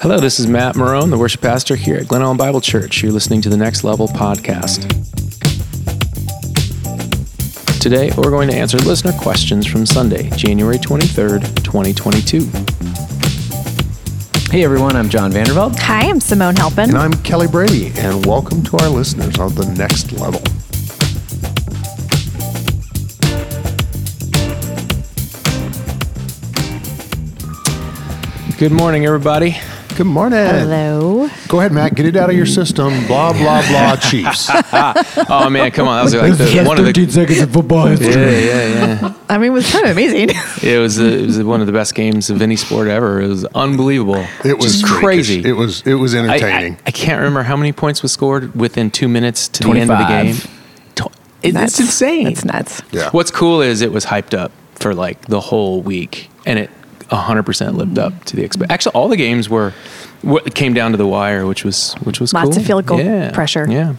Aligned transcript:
Hello, 0.00 0.20
this 0.20 0.38
is 0.38 0.46
Matt 0.46 0.76
Marron, 0.76 1.10
the 1.10 1.18
worship 1.18 1.40
pastor 1.40 1.74
here 1.74 1.96
at 1.96 2.06
Glen 2.06 2.22
Ellyn 2.22 2.38
Bible 2.38 2.60
Church. 2.60 3.02
You're 3.02 3.10
listening 3.10 3.42
to 3.42 3.48
the 3.48 3.56
Next 3.56 3.82
Level 3.82 4.06
podcast. 4.06 4.86
Today, 7.80 8.12
we're 8.16 8.30
going 8.30 8.48
to 8.48 8.54
answer 8.54 8.78
listener 8.78 9.10
questions 9.14 9.66
from 9.66 9.84
Sunday, 9.84 10.30
January 10.36 10.76
23rd, 10.76 11.64
2022. 11.64 12.44
Hey 14.52 14.62
everyone, 14.62 14.94
I'm 14.94 15.08
John 15.08 15.32
Vandervelde. 15.32 15.76
Hi, 15.80 16.08
I'm 16.08 16.20
Simone 16.20 16.54
Halpin. 16.54 16.90
And 16.90 16.98
I'm 16.98 17.14
Kelly 17.24 17.48
Brady, 17.48 17.90
and 17.96 18.24
welcome 18.24 18.62
to 18.66 18.76
our 18.76 18.88
listeners 18.88 19.36
of 19.40 19.56
the 19.56 19.66
next 19.76 20.12
level. 20.12 20.40
Good 28.58 28.70
morning, 28.70 29.04
everybody. 29.04 29.56
Good 29.98 30.06
morning. 30.06 30.38
Hello. 30.38 31.28
Go 31.48 31.58
ahead, 31.58 31.72
Matt. 31.72 31.96
Get 31.96 32.06
it 32.06 32.14
out 32.14 32.30
of 32.30 32.36
your 32.36 32.46
system. 32.46 33.04
Blah 33.08 33.32
blah 33.32 33.66
blah. 33.66 33.96
Chiefs. 34.00 34.48
Oh 35.28 35.50
man, 35.50 35.72
come 35.72 35.88
on! 35.88 35.96
That 35.96 36.04
was 36.04 36.14
like 36.14 36.54
the, 36.54 36.64
one 36.64 36.78
of 36.78 36.84
the 36.84 37.10
seconds 37.10 37.40
of 37.40 37.52
football 37.52 37.90
yeah, 37.90 38.08
yeah, 38.08 39.00
yeah. 39.00 39.14
I 39.28 39.38
mean, 39.38 39.50
it 39.50 39.54
was 39.54 39.68
kind 39.72 39.86
of 39.86 39.90
amazing. 39.90 40.28
It 40.62 40.78
was 40.78 40.98
it 40.98 41.26
was 41.26 41.42
one 41.42 41.60
of 41.60 41.66
the 41.66 41.72
best 41.72 41.96
games 41.96 42.30
of 42.30 42.40
any 42.40 42.54
sport 42.54 42.86
ever. 42.86 43.20
It 43.20 43.26
was 43.26 43.44
unbelievable. 43.46 44.24
It 44.44 44.56
was 44.58 44.82
Just 44.82 44.86
crazy. 44.86 45.44
It 45.44 45.54
was 45.54 45.82
it 45.84 45.94
was 45.94 46.14
entertaining. 46.14 46.74
I, 46.74 46.82
I 46.86 46.90
can't 46.92 47.18
remember 47.18 47.42
how 47.42 47.56
many 47.56 47.72
points 47.72 48.00
was 48.00 48.12
scored 48.12 48.54
within 48.54 48.92
two 48.92 49.08
minutes 49.08 49.48
to 49.48 49.64
the 49.64 49.70
end 49.70 49.90
of 49.90 49.98
the 49.98 50.06
game. 50.06 50.34
Tw- 50.94 51.12
it- 51.42 51.56
It's 51.56 51.80
insane. 51.80 52.28
It's 52.28 52.44
nuts. 52.44 52.82
yeah. 52.92 53.10
What's 53.10 53.32
cool 53.32 53.62
is 53.62 53.80
it 53.82 53.90
was 53.90 54.06
hyped 54.06 54.32
up 54.38 54.52
for 54.76 54.94
like 54.94 55.22
the 55.26 55.40
whole 55.40 55.82
week, 55.82 56.30
and 56.46 56.60
it 56.60 56.70
100% 57.10 57.74
lived 57.74 57.98
up 57.98 58.24
to 58.24 58.36
the 58.36 58.44
expect. 58.44 58.70
Actually, 58.70 58.92
all 58.94 59.08
the 59.08 59.16
games 59.16 59.48
were 59.48 59.72
what 60.22 60.54
came 60.54 60.74
down 60.74 60.90
to 60.92 60.96
the 60.96 61.06
wire, 61.06 61.46
which 61.46 61.64
was 61.64 61.94
which 62.04 62.20
was 62.20 62.32
Lots 62.34 62.50
cool. 62.50 62.58
of 62.58 62.66
field 62.66 62.86
goal 62.86 63.00
yeah. 63.00 63.30
pressure. 63.32 63.66
Yeah. 63.70 63.94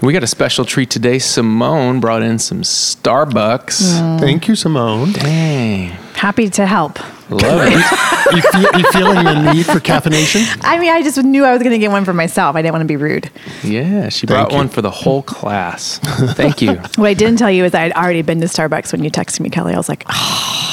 We 0.00 0.12
got 0.12 0.22
a 0.22 0.28
special 0.28 0.64
treat 0.64 0.90
today. 0.90 1.18
Simone 1.18 1.98
brought 1.98 2.22
in 2.22 2.38
some 2.38 2.62
Starbucks. 2.62 3.98
Mm. 3.98 4.20
Thank 4.20 4.46
you, 4.46 4.54
Simone. 4.54 5.10
Dang, 5.12 5.88
Happy 6.14 6.48
to 6.50 6.66
help. 6.66 7.00
love 7.30 7.42
it. 7.66 8.08
You, 8.30 8.42
feel, 8.42 8.78
you 8.78 8.92
feeling 8.92 9.24
the 9.24 9.52
need 9.54 9.66
for 9.66 9.80
caffeination? 9.80 10.44
I 10.62 10.78
mean, 10.78 10.90
I 10.92 11.02
just 11.02 11.16
knew 11.24 11.44
I 11.44 11.52
was 11.52 11.62
going 11.62 11.72
to 11.72 11.78
get 11.78 11.90
one 11.90 12.04
for 12.04 12.12
myself. 12.12 12.54
I 12.54 12.62
didn't 12.62 12.74
want 12.74 12.82
to 12.82 12.86
be 12.86 12.96
rude. 12.96 13.30
yeah, 13.64 14.08
she 14.10 14.26
Thank 14.26 14.36
brought 14.38 14.50
you. 14.52 14.56
one 14.58 14.68
for 14.68 14.82
the 14.82 14.90
whole 14.90 15.22
class. 15.22 15.98
Thank 16.34 16.62
you. 16.62 16.74
What 16.96 17.08
I 17.08 17.14
didn't 17.14 17.38
tell 17.38 17.50
you 17.50 17.64
is 17.64 17.74
I'd 17.74 17.92
already 17.92 18.22
been 18.22 18.40
to 18.42 18.46
Starbucks 18.46 18.92
when 18.92 19.02
you 19.02 19.10
texted 19.10 19.40
me, 19.40 19.50
Kelly. 19.50 19.72
I 19.74 19.76
was 19.78 19.88
like, 19.88 20.04
oh, 20.10 20.67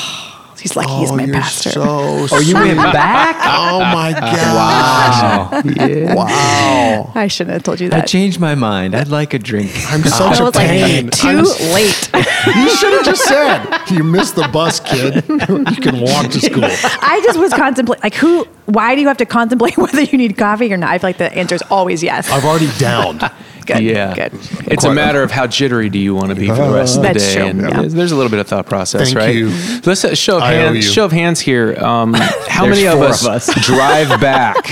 he's 0.65 0.75
like, 0.75 0.87
he's 0.89 1.11
oh, 1.11 1.15
my 1.15 1.25
you're 1.25 1.35
pastor. 1.35 1.69
so. 1.69 2.27
Oh, 2.31 2.39
you 2.39 2.55
went 2.55 2.77
back? 3.01 3.35
Oh 3.45 3.79
my 3.81 4.11
god! 4.13 5.63
Wow. 5.65 6.15
Wow! 6.15 7.11
I 7.13 7.27
shouldn't 7.27 7.53
have 7.53 7.63
told 7.63 7.79
you 7.79 7.89
that. 7.89 8.03
I 8.03 8.05
changed 8.05 8.39
my 8.39 8.55
mind. 8.55 8.95
I'd 8.95 9.09
like 9.09 9.33
a 9.35 9.39
drink. 9.39 9.71
I'm 9.91 10.01
uh, 10.01 10.05
such 10.05 10.37
I 10.37 10.41
a 10.41 10.43
was 10.45 10.55
like, 10.55 10.67
pain. 10.67 11.09
too 11.11 11.27
I'm- 11.27 11.43
late. 11.73 12.09
you 12.55 12.69
should 12.69 12.93
have 12.93 13.05
just 13.05 13.23
said 13.25 13.85
you 13.91 14.03
missed 14.03 14.35
the 14.35 14.47
bus, 14.47 14.79
kid. 14.79 15.23
you 15.27 15.81
can 15.81 16.01
walk 16.01 16.31
to 16.31 16.39
school. 16.41 16.63
I 16.63 17.21
just 17.23 17.37
was 17.37 17.53
contemplating, 17.53 18.01
like, 18.03 18.15
who, 18.15 18.45
why 18.65 18.95
do 18.95 19.01
you 19.01 19.07
have 19.07 19.17
to 19.17 19.25
contemplate 19.27 19.77
whether 19.77 20.01
you 20.01 20.17
need 20.17 20.35
coffee 20.37 20.73
or 20.73 20.77
not? 20.77 20.89
I 20.89 20.97
feel 20.97 21.09
like 21.09 21.17
the 21.19 21.31
answer 21.31 21.53
is 21.55 21.63
always 21.69 22.01
yes. 22.01 22.29
I've 22.31 22.43
already 22.45 22.69
downed. 22.79 23.21
Good. 23.65 23.83
yeah, 23.83 24.13
Good. 24.13 24.33
It's 24.33 24.83
a 24.83 24.87
Quite- 24.87 24.93
matter 24.93 25.23
of 25.23 25.31
how 25.31 25.47
jittery 25.47 25.89
do 25.89 25.99
you 25.99 26.13
want 26.15 26.29
to 26.29 26.35
be 26.35 26.47
for 26.47 26.55
the 26.55 26.69
rest 26.73 26.97
of 26.97 27.01
the 27.03 27.07
That's 27.09 27.25
day, 27.25 27.35
true, 27.35 27.45
and 27.45 27.61
yeah. 27.61 27.79
there's, 27.81 27.93
there's 27.93 28.11
a 28.11 28.15
little 28.15 28.29
bit 28.29 28.39
of 28.39 28.47
thought 28.47 28.65
process, 28.67 29.05
Thank 29.13 29.17
right? 29.17 29.35
you. 29.35 29.49
Let's 29.85 30.05
uh, 30.05 30.13
show 30.15 30.37
of 30.37 30.43
I 30.43 30.53
hands. 30.53 30.91
Show 30.91 31.05
of 31.05 31.11
hands 31.11 31.39
here. 31.39 31.75
Um, 31.83 32.13
how 32.47 32.65
many 32.67 32.85
of 32.87 32.99
us, 33.01 33.25
of 33.25 33.31
us. 33.31 33.65
drive 33.65 34.21
back? 34.21 34.67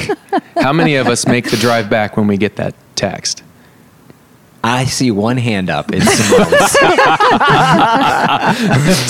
how 0.57 0.73
many 0.73 0.95
of 0.95 1.07
us 1.07 1.25
make 1.27 1.49
the 1.49 1.57
drive 1.57 1.89
back 1.89 2.17
when 2.17 2.27
we 2.27 2.37
get 2.37 2.55
that 2.57 2.75
text? 2.95 3.43
I 4.65 4.85
see 4.85 5.11
one 5.11 5.35
hand 5.37 5.69
up. 5.69 5.91
It's 5.91 6.05
Simone's. 6.09 6.71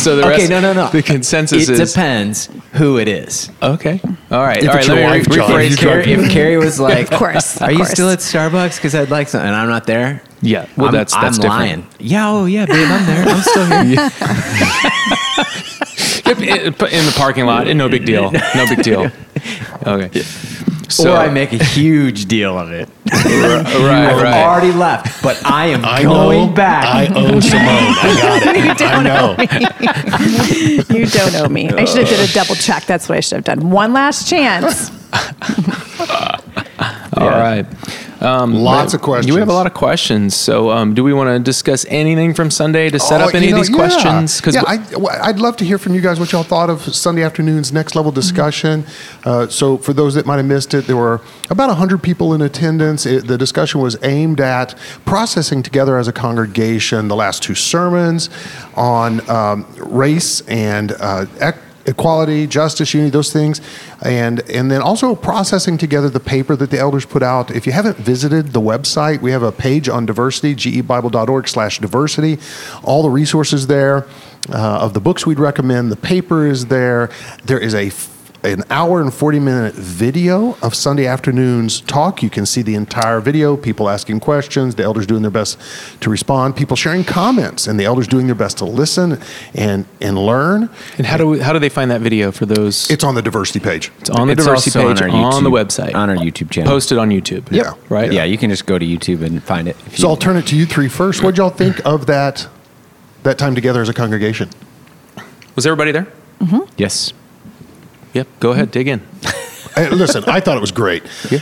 So 0.01 0.15
the 0.15 0.31
okay, 0.33 0.47
no, 0.47 0.59
no, 0.59 0.73
no. 0.73 0.89
The 0.89 1.03
consensus 1.03 1.69
it 1.69 1.79
is 1.79 1.93
depends 1.93 2.49
who 2.73 2.97
it 2.97 3.07
is. 3.07 3.51
okay. 3.61 4.01
All 4.31 4.41
right, 4.41 4.63
If 4.63 4.69
all 4.69 4.75
right. 4.75 4.87
Let 4.87 4.97
me 4.97 5.03
wife, 5.03 5.25
rephrase 5.25 5.71
If 5.73 5.79
Carrie. 5.79 6.03
Carrie, 6.05 6.23
if 6.25 6.31
Carrie 6.31 6.57
was 6.57 6.79
like, 6.89 7.11
Of 7.11 7.19
course, 7.19 7.61
are 7.61 7.69
of 7.71 7.77
you 7.77 7.85
still 7.85 8.09
at 8.09 8.19
Starbucks? 8.19 8.77
Because 8.77 8.95
I'd 8.95 9.11
like 9.11 9.27
some, 9.29 9.41
and 9.45 9.55
I'm 9.55 9.69
not 9.69 9.85
there. 9.85 10.23
Yeah, 10.41 10.67
well, 10.75 10.87
I'm, 10.87 10.93
that's 10.93 11.13
that's 11.13 11.37
I'm 11.37 11.41
different. 11.41 11.49
lying. 11.59 11.87
Yeah, 11.99 12.29
oh 12.31 12.45
yeah, 12.45 12.65
babe, 12.65 12.87
I'm 12.89 13.05
there. 13.05 13.25
I'm 13.27 13.41
still 13.41 13.83
here. 13.85 14.09
Yep, 16.25 16.37
in 16.39 16.47
in 16.49 17.05
the 17.05 17.13
parking 17.17 17.45
lot, 17.45 17.67
no 17.67 17.89
big 17.89 18.05
deal. 18.05 18.31
No 18.31 18.65
big 18.67 18.81
deal. 18.81 19.11
Okay. 19.85 20.21
So 20.89 21.13
or 21.13 21.17
I 21.17 21.29
make 21.29 21.53
a 21.53 21.63
huge 21.63 22.25
deal 22.25 22.57
of 22.57 22.71
it. 22.71 22.89
right, 23.11 23.65
I've 23.65 24.21
right. 24.21 24.43
already 24.43 24.71
left, 24.71 25.23
but 25.23 25.43
I 25.45 25.67
am 25.67 25.83
I 25.85 26.03
going 26.03 26.49
know. 26.49 26.53
back. 26.53 26.85
I 26.85 27.07
owe 27.07 27.39
Simone. 27.39 27.61
I 27.63 28.17
got 28.21 28.55
it. 28.55 28.65
you 28.65 28.75
don't 28.75 29.03
know. 29.03 29.35
Me. 29.37 29.47
You 30.99 31.05
don't 31.07 31.35
owe 31.35 31.49
me. 31.49 31.69
I 31.69 31.85
should 31.85 32.07
have 32.07 32.09
did 32.09 32.29
a 32.29 32.33
double 32.33 32.55
check. 32.55 32.85
That's 32.85 33.07
what 33.09 33.17
I 33.17 33.21
should 33.21 33.37
have 33.37 33.45
done. 33.45 33.69
One 33.71 33.93
last 33.93 34.27
chance. 34.27 34.89
All 37.17 37.29
right. 37.29 37.65
Um, 38.23 38.53
Lots 38.53 38.93
of 38.93 39.01
questions. 39.01 39.27
You 39.27 39.39
have 39.39 39.49
a 39.49 39.53
lot 39.53 39.67
of 39.67 39.73
questions. 39.73 40.33
So, 40.35 40.71
um, 40.71 40.93
do 40.93 41.03
we 41.03 41.13
want 41.13 41.29
to 41.29 41.39
discuss 41.39 41.85
anything 41.89 42.33
from 42.33 42.49
Sunday 42.49 42.89
to 42.89 42.97
set 42.97 43.19
Oh, 43.19 43.25
up 43.25 43.35
any 43.35 43.47
you 43.49 43.53
of 43.55 43.59
these 43.59 43.69
yeah. 43.69 43.75
questions? 43.75 44.41
yeah, 44.49 44.63
I, 44.65 44.77
well, 44.97 45.17
I'd 45.21 45.39
love 45.39 45.57
to 45.57 45.65
hear 45.65 45.77
from 45.77 45.93
you 45.93 45.99
guys 45.99 46.19
what 46.21 46.31
y'all 46.31 46.43
thought 46.43 46.69
of 46.69 46.81
Sunday 46.81 47.21
afternoon's 47.21 47.73
next 47.73 47.95
level 47.95 48.13
discussion. 48.13 48.85
Uh, 49.25 49.47
so, 49.49 49.77
for 49.77 49.91
those 49.91 50.13
that 50.15 50.25
might 50.25 50.37
have 50.37 50.45
missed 50.45 50.73
it, 50.73 50.87
there 50.87 50.95
were 50.95 51.19
about 51.49 51.67
100 51.67 52.01
people 52.01 52.33
in 52.33 52.41
attendance. 52.41 53.05
It, 53.05 53.27
the 53.27 53.37
discussion 53.37 53.81
was 53.81 53.97
aimed 54.03 54.39
at 54.39 54.73
processing 55.05 55.61
together 55.61 55.97
as 55.97 56.07
a 56.07 56.13
congregation 56.13 57.09
the 57.09 57.15
last 57.17 57.43
two 57.43 57.55
sermons 57.55 58.29
on 58.75 59.29
um, 59.29 59.65
race 59.77 60.39
and 60.47 60.93
uh, 60.99 61.25
ec- 61.41 61.57
equality, 61.85 62.47
justice, 62.47 62.93
unity, 62.93 63.09
those 63.09 63.31
things, 63.31 63.61
and 64.01 64.39
and 64.49 64.71
then 64.71 64.81
also 64.81 65.15
processing 65.15 65.77
together 65.77 66.09
the 66.09 66.19
paper 66.19 66.55
that 66.55 66.69
the 66.71 66.79
elders 66.79 67.05
put 67.05 67.23
out. 67.23 67.51
If 67.51 67.65
you 67.65 67.71
haven't 67.73 67.97
visited 67.97 68.47
the 68.53 68.61
website, 68.61 69.21
we 69.21 69.31
have 69.31 69.43
a 69.43 69.51
page 69.51 69.89
on 69.89 70.05
diversity, 70.05 70.55
gebible.org/diversity. 70.55 72.39
All 72.83 73.03
the 73.03 73.09
resources 73.09 73.67
there 73.67 74.05
uh, 74.49 74.79
of 74.81 74.93
the 74.93 74.99
books 74.99 75.25
we'd 75.25 75.39
recommend. 75.39 75.91
The 75.91 75.97
paper 75.97 76.45
is 76.45 76.67
there. 76.67 77.09
There 77.45 77.59
is 77.59 77.73
a 77.73 77.89
an 78.43 78.61
hour 78.69 78.99
and 79.01 79.13
40 79.13 79.39
minute 79.39 79.73
video 79.73 80.57
of 80.61 80.75
Sunday 80.75 81.07
afternoon's 81.07 81.79
talk. 81.79 82.21
You 82.21 82.29
can 82.29 82.45
see 82.45 82.61
the 82.61 82.75
entire 82.75 83.21
video, 83.21 83.55
people 83.55 83.89
asking 83.89 84.19
questions, 84.19 84.75
the 84.75 84.83
elders 84.83 85.07
doing 85.07 85.21
their 85.21 85.31
best 85.31 85.57
to 86.01 86.09
respond, 86.09 86.55
people 86.57 86.75
sharing 86.75 87.05
comments, 87.05 87.67
and 87.67 87.79
the 87.79 87.85
elders 87.85 88.05
doing 88.07 88.25
their 88.25 88.35
best 88.35 88.57
to 88.57 88.65
listen 88.65 89.17
and, 89.55 89.85
and 90.01 90.17
learn. 90.17 90.69
and 90.97 91.07
how 91.07 91.15
do 91.17 91.27
we, 91.29 91.39
how 91.39 91.53
do 91.53 91.59
they 91.59 91.69
find 91.69 91.89
that 91.91 92.01
video 92.01 92.31
for 92.33 92.45
those? 92.45 92.89
It's 92.91 93.03
on 93.03 93.15
the 93.15 93.21
diversity 93.21 93.61
page. 93.61 93.91
It's 93.99 94.09
on 94.09 94.27
the 94.27 94.33
It's 94.33 94.43
diversity 94.43 94.77
also 94.77 94.89
page 94.93 95.01
on, 95.01 95.09
our 95.11 95.41
the 95.41 95.49
website, 95.49 95.95
on 95.95 96.09
our 96.09 96.17
YouTube 96.17 96.51
channel. 96.51 96.69
posted 96.69 96.97
on 96.97 97.09
YouTube. 97.09 97.49
Yeah. 97.49 97.73
right. 97.87 98.11
Yeah, 98.11 98.25
you 98.25 98.37
can 98.37 98.49
just 98.49 98.65
go 98.65 98.77
to 98.77 98.85
YouTube 98.85 99.21
and 99.23 99.41
find 99.41 99.67
it. 99.69 99.77
If 99.87 99.97
So 99.99 100.07
you, 100.07 100.09
I'll 100.09 100.17
turn 100.17 100.35
it 100.35 100.47
to 100.47 100.57
you 100.57 100.65
three 100.65 100.89
first. 100.89 101.23
What 101.23 101.31
did 101.31 101.37
y'all 101.37 101.49
think 101.49 101.79
of 101.85 102.07
that 102.07 102.47
that 103.23 103.37
time 103.37 103.55
together 103.55 103.81
as 103.81 103.87
a 103.87 103.93
congregation? 103.93 104.49
Was 105.55 105.65
everybody 105.65 105.93
there? 105.93 106.07
Mm-hmm. 106.41 106.73
yes. 106.75 107.13
Yep. 108.13 108.27
Go 108.39 108.51
ahead, 108.51 108.71
dig 108.71 108.87
in. 108.87 109.01
Hey, 109.75 109.89
listen, 109.89 110.23
I 110.27 110.39
thought 110.39 110.55
it 110.55 110.61
was 110.61 110.71
great. 110.71 111.03
Never 111.31 111.41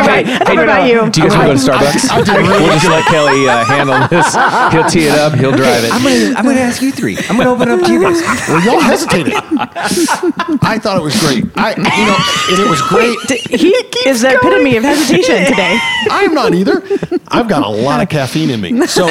mind. 0.00 0.26
Never 0.48 0.66
mind 0.66 0.88
you. 0.88 1.10
Do 1.10 1.20
you 1.20 1.28
guys 1.28 1.36
want 1.36 1.42
to 1.42 1.52
go 1.52 1.52
to 1.52 1.60
Starbucks? 1.60 2.58
we'll 2.58 2.72
just 2.72 2.86
let 2.86 3.04
Kelly 3.04 3.46
uh, 3.48 3.64
handle 3.66 4.08
this. 4.08 4.34
He'll 4.72 4.88
tee 4.88 5.08
it 5.08 5.18
up. 5.18 5.34
He'll 5.34 5.52
drive 5.52 5.84
it. 5.84 5.92
I'm 5.92 6.02
gonna 6.02 6.34
I'm 6.38 6.44
gonna 6.46 6.60
ask 6.60 6.80
you 6.80 6.90
three. 6.90 7.18
I'm 7.28 7.36
gonna 7.36 7.50
open 7.50 7.68
it 7.68 7.78
up 7.78 7.86
to 7.86 7.92
you 7.92 8.00
guys. 8.00 8.22
Well, 8.48 8.64
y'all 8.64 8.80
hesitated. 8.80 9.34
I 9.34 10.78
thought 10.82 10.96
it 10.96 11.02
was 11.02 11.20
great. 11.20 11.44
I, 11.56 11.72
you 11.76 12.06
know, 12.06 12.16
and 12.48 12.58
it 12.66 12.70
was 12.70 12.80
great. 12.88 13.18
He 13.60 13.68
is 14.08 14.22
the 14.22 14.34
epitome 14.34 14.78
of 14.78 14.84
hesitation 14.84 15.44
today. 15.44 15.78
I'm 16.10 16.32
not 16.32 16.54
either. 16.54 16.82
I've 17.28 17.48
got 17.48 17.62
a 17.62 17.68
lot 17.68 18.00
of 18.00 18.08
caffeine 18.08 18.48
in 18.48 18.62
me. 18.62 18.86
So 18.86 19.06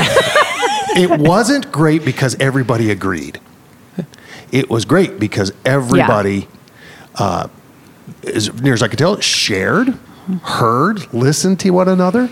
it 0.98 1.20
wasn't 1.20 1.72
great 1.72 2.04
because 2.04 2.36
everybody 2.40 2.90
agreed. 2.90 3.40
It 4.52 4.70
was 4.70 4.86
great 4.86 5.20
because 5.20 5.54
everybody, 5.66 6.48
uh, 7.16 7.48
as 8.24 8.54
near 8.62 8.74
as 8.74 8.84
I 8.84 8.88
could 8.88 9.00
tell, 9.00 9.20
shared, 9.20 9.90
heard, 10.44 11.14
listened 11.14 11.60
to 11.62 11.70
one 11.72 11.88
another. 11.88 12.30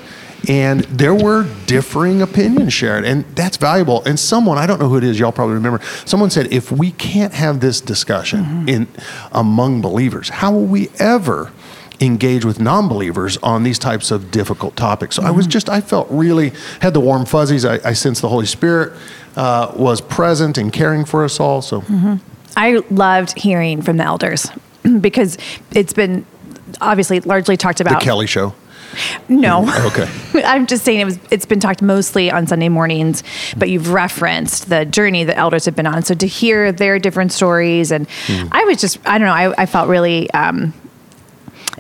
And 0.47 0.81
there 0.85 1.13
were 1.13 1.45
differing 1.65 2.21
opinions 2.21 2.71
shared, 2.71 3.03
and 3.03 3.25
that's 3.35 3.57
valuable. 3.57 4.01
And 4.05 4.17
someone, 4.17 4.57
I 4.57 4.65
don't 4.67 4.79
know 4.79 4.87
who 4.87 4.95
it 4.95 5.03
is, 5.03 5.19
y'all 5.19 5.33
probably 5.33 5.55
remember, 5.55 5.81
someone 6.05 6.29
said, 6.29 6.53
if 6.53 6.71
we 6.71 6.91
can't 6.91 7.33
have 7.33 7.59
this 7.59 7.81
discussion 7.81 8.69
in 8.69 8.87
among 9.33 9.81
believers, 9.81 10.29
how 10.29 10.53
will 10.53 10.65
we 10.65 10.89
ever 10.97 11.51
engage 12.01 12.45
with 12.45 12.59
non-believers 12.59 13.37
on 13.37 13.63
these 13.63 13.77
types 13.77 14.11
of 14.11 14.31
difficult 14.31 14.75
topics. 14.75 15.15
So 15.15 15.23
I 15.23 15.31
was 15.31 15.47
just, 15.47 15.69
I 15.69 15.81
felt 15.81 16.07
really 16.09 16.53
had 16.81 16.93
the 16.93 16.99
warm 16.99 17.25
fuzzies. 17.25 17.65
I, 17.65 17.79
I 17.83 17.93
sensed 17.93 18.21
the 18.21 18.29
Holy 18.29 18.45
Spirit 18.45 18.93
uh, 19.35 19.71
was 19.75 19.99
present 20.01 20.57
and 20.57 20.71
caring 20.71 21.05
for 21.05 21.23
us 21.23 21.39
all. 21.39 21.61
So 21.61 21.83
I 22.55 22.81
loved 22.89 23.37
hearing 23.37 23.81
from 23.81 23.97
the 23.97 24.05
elders. 24.05 24.49
because 25.01 25.37
it's 25.71 25.93
been 25.93 26.25
obviously 26.81 27.19
largely 27.21 27.57
talked 27.57 27.81
about 27.81 27.99
The. 27.99 28.05
Kelly 28.05 28.27
Show. 28.27 28.53
No. 29.27 29.69
Okay. 29.87 30.09
I'm 30.45 30.65
just 30.65 30.83
saying 30.83 30.99
it 30.99 31.05
was 31.05 31.19
it's 31.29 31.45
been 31.45 31.59
talked 31.59 31.81
mostly 31.81 32.31
on 32.31 32.47
Sunday 32.47 32.69
mornings, 32.69 33.23
but 33.55 33.69
you've 33.69 33.91
referenced 33.91 34.69
the 34.69 34.85
journey 34.85 35.23
that 35.25 35.37
elders 35.37 35.65
have 35.65 35.75
been 35.75 35.85
on. 35.85 36.03
So 36.03 36.15
to 36.15 36.25
hear 36.25 36.71
their 36.71 36.97
different 36.97 37.31
stories 37.31 37.91
and 37.91 38.07
I 38.51 38.63
was 38.65 38.81
just 38.81 38.97
I 39.07 39.17
don't 39.19 39.27
know, 39.27 39.33
I, 39.33 39.61
I 39.61 39.65
felt 39.67 39.89
really 39.89 40.29
um, 40.31 40.73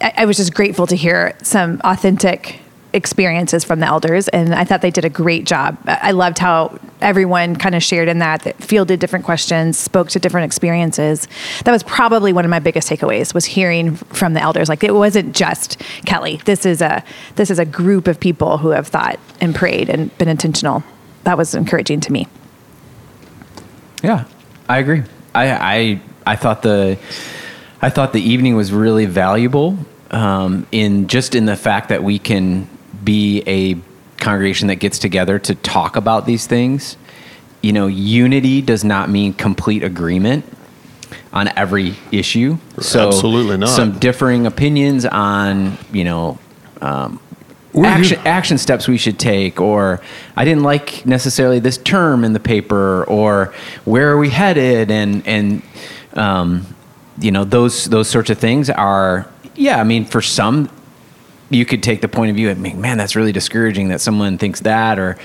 I, 0.01 0.13
I 0.17 0.25
was 0.25 0.37
just 0.37 0.53
grateful 0.53 0.87
to 0.87 0.95
hear 0.95 1.35
some 1.43 1.81
authentic 1.83 2.59
experiences 2.91 3.63
from 3.63 3.79
the 3.79 3.85
elders 3.85 4.27
and 4.29 4.53
I 4.53 4.63
thought 4.63 4.81
they 4.81 4.89
did 4.89 5.05
a 5.05 5.09
great 5.09 5.45
job. 5.45 5.77
I 5.85 6.11
loved 6.11 6.39
how 6.39 6.79
everyone 7.01 7.55
kind 7.55 7.75
of 7.75 7.83
shared 7.83 8.07
in 8.07 8.19
that, 8.19 8.41
that 8.43 8.55
fielded 8.63 8.99
different 8.99 9.25
questions, 9.25 9.77
spoke 9.77 10.09
to 10.09 10.19
different 10.19 10.45
experiences. 10.45 11.27
That 11.65 11.71
was 11.71 11.83
probably 11.83 12.33
one 12.33 12.45
of 12.45 12.51
my 12.51 12.59
biggest 12.59 12.89
takeaways 12.89 13.33
was 13.33 13.45
hearing 13.45 13.95
from 13.95 14.33
the 14.33 14.41
elders. 14.41 14.69
Like 14.69 14.83
it 14.83 14.93
wasn't 14.93 15.35
just 15.35 15.79
Kelly. 16.05 16.41
This 16.45 16.65
is 16.65 16.81
a 16.81 17.03
this 17.35 17.51
is 17.51 17.59
a 17.59 17.65
group 17.65 18.07
of 18.07 18.19
people 18.19 18.57
who 18.57 18.69
have 18.69 18.87
thought 18.87 19.19
and 19.39 19.53
prayed 19.53 19.89
and 19.89 20.15
been 20.17 20.27
intentional. 20.27 20.83
That 21.25 21.37
was 21.37 21.53
encouraging 21.53 21.99
to 22.01 22.11
me. 22.11 22.27
Yeah, 24.01 24.25
I 24.67 24.79
agree. 24.79 25.03
I 25.35 25.51
I 25.51 26.01
I 26.25 26.35
thought 26.35 26.63
the 26.63 26.97
I 27.81 27.89
thought 27.89 28.13
the 28.13 28.21
evening 28.21 28.55
was 28.55 28.71
really 28.71 29.05
valuable 29.05 29.77
um, 30.11 30.67
in 30.71 31.07
just 31.07 31.35
in 31.35 31.45
the 31.45 31.55
fact 31.55 31.89
that 31.89 32.03
we 32.03 32.19
can 32.19 32.67
be 33.03 33.43
a 33.47 33.77
congregation 34.17 34.67
that 34.67 34.75
gets 34.75 34.99
together 34.99 35.39
to 35.39 35.55
talk 35.55 35.95
about 35.95 36.25
these 36.25 36.45
things. 36.45 36.97
You 37.61 37.73
know, 37.73 37.87
unity 37.87 38.61
does 38.61 38.83
not 38.83 39.09
mean 39.09 39.33
complete 39.33 39.83
agreement 39.83 40.45
on 41.31 41.49
every 41.57 41.95
issue. 42.11 42.57
So 42.79 43.07
Absolutely 43.07 43.57
not. 43.57 43.69
Some 43.69 43.99
differing 43.99 44.45
opinions 44.45 45.05
on 45.05 45.77
you 45.91 46.03
know 46.03 46.39
um, 46.81 47.19
action 47.83 48.19
action 48.25 48.57
steps 48.57 48.87
we 48.87 48.97
should 48.97 49.19
take, 49.19 49.61
or 49.61 50.01
I 50.35 50.45
didn't 50.45 50.63
like 50.63 51.05
necessarily 51.05 51.59
this 51.59 51.77
term 51.77 52.23
in 52.23 52.33
the 52.33 52.39
paper, 52.39 53.03
or 53.05 53.53
where 53.85 54.11
are 54.11 54.17
we 54.17 54.29
headed, 54.29 54.91
and 54.91 55.25
and 55.27 55.61
um, 56.13 56.65
you 57.19 57.31
know 57.31 57.43
those 57.43 57.85
those 57.85 58.09
sorts 58.09 58.29
of 58.29 58.37
things 58.37 58.69
are 58.69 59.29
yeah. 59.55 59.79
I 59.79 59.83
mean, 59.83 60.05
for 60.05 60.21
some, 60.21 60.69
you 61.49 61.65
could 61.65 61.83
take 61.83 62.01
the 62.01 62.07
point 62.07 62.29
of 62.29 62.35
view 62.35 62.49
and 62.49 62.61
man, 62.79 62.97
that's 62.97 63.15
really 63.15 63.31
discouraging 63.31 63.89
that 63.89 64.01
someone 64.01 64.37
thinks 64.37 64.61
that, 64.61 64.97
or 64.99 65.17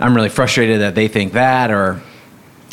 I'm 0.00 0.14
really 0.14 0.30
frustrated 0.30 0.80
that 0.80 0.94
they 0.94 1.08
think 1.08 1.32
that, 1.34 1.70
or 1.70 2.00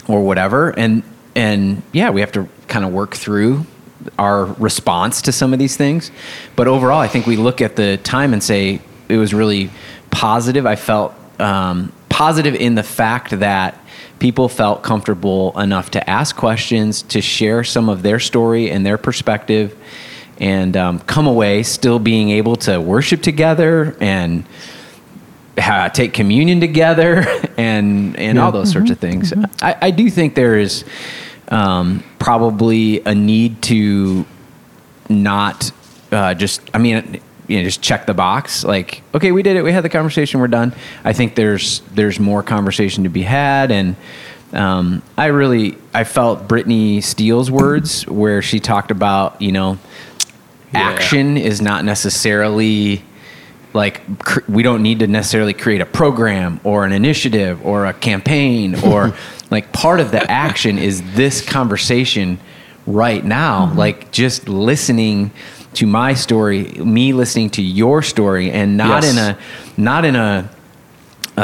or 0.07 0.23
whatever, 0.23 0.69
and 0.77 1.03
and 1.35 1.81
yeah, 1.91 2.09
we 2.09 2.21
have 2.21 2.31
to 2.33 2.47
kind 2.67 2.85
of 2.85 2.91
work 2.91 3.15
through 3.15 3.65
our 4.19 4.45
response 4.45 5.21
to 5.23 5.31
some 5.31 5.53
of 5.53 5.59
these 5.59 5.77
things. 5.77 6.11
But 6.55 6.67
overall, 6.67 6.99
I 6.99 7.07
think 7.07 7.25
we 7.25 7.37
look 7.37 7.61
at 7.61 7.75
the 7.75 7.97
time 7.97 8.33
and 8.33 8.43
say 8.43 8.81
it 9.09 9.17
was 9.17 9.33
really 9.33 9.69
positive. 10.11 10.65
I 10.65 10.75
felt 10.75 11.13
um, 11.39 11.91
positive 12.09 12.55
in 12.55 12.75
the 12.75 12.83
fact 12.83 13.39
that 13.39 13.79
people 14.19 14.49
felt 14.49 14.83
comfortable 14.83 15.57
enough 15.59 15.91
to 15.91 16.09
ask 16.09 16.35
questions, 16.35 17.01
to 17.03 17.21
share 17.21 17.63
some 17.63 17.89
of 17.89 18.03
their 18.03 18.19
story 18.19 18.71
and 18.71 18.85
their 18.85 18.97
perspective, 18.97 19.77
and 20.39 20.75
um, 20.75 20.99
come 20.99 21.27
away 21.27 21.63
still 21.63 21.99
being 21.99 22.29
able 22.31 22.55
to 22.55 22.79
worship 22.79 23.21
together 23.21 23.95
and 23.99 24.45
ha- 25.57 25.89
take 25.89 26.13
communion 26.13 26.59
together 26.59 27.23
and 27.57 28.17
and 28.17 28.39
all 28.39 28.51
those 28.51 28.71
sorts 28.71 28.89
of 28.91 28.99
things. 28.99 29.33
I, 29.61 29.75
I 29.81 29.91
do 29.91 30.09
think 30.09 30.35
there 30.35 30.57
is 30.57 30.85
um, 31.49 32.03
probably 32.19 33.01
a 33.01 33.13
need 33.13 33.61
to 33.63 34.25
not 35.09 35.71
uh, 36.11 36.33
just. 36.33 36.61
I 36.73 36.77
mean. 36.77 37.21
You 37.47 37.57
know, 37.57 37.63
just 37.63 37.81
check 37.81 38.05
the 38.05 38.13
box. 38.13 38.63
Like, 38.63 39.01
okay, 39.13 39.31
we 39.31 39.43
did 39.43 39.57
it. 39.57 39.63
We 39.63 39.71
had 39.71 39.83
the 39.83 39.89
conversation. 39.89 40.39
We're 40.39 40.47
done. 40.47 40.73
I 41.03 41.13
think 41.13 41.35
there's 41.35 41.81
there's 41.93 42.19
more 42.19 42.43
conversation 42.43 43.03
to 43.03 43.09
be 43.09 43.21
had, 43.23 43.71
and 43.71 43.95
um, 44.53 45.01
I 45.17 45.27
really 45.27 45.77
I 45.93 46.03
felt 46.03 46.47
Brittany 46.47 47.01
Steele's 47.01 47.49
words 47.49 48.07
where 48.07 48.41
she 48.41 48.59
talked 48.59 48.91
about 48.91 49.41
you 49.41 49.51
know 49.51 49.77
action 50.73 51.37
is 51.37 51.61
not 51.61 51.85
necessarily 51.85 53.03
like 53.73 54.19
cr- 54.19 54.41
we 54.47 54.63
don't 54.63 54.83
need 54.83 54.99
to 54.99 55.07
necessarily 55.07 55.53
create 55.53 55.81
a 55.81 55.85
program 55.85 56.59
or 56.63 56.85
an 56.85 56.91
initiative 56.91 57.65
or 57.65 57.85
a 57.85 57.93
campaign 57.93 58.75
or 58.75 59.15
like 59.51 59.71
part 59.71 59.99
of 59.99 60.11
the 60.11 60.31
action 60.31 60.77
is 60.77 61.01
this 61.13 61.41
conversation 61.41 62.39
right 62.85 63.23
now 63.23 63.73
like 63.73 64.11
just 64.11 64.47
listening 64.47 65.31
to 65.75 65.85
my 65.87 66.13
story 66.13 66.63
me 66.63 67.13
listening 67.13 67.49
to 67.51 67.61
your 67.61 68.01
story 68.01 68.51
and 68.51 68.77
not 68.77 69.03
Yes. 69.03 69.11
in 69.13 69.17
a 69.19 69.37
not 69.77 70.05
in 70.05 70.15
a 70.15 70.49
uh, 71.37 71.41
uh, 71.41 71.43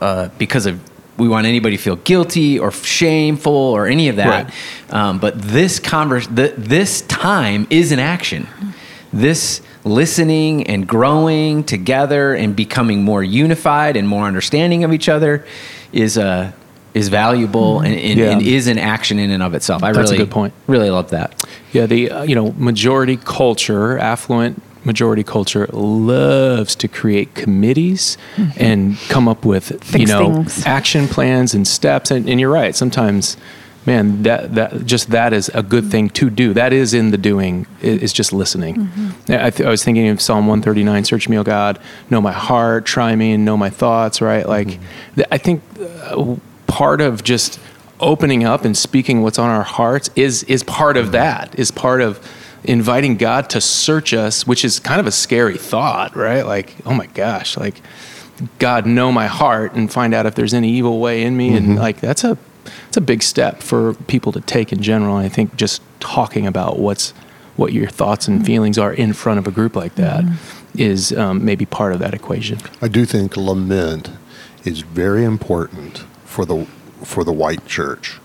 uh, 0.00 0.28
because 0.38 0.66
of 0.66 0.78
we 1.16 1.28
want 1.28 1.46
anybody 1.46 1.76
to 1.76 1.82
feel 1.82 1.96
guilty 1.96 2.58
or 2.58 2.70
shameful 2.70 3.50
or 3.54 3.86
any 3.86 4.08
of 4.08 4.16
that. 4.16 4.52
Um, 4.90 5.18
but 5.18 5.40
this 5.40 5.78
converse, 5.78 6.26
th- 6.26 6.52
this 6.58 7.00
time 7.02 7.66
is 7.70 7.90
an 7.90 7.98
action. 7.98 8.46
This 9.14 9.62
listening 9.84 10.66
and 10.66 10.86
growing 10.86 11.64
together 11.64 12.34
and 12.34 12.54
becoming 12.54 13.02
more 13.02 13.22
unified 13.24 13.96
and 13.96 14.06
more 14.06 14.26
understanding 14.26 14.84
of 14.84 14.92
each 14.92 15.08
other 15.08 15.46
is 15.90 16.18
uh, 16.18 16.52
is 16.96 17.08
valuable 17.08 17.80
and, 17.80 17.94
and, 17.94 18.18
Yeah. 18.18 18.30
and 18.32 18.42
is 18.42 18.66
an 18.66 18.78
action 18.78 19.18
in 19.18 19.30
and 19.30 19.42
of 19.42 19.54
itself. 19.54 19.82
I 19.82 19.92
That's 19.92 19.98
a 20.10 20.12
really 20.14 20.24
good 20.24 20.30
point. 20.30 20.54
Really 20.66 20.90
love 20.90 21.10
that. 21.10 21.44
Yeah, 21.72 21.86
the 21.86 22.10
uh, 22.10 22.22
you 22.24 22.34
know 22.34 22.52
majority 22.56 23.16
culture, 23.18 23.98
affluent 23.98 24.62
majority 24.84 25.24
culture 25.24 25.66
loves 25.72 26.74
to 26.76 26.86
create 26.88 27.34
committees 27.34 28.16
and 28.56 28.96
come 29.08 29.26
up 29.28 29.44
with 29.44 29.66
you 29.98 30.06
know 30.06 30.34
things. 30.34 30.64
action 30.66 31.08
plans 31.08 31.54
and 31.54 31.66
steps. 31.66 32.10
And, 32.10 32.28
and 32.28 32.40
you're 32.40 32.52
right. 32.52 32.74
Sometimes, 32.74 33.36
man, 33.84 34.22
that 34.22 34.54
that 34.54 34.86
just 34.86 35.10
that 35.10 35.32
is 35.32 35.50
a 35.54 35.62
good 35.62 35.90
thing 35.90 36.08
to 36.10 36.30
do. 36.30 36.54
That 36.54 36.72
is 36.72 36.94
in 36.94 37.10
the 37.10 37.18
doing. 37.18 37.66
i- 37.82 37.86
Is 38.04 38.12
just 38.12 38.32
listening. 38.32 38.74
Yeah, 39.28 39.46
I, 39.46 39.50
th- 39.50 39.66
I 39.66 39.70
was 39.70 39.82
thinking 39.84 40.08
of 40.08 40.20
Psalm 40.20 40.46
139: 40.46 41.04
"Search 41.04 41.28
me, 41.28 41.36
O 41.38 41.42
God, 41.42 41.78
know 42.10 42.20
my 42.20 42.32
heart, 42.32 42.86
try 42.86 43.14
me, 43.16 43.32
and 43.34 43.44
know 43.44 43.56
my 43.56 43.70
thoughts." 43.70 44.20
Right? 44.22 44.46
Like, 44.48 44.78
th- 45.16 45.28
I 45.32 45.38
think 45.38 45.62
uh, 45.80 46.36
part 46.66 47.00
of 47.00 47.22
just 47.22 47.60
opening 48.00 48.44
up 48.44 48.64
and 48.64 48.76
speaking 48.76 49.22
what's 49.22 49.38
on 49.38 49.48
our 49.48 49.62
hearts 49.62 50.10
is 50.16 50.42
is 50.44 50.62
part 50.62 50.96
of 50.96 51.06
mm-hmm. 51.06 51.12
that 51.12 51.58
is 51.58 51.70
part 51.70 52.00
of 52.00 52.20
inviting 52.64 53.16
god 53.16 53.48
to 53.48 53.60
search 53.60 54.12
us 54.12 54.46
which 54.46 54.64
is 54.64 54.78
kind 54.80 55.00
of 55.00 55.06
a 55.06 55.12
scary 55.12 55.56
thought 55.56 56.14
right? 56.16 56.44
Like 56.44 56.74
oh 56.84 56.94
my 56.94 57.06
gosh 57.06 57.56
like 57.56 57.80
god 58.58 58.86
know 58.86 59.10
my 59.10 59.26
heart 59.26 59.72
and 59.72 59.90
find 59.90 60.12
out 60.12 60.26
if 60.26 60.34
there's 60.34 60.52
any 60.52 60.70
evil 60.70 61.00
way 61.00 61.22
in 61.22 61.36
me. 61.36 61.56
And 61.56 61.68
mm-hmm. 61.68 61.78
like 61.78 62.00
that's 62.00 62.24
a 62.24 62.36
it's 62.88 62.96
a 62.96 63.00
big 63.00 63.22
step 63.22 63.62
for 63.62 63.94
people 63.94 64.32
to 64.32 64.40
take 64.40 64.72
in 64.72 64.82
general. 64.82 65.16
And 65.16 65.24
i 65.24 65.28
think 65.28 65.56
just 65.56 65.80
talking 66.00 66.46
about 66.46 66.78
what's 66.78 67.12
what 67.56 67.72
your 67.72 67.88
thoughts 67.88 68.28
and 68.28 68.38
mm-hmm. 68.38 68.46
feelings 68.46 68.78
are 68.78 68.92
in 68.92 69.12
front 69.12 69.38
of 69.38 69.46
a 69.46 69.50
group 69.50 69.74
like 69.74 69.94
that 69.94 70.24
is 70.76 71.12
um, 71.12 71.42
maybe 71.44 71.64
part 71.64 71.94
of 71.94 71.98
that 72.00 72.12
equation. 72.12 72.58
I 72.82 72.88
do 72.88 73.06
think 73.06 73.34
lament 73.34 74.10
is 74.64 74.80
very 74.80 75.24
important 75.24 76.04
for 76.36 76.44
the 76.44 76.66
for 77.02 77.24
the 77.24 77.32
white 77.32 77.64
church. 77.66 78.20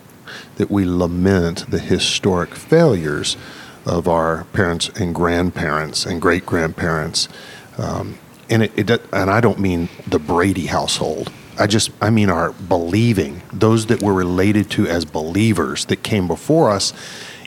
That 0.57 0.69
we 0.69 0.85
lament 0.85 1.71
the 1.71 1.79
historic 1.79 2.55
failures 2.55 3.37
of 3.85 4.07
our 4.07 4.43
parents 4.51 4.89
and 4.89 5.15
grandparents 5.15 6.05
and 6.05 6.21
great 6.21 6.45
grandparents, 6.45 7.29
um, 7.77 8.17
and 8.49 8.63
it, 8.63 8.77
it 8.77 9.01
and 9.13 9.29
I 9.29 9.39
don't 9.39 9.59
mean 9.59 9.87
the 10.05 10.19
Brady 10.19 10.65
household. 10.65 11.31
I 11.57 11.67
just 11.67 11.89
I 12.01 12.09
mean 12.09 12.29
our 12.29 12.51
believing 12.51 13.43
those 13.53 13.85
that 13.85 14.01
were 14.01 14.13
related 14.13 14.69
to 14.71 14.87
as 14.87 15.05
believers 15.05 15.85
that 15.85 16.03
came 16.03 16.27
before 16.27 16.69
us 16.69 16.91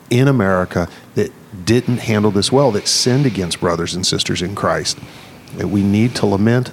in 0.09 0.29
America 0.29 0.89
that 1.15 1.31
didn't 1.67 1.99
handle 1.99 2.31
this 2.31 2.51
well, 2.51 2.73
that 2.73 2.89
sinned 2.89 3.27
against 3.27 3.61
brothers 3.61 3.95
and 3.95 4.07
sisters 4.07 4.41
in 4.41 4.55
Christ. 4.55 4.99
And 5.59 5.71
we 5.71 5.83
need 5.83 6.15
to 6.17 6.27
lament 6.27 6.73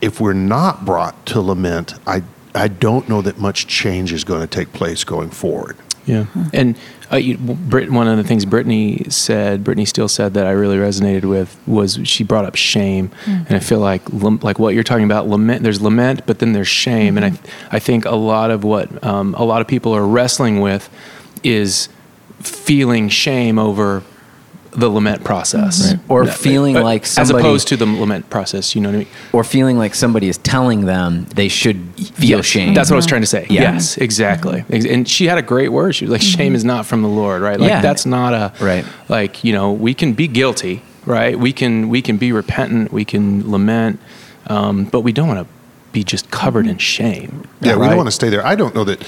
if 0.00 0.20
we're 0.20 0.32
not 0.32 0.84
brought 0.84 1.26
to 1.26 1.40
lament, 1.40 1.94
I 2.06 2.22
I 2.54 2.68
don't 2.68 3.08
know 3.08 3.22
that 3.22 3.38
much 3.38 3.66
change 3.66 4.12
is 4.12 4.24
going 4.24 4.40
to 4.40 4.46
take 4.46 4.72
place 4.72 5.04
going 5.04 5.30
forward. 5.30 5.76
Yeah, 6.06 6.26
and 6.52 6.76
uh, 7.12 7.16
you, 7.16 7.36
Brit, 7.36 7.90
one 7.90 8.08
of 8.08 8.16
the 8.16 8.24
things 8.24 8.44
Brittany 8.44 9.04
said, 9.08 9.62
Brittany 9.62 9.84
Steele 9.84 10.08
said 10.08 10.34
that 10.34 10.46
I 10.46 10.50
really 10.50 10.76
resonated 10.76 11.24
with 11.24 11.56
was 11.66 12.00
she 12.04 12.24
brought 12.24 12.44
up 12.44 12.56
shame, 12.56 13.10
and 13.26 13.52
I 13.52 13.60
feel 13.60 13.80
like 13.80 14.02
like 14.10 14.58
what 14.58 14.74
you're 14.74 14.82
talking 14.82 15.04
about 15.04 15.28
lament. 15.28 15.62
There's 15.62 15.80
lament, 15.80 16.26
but 16.26 16.38
then 16.38 16.52
there's 16.52 16.68
shame, 16.68 17.16
and 17.16 17.26
I 17.26 17.32
I 17.70 17.78
think 17.78 18.04
a 18.06 18.16
lot 18.16 18.50
of 18.50 18.64
what 18.64 19.04
um, 19.04 19.34
a 19.34 19.44
lot 19.44 19.60
of 19.60 19.68
people 19.68 19.94
are 19.94 20.06
wrestling 20.06 20.60
with 20.60 20.88
is 21.44 21.88
feeling 22.40 23.08
shame 23.08 23.58
over 23.58 24.02
the 24.72 24.88
lament 24.88 25.24
process, 25.24 25.94
Or 26.08 26.24
Yeah. 26.24 26.30
feeling 26.32 26.76
Uh, 26.76 26.82
like 26.84 27.02
as 27.18 27.30
opposed 27.30 27.66
to 27.68 27.76
the 27.76 27.86
lament 27.86 28.30
process. 28.30 28.74
You 28.74 28.80
know 28.82 28.88
what 28.90 28.94
I 28.94 28.98
mean? 28.98 29.06
or 29.32 29.42
feeling 29.44 29.76
like 29.78 29.94
somebody 29.96 30.28
is 30.28 30.38
telling 30.38 30.86
them 30.86 31.26
they 31.34 31.48
should 31.48 31.78
feel 32.14 32.38
Yes, 32.38 32.46
shame. 32.46 32.74
That's 32.74 32.88
what 32.90 32.94
I 32.94 33.02
was 33.02 33.06
trying 33.06 33.22
to 33.22 33.26
say. 33.26 33.46
Yeah. 33.50 33.72
Yes, 33.72 33.96
exactly. 33.98 34.64
Ex- 34.70 34.84
And 34.86 35.08
she 35.08 35.26
had 35.26 35.38
a 35.38 35.42
great 35.42 35.72
word. 35.72 35.94
She 35.96 36.04
was 36.04 36.12
like, 36.12 36.22
"Shame 36.22 36.54
is 36.54 36.64
not 36.64 36.86
from 36.86 37.02
the 37.02 37.08
Lord." 37.08 37.42
Right? 37.42 37.58
Like 37.58 37.70
Yeah. 37.70 37.80
that's 37.82 38.06
not 38.06 38.32
a 38.32 38.52
Right. 38.60 38.84
Like 39.08 39.42
you 39.42 39.52
know, 39.52 39.72
we 39.72 39.92
can 39.92 40.12
be 40.12 40.28
guilty, 40.28 40.82
right? 41.04 41.38
We 41.38 41.52
can 41.52 41.88
we 41.88 42.00
can 42.00 42.16
be 42.16 42.30
repentant. 42.30 42.92
We 42.92 43.04
can 43.04 43.50
lament, 43.50 43.98
um, 44.46 44.84
but 44.84 45.00
we 45.00 45.12
don't 45.12 45.26
want 45.28 45.40
to 45.40 45.46
be 45.92 46.04
just 46.04 46.30
covered 46.30 46.66
in 46.68 46.78
shame. 46.78 47.42
Yeah, 47.60 47.74
we 47.76 47.86
don't 47.88 47.96
want 47.96 48.06
to 48.06 48.12
stay 48.12 48.28
there. 48.30 48.46
I 48.46 48.54
don't 48.54 48.74
know 48.76 48.84
that. 48.84 49.02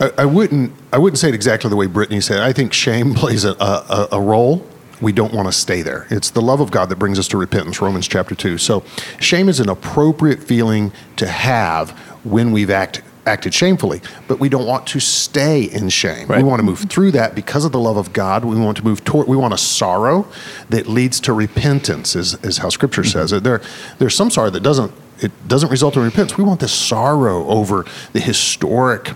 I, 0.00 0.10
I 0.18 0.24
wouldn't. 0.24 0.72
I 0.92 0.98
wouldn't 0.98 1.18
say 1.18 1.28
it 1.28 1.34
exactly 1.34 1.70
the 1.70 1.76
way 1.76 1.86
Brittany 1.86 2.20
said. 2.20 2.40
I 2.40 2.52
think 2.52 2.72
shame 2.72 3.14
plays 3.14 3.44
a, 3.44 3.52
a, 3.52 4.08
a 4.12 4.20
role. 4.20 4.66
We 5.00 5.12
don't 5.12 5.34
want 5.34 5.46
to 5.46 5.52
stay 5.52 5.82
there. 5.82 6.06
It's 6.10 6.30
the 6.30 6.40
love 6.40 6.60
of 6.60 6.70
God 6.70 6.88
that 6.88 6.96
brings 6.96 7.18
us 7.18 7.28
to 7.28 7.36
repentance. 7.36 7.82
Romans 7.82 8.08
chapter 8.08 8.34
two. 8.34 8.58
So, 8.58 8.82
shame 9.20 9.48
is 9.48 9.60
an 9.60 9.68
appropriate 9.68 10.42
feeling 10.42 10.92
to 11.16 11.26
have 11.26 11.90
when 12.24 12.50
we've 12.50 12.70
act, 12.70 13.02
acted 13.26 13.52
shamefully, 13.52 14.00
but 14.26 14.40
we 14.40 14.48
don't 14.48 14.66
want 14.66 14.86
to 14.88 15.00
stay 15.00 15.64
in 15.64 15.90
shame. 15.90 16.28
Right. 16.28 16.38
We 16.38 16.48
want 16.48 16.60
to 16.60 16.64
move 16.64 16.80
through 16.80 17.10
that 17.12 17.34
because 17.34 17.64
of 17.64 17.72
the 17.72 17.78
love 17.78 17.96
of 17.96 18.12
God. 18.12 18.44
We 18.44 18.56
want 18.56 18.78
to 18.78 18.84
move 18.84 19.04
toward. 19.04 19.28
We 19.28 19.36
want 19.36 19.52
a 19.52 19.58
sorrow 19.58 20.26
that 20.70 20.86
leads 20.86 21.20
to 21.20 21.32
repentance, 21.32 22.16
is, 22.16 22.34
is 22.42 22.58
how 22.58 22.70
Scripture 22.70 23.02
mm-hmm. 23.02 23.18
says 23.18 23.32
it. 23.32 23.44
There, 23.44 23.60
there's 23.98 24.14
some 24.14 24.30
sorrow 24.30 24.50
that 24.50 24.62
doesn't. 24.62 24.92
It 25.18 25.32
doesn't 25.48 25.70
result 25.70 25.96
in 25.96 26.02
repentance. 26.02 26.36
We 26.36 26.44
want 26.44 26.60
this 26.60 26.74
sorrow 26.74 27.46
over 27.48 27.86
the 28.12 28.20
historic 28.20 29.14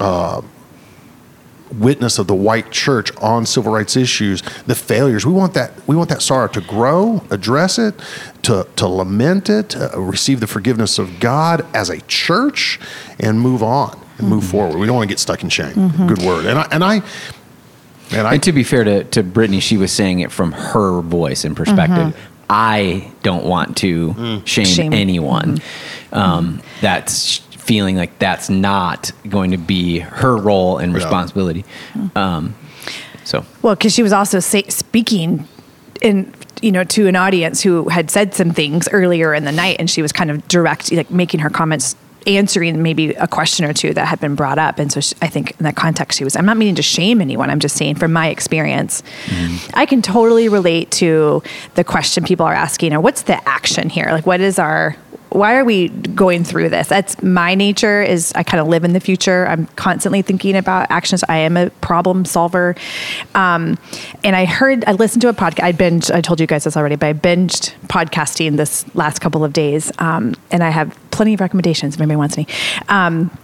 uh, 0.00 0.42
witness 1.78 2.18
of 2.18 2.26
the 2.26 2.34
white 2.34 2.70
church 2.72 3.14
on 3.18 3.46
civil 3.46 3.72
rights 3.72 3.96
issues, 3.96 4.42
the 4.66 4.74
failures. 4.74 5.24
We 5.24 5.32
want 5.32 5.54
that. 5.54 5.72
We 5.86 5.94
want 5.94 6.08
that 6.08 6.22
sorrow 6.22 6.48
to 6.48 6.60
grow, 6.60 7.22
address 7.30 7.78
it, 7.78 7.94
to 8.42 8.66
to 8.76 8.86
lament 8.88 9.48
it, 9.48 9.76
uh, 9.76 10.00
receive 10.00 10.40
the 10.40 10.46
forgiveness 10.46 10.98
of 10.98 11.20
God 11.20 11.64
as 11.74 11.90
a 11.90 12.00
church, 12.02 12.80
and 13.18 13.40
move 13.40 13.62
on 13.62 13.98
and 14.18 14.28
move 14.28 14.44
forward. 14.44 14.78
We 14.78 14.86
don't 14.86 14.96
want 14.96 15.08
to 15.08 15.12
get 15.12 15.20
stuck 15.20 15.42
in 15.42 15.48
shame. 15.48 15.92
Good 16.06 16.22
word. 16.22 16.46
And 16.46 16.58
I 16.58 16.68
and 16.72 16.82
I 16.84 17.02
and 18.12 18.26
I 18.26 18.34
And 18.34 18.42
to 18.42 18.52
be 18.52 18.64
fair 18.64 18.82
to, 18.84 19.04
to 19.04 19.22
Brittany, 19.22 19.60
she 19.60 19.76
was 19.76 19.92
saying 19.92 20.20
it 20.20 20.32
from 20.32 20.52
her 20.52 21.00
voice 21.00 21.44
and 21.44 21.56
perspective. 21.56 22.16
I 22.52 23.12
don't 23.22 23.44
want 23.44 23.76
to 23.78 24.42
shame, 24.44 24.66
Shame. 24.66 24.92
anyone. 24.92 25.60
Um, 26.12 26.60
that's 26.80 27.42
feeling 27.70 27.94
like 27.94 28.18
that's 28.18 28.50
not 28.50 29.12
going 29.28 29.52
to 29.52 29.56
be 29.56 30.00
her 30.00 30.36
role 30.36 30.78
and 30.78 30.92
responsibility. 30.92 31.64
Um, 32.16 32.56
so 33.22 33.44
Well, 33.62 33.76
because 33.76 33.94
she 33.94 34.02
was 34.02 34.12
also 34.12 34.40
say, 34.40 34.64
speaking 34.64 35.46
in 36.02 36.34
you 36.62 36.72
know 36.72 36.82
to 36.82 37.06
an 37.06 37.14
audience 37.14 37.62
who 37.62 37.88
had 37.88 38.10
said 38.10 38.34
some 38.34 38.50
things 38.50 38.88
earlier 38.90 39.32
in 39.32 39.44
the 39.44 39.52
night, 39.52 39.76
and 39.78 39.88
she 39.88 40.02
was 40.02 40.10
kind 40.10 40.32
of 40.32 40.48
direct, 40.48 40.90
like 40.90 41.12
making 41.12 41.38
her 41.40 41.48
comments, 41.48 41.94
answering 42.26 42.82
maybe 42.82 43.10
a 43.10 43.28
question 43.28 43.64
or 43.64 43.72
two 43.72 43.94
that 43.94 44.08
had 44.08 44.18
been 44.18 44.34
brought 44.34 44.58
up. 44.58 44.80
And 44.80 44.90
so 44.90 44.98
she, 45.00 45.14
I 45.22 45.28
think 45.28 45.52
in 45.52 45.62
that 45.62 45.76
context, 45.76 46.18
she 46.18 46.24
was. 46.24 46.34
I'm 46.34 46.46
not 46.46 46.56
meaning 46.56 46.74
to 46.74 46.82
shame 46.82 47.20
anyone. 47.20 47.50
I'm 47.50 47.60
just 47.60 47.76
saying 47.76 47.94
from 47.94 48.12
my 48.12 48.30
experience, 48.30 49.04
I 49.74 49.86
can 49.86 50.02
totally 50.02 50.48
relate 50.48 50.90
to 51.02 51.40
the 51.76 51.84
question 51.84 52.24
people 52.24 52.46
are 52.46 52.52
asking, 52.52 52.94
or 52.94 53.00
what's 53.00 53.22
the 53.22 53.48
action 53.48 53.90
here? 53.90 54.08
Like, 54.10 54.26
what 54.26 54.40
is 54.40 54.58
our 54.58 54.96
why 55.30 55.54
are 55.56 55.64
we 55.64 55.88
going 55.88 56.44
through 56.44 56.68
this? 56.68 56.88
That's 56.88 57.22
my 57.22 57.54
nature 57.54 58.02
is 58.02 58.32
i 58.34 58.42
kind 58.42 58.60
of 58.60 58.68
live 58.68 58.84
in 58.84 58.92
the 58.92 59.00
future. 59.00 59.46
I'm 59.46 59.66
constantly 59.76 60.22
thinking 60.22 60.56
about 60.56 60.90
actions. 60.90 61.24
I 61.28 61.38
am 61.38 61.56
a 61.56 61.70
problem 61.80 62.24
solver. 62.24 62.74
Um, 63.34 63.78
and 64.24 64.36
i 64.36 64.44
heard 64.44 64.84
i 64.86 64.92
listened 64.92 65.22
to 65.22 65.28
a 65.28 65.32
podcast 65.32 65.62
i 65.62 65.72
binged 65.72 66.14
i 66.14 66.20
told 66.20 66.40
you 66.40 66.46
guys 66.46 66.64
this 66.64 66.76
already 66.76 66.96
but 66.96 67.06
i 67.06 67.12
binged 67.12 67.74
podcasting 67.86 68.56
this 68.56 68.84
last 68.94 69.20
couple 69.20 69.44
of 69.44 69.52
days 69.52 69.90
um, 69.98 70.34
and 70.50 70.62
i 70.62 70.70
have 70.70 70.96
plenty 71.10 71.34
of 71.34 71.40
recommendations 71.40 71.94
if 71.94 72.00
anybody 72.00 72.16
wants 72.16 72.36
any. 72.36 72.46
Um, 72.88 73.36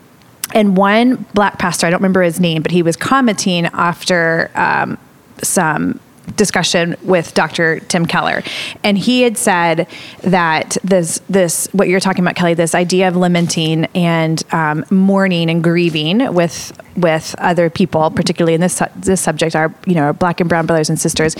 and 0.55 0.76
one 0.76 1.26
black 1.35 1.59
pastor 1.59 1.87
i 1.87 1.90
don't 1.90 2.00
remember 2.00 2.23
his 2.23 2.40
name 2.40 2.62
but 2.62 2.71
he 2.71 2.83
was 2.83 2.97
commenting 2.97 3.66
after 3.66 4.50
um, 4.55 4.99
some 5.43 6.00
discussion 6.35 6.97
with 7.02 7.35
Dr. 7.35 7.80
Tim 7.80 8.06
Keller, 8.06 8.42
and 8.83 8.99
he 8.99 9.23
had 9.23 9.38
said 9.38 9.87
that 10.23 10.76
this 10.83 11.21
this 11.28 11.68
what 11.73 11.88
you're 11.88 12.00
talking 12.00 12.25
about, 12.25 12.35
Kelly, 12.35 12.54
this 12.54 12.75
idea 12.75 13.09
of 13.09 13.16
lamenting 13.16 13.87
and 13.95 14.42
um, 14.52 14.85
mourning 14.90 15.50
and 15.50 15.62
grieving 15.62 16.33
with 16.35 16.73
with 16.97 17.35
other 17.38 17.68
people, 17.71 18.11
particularly 18.11 18.54
in 18.54 18.61
this 18.61 18.83
this 18.97 19.21
subject, 19.21 19.54
our 19.54 19.75
you 19.87 19.95
know 19.95 20.02
our 20.02 20.12
black 20.12 20.40
and 20.40 20.49
brown 20.49 20.66
brothers 20.66 20.88
and 20.88 20.99
sisters, 20.99 21.37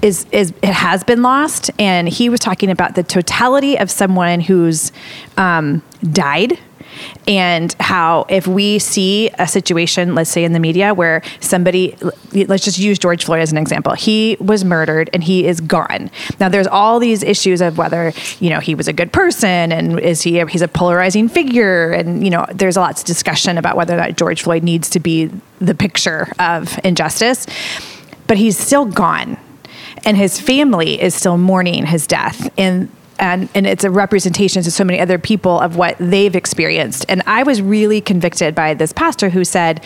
is 0.00 0.26
is 0.32 0.52
it 0.62 0.72
has 0.72 1.04
been 1.04 1.22
lost, 1.22 1.70
and 1.78 2.08
he 2.08 2.28
was 2.28 2.40
talking 2.40 2.70
about 2.70 2.94
the 2.94 3.02
totality 3.02 3.78
of 3.78 3.90
someone 3.90 4.40
who's 4.40 4.92
um, 5.36 5.82
died 6.10 6.58
and 7.26 7.74
how 7.80 8.26
if 8.28 8.46
we 8.46 8.78
see 8.78 9.30
a 9.38 9.46
situation 9.46 10.14
let's 10.14 10.30
say 10.30 10.44
in 10.44 10.52
the 10.52 10.60
media 10.60 10.94
where 10.94 11.22
somebody 11.40 11.96
let's 12.32 12.64
just 12.64 12.78
use 12.78 12.98
george 12.98 13.24
floyd 13.24 13.40
as 13.40 13.52
an 13.52 13.58
example. 13.58 13.92
He 13.94 14.36
was 14.40 14.64
murdered 14.64 15.10
and 15.12 15.22
he 15.22 15.46
is 15.46 15.60
gone. 15.60 16.10
Now 16.40 16.48
there's 16.48 16.66
all 16.66 16.98
these 16.98 17.22
issues 17.22 17.60
of 17.60 17.78
whether 17.78 18.12
you 18.40 18.50
know 18.50 18.60
he 18.60 18.74
was 18.74 18.88
a 18.88 18.92
good 18.92 19.12
person 19.12 19.72
and 19.72 19.98
is 19.98 20.22
he 20.22 20.40
a, 20.40 20.46
he's 20.46 20.62
a 20.62 20.68
polarizing 20.68 21.28
figure. 21.28 21.92
And 21.92 22.24
you 22.24 22.30
know 22.30 22.46
there's 22.52 22.76
lots 22.76 23.02
of 23.02 23.06
discussion 23.06 23.58
about 23.58 23.76
whether 23.76 23.96
that 23.96 24.16
george 24.16 24.42
floyd 24.42 24.62
needs 24.62 24.88
to 24.90 25.00
be 25.00 25.30
the 25.60 25.74
picture 25.74 26.32
of 26.38 26.78
injustice. 26.84 27.46
But 28.26 28.36
he's 28.38 28.58
still 28.58 28.86
gone. 28.86 29.36
And 30.04 30.16
his 30.16 30.40
family 30.40 31.00
is 31.00 31.14
still 31.14 31.38
mourning 31.38 31.86
his 31.86 32.06
death. 32.06 32.50
And 32.58 32.88
and 33.22 33.48
and 33.54 33.66
it's 33.66 33.84
a 33.84 33.90
representation 33.90 34.62
to 34.62 34.70
so 34.70 34.84
many 34.84 35.00
other 35.00 35.16
people 35.18 35.58
of 35.60 35.76
what 35.76 35.96
they've 35.98 36.36
experienced 36.36 37.06
and 37.08 37.22
i 37.26 37.42
was 37.42 37.62
really 37.62 38.00
convicted 38.00 38.54
by 38.54 38.74
this 38.74 38.92
pastor 38.92 39.30
who 39.30 39.44
said 39.44 39.82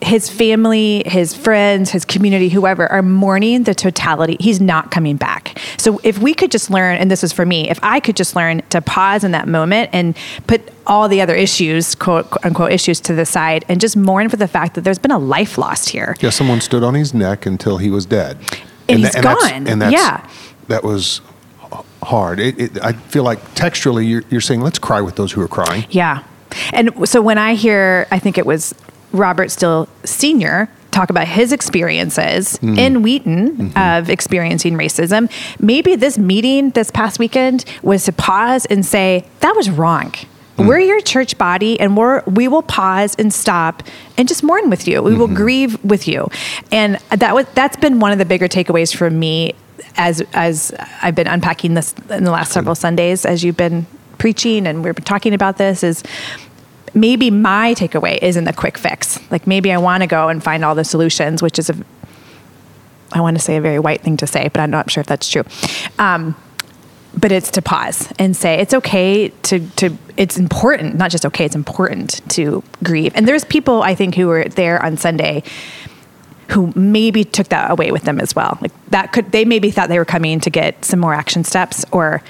his 0.00 0.28
family, 0.28 1.04
his 1.06 1.32
friends, 1.32 1.90
his 1.92 2.04
community, 2.04 2.48
whoever 2.48 2.88
are 2.90 3.02
mourning 3.02 3.62
the 3.62 3.72
totality. 3.72 4.36
He's 4.40 4.60
not 4.60 4.90
coming 4.90 5.14
back. 5.16 5.56
So 5.78 6.00
if 6.02 6.18
we 6.18 6.34
could 6.34 6.50
just 6.50 6.70
learn, 6.70 6.96
and 6.96 7.08
this 7.08 7.22
is 7.22 7.32
for 7.32 7.46
me, 7.46 7.70
if 7.70 7.78
I 7.84 8.00
could 8.00 8.16
just 8.16 8.34
learn 8.34 8.62
to 8.70 8.80
pause 8.82 9.22
in 9.22 9.30
that 9.30 9.46
moment 9.46 9.90
and 9.92 10.16
put 10.48 10.60
all 10.88 11.06
the 11.08 11.20
other 11.20 11.36
issues, 11.36 11.94
quote 11.94 12.26
unquote 12.44 12.72
issues 12.72 12.98
to 13.02 13.14
the 13.14 13.24
side 13.24 13.64
and 13.68 13.80
just 13.80 13.96
mourn 13.96 14.28
for 14.28 14.34
the 14.36 14.48
fact 14.48 14.74
that 14.74 14.80
there's 14.80 14.98
been 14.98 15.12
a 15.12 15.20
life 15.20 15.56
lost 15.56 15.90
here. 15.90 16.16
Yeah, 16.18 16.30
someone 16.30 16.60
stood 16.60 16.82
on 16.82 16.94
his 16.94 17.14
neck 17.14 17.46
until 17.46 17.78
he 17.78 17.88
was 17.88 18.04
dead, 18.04 18.38
And 18.88 18.98
he's 18.98 19.12
that's- 19.12 19.22
gone. 19.52 19.68
and 19.68 19.80
that's, 19.80 19.92
Yeah. 19.92 20.26
that 20.66 20.82
was 20.82 21.20
hard. 22.02 22.40
It, 22.40 22.60
it, 22.60 22.84
I 22.84 22.92
feel 22.92 23.22
like 23.22 23.54
textually, 23.54 24.06
you're, 24.06 24.24
you're 24.30 24.40
saying, 24.40 24.60
"Let's 24.60 24.78
cry 24.78 25.00
with 25.00 25.16
those 25.16 25.32
who 25.32 25.40
are 25.40 25.48
crying." 25.48 25.86
Yeah. 25.90 26.24
And 26.72 27.08
so 27.08 27.22
when 27.22 27.38
I 27.38 27.54
hear, 27.54 28.06
I 28.10 28.18
think 28.18 28.36
it 28.38 28.46
was 28.46 28.74
Robert 29.12 29.50
Still 29.50 29.88
Sr. 30.04 30.68
talk 30.90 31.10
about 31.10 31.28
his 31.28 31.52
experiences 31.52 32.58
mm-hmm. 32.58 32.78
in 32.78 33.02
Wheaton 33.02 33.56
mm-hmm. 33.56 33.78
of 33.78 34.10
experiencing 34.10 34.74
racism, 34.74 35.30
maybe 35.60 35.96
this 35.96 36.18
meeting 36.18 36.70
this 36.70 36.90
past 36.90 37.18
weekend 37.18 37.64
was 37.82 38.04
to 38.04 38.12
pause 38.12 38.66
and 38.66 38.84
say, 38.84 39.26
that 39.40 39.54
was 39.56 39.70
wrong. 39.70 40.12
Mm. 40.56 40.66
We're 40.66 40.80
your 40.80 41.00
church 41.00 41.38
body 41.38 41.80
and 41.80 41.96
we're 41.96 42.22
we 42.24 42.46
will 42.46 42.62
pause 42.62 43.14
and 43.18 43.32
stop 43.32 43.82
and 44.18 44.28
just 44.28 44.42
mourn 44.42 44.68
with 44.68 44.86
you. 44.86 45.02
We 45.02 45.14
will 45.14 45.26
mm-hmm. 45.26 45.36
grieve 45.36 45.82
with 45.82 46.06
you. 46.06 46.28
And 46.70 46.98
that 47.10 47.34
was 47.34 47.46
that's 47.54 47.76
been 47.76 48.00
one 48.00 48.12
of 48.12 48.18
the 48.18 48.26
bigger 48.26 48.48
takeaways 48.48 48.94
for 48.94 49.08
me 49.08 49.54
as 49.96 50.22
as 50.32 50.72
I've 51.02 51.14
been 51.14 51.26
unpacking 51.26 51.74
this 51.74 51.94
in 52.10 52.24
the 52.24 52.30
last 52.30 52.52
several 52.52 52.74
Sundays 52.74 53.24
as 53.24 53.44
you've 53.44 53.56
been 53.56 53.86
preaching 54.18 54.66
and 54.66 54.84
we've 54.84 54.94
been 54.94 55.04
talking 55.04 55.34
about 55.34 55.58
this 55.58 55.82
is 55.82 56.02
maybe 56.94 57.30
my 57.30 57.74
takeaway 57.74 58.18
isn't 58.22 58.44
the 58.44 58.52
quick 58.52 58.78
fix. 58.78 59.18
Like 59.30 59.46
maybe 59.46 59.72
I 59.72 59.78
want 59.78 60.02
to 60.02 60.06
go 60.06 60.28
and 60.28 60.42
find 60.42 60.64
all 60.64 60.74
the 60.74 60.84
solutions, 60.84 61.42
which 61.42 61.58
is 61.58 61.70
a 61.70 61.76
I 63.12 63.20
want 63.20 63.36
to 63.36 63.42
say 63.42 63.56
a 63.56 63.60
very 63.60 63.78
white 63.78 64.00
thing 64.00 64.16
to 64.18 64.26
say, 64.26 64.48
but 64.48 64.60
I'm 64.60 64.70
not 64.70 64.90
sure 64.90 65.00
if 65.02 65.06
that's 65.06 65.28
true. 65.28 65.44
Um, 65.98 66.34
but 67.14 67.30
it's 67.30 67.50
to 67.50 67.62
pause 67.62 68.10
and 68.18 68.34
say 68.34 68.54
it's 68.54 68.72
okay 68.72 69.28
to 69.28 69.68
to 69.76 69.96
it's 70.16 70.38
important, 70.38 70.96
not 70.96 71.10
just 71.10 71.26
okay, 71.26 71.44
it's 71.44 71.54
important 71.54 72.20
to 72.30 72.62
grieve. 72.82 73.12
And 73.14 73.28
there's 73.28 73.44
people 73.44 73.82
I 73.82 73.94
think 73.94 74.14
who 74.14 74.28
were 74.28 74.44
there 74.44 74.82
on 74.82 74.96
Sunday 74.96 75.42
who 76.52 76.72
maybe 76.76 77.24
took 77.24 77.48
that 77.48 77.70
away 77.70 77.90
with 77.92 78.02
them 78.02 78.20
as 78.20 78.34
well. 78.36 78.58
Like 78.60 78.72
that 78.90 79.12
could 79.12 79.32
they 79.32 79.44
maybe 79.44 79.70
thought 79.70 79.88
they 79.88 79.98
were 79.98 80.04
coming 80.04 80.40
to 80.40 80.50
get 80.50 80.84
some 80.84 81.00
more 81.00 81.14
action 81.14 81.44
steps 81.44 81.84
or 81.92 82.22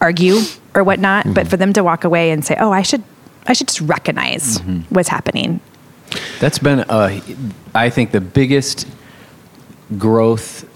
argue 0.00 0.38
or 0.74 0.84
whatnot, 0.84 1.26
but 1.34 1.46
for 1.48 1.56
them 1.56 1.72
to 1.74 1.84
walk 1.84 2.04
away 2.04 2.30
and 2.30 2.44
say, 2.44 2.56
"Oh, 2.58 2.72
I 2.72 2.82
should 2.82 3.02
I 3.46 3.52
should 3.52 3.68
just 3.68 3.80
recognize 3.80 4.58
what's 4.90 5.08
happening." 5.08 5.60
That's 6.40 6.58
been, 6.58 6.80
uh, 6.80 7.20
I 7.74 7.90
think, 7.90 8.10
the 8.10 8.20
biggest 8.20 8.86
growth 9.98 10.68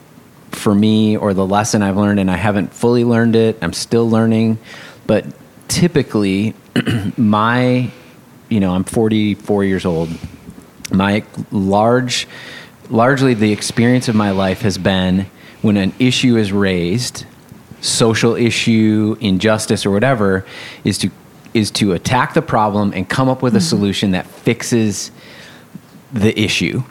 for 0.51 0.75
me, 0.75 1.17
or 1.17 1.35
the 1.35 1.47
lesson 1.47 1.83
I've 1.83 1.97
learned, 1.97 2.21
and 2.21 2.31
I 2.31 2.37
haven't 2.37 2.73
fully 2.73 3.05
learned 3.05 3.37
it. 3.37 3.59
I'm 3.61 3.73
still 3.73 4.09
learning, 4.09 4.59
but 5.07 5.27
typically, 5.69 6.55
my, 7.17 7.91
you 8.49 8.61
know, 8.61 8.73
I'm 8.73 8.85
44 8.85 9.65
years 9.65 9.85
old. 9.85 10.09
My 10.91 11.25
large 11.51 12.27
largely 12.89 13.35
the 13.35 13.53
experience 13.53 14.09
of 14.09 14.15
my 14.15 14.31
life 14.31 14.61
has 14.63 14.79
been 14.79 15.27
when 15.63 15.77
an 15.77 15.93
issue 15.99 16.37
is 16.37 16.53
raised, 16.53 17.27
social 17.81 18.37
issue, 18.37 19.17
injustice, 19.21 19.85
or 19.85 19.91
whatever, 19.91 20.45
is 20.85 20.99
to 20.99 21.11
is 21.55 21.71
to 21.71 21.93
attack 21.93 22.35
the 22.35 22.43
problem 22.43 22.93
and 22.93 23.09
come 23.09 23.29
up 23.29 23.43
with 23.43 23.55
a 23.55 23.59
mm-hmm. 23.59 23.67
solution 23.67 24.11
that 24.11 24.27
fixes 24.27 25.11
the 26.13 26.39
issue 26.39 26.83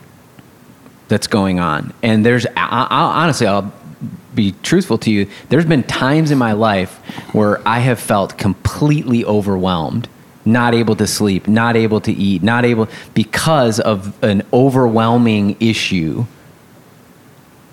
that's 1.08 1.28
going 1.28 1.60
on. 1.60 1.92
And 2.02 2.26
there's, 2.26 2.46
I, 2.46 2.88
I, 2.90 3.22
honestly, 3.22 3.46
I'll 3.46 3.72
be 4.34 4.54
truthful 4.62 4.98
to 4.98 5.10
you. 5.10 5.28
There's 5.48 5.64
been 5.64 5.84
times 5.84 6.32
in 6.32 6.38
my 6.38 6.52
life 6.52 6.96
where 7.32 7.66
I 7.66 7.78
have 7.78 8.00
felt 8.00 8.36
completely 8.36 9.24
overwhelmed, 9.24 10.08
not 10.46 10.74
able 10.74 10.96
to 10.96 11.06
sleep, 11.06 11.48
not 11.48 11.76
able 11.76 12.00
to 12.02 12.12
eat, 12.12 12.42
not 12.42 12.64
able 12.64 12.88
because 13.14 13.80
of 13.80 14.22
an 14.22 14.42
overwhelming 14.52 15.56
issue 15.60 16.24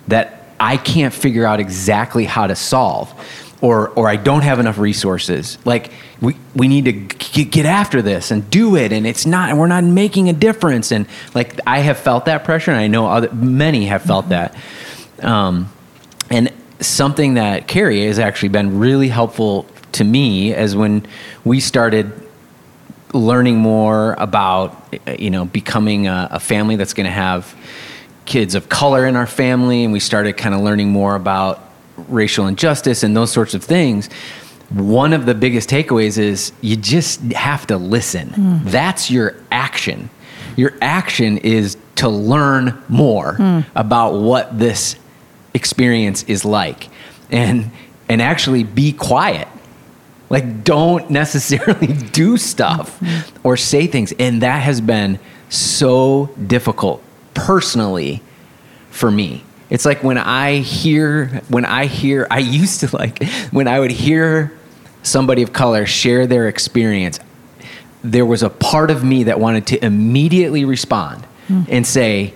that 0.08 0.44
I 0.60 0.78
can't 0.78 1.14
figure 1.14 1.46
out 1.46 1.60
exactly 1.60 2.26
how 2.26 2.48
to 2.48 2.56
solve. 2.56 3.14
Or, 3.62 3.90
or 3.92 4.10
I 4.10 4.18
don't 4.18 4.42
have 4.42 4.60
enough 4.60 4.78
resources. 4.78 5.58
Like 5.64 5.94
we, 6.20 6.36
we 6.54 6.68
need 6.68 6.84
to 6.84 6.92
g- 7.18 7.46
get 7.46 7.66
after 7.66 8.02
this 8.02 8.30
and 8.30 8.50
do 8.50 8.76
it, 8.76 8.92
and 8.92 9.08
it's 9.08 9.26
not, 9.26 9.50
and 9.50 9.58
we're 9.58 9.68
not 9.68 9.86
making 9.86 10.28
a 10.28 10.34
difference. 10.34 10.92
And 10.92 11.08
like 11.34 11.62
I 11.66 11.80
have 11.80 11.98
felt 11.98 12.26
that 12.26 12.44
pressure, 12.44 12.72
and 12.72 12.80
I 12.80 12.88
know 12.88 13.08
other 13.08 13.32
many 13.34 13.86
have 13.86 14.02
felt 14.02 14.30
that. 14.30 14.54
Um, 15.22 15.72
and 16.30 16.52
something 16.82 17.36
that 17.36 17.70
Carrie 17.70 18.06
has 18.06 18.20
actually 18.20 18.50
been 18.50 18.80
really 18.80 19.08
helpful 19.08 19.66
to 19.94 20.04
me 20.04 20.54
as 20.54 20.76
when 20.76 21.06
we 21.46 21.62
started 21.62 22.12
learning 23.14 23.58
more 23.58 24.14
about 24.18 24.88
eh, 25.08 25.16
you 25.20 25.30
know 25.30 25.46
becoming 25.46 26.08
a, 26.08 26.28
a 26.32 26.40
family 26.40 26.76
that's 26.76 26.94
going 26.94 27.06
to 27.06 27.12
have 27.12 27.56
kids 28.26 28.56
of 28.56 28.70
color 28.70 29.06
in 29.06 29.16
our 29.16 29.28
family 29.28 29.84
and 29.84 29.94
we 29.94 30.00
started 30.00 30.34
kind 30.34 30.56
of 30.56 30.62
learning 30.62 30.90
more 30.90 31.16
about 31.16 31.62
racial 32.08 32.48
injustice 32.48 33.04
and 33.04 33.16
those 33.16 33.32
sorts 33.32 33.54
of 33.54 33.64
things 33.64 34.10
one 34.74 35.14
of 35.14 35.26
the 35.26 35.36
biggest 35.36 35.70
takeaways 35.70 36.18
is 36.18 36.52
you 36.62 36.76
just 36.76 37.22
have 37.34 37.68
to 37.68 37.78
listen. 37.78 38.30
Hmm. 38.30 38.58
That's 38.64 39.12
your 39.12 39.36
action. 39.52 40.10
Your 40.56 40.74
action 40.82 41.38
is 41.40 41.78
to 41.98 42.10
learn 42.10 42.82
more 42.90 43.36
hmm. 43.36 43.60
about 43.76 44.14
what 44.16 44.58
this 44.58 44.96
experience 45.54 46.24
is 46.24 46.44
like. 46.44 46.90
And 47.32 47.72
and 48.10 48.22
actually 48.22 48.64
be 48.64 48.92
quiet 48.92 49.48
like 50.30 50.64
don't 50.64 51.10
necessarily 51.10 51.88
do 52.12 52.38
stuff 52.38 53.02
or 53.44 53.58
say 53.58 53.88
things. 53.88 54.14
And 54.20 54.42
that 54.42 54.62
has 54.62 54.82
been 54.82 55.20
so 55.50 56.30
difficult 56.48 57.02
personally 57.34 58.22
for 58.90 59.12
me. 59.12 59.44
It's 59.70 59.86
like 59.86 60.04
when 60.04 60.20
i 60.20 60.58
hear 60.58 61.42
when 61.48 61.66
i 61.66 61.86
hear 61.86 62.28
i 62.30 62.38
used 62.62 62.82
to 62.82 62.96
like 62.96 63.24
when 63.50 63.68
i 63.68 63.80
would 63.80 63.90
hear 63.90 64.56
somebody 65.02 65.42
of 65.42 65.52
color 65.52 65.88
share 65.88 66.28
their 66.28 66.48
experience 66.48 67.20
there 68.04 68.26
was 68.26 68.44
a 68.44 68.52
part 68.52 68.92
of 68.92 69.04
me 69.04 69.24
that 69.24 69.40
wanted 69.40 69.66
to 69.68 69.84
immediately 69.84 70.64
respond 70.64 71.26
hmm. 71.48 71.64
and 71.70 71.88
say 71.88 72.36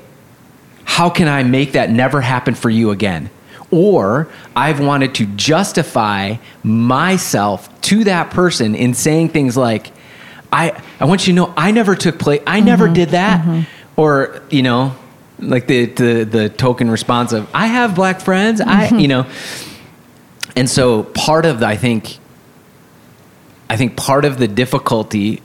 how 0.88 1.12
can 1.12 1.28
I 1.28 1.44
make 1.44 1.74
that 1.74 1.92
never 1.92 2.22
happen 2.22 2.56
for 2.56 2.72
you 2.72 2.90
again? 2.90 3.30
Or 3.70 4.30
I've 4.56 4.80
wanted 4.80 5.16
to 5.16 5.26
justify 5.26 6.38
myself 6.64 7.82
to 7.82 8.06
that 8.06 8.32
person 8.32 8.76
in 8.76 8.94
saying 8.94 9.30
things 9.30 9.58
like, 9.58 9.92
I, 10.52 10.82
I 11.00 11.06
want 11.06 11.28
you 11.28 11.34
to 11.34 11.36
know 11.36 11.54
I 11.58 11.72
never 11.72 11.96
took 11.96 12.18
place, 12.18 12.42
I 12.48 12.62
never 12.62 12.86
mm-hmm. 12.86 12.94
did 12.94 13.10
that. 13.10 13.42
Mm-hmm. 13.42 14.00
Or, 14.00 14.42
you 14.50 14.62
know, 14.62 14.96
like 15.40 15.68
the, 15.68 15.86
the, 15.86 16.24
the 16.24 16.50
token 16.50 16.90
response 16.90 17.34
of, 17.34 17.50
I 17.54 17.68
have 17.68 17.96
black 17.96 18.22
friends, 18.22 18.62
I, 18.62 18.88
mm-hmm. 18.88 19.00
you 19.00 19.08
know. 19.08 19.26
And 20.56 20.70
so 20.70 21.04
part 21.04 21.46
of 21.46 21.60
the, 21.60 21.68
I 21.68 21.76
think, 21.76 22.18
I 23.70 23.76
think 23.76 23.98
part 23.98 24.24
of 24.24 24.38
the 24.38 24.48
difficulty 24.48 25.42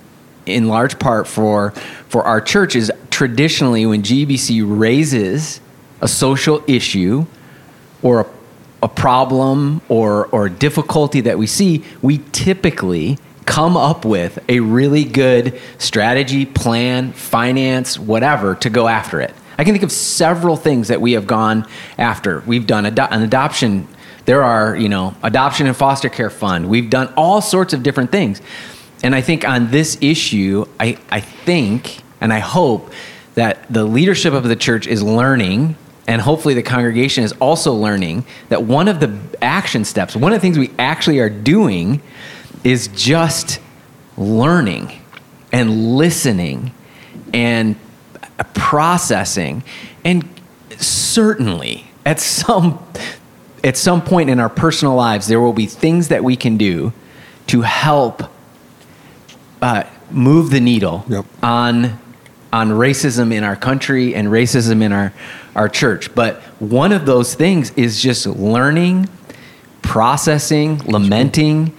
in 0.46 0.68
large 0.68 0.98
part 0.98 1.26
for 1.26 1.70
for 2.08 2.24
our 2.24 2.40
church 2.40 2.74
is 2.74 2.90
traditionally 3.10 3.86
when 3.86 4.02
GBC 4.02 4.62
raises 4.66 5.60
a 6.00 6.08
social 6.08 6.62
issue 6.66 7.26
or 8.02 8.20
a, 8.20 8.26
a 8.84 8.88
problem 8.88 9.80
or 9.88 10.26
or 10.26 10.48
difficulty 10.48 11.20
that 11.22 11.38
we 11.38 11.46
see, 11.46 11.84
we 12.00 12.18
typically 12.32 13.18
come 13.46 13.76
up 13.76 14.04
with 14.04 14.38
a 14.48 14.60
really 14.60 15.04
good 15.04 15.60
strategy, 15.78 16.46
plan, 16.46 17.12
finance, 17.12 17.98
whatever 17.98 18.54
to 18.56 18.70
go 18.70 18.88
after 18.88 19.20
it. 19.20 19.34
I 19.58 19.64
can 19.64 19.74
think 19.74 19.84
of 19.84 19.92
several 19.92 20.56
things 20.56 20.88
that 20.88 21.00
we 21.00 21.12
have 21.12 21.26
gone 21.26 21.66
after. 21.98 22.40
We've 22.46 22.66
done 22.66 22.86
ado- 22.86 23.02
an 23.02 23.22
adoption. 23.22 23.86
There 24.24 24.42
are, 24.42 24.76
you 24.76 24.88
know, 24.88 25.14
adoption 25.22 25.66
and 25.66 25.76
foster 25.76 26.08
care 26.08 26.30
fund. 26.30 26.68
We've 26.68 26.88
done 26.88 27.12
all 27.16 27.40
sorts 27.40 27.74
of 27.74 27.82
different 27.82 28.10
things. 28.12 28.40
And 29.02 29.14
I 29.14 29.20
think 29.20 29.46
on 29.46 29.70
this 29.70 29.98
issue, 30.00 30.64
I, 30.78 30.96
I 31.10 31.20
think 31.20 32.02
and 32.20 32.32
I 32.32 32.38
hope 32.38 32.92
that 33.34 33.70
the 33.72 33.84
leadership 33.84 34.32
of 34.32 34.44
the 34.44 34.56
church 34.56 34.86
is 34.86 35.02
learning, 35.02 35.76
and 36.06 36.20
hopefully 36.20 36.54
the 36.54 36.62
congregation 36.62 37.24
is 37.24 37.32
also 37.34 37.72
learning 37.72 38.24
that 38.48 38.64
one 38.64 38.88
of 38.88 39.00
the 39.00 39.16
action 39.40 39.84
steps, 39.84 40.16
one 40.16 40.32
of 40.32 40.36
the 40.36 40.40
things 40.40 40.58
we 40.58 40.70
actually 40.78 41.20
are 41.20 41.30
doing 41.30 42.02
is 42.64 42.88
just 42.88 43.60
learning 44.16 45.00
and 45.52 45.96
listening 45.96 46.72
and 47.32 47.76
processing. 48.54 49.62
And 50.04 50.28
certainly 50.78 51.86
at 52.04 52.20
some 52.20 52.84
at 53.64 53.76
some 53.76 54.02
point 54.02 54.28
in 54.28 54.40
our 54.40 54.48
personal 54.48 54.96
lives, 54.96 55.28
there 55.28 55.40
will 55.40 55.52
be 55.52 55.66
things 55.66 56.08
that 56.08 56.24
we 56.24 56.34
can 56.34 56.56
do 56.56 56.92
to 57.46 57.60
help 57.60 58.24
uh, 59.60 59.84
move 60.10 60.50
the 60.50 60.60
needle 60.60 61.04
Yep. 61.08 61.24
on 61.44 61.98
on 62.52 62.70
racism 62.70 63.32
in 63.32 63.44
our 63.44 63.56
country 63.56 64.14
and 64.14 64.28
racism 64.28 64.82
in 64.82 64.92
our 64.92 65.12
our 65.54 65.68
church. 65.68 66.14
But 66.14 66.40
one 66.60 66.92
of 66.92 67.06
those 67.06 67.34
things 67.34 67.70
is 67.72 68.00
just 68.00 68.26
learning, 68.26 69.08
processing, 69.82 70.78
lamenting, 70.86 71.76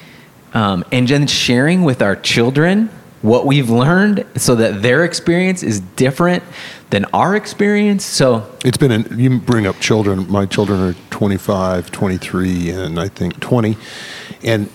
um, 0.54 0.84
and 0.92 1.08
then 1.08 1.28
sharing 1.28 1.84
with 1.84 2.02
our 2.02 2.16
children 2.16 2.90
what 3.22 3.46
we've 3.46 3.70
learned, 3.70 4.26
so 4.36 4.54
that 4.56 4.82
their 4.82 5.06
experience 5.06 5.64
is 5.64 5.80
different 5.80 6.44
than 6.90 7.06
our 7.14 7.38
experience. 7.38 8.04
So 8.04 8.52
It's 8.66 8.78
been, 8.78 8.92
an, 8.92 9.18
you 9.18 9.40
bring 9.40 9.66
up 9.66 9.80
children. 9.80 10.30
My 10.30 10.46
children 10.46 10.82
are 10.82 10.94
25, 11.10 11.90
23, 11.90 12.70
and 12.72 13.00
I 13.00 13.08
think 13.08 13.40
20. 13.40 13.78
And, 14.44 14.70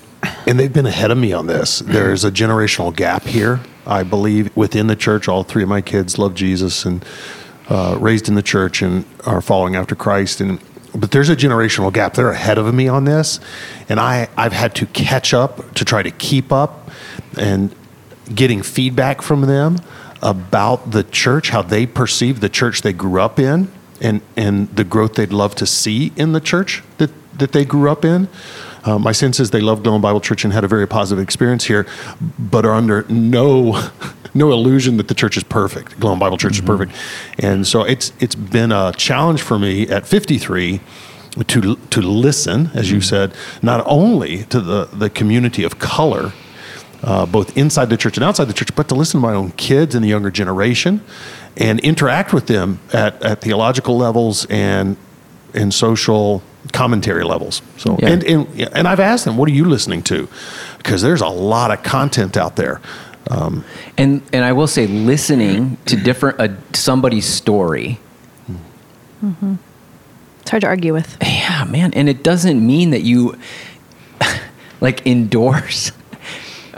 and 0.47 0.59
they've 0.59 0.73
been 0.73 0.87
ahead 0.87 1.11
of 1.11 1.19
me 1.19 1.35
on 1.35 1.47
this. 1.47 1.81
There's 1.81 2.25
a 2.25 2.31
generational 2.31 2.97
gap 2.97 3.25
here, 3.25 3.61
I 3.89 4.03
believe, 4.03 4.55
within 4.57 4.87
the 4.87 4.97
church. 4.97 5.29
All 5.29 5.43
three 5.43 5.63
of 5.63 5.69
my 5.69 5.81
kids 5.81 6.19
love 6.19 6.35
Jesus 6.35 6.85
and 6.85 7.05
uh, 7.69 7.97
raised 7.99 8.29
in 8.29 8.35
the 8.35 8.43
church 8.43 8.83
and 8.83 9.05
are 9.25 9.41
following 9.41 9.77
after 9.77 9.95
Christ. 9.95 10.41
And 10.41 10.61
but 10.95 11.11
there's 11.11 11.29
a 11.29 11.37
generational 11.37 11.93
gap. 11.93 12.15
They're 12.15 12.31
ahead 12.31 12.59
of 12.59 12.73
me 12.75 12.89
on 12.89 13.05
this, 13.05 13.41
and 13.89 13.99
I 14.01 14.29
I've 14.37 14.53
had 14.53 14.75
to 14.77 14.87
catch 14.87 15.35
up 15.35 15.75
to 15.75 15.85
try 15.85 16.03
to 16.03 16.11
keep 16.11 16.53
up 16.53 16.91
and 17.39 17.75
getting 18.35 18.63
feedback 18.63 19.23
from 19.23 19.43
them 19.43 19.79
about 20.23 20.91
the 20.91 21.05
church, 21.05 21.51
how 21.51 21.63
they 21.63 21.87
perceive 21.87 22.41
the 22.41 22.49
church 22.49 22.83
they 22.83 22.93
grew 22.93 23.21
up 23.21 23.39
in, 23.39 23.71
and 24.01 24.21
and 24.37 24.69
the 24.75 24.85
growth 24.85 25.15
they'd 25.15 25.33
love 25.33 25.55
to 25.57 25.67
see 25.67 26.13
in 26.17 26.33
the 26.33 26.41
church 26.41 26.83
that 26.99 27.11
that 27.39 27.53
they 27.53 27.65
grew 27.65 27.91
up 27.91 28.05
in. 28.05 28.29
Uh, 28.89 28.99
my 28.99 29.13
sense 29.13 29.39
is 29.39 29.51
they 29.51 29.61
love 29.61 29.83
Glen 29.83 29.97
Ellyn 29.97 30.01
Bible 30.01 30.21
Church 30.21 30.45
and 30.45 30.53
had 30.53 30.65
a 30.65 30.69
very 30.69 30.87
positive 30.87 31.23
experience 31.23 31.65
here, 31.65 31.87
but 32.39 32.65
are 32.65 32.73
under 32.73 33.05
no 33.11 33.91
no 34.35 34.51
illusion 34.51 34.97
that 34.97 35.09
the 35.09 35.15
church 35.15 35.37
is 35.37 35.45
perfect. 35.45 36.01
Glen 36.01 36.15
Ellyn 36.15 36.21
Bible 36.21 36.39
Church 36.39 36.55
is 36.55 36.63
perfect, 36.63 36.93
and 37.39 37.67
so 37.67 37.83
it's 37.83 38.15
it's 38.19 38.35
been 38.35 38.73
a 38.73 38.93
challenge 38.97 39.43
for 39.43 39.59
me 39.59 39.87
at 39.89 40.07
53 40.07 40.81
to 41.49 41.77
to 41.77 42.01
listen, 42.01 42.71
as 42.73 42.91
you 42.91 43.03
said, 43.03 43.35
not 43.61 43.85
only 43.87 44.45
to 44.45 44.59
the 44.59 44.87
the 44.87 45.11
community 45.11 45.65
of 45.65 45.79
color 45.79 46.33
uh, 47.03 47.27
both 47.27 47.57
inside 47.59 47.91
the 47.91 47.97
church 47.99 48.17
and 48.17 48.25
outside 48.25 48.47
the 48.47 48.55
church, 48.55 48.75
but 48.75 48.89
to 48.89 48.95
listen 48.95 49.21
to 49.21 49.27
my 49.27 49.35
own 49.35 49.51
kids 49.53 49.95
and 49.95 50.03
the 50.03 50.09
younger 50.09 50.31
generation 50.31 51.03
and 51.59 51.79
interact 51.81 52.33
with 52.33 52.47
them 52.47 52.81
at, 52.93 53.23
at 53.23 53.43
theological 53.43 53.99
levels 53.99 54.47
and 54.47 54.97
and 55.53 55.75
social 55.75 56.43
commentary 56.73 57.25
levels. 57.25 57.63
So 57.77 57.97
Yeah. 58.01 58.11
and, 58.11 58.25
and 58.25 58.61
and 58.75 58.89
I've 58.89 59.01
asked 59.01 59.25
them, 59.25 59.37
what 59.37 59.49
are 59.49 59.53
you 59.55 59.65
listening 59.65 60.03
to? 60.05 60.29
Because 60.79 61.03
there's 61.03 61.21
a 61.23 61.29
lot 61.29 61.71
of 61.71 61.83
content 61.83 62.37
out 62.37 62.57
there. 62.57 62.81
Um, 63.31 63.65
And 63.97 64.23
and 64.33 64.45
I 64.45 64.53
will 64.53 64.67
say, 64.67 64.87
listening 64.87 65.77
to 65.87 65.97
different 65.97 66.41
uh, 66.41 66.49
somebody's 66.73 67.27
story. 67.27 67.99
It's 70.41 70.51
hard 70.51 70.63
to 70.63 70.67
argue 70.69 70.93
with. 70.95 71.17
Yeah, 71.23 71.65
man. 71.65 71.93
And 71.95 72.09
it 72.09 72.23
doesn't 72.23 72.65
mean 72.65 72.91
that 72.91 73.03
you 73.03 73.37
like 74.81 75.07
endorse 75.07 75.93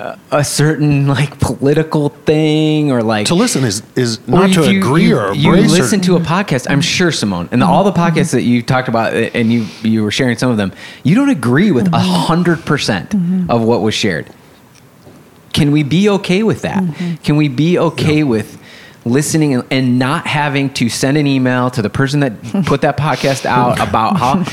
uh, 0.01 0.17
a 0.31 0.45
certain 0.45 1.07
like 1.07 1.39
political 1.41 2.09
thing 2.09 2.91
or 2.93 3.03
like 3.03 3.27
To 3.27 3.35
listen 3.35 3.65
is 3.65 3.83
is 3.97 4.27
not 4.27 4.53
to 4.55 4.73
you, 4.73 4.81
agree 4.81 5.09
you, 5.09 5.19
or 5.19 5.35
you 5.35 5.53
embrace. 5.53 5.73
or- 5.73 5.83
listen 5.83 6.01
to 6.03 6.17
a 6.17 6.21
podcast. 6.21 6.67
I'm 6.71 6.81
sure 6.81 7.13
Simone 7.13 7.49
and 7.53 7.61
the, 7.63 7.67
all 7.67 7.85
the 7.85 7.93
podcasts 7.93 8.33
that 8.33 8.43
you 8.43 8.63
talked 8.63 8.89
about 8.89 9.13
uh, 9.13 9.17
and 9.35 9.53
you 9.53 9.67
you 9.83 10.03
were 10.03 10.11
sharing 10.11 10.37
some 10.39 10.51
of 10.51 10.57
them. 10.57 10.73
You 11.05 11.15
don't 11.15 11.31
agree 11.31 11.71
with 11.73 11.93
a 11.93 11.99
hundred 11.99 12.65
percent 12.65 13.15
of 13.49 13.63
what 13.63 13.83
was 13.83 13.95
shared. 13.95 14.27
Can 15.53 15.73
we 15.73 15.83
be 15.83 16.09
okay 16.09 16.43
with 16.43 16.63
that? 16.63 16.83
Can 17.25 17.37
we 17.37 17.49
be 17.49 17.79
okay 17.79 18.23
with 18.23 18.57
listening 19.05 19.55
and, 19.55 19.65
and 19.71 19.99
not 19.99 20.27
having 20.27 20.73
to 20.75 20.89
send 20.89 21.17
an 21.17 21.27
email 21.27 21.71
to 21.71 21.83
the 21.83 21.91
person 21.91 22.21
that 22.21 22.33
put 22.67 22.83
that 22.83 22.97
podcast 22.97 23.47
out 23.47 23.81
about 23.81 24.17
how 24.19 24.45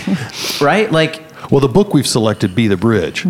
right 0.66 0.92
like 0.92 1.22
Well, 1.52 1.60
the 1.62 1.68
book 1.68 1.94
we've 1.94 2.08
selected, 2.08 2.56
Be 2.56 2.68
the 2.68 2.78
Bridge, 2.78 3.26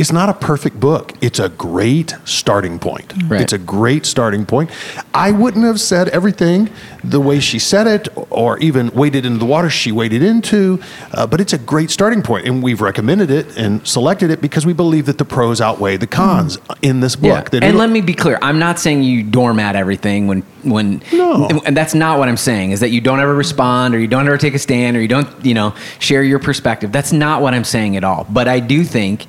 Is 0.00 0.10
not 0.10 0.30
a 0.30 0.32
perfect 0.32 0.80
book. 0.80 1.12
It's 1.20 1.38
a 1.38 1.50
great 1.50 2.16
starting 2.24 2.78
point. 2.78 3.12
Right. 3.28 3.42
It's 3.42 3.52
a 3.52 3.58
great 3.58 4.06
starting 4.06 4.46
point. 4.46 4.70
I 5.12 5.30
wouldn't 5.30 5.66
have 5.66 5.78
said 5.78 6.08
everything 6.08 6.70
the 7.04 7.20
way 7.20 7.38
she 7.38 7.58
said 7.58 7.86
it 7.86 8.08
or 8.30 8.58
even 8.60 8.88
waded 8.92 9.26
into 9.26 9.38
the 9.38 9.44
water 9.44 9.68
she 9.68 9.92
waded 9.92 10.22
into, 10.22 10.80
uh, 11.12 11.26
but 11.26 11.38
it's 11.38 11.52
a 11.52 11.58
great 11.58 11.90
starting 11.90 12.22
point. 12.22 12.46
And 12.46 12.62
we've 12.62 12.80
recommended 12.80 13.30
it 13.30 13.58
and 13.58 13.86
selected 13.86 14.30
it 14.30 14.40
because 14.40 14.64
we 14.64 14.72
believe 14.72 15.04
that 15.04 15.18
the 15.18 15.24
pros 15.26 15.60
outweigh 15.60 15.98
the 15.98 16.06
cons 16.06 16.56
in 16.80 17.00
this 17.00 17.14
book. 17.14 17.50
That 17.50 17.62
And 17.62 17.76
let 17.76 17.90
me 17.90 18.00
be 18.00 18.14
clear. 18.14 18.38
I'm 18.40 18.58
not 18.58 18.78
saying 18.78 19.02
you 19.02 19.22
doormat 19.22 19.76
everything 19.76 20.26
when 20.26 20.44
when 20.62 21.02
No. 21.12 21.48
and 21.66 21.76
that's 21.76 21.94
not 21.94 22.18
what 22.18 22.28
I'm 22.28 22.36
saying 22.36 22.72
is 22.72 22.80
that 22.80 22.90
you 22.90 23.00
don't 23.00 23.20
ever 23.20 23.34
respond 23.34 23.94
or 23.94 23.98
you 23.98 24.06
don't 24.06 24.26
ever 24.26 24.38
take 24.38 24.54
a 24.54 24.58
stand 24.58 24.96
or 24.96 25.00
you 25.00 25.08
don't, 25.08 25.28
you 25.44 25.54
know, 25.54 25.74
share 25.98 26.22
your 26.22 26.38
perspective. 26.38 26.90
That's 26.90 27.12
not 27.12 27.42
what 27.42 27.52
I'm 27.52 27.64
saying 27.64 27.96
at 27.96 28.04
all. 28.04 28.26
But 28.30 28.48
I 28.48 28.60
do 28.60 28.84
think 28.84 29.26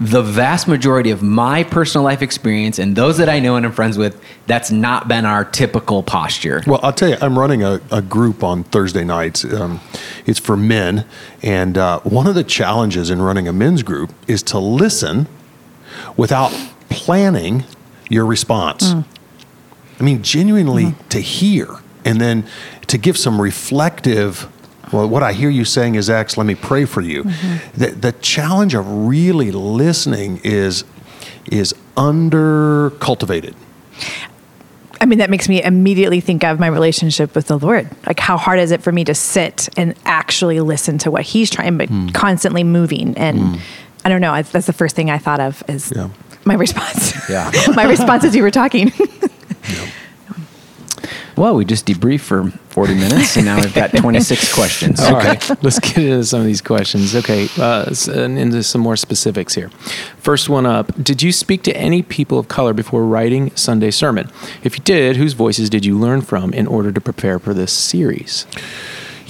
the 0.00 0.22
vast 0.22 0.66
majority 0.66 1.10
of 1.10 1.22
my 1.22 1.62
personal 1.62 2.02
life 2.02 2.22
experience 2.22 2.78
and 2.78 2.96
those 2.96 3.18
that 3.18 3.28
I 3.28 3.38
know 3.38 3.56
and 3.56 3.66
I'm 3.66 3.72
friends 3.72 3.98
with, 3.98 4.18
that's 4.46 4.70
not 4.70 5.08
been 5.08 5.26
our 5.26 5.44
typical 5.44 6.02
posture. 6.02 6.62
Well, 6.66 6.80
I'll 6.82 6.94
tell 6.94 7.10
you, 7.10 7.16
I'm 7.20 7.38
running 7.38 7.62
a, 7.62 7.82
a 7.92 8.00
group 8.00 8.42
on 8.42 8.64
Thursday 8.64 9.04
nights. 9.04 9.44
Um, 9.44 9.80
it's 10.24 10.38
for 10.38 10.56
men. 10.56 11.04
And 11.42 11.76
uh, 11.76 12.00
one 12.00 12.26
of 12.26 12.34
the 12.34 12.44
challenges 12.44 13.10
in 13.10 13.20
running 13.20 13.46
a 13.46 13.52
men's 13.52 13.82
group 13.82 14.14
is 14.26 14.42
to 14.44 14.58
listen 14.58 15.28
without 16.16 16.50
planning 16.88 17.64
your 18.08 18.24
response. 18.24 18.94
I 19.98 20.02
mean, 20.02 20.22
genuinely 20.22 20.94
to 21.10 21.20
hear 21.20 21.68
and 22.06 22.18
then 22.18 22.46
to 22.86 22.96
give 22.96 23.18
some 23.18 23.38
reflective. 23.38 24.48
Well, 24.92 25.08
what 25.08 25.22
I 25.22 25.32
hear 25.32 25.50
you 25.50 25.64
saying 25.64 25.94
is 25.94 26.10
X. 26.10 26.36
Let 26.36 26.46
me 26.46 26.54
pray 26.54 26.84
for 26.84 27.00
you. 27.00 27.24
Mm-hmm. 27.24 27.80
The, 27.80 27.90
the 27.92 28.12
challenge 28.12 28.74
of 28.74 28.86
really 29.06 29.50
listening 29.52 30.40
is 30.42 30.84
is 31.50 31.74
under 31.96 32.90
cultivated. 33.00 33.54
I 35.00 35.06
mean, 35.06 35.18
that 35.20 35.30
makes 35.30 35.48
me 35.48 35.62
immediately 35.62 36.20
think 36.20 36.44
of 36.44 36.60
my 36.60 36.66
relationship 36.66 37.34
with 37.34 37.46
the 37.46 37.58
Lord. 37.58 37.88
Like, 38.06 38.20
how 38.20 38.36
hard 38.36 38.58
is 38.58 38.70
it 38.70 38.82
for 38.82 38.92
me 38.92 39.02
to 39.04 39.14
sit 39.14 39.68
and 39.78 39.94
actually 40.04 40.60
listen 40.60 40.98
to 40.98 41.10
what 41.10 41.22
He's 41.22 41.48
trying, 41.48 41.78
but 41.78 41.88
mm. 41.88 42.12
constantly 42.12 42.64
moving? 42.64 43.16
And 43.16 43.38
mm. 43.38 43.60
I 44.04 44.10
don't 44.10 44.20
know. 44.20 44.32
I, 44.32 44.42
that's 44.42 44.66
the 44.66 44.74
first 44.74 44.94
thing 44.96 45.10
I 45.10 45.16
thought 45.16 45.40
of 45.40 45.62
is 45.68 45.90
Yeah. 45.94 46.10
my 46.44 46.54
response. 46.54 47.14
Yeah. 47.30 47.50
my 47.74 47.84
response 47.84 48.24
as 48.24 48.36
you 48.36 48.42
were 48.42 48.50
talking. 48.50 48.92
Well, 51.36 51.54
we 51.54 51.64
just 51.64 51.86
debriefed 51.86 52.20
for 52.20 52.50
40 52.70 52.94
minutes 52.94 53.36
and 53.36 53.46
now 53.46 53.60
we've 53.60 53.74
got 53.74 53.90
26 53.96 54.54
questions. 54.54 55.00
All 55.00 55.12
right, 55.12 55.62
let's 55.62 55.78
get 55.78 55.98
into 55.98 56.24
some 56.24 56.40
of 56.40 56.46
these 56.46 56.60
questions. 56.60 57.14
Okay, 57.14 57.48
uh, 57.58 57.92
and 58.12 58.38
into 58.38 58.62
some 58.62 58.80
more 58.80 58.96
specifics 58.96 59.54
here. 59.54 59.70
First 60.18 60.48
one 60.48 60.66
up 60.66 60.92
Did 61.02 61.22
you 61.22 61.32
speak 61.32 61.62
to 61.64 61.76
any 61.76 62.02
people 62.02 62.38
of 62.38 62.48
color 62.48 62.72
before 62.72 63.04
writing 63.04 63.50
Sunday 63.56 63.90
sermon? 63.90 64.30
If 64.62 64.78
you 64.78 64.84
did, 64.84 65.16
whose 65.16 65.32
voices 65.32 65.70
did 65.70 65.84
you 65.84 65.98
learn 65.98 66.20
from 66.22 66.52
in 66.52 66.66
order 66.66 66.92
to 66.92 67.00
prepare 67.00 67.38
for 67.38 67.54
this 67.54 67.72
series? 67.72 68.46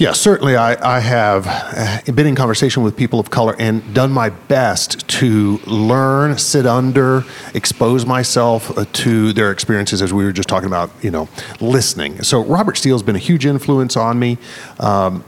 Yeah, 0.01 0.13
certainly. 0.13 0.55
I, 0.55 0.97
I 0.97 0.99
have 0.99 1.45
uh, 1.47 2.11
been 2.11 2.25
in 2.25 2.33
conversation 2.33 2.81
with 2.81 2.97
people 2.97 3.19
of 3.19 3.29
color 3.29 3.55
and 3.59 3.93
done 3.93 4.11
my 4.11 4.29
best 4.29 5.07
to 5.19 5.59
learn, 5.67 6.39
sit 6.39 6.65
under, 6.65 7.23
expose 7.53 8.03
myself 8.03 8.75
uh, 8.75 8.85
to 8.93 9.31
their 9.31 9.51
experiences 9.51 10.01
as 10.01 10.11
we 10.11 10.25
were 10.25 10.31
just 10.31 10.49
talking 10.49 10.65
about, 10.65 10.89
you 11.03 11.11
know, 11.11 11.29
listening. 11.59 12.23
So 12.23 12.43
Robert 12.43 12.77
Steele's 12.77 13.03
been 13.03 13.15
a 13.15 13.19
huge 13.19 13.45
influence 13.45 13.95
on 13.95 14.17
me. 14.17 14.39
Um, 14.79 15.23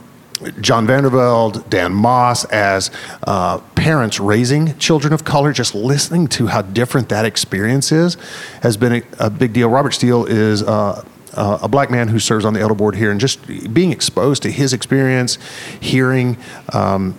John 0.60 0.88
Vandervelde, 0.88 1.70
Dan 1.70 1.94
Moss, 1.94 2.44
as 2.46 2.90
uh, 3.28 3.58
parents 3.76 4.18
raising 4.18 4.76
children 4.78 5.12
of 5.12 5.24
color, 5.24 5.52
just 5.52 5.76
listening 5.76 6.26
to 6.30 6.48
how 6.48 6.62
different 6.62 7.10
that 7.10 7.24
experience 7.24 7.92
is, 7.92 8.16
has 8.62 8.76
been 8.76 8.94
a, 8.94 9.02
a 9.20 9.30
big 9.30 9.52
deal. 9.52 9.68
Robert 9.68 9.92
Steele 9.92 10.24
is 10.24 10.64
uh, 10.64 11.04
uh, 11.36 11.58
a 11.62 11.68
black 11.68 11.90
man 11.90 12.08
who 12.08 12.18
serves 12.18 12.44
on 12.44 12.54
the 12.54 12.60
elder 12.60 12.74
board 12.74 12.96
here, 12.96 13.10
and 13.10 13.20
just 13.20 13.46
being 13.72 13.92
exposed 13.92 14.42
to 14.42 14.50
his 14.50 14.72
experience, 14.72 15.38
hearing. 15.80 16.36
Um, 16.72 17.16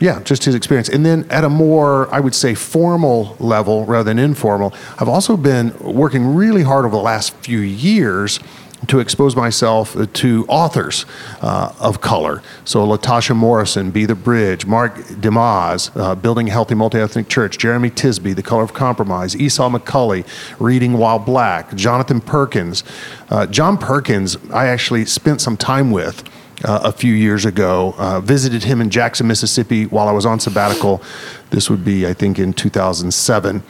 yeah, 0.00 0.20
just 0.24 0.42
his 0.42 0.56
experience. 0.56 0.88
And 0.88 1.06
then 1.06 1.26
at 1.30 1.44
a 1.44 1.48
more, 1.48 2.12
I 2.12 2.18
would 2.18 2.34
say, 2.34 2.54
formal 2.54 3.36
level 3.38 3.84
rather 3.84 4.02
than 4.02 4.18
informal, 4.18 4.74
I've 4.98 5.08
also 5.08 5.36
been 5.36 5.78
working 5.78 6.34
really 6.34 6.64
hard 6.64 6.84
over 6.84 6.96
the 6.96 7.02
last 7.02 7.36
few 7.36 7.60
years 7.60 8.40
to 8.88 8.98
expose 8.98 9.36
myself 9.36 9.96
to 10.12 10.44
authors 10.48 11.06
uh, 11.40 11.72
of 11.78 12.00
color. 12.00 12.42
So 12.64 12.86
Latasha 12.86 13.34
Morrison, 13.36 13.90
Be 13.90 14.06
the 14.06 14.14
Bridge, 14.14 14.66
Mark 14.66 14.96
DeYmaz, 14.96 15.90
uh, 15.96 16.14
Building 16.14 16.48
a 16.48 16.52
Healthy 16.52 16.74
Multi-Ethnic 16.74 17.28
Church, 17.28 17.58
Jemar 17.58 17.90
Tisby, 17.90 18.34
The 18.34 18.42
Color 18.42 18.64
of 18.64 18.74
Compromise, 18.74 19.36
Esau 19.36 19.68
McCaulley, 19.68 20.26
Reading 20.58 20.94
While 20.94 21.18
Black, 21.18 21.74
Jonathan 21.74 22.20
Perkins. 22.20 22.82
Uh, 23.30 23.46
John 23.46 23.78
Perkins, 23.78 24.36
I 24.50 24.66
actually 24.66 25.04
spent 25.04 25.40
some 25.40 25.56
time 25.56 25.90
with 25.90 26.28
uh, 26.64 26.80
a 26.84 26.92
few 26.92 27.12
years 27.12 27.44
ago. 27.44 27.94
Uh, 27.98 28.20
visited 28.20 28.64
him 28.64 28.80
in 28.80 28.90
Jackson, 28.90 29.26
Mississippi 29.26 29.86
while 29.86 30.08
I 30.08 30.12
was 30.12 30.26
on 30.26 30.40
sabbatical. 30.40 31.02
This 31.50 31.70
would 31.70 31.84
be, 31.84 32.06
I 32.06 32.12
think, 32.12 32.38
in 32.38 32.52
2007. 32.52 33.62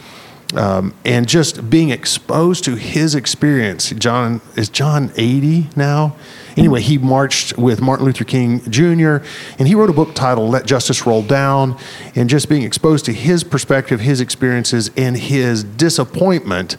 Um, 0.54 0.94
and 1.04 1.26
just 1.26 1.70
being 1.70 1.90
exposed 1.90 2.64
to 2.64 2.74
his 2.74 3.14
experience. 3.14 3.90
John 3.90 4.42
is 4.54 4.68
John 4.68 5.10
80 5.16 5.68
now. 5.76 6.14
Anyway, 6.56 6.82
he 6.82 6.98
marched 6.98 7.56
with 7.56 7.80
Martin 7.80 8.04
Luther 8.04 8.24
King 8.24 8.60
Jr. 8.70 9.24
and 9.58 9.66
he 9.66 9.74
wrote 9.74 9.88
a 9.88 9.94
book 9.94 10.14
titled 10.14 10.50
"Let 10.50 10.66
Justice 10.66 11.06
Roll 11.06 11.22
Down." 11.22 11.78
And 12.14 12.28
just 12.28 12.48
being 12.48 12.62
exposed 12.62 13.06
to 13.06 13.12
his 13.12 13.44
perspective, 13.44 14.00
his 14.00 14.20
experiences, 14.20 14.90
and 14.96 15.16
his 15.16 15.64
disappointment 15.64 16.76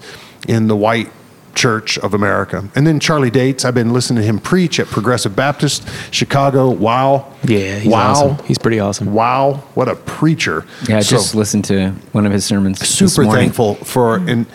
in 0.48 0.68
the 0.68 0.76
white 0.76 1.12
Church 1.56 1.98
of 2.00 2.14
America. 2.14 2.68
And 2.76 2.86
then 2.88 3.00
Charlie 3.00 3.30
Dates, 3.30 3.64
I've 3.66 3.76
been 3.76 3.94
listening 3.94 4.22
to 4.22 4.26
him 4.26 4.40
preach 4.40 4.80
at 4.80 4.88
Progressive 4.88 5.36
Baptist, 5.36 5.88
Chicago. 6.12 6.70
Wow. 6.70 7.34
Yeah, 7.44 7.80
he's 7.80 7.92
wow. 7.92 8.12
awesome. 8.12 8.46
He's 8.46 8.58
pretty 8.58 8.80
awesome. 8.80 9.14
Wow. 9.14 9.64
What 9.74 9.88
a 9.88 9.96
preacher. 9.96 10.66
Yeah, 10.88 10.98
I 10.98 11.00
So, 11.02 11.18
just 11.18 11.36
listened 11.36 11.66
to 11.66 11.92
one 12.12 12.26
of 12.26 12.32
his 12.32 12.46
sermons. 12.46 12.80
super 12.88 13.26
thankful 13.26 13.76
for 13.76 14.18
and 14.18 14.46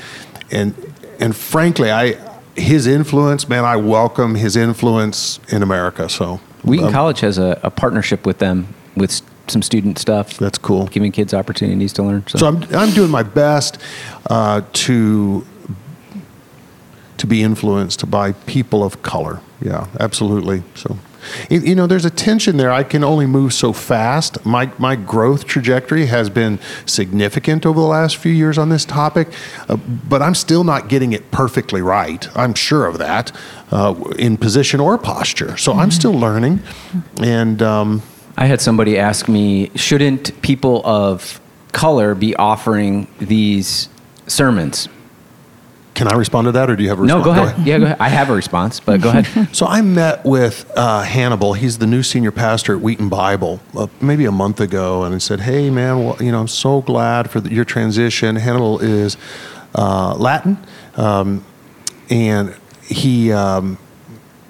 and 0.50 0.74
and 1.20 1.36
frankly, 1.36 1.90
I 1.90 2.16
his 2.56 2.86
influence, 2.86 3.48
man, 3.48 3.64
I 3.64 3.76
welcome 3.76 4.34
his 4.34 4.56
influence 4.56 5.38
in 5.48 5.62
America. 5.62 6.08
So 6.08 6.40
Wheaton 6.64 6.86
um, 6.86 6.92
College 6.92 7.20
has 7.20 7.38
a, 7.38 7.60
a 7.62 7.70
partnership 7.70 8.26
with 8.26 8.38
them 8.38 8.74
with 8.96 9.22
some 9.46 9.62
student 9.62 9.98
stuff. 9.98 10.36
That's 10.38 10.58
cool. 10.58 10.86
Giving 10.86 11.12
kids 11.12 11.32
opportunities 11.32 11.92
to 11.94 12.02
learn. 12.02 12.24
So, 12.26 12.38
So 12.38 12.46
I'm 12.48 12.62
I'm 12.74 12.90
doing 12.90 13.10
my 13.10 13.22
best 13.22 13.78
uh, 14.28 14.62
to 14.72 15.46
to 17.18 17.26
be 17.26 17.42
influenced 17.42 18.10
by 18.10 18.32
people 18.32 18.82
of 18.82 19.02
color. 19.02 19.40
Yeah, 19.60 19.86
absolutely. 20.00 20.62
So. 20.74 20.98
You 21.50 21.60
you 21.60 21.74
know, 21.74 21.86
there's 21.86 22.04
a 22.04 22.10
tension 22.10 22.56
there. 22.56 22.70
I 22.70 22.84
can 22.84 23.04
only 23.04 23.26
move 23.26 23.52
so 23.52 23.72
fast. 23.72 24.44
My 24.44 24.70
my 24.78 24.96
growth 24.96 25.46
trajectory 25.46 26.06
has 26.06 26.30
been 26.30 26.58
significant 26.86 27.66
over 27.66 27.80
the 27.80 27.86
last 27.86 28.16
few 28.16 28.32
years 28.32 28.58
on 28.58 28.68
this 28.68 28.84
topic, 28.84 29.28
uh, 29.68 29.76
but 29.76 30.22
I'm 30.22 30.34
still 30.34 30.64
not 30.64 30.88
getting 30.88 31.12
it 31.12 31.30
perfectly 31.30 31.82
right. 31.82 32.28
I'm 32.36 32.54
sure 32.54 32.86
of 32.86 32.98
that, 32.98 33.32
uh, 33.70 33.94
in 34.18 34.36
position 34.36 34.80
or 34.80 34.98
posture. 34.98 35.56
So 35.56 35.72
I'm 35.72 35.90
still 35.90 36.14
learning, 36.14 36.60
and 37.20 37.60
um, 37.62 38.02
I 38.36 38.46
had 38.46 38.60
somebody 38.60 38.98
ask 38.98 39.28
me, 39.28 39.70
shouldn't 39.74 40.40
people 40.42 40.82
of 40.84 41.40
color 41.72 42.14
be 42.14 42.34
offering 42.36 43.08
these 43.18 43.88
sermons? 44.26 44.88
Can 45.98 46.06
I 46.06 46.14
respond 46.14 46.44
to 46.44 46.52
that, 46.52 46.70
or 46.70 46.76
do 46.76 46.84
you 46.84 46.90
have 46.90 47.00
a 47.00 47.02
response? 47.02 47.24
No, 47.24 47.30
response? 47.32 47.50
go 47.50 47.54
ahead. 47.56 47.66
Yeah, 47.66 47.78
go 47.78 47.84
ahead. 47.86 47.96
I 47.98 48.08
have 48.08 48.30
a 48.30 48.32
response, 48.32 48.78
but 48.78 49.00
go 49.00 49.08
ahead. 49.10 49.48
So 49.52 49.66
I 49.66 49.82
met 49.82 50.24
with 50.24 50.70
uh, 50.76 51.02
Hannibal. 51.02 51.54
He's 51.54 51.78
the 51.78 51.88
new 51.88 52.04
senior 52.04 52.30
pastor 52.30 52.76
at 52.76 52.80
Wheaton 52.80 53.08
Bible, 53.08 53.60
uh, 53.76 53.88
maybe 54.00 54.24
a 54.24 54.30
month 54.30 54.60
ago, 54.60 55.02
and 55.02 55.12
I 55.12 55.18
said, 55.18 55.40
"Hey, 55.40 55.70
man, 55.70 56.04
well, 56.04 56.16
you 56.22 56.30
know, 56.30 56.38
I'm 56.38 56.46
so 56.48 56.82
glad 56.82 57.30
for 57.30 57.40
the, 57.40 57.52
your 57.52 57.64
transition." 57.64 58.36
Hannibal 58.36 58.78
is 58.78 59.16
uh, 59.74 60.14
Latin, 60.14 60.56
um, 60.96 61.44
and 62.10 62.54
he, 62.82 63.32
um, 63.32 63.76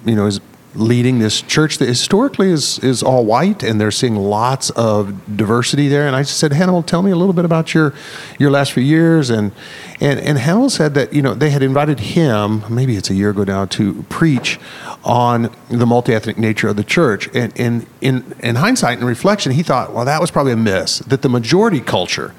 you 0.05 0.15
know, 0.15 0.27
is 0.27 0.39
leading 0.75 1.19
this 1.19 1.41
church 1.41 1.79
that 1.79 1.87
historically 1.87 2.51
is 2.51 2.79
is 2.79 3.01
all 3.01 3.25
white, 3.25 3.63
and 3.63 3.81
they're 3.81 3.91
seeing 3.91 4.15
lots 4.15 4.69
of 4.71 5.35
diversity 5.35 5.87
there. 5.87 6.05
And 6.05 6.15
I 6.15 6.21
said, 6.21 6.53
Hannibal, 6.53 6.83
tell 6.83 7.01
me 7.01 7.11
a 7.11 7.15
little 7.15 7.33
bit 7.33 7.45
about 7.45 7.73
your 7.73 7.93
your 8.37 8.51
last 8.51 8.73
few 8.73 8.83
years. 8.83 9.29
And 9.29 9.51
and 9.99 10.19
and 10.19 10.37
Hannibal 10.37 10.69
said 10.69 10.93
that 10.93 11.13
you 11.13 11.21
know 11.21 11.33
they 11.33 11.49
had 11.49 11.63
invited 11.63 11.99
him, 11.99 12.63
maybe 12.69 12.95
it's 12.95 13.09
a 13.09 13.15
year 13.15 13.31
ago 13.31 13.43
now, 13.43 13.65
to 13.65 14.03
preach 14.09 14.59
on 15.03 15.53
the 15.69 15.85
multi 15.85 16.13
ethnic 16.13 16.37
nature 16.37 16.67
of 16.67 16.75
the 16.75 16.83
church. 16.83 17.29
And, 17.33 17.57
and 17.59 17.87
in 18.01 18.35
in 18.41 18.55
hindsight 18.55 18.99
and 18.99 19.07
reflection, 19.07 19.53
he 19.53 19.63
thought, 19.63 19.93
well, 19.93 20.05
that 20.05 20.21
was 20.21 20.31
probably 20.31 20.51
a 20.51 20.57
miss. 20.57 20.99
That 20.99 21.21
the 21.21 21.29
majority 21.29 21.79
culture 21.79 22.33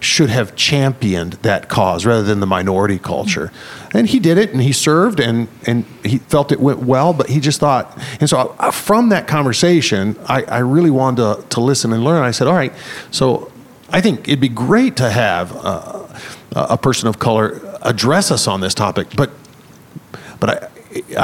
should 0.00 0.30
have 0.30 0.56
championed 0.56 1.34
that 1.42 1.68
cause 1.68 2.06
rather 2.06 2.22
than 2.22 2.40
the 2.40 2.46
minority 2.46 2.98
culture. 2.98 3.52
And 3.92 4.08
he 4.08 4.18
did 4.18 4.38
it 4.38 4.50
and 4.50 4.62
he 4.62 4.72
served 4.72 5.20
and, 5.20 5.46
and 5.66 5.84
he 6.04 6.18
felt 6.18 6.50
it 6.52 6.58
went 6.60 6.78
well, 6.80 7.12
but 7.12 7.28
he 7.28 7.38
just 7.38 7.60
thought, 7.60 7.96
and 8.18 8.28
so 8.28 8.56
uh, 8.58 8.70
from 8.70 9.10
that 9.10 9.26
conversation, 9.28 10.16
I, 10.26 10.42
I 10.44 10.58
really 10.58 10.90
wanted 10.90 11.42
to, 11.42 11.48
to 11.50 11.60
listen 11.60 11.92
and 11.92 12.02
learn. 12.02 12.22
I 12.22 12.30
said, 12.30 12.46
all 12.46 12.54
right, 12.54 12.72
so 13.10 13.52
I 13.90 14.00
think 14.00 14.26
it'd 14.26 14.40
be 14.40 14.48
great 14.48 14.96
to 14.96 15.10
have 15.10 15.54
uh, 15.56 16.06
a 16.56 16.78
person 16.78 17.06
of 17.08 17.18
color 17.18 17.60
address 17.82 18.30
us 18.30 18.48
on 18.48 18.60
this 18.60 18.72
topic, 18.74 19.08
but, 19.16 19.30
but 20.40 20.50
I, 20.50 20.68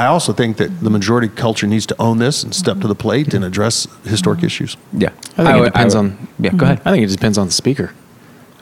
I 0.03 0.05
also 0.05 0.33
think 0.33 0.57
that 0.57 0.81
the 0.81 0.89
majority 0.89 1.27
culture 1.29 1.65
needs 1.67 1.85
to 1.87 1.95
own 1.99 2.19
this 2.19 2.43
and 2.43 2.53
step 2.53 2.79
to 2.81 2.87
the 2.87 2.95
plate 2.95 3.33
and 3.33 3.43
address 3.43 3.87
historic 4.03 4.43
issues. 4.43 4.77
Yeah, 4.93 5.09
I 5.09 5.43
think 5.43 5.49
it 5.49 5.59
would- 5.61 5.65
depends 5.73 5.95
would- 5.95 5.99
on. 5.99 6.27
Yeah, 6.39 6.51
go 6.51 6.65
ahead. 6.65 6.81
I 6.85 6.91
think 6.91 7.03
it 7.03 7.11
depends 7.11 7.37
on 7.37 7.47
the 7.47 7.51
speaker. 7.53 7.93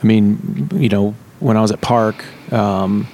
I 0.02 0.06
mean, 0.06 0.70
you 0.74 0.90
know, 0.90 1.16
when 1.40 1.58
I 1.58 1.62
was 1.62 1.72
at 1.72 1.82
Park, 1.82 2.24
um, 2.52 3.08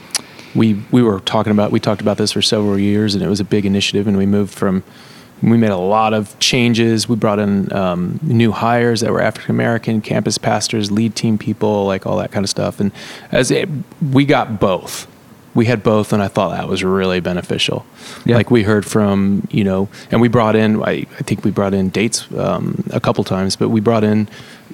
we 0.56 0.82
we 0.92 1.02
were 1.02 1.20
talking 1.20 1.52
about 1.52 1.72
we 1.72 1.80
talked 1.80 2.02
about 2.02 2.18
this 2.18 2.32
for 2.32 2.42
several 2.42 2.78
years, 2.78 3.16
and 3.16 3.24
it 3.24 3.28
was 3.28 3.40
a 3.40 3.46
big 3.46 3.66
initiative, 3.66 4.08
and 4.08 4.18
we 4.18 4.26
moved 4.26 4.54
from. 4.54 4.84
We 5.44 5.58
made 5.58 5.72
a 5.72 5.78
lot 5.78 6.14
of 6.14 6.38
changes. 6.38 7.10
We 7.10 7.16
brought 7.16 7.40
in 7.40 7.74
um, 7.74 8.20
new 8.22 8.52
hires 8.52 9.02
that 9.02 9.12
were 9.12 9.22
African 9.22 9.56
American, 9.56 10.00
campus 10.00 10.38
pastors, 10.38 10.92
lead 10.92 11.16
team 11.16 11.40
people, 11.40 11.88
like 11.88 12.06
all 12.06 12.18
that 12.18 12.32
kind 12.32 12.44
of 12.44 12.50
stuff. 12.52 12.80
And 12.80 12.92
as 13.32 13.50
it, 13.50 13.68
we 14.12 14.24
got 14.24 14.60
both, 14.60 15.08
we 15.56 15.66
had 15.66 15.82
both, 15.82 16.14
and 16.14 16.22
I 16.22 16.28
thought 16.28 16.56
that 16.56 16.68
was 16.68 16.84
really 16.84 17.22
beneficial. 17.22 17.88
Yeah. 18.24 18.36
Like 18.36 18.52
we 18.52 18.62
heard 18.62 18.86
from 18.86 19.48
you 19.50 19.64
know, 19.64 19.90
and 20.12 20.22
we 20.22 20.28
brought 20.28 20.56
in. 20.56 20.84
I, 20.84 21.08
I 21.18 21.24
think 21.24 21.44
we 21.44 21.50
brought 21.50 21.74
in 21.74 21.90
dates 21.90 22.32
um, 22.34 22.84
a 22.92 23.00
couple 23.00 23.24
times, 23.24 23.56
but 23.56 23.70
we 23.70 23.82
brought 23.82 24.04
in 24.04 24.30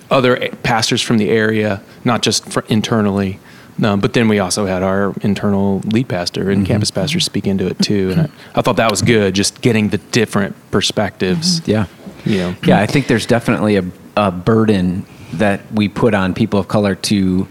other 0.09 0.49
pastors 0.63 1.01
from 1.01 1.17
the 1.17 1.29
area, 1.29 1.81
not 2.03 2.21
just 2.21 2.57
internally. 2.69 3.39
Um, 3.83 3.99
but 3.99 4.13
then 4.13 4.27
we 4.27 4.39
also 4.39 4.65
had 4.65 4.81
our 4.81 5.13
internal 5.21 5.79
lead 5.81 6.09
pastor 6.09 6.49
and 6.49 6.65
campus 6.65 6.89
pastor 6.89 7.19
speak 7.19 7.45
into 7.45 7.67
it 7.67 7.77
too, 7.77 8.09
and 8.09 8.21
I, 8.21 8.29
I 8.55 8.61
thought 8.61 8.77
that 8.77 8.89
was 8.89 9.03
good, 9.03 9.35
just 9.35 9.61
getting 9.61 9.89
the 9.89 9.99
different 9.99 10.55
perspectives. 10.71 11.65
Yeah. 11.67 11.85
You 12.25 12.37
know, 12.39 12.55
Yeah, 12.65 12.81
I 12.81 12.87
think 12.87 13.07
there's 13.07 13.27
definitely 13.27 13.75
a, 13.75 13.85
a 14.15 14.31
burden 14.31 15.05
that 15.33 15.71
we 15.71 15.89
put 15.89 16.15
on 16.15 16.33
people 16.33 16.59
of 16.59 16.67
color 16.67 16.95
to 16.95 17.47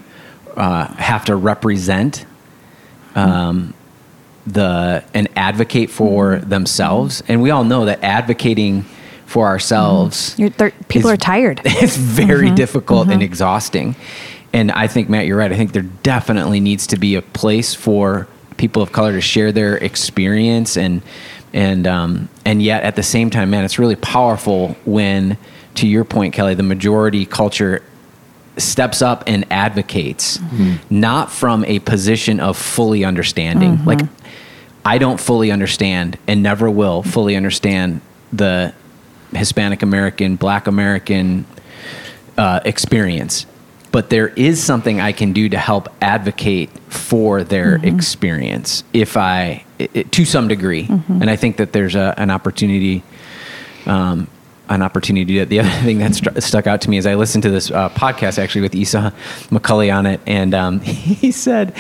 uh, 0.56 0.88
have 0.94 1.26
to 1.26 1.36
represent 1.36 2.26
um, 3.14 3.72
the 4.46 5.04
and 5.14 5.28
advocate 5.36 5.90
for 5.90 6.38
themselves, 6.38 7.22
and 7.28 7.40
we 7.40 7.50
all 7.50 7.64
know 7.64 7.84
that 7.84 8.02
advocating 8.02 8.84
for 9.26 9.46
ourselves 9.46 10.30
mm-hmm. 10.30 10.42
You're, 10.42 10.50
they're- 10.50 10.72
people 10.88 11.10
is- 11.10 11.14
are 11.14 11.18
tired. 11.18 11.60
it's 11.64 11.96
very 11.96 12.46
mm-hmm. 12.46 12.54
difficult 12.54 13.08
and 13.08 13.16
mm-hmm. 13.16 13.22
exhausting. 13.22 13.96
And 14.52 14.72
I 14.72 14.86
think 14.86 15.10
Matt, 15.10 15.26
you're 15.26 15.36
right. 15.36 15.52
I 15.52 15.56
think 15.56 15.72
there 15.72 15.82
definitely 15.82 16.60
needs 16.60 16.86
to 16.88 16.96
be 16.96 17.14
a 17.14 17.22
place 17.22 17.74
for 17.74 18.26
people 18.56 18.80
of 18.80 18.90
color 18.92 19.12
to 19.12 19.20
share 19.20 19.52
their 19.52 19.76
experience 19.76 20.78
and 20.78 21.02
and 21.52 21.86
um, 21.86 22.28
and 22.44 22.62
yet 22.62 22.82
at 22.82 22.96
the 22.96 23.02
same 23.02 23.30
time, 23.30 23.50
man, 23.50 23.64
it's 23.64 23.78
really 23.78 23.96
powerful 23.96 24.76
when, 24.84 25.38
to 25.76 25.86
your 25.86 26.04
point, 26.04 26.34
Kelly, 26.34 26.54
the 26.54 26.62
majority 26.62 27.24
culture 27.24 27.82
steps 28.58 29.02
up 29.02 29.24
and 29.26 29.46
advocates, 29.50 30.38
not 30.90 31.30
from 31.30 31.64
a 31.64 31.78
position 31.80 32.40
of 32.40 32.56
fully 32.56 33.04
understanding. 33.04 33.84
Like, 33.84 34.00
I 34.84 34.98
don't 34.98 35.20
fully 35.20 35.50
understand 35.50 36.18
and 36.26 36.42
never 36.42 36.70
will 36.70 37.02
fully 37.02 37.36
understand 37.36 38.00
the 38.32 38.74
Hispanic 39.32 39.82
American, 39.82 40.36
Black 40.36 40.66
American 40.66 41.44
uh, 42.38 42.60
experience. 42.64 43.46
But 43.92 44.10
there 44.10 44.28
is 44.28 44.62
something 44.62 45.00
I 45.00 45.12
can 45.12 45.32
do 45.32 45.48
to 45.48 45.56
help 45.58 45.88
advocate 46.02 46.68
for 46.90 47.42
their 47.42 47.76
experience, 47.82 48.84
if 48.92 49.16
I, 49.16 49.64
i 49.80 49.88
i- 49.94 50.02
to 50.02 50.24
some 50.26 50.48
degree. 50.48 50.86
And 51.08 51.30
I 51.30 51.36
think 51.36 51.56
that 51.56 51.72
there's 51.72 51.94
a, 51.94 52.12
an 52.18 52.30
opportunity 52.30 53.02
um, 53.86 54.26
an 54.68 54.82
opportunity. 54.82 55.38
That 55.38 55.48
the 55.48 55.60
other 55.60 55.70
thing 55.84 55.98
that 55.98 56.10
stru- 56.10 56.42
stuck 56.42 56.66
out 56.66 56.80
to 56.82 56.90
me 56.90 56.96
is 56.98 57.06
I 57.06 57.14
listened 57.14 57.44
to 57.44 57.50
this 57.50 57.70
uh, 57.70 57.88
podcast 57.90 58.38
actually 58.38 58.62
with 58.62 58.74
Esau 58.74 59.10
McCaulley 59.50 59.94
on 59.96 60.06
it, 60.06 60.20
and 60.26 60.52
um, 60.54 60.80
he 61.20 61.30
said, 61.30 61.72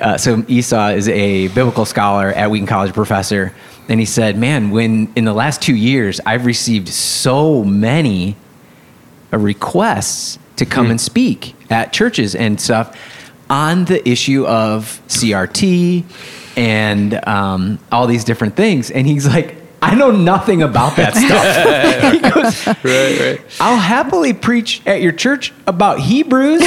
uh, 0.00 0.18
so 0.18 0.44
Esau 0.48 0.88
is 0.88 1.08
a 1.08 1.46
biblical 1.48 1.84
scholar 1.86 2.30
at 2.30 2.50
Wheaton 2.50 2.66
College, 2.66 2.92
professor, 2.92 3.54
and 3.88 4.00
he 4.00 4.06
said, 4.06 4.36
"Man, 4.36 4.70
when 4.70 5.12
in 5.16 5.24
the 5.24 5.34
last 5.34 5.62
two 5.62 5.76
years 5.76 6.20
I've 6.26 6.46
received 6.46 6.88
so 6.88 7.64
many 7.64 8.36
uh, 9.32 9.38
requests 9.38 10.38
to 10.56 10.64
come 10.64 10.90
and 10.90 11.00
speak 11.00 11.54
at 11.70 11.92
churches 11.92 12.34
and 12.34 12.60
stuff 12.60 12.96
on 13.50 13.84
the 13.84 14.06
issue 14.08 14.46
of 14.46 15.00
CRT 15.08 16.04
and 16.56 17.28
um, 17.28 17.78
all 17.92 18.06
these 18.06 18.24
different 18.24 18.56
things. 18.56 18.90
And 18.90 19.06
he's 19.06 19.26
like, 19.26 19.56
I 19.86 19.94
know 19.94 20.10
nothing 20.10 20.62
about 20.62 20.96
that 20.96 21.14
stuff. 21.26 22.12
he 22.12 22.18
goes, 22.18 22.66
right, 22.66 23.20
right. 23.20 23.40
I'll 23.60 23.76
happily 23.76 24.32
preach 24.32 24.82
at 24.86 25.00
your 25.00 25.12
church 25.12 25.52
about 25.68 26.00
Hebrews 26.00 26.60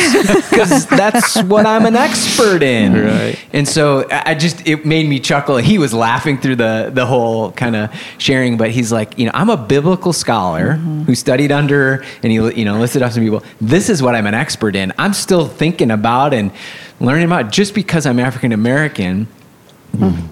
because 0.50 0.86
that's 0.86 1.42
what 1.44 1.66
I'm 1.66 1.86
an 1.86 1.96
expert 1.98 2.64
in. 2.64 2.94
Right. 2.94 3.40
And 3.52 3.68
so 3.68 4.08
I 4.10 4.30
I 4.30 4.36
just 4.36 4.68
it 4.68 4.86
made 4.86 5.10
me 5.10 5.20
chuckle. 5.20 5.58
He 5.58 5.80
was 5.80 5.92
laughing 5.92 6.38
through 6.38 6.58
the 6.58 6.92
the 6.94 7.08
whole 7.08 7.52
kind 7.54 7.76
of 7.76 7.90
sharing, 8.20 8.58
but 8.58 8.70
he's 8.70 8.92
like, 8.92 9.18
you 9.18 9.26
know, 9.26 9.32
I'm 9.34 9.50
a 9.50 9.58
biblical 9.58 10.14
scholar 10.14 10.76
mm-hmm. 10.76 11.02
who 11.02 11.16
studied 11.16 11.52
under 11.52 12.06
and 12.22 12.32
he 12.32 12.36
you 12.36 12.64
know 12.64 12.78
listed 12.78 13.02
off 13.02 13.14
some 13.14 13.24
people. 13.24 13.42
This 13.60 13.90
is 13.90 14.04
what 14.04 14.14
I'm 14.14 14.28
an 14.28 14.36
expert 14.36 14.76
in. 14.76 14.94
I'm 15.00 15.14
still 15.14 15.48
thinking 15.48 15.90
about 15.90 16.36
and 16.36 16.52
learning 17.00 17.26
about 17.26 17.52
just 17.52 17.74
because 17.74 18.06
I'm 18.06 18.20
African 18.20 18.52
American 18.52 19.28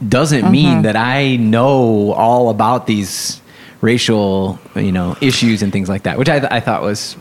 doesn't 0.08 0.52
mean 0.52 0.68
mm-hmm. 0.68 0.82
that 0.84 0.96
I 0.96 1.36
know 1.38 2.14
all 2.14 2.50
about 2.50 2.88
these 2.88 3.42
racial, 3.82 4.60
you 4.76 4.92
know, 4.92 5.16
issues 5.22 5.62
and 5.62 5.72
things 5.72 5.90
like 5.90 6.04
that, 6.04 6.18
which 6.18 6.30
I, 6.30 6.40
th- 6.40 6.52
I 6.52 6.60
thought 6.60 6.82
was 6.82 7.16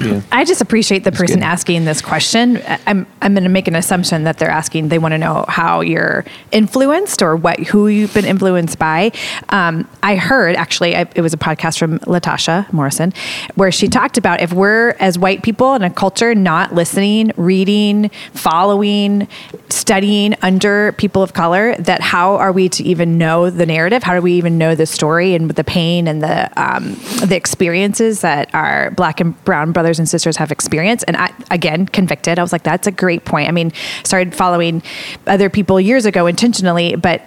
Yeah. 0.00 0.22
I 0.30 0.44
just 0.44 0.60
appreciate 0.60 1.04
the 1.04 1.12
person 1.12 1.40
good. 1.40 1.46
asking 1.46 1.84
this 1.84 2.00
question. 2.00 2.62
I'm 2.86 3.06
I'm 3.22 3.34
going 3.34 3.44
to 3.44 3.50
make 3.50 3.68
an 3.68 3.76
assumption 3.76 4.24
that 4.24 4.38
they're 4.38 4.50
asking. 4.50 4.88
They 4.88 4.98
want 4.98 5.12
to 5.12 5.18
know 5.18 5.44
how 5.48 5.80
you're 5.80 6.24
influenced 6.52 7.22
or 7.22 7.36
what 7.36 7.58
who 7.60 7.88
you've 7.88 8.14
been 8.14 8.24
influenced 8.24 8.78
by. 8.78 9.12
Um, 9.48 9.88
I 10.02 10.16
heard 10.16 10.56
actually 10.56 10.96
I, 10.96 11.08
it 11.14 11.20
was 11.20 11.32
a 11.32 11.38
podcast 11.38 11.78
from 11.78 11.98
Latasha 12.00 12.70
Morrison 12.72 13.12
where 13.54 13.72
she 13.72 13.88
talked 13.88 14.18
about 14.18 14.40
if 14.40 14.52
we're 14.52 14.90
as 15.00 15.18
white 15.18 15.42
people 15.42 15.74
in 15.74 15.82
a 15.82 15.90
culture 15.90 16.34
not 16.34 16.74
listening, 16.74 17.32
reading, 17.36 18.10
following, 18.32 19.26
studying 19.68 20.34
under 20.42 20.92
people 20.92 21.22
of 21.22 21.32
color, 21.32 21.74
that 21.76 22.00
how 22.00 22.36
are 22.36 22.52
we 22.52 22.68
to 22.68 22.84
even 22.84 23.18
know 23.18 23.50
the 23.50 23.66
narrative? 23.66 24.02
How 24.02 24.14
do 24.14 24.20
we 24.20 24.34
even 24.34 24.58
know 24.58 24.74
the 24.74 24.86
story 24.86 25.34
and 25.34 25.50
the 25.50 25.64
pain 25.64 26.06
and 26.06 26.22
the 26.22 26.50
um, 26.60 26.94
the 27.24 27.36
experiences 27.36 28.20
that 28.20 28.54
our 28.54 28.90
black 28.90 29.20
and 29.20 29.42
brown 29.44 29.72
brothers 29.72 29.87
and 29.96 30.08
sisters 30.08 30.36
have 30.38 30.50
experienced? 30.50 31.04
And 31.06 31.16
I, 31.16 31.32
again, 31.52 31.86
convicted. 31.86 32.38
I 32.38 32.42
was 32.42 32.50
like, 32.50 32.64
that's 32.64 32.88
a 32.88 32.90
great 32.90 33.24
point. 33.24 33.48
I 33.48 33.52
mean, 33.52 33.72
started 34.02 34.34
following 34.34 34.82
other 35.28 35.48
people 35.48 35.80
years 35.80 36.04
ago 36.04 36.26
intentionally, 36.26 36.96
but 36.96 37.22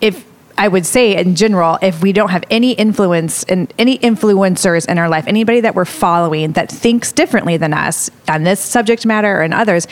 if 0.00 0.24
I 0.56 0.68
would 0.68 0.86
say 0.86 1.16
in 1.16 1.34
general, 1.34 1.78
if 1.82 2.00
we 2.00 2.12
don't 2.12 2.28
have 2.30 2.44
any 2.48 2.72
influence 2.72 3.42
and 3.44 3.72
any 3.78 3.98
influencers 3.98 4.88
in 4.88 4.98
our 4.98 5.08
life, 5.08 5.26
anybody 5.26 5.60
that 5.60 5.74
we're 5.74 5.84
following 5.84 6.52
that 6.52 6.70
thinks 6.70 7.10
differently 7.10 7.56
than 7.56 7.74
us 7.74 8.08
on 8.28 8.44
this 8.44 8.60
subject 8.60 9.04
matter 9.04 9.40
or 9.40 9.42
in 9.42 9.52
others, 9.52 9.88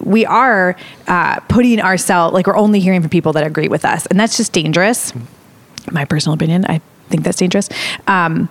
we 0.00 0.26
are 0.26 0.76
uh, 1.06 1.38
putting 1.40 1.80
ourselves 1.80 2.34
like 2.34 2.46
we're 2.46 2.56
only 2.56 2.80
hearing 2.80 3.00
from 3.00 3.10
people 3.10 3.32
that 3.34 3.46
agree 3.46 3.68
with 3.68 3.84
us, 3.84 4.06
and 4.06 4.18
that's 4.18 4.36
just 4.36 4.52
dangerous. 4.52 5.12
My 5.90 6.04
personal 6.04 6.34
opinion, 6.34 6.64
I 6.66 6.80
think 7.08 7.22
that's 7.22 7.38
dangerous. 7.38 7.68
Um, 8.06 8.48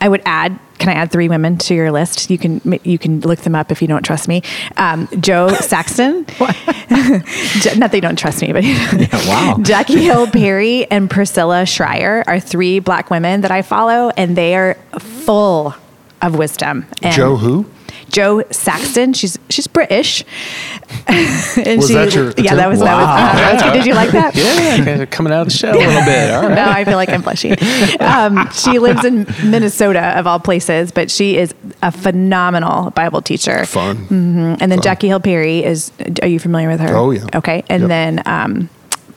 I 0.00 0.08
would 0.08 0.22
add. 0.24 0.58
Can 0.78 0.88
I 0.88 0.94
add 0.94 1.12
three 1.12 1.28
women 1.28 1.58
to 1.58 1.74
your 1.74 1.92
list? 1.92 2.30
You 2.30 2.38
can 2.38 2.60
you 2.84 2.98
can 2.98 3.20
look 3.20 3.40
them 3.40 3.54
up 3.54 3.70
if 3.70 3.82
you 3.82 3.88
don't 3.88 4.02
trust 4.02 4.28
me. 4.28 4.42
Um, 4.76 5.08
Jo 5.20 5.48
Saxton. 5.60 6.26
Not 6.40 7.90
that 7.90 7.90
you 7.92 8.00
don't 8.00 8.18
trust 8.18 8.40
me, 8.40 8.52
but 8.52 8.64
wow. 9.26 9.58
Jackie 9.60 10.02
Hill 10.02 10.26
Perry 10.28 10.90
and 10.90 11.10
Priscilla 11.10 11.66
Shirer 11.66 12.24
are 12.26 12.40
three 12.40 12.78
black 12.78 13.10
women 13.10 13.42
that 13.42 13.50
I 13.50 13.62
follow, 13.62 14.10
and 14.16 14.36
they 14.36 14.54
are 14.54 14.74
full 14.98 15.74
of 16.22 16.36
wisdom. 16.36 16.86
And 17.02 17.14
Jo 17.14 17.36
who? 17.36 17.66
Jo 18.10 18.42
Saxton. 18.50 19.12
She's 19.14 19.38
she's 19.48 19.66
British. 19.66 20.24
and 21.06 21.78
Was 21.80 21.88
she, 21.88 21.94
that 21.94 22.14
your 22.14 22.32
yeah, 22.36 22.54
that 22.56 22.68
was 22.68 22.80
that 22.80 22.96
was. 22.96 23.04
Wow. 23.06 23.14
uh, 23.14 23.34
that 23.36 23.52
was 23.54 23.62
good. 23.62 23.72
Did 23.74 23.86
you 23.86 23.94
like 23.94 24.10
that? 24.10 24.34
Yeah, 24.34 24.84
kind 24.84 25.10
coming 25.10 25.32
out 25.32 25.42
of 25.42 25.46
the 25.48 25.52
shell 25.56 25.76
a 25.76 25.78
little 25.78 26.04
bit. 26.04 26.30
All 26.34 26.42
right. 26.42 26.54
now 26.54 26.70
I 26.70 26.84
feel 26.84 26.96
like 26.96 27.08
I'm 27.08 27.22
blushing. 27.22 27.56
Um, 28.00 28.50
she 28.52 28.78
lives 28.78 29.04
in 29.04 29.26
Minnesota, 29.48 30.18
of 30.18 30.26
all 30.26 30.40
places, 30.40 30.90
but 30.92 31.10
she 31.10 31.36
is 31.38 31.54
a 31.82 31.92
phenomenal 31.92 32.90
Bible 32.90 33.22
teacher. 33.22 33.64
Fun. 33.66 34.06
Mhm. 34.08 34.58
And 34.60 34.72
then 34.72 34.80
Jackie 34.82 35.08
Hill 35.08 35.20
Perry 35.20 35.62
is. 35.64 35.92
Are 36.22 36.28
you 36.28 36.38
familiar 36.40 36.68
with 36.68 36.80
her? 36.80 36.94
Oh, 36.96 37.10
yeah. 37.12 37.24
Okay, 37.34 37.62
and 37.68 37.82
Yep. 37.82 37.88
then 37.88 38.22
um, 38.26 38.68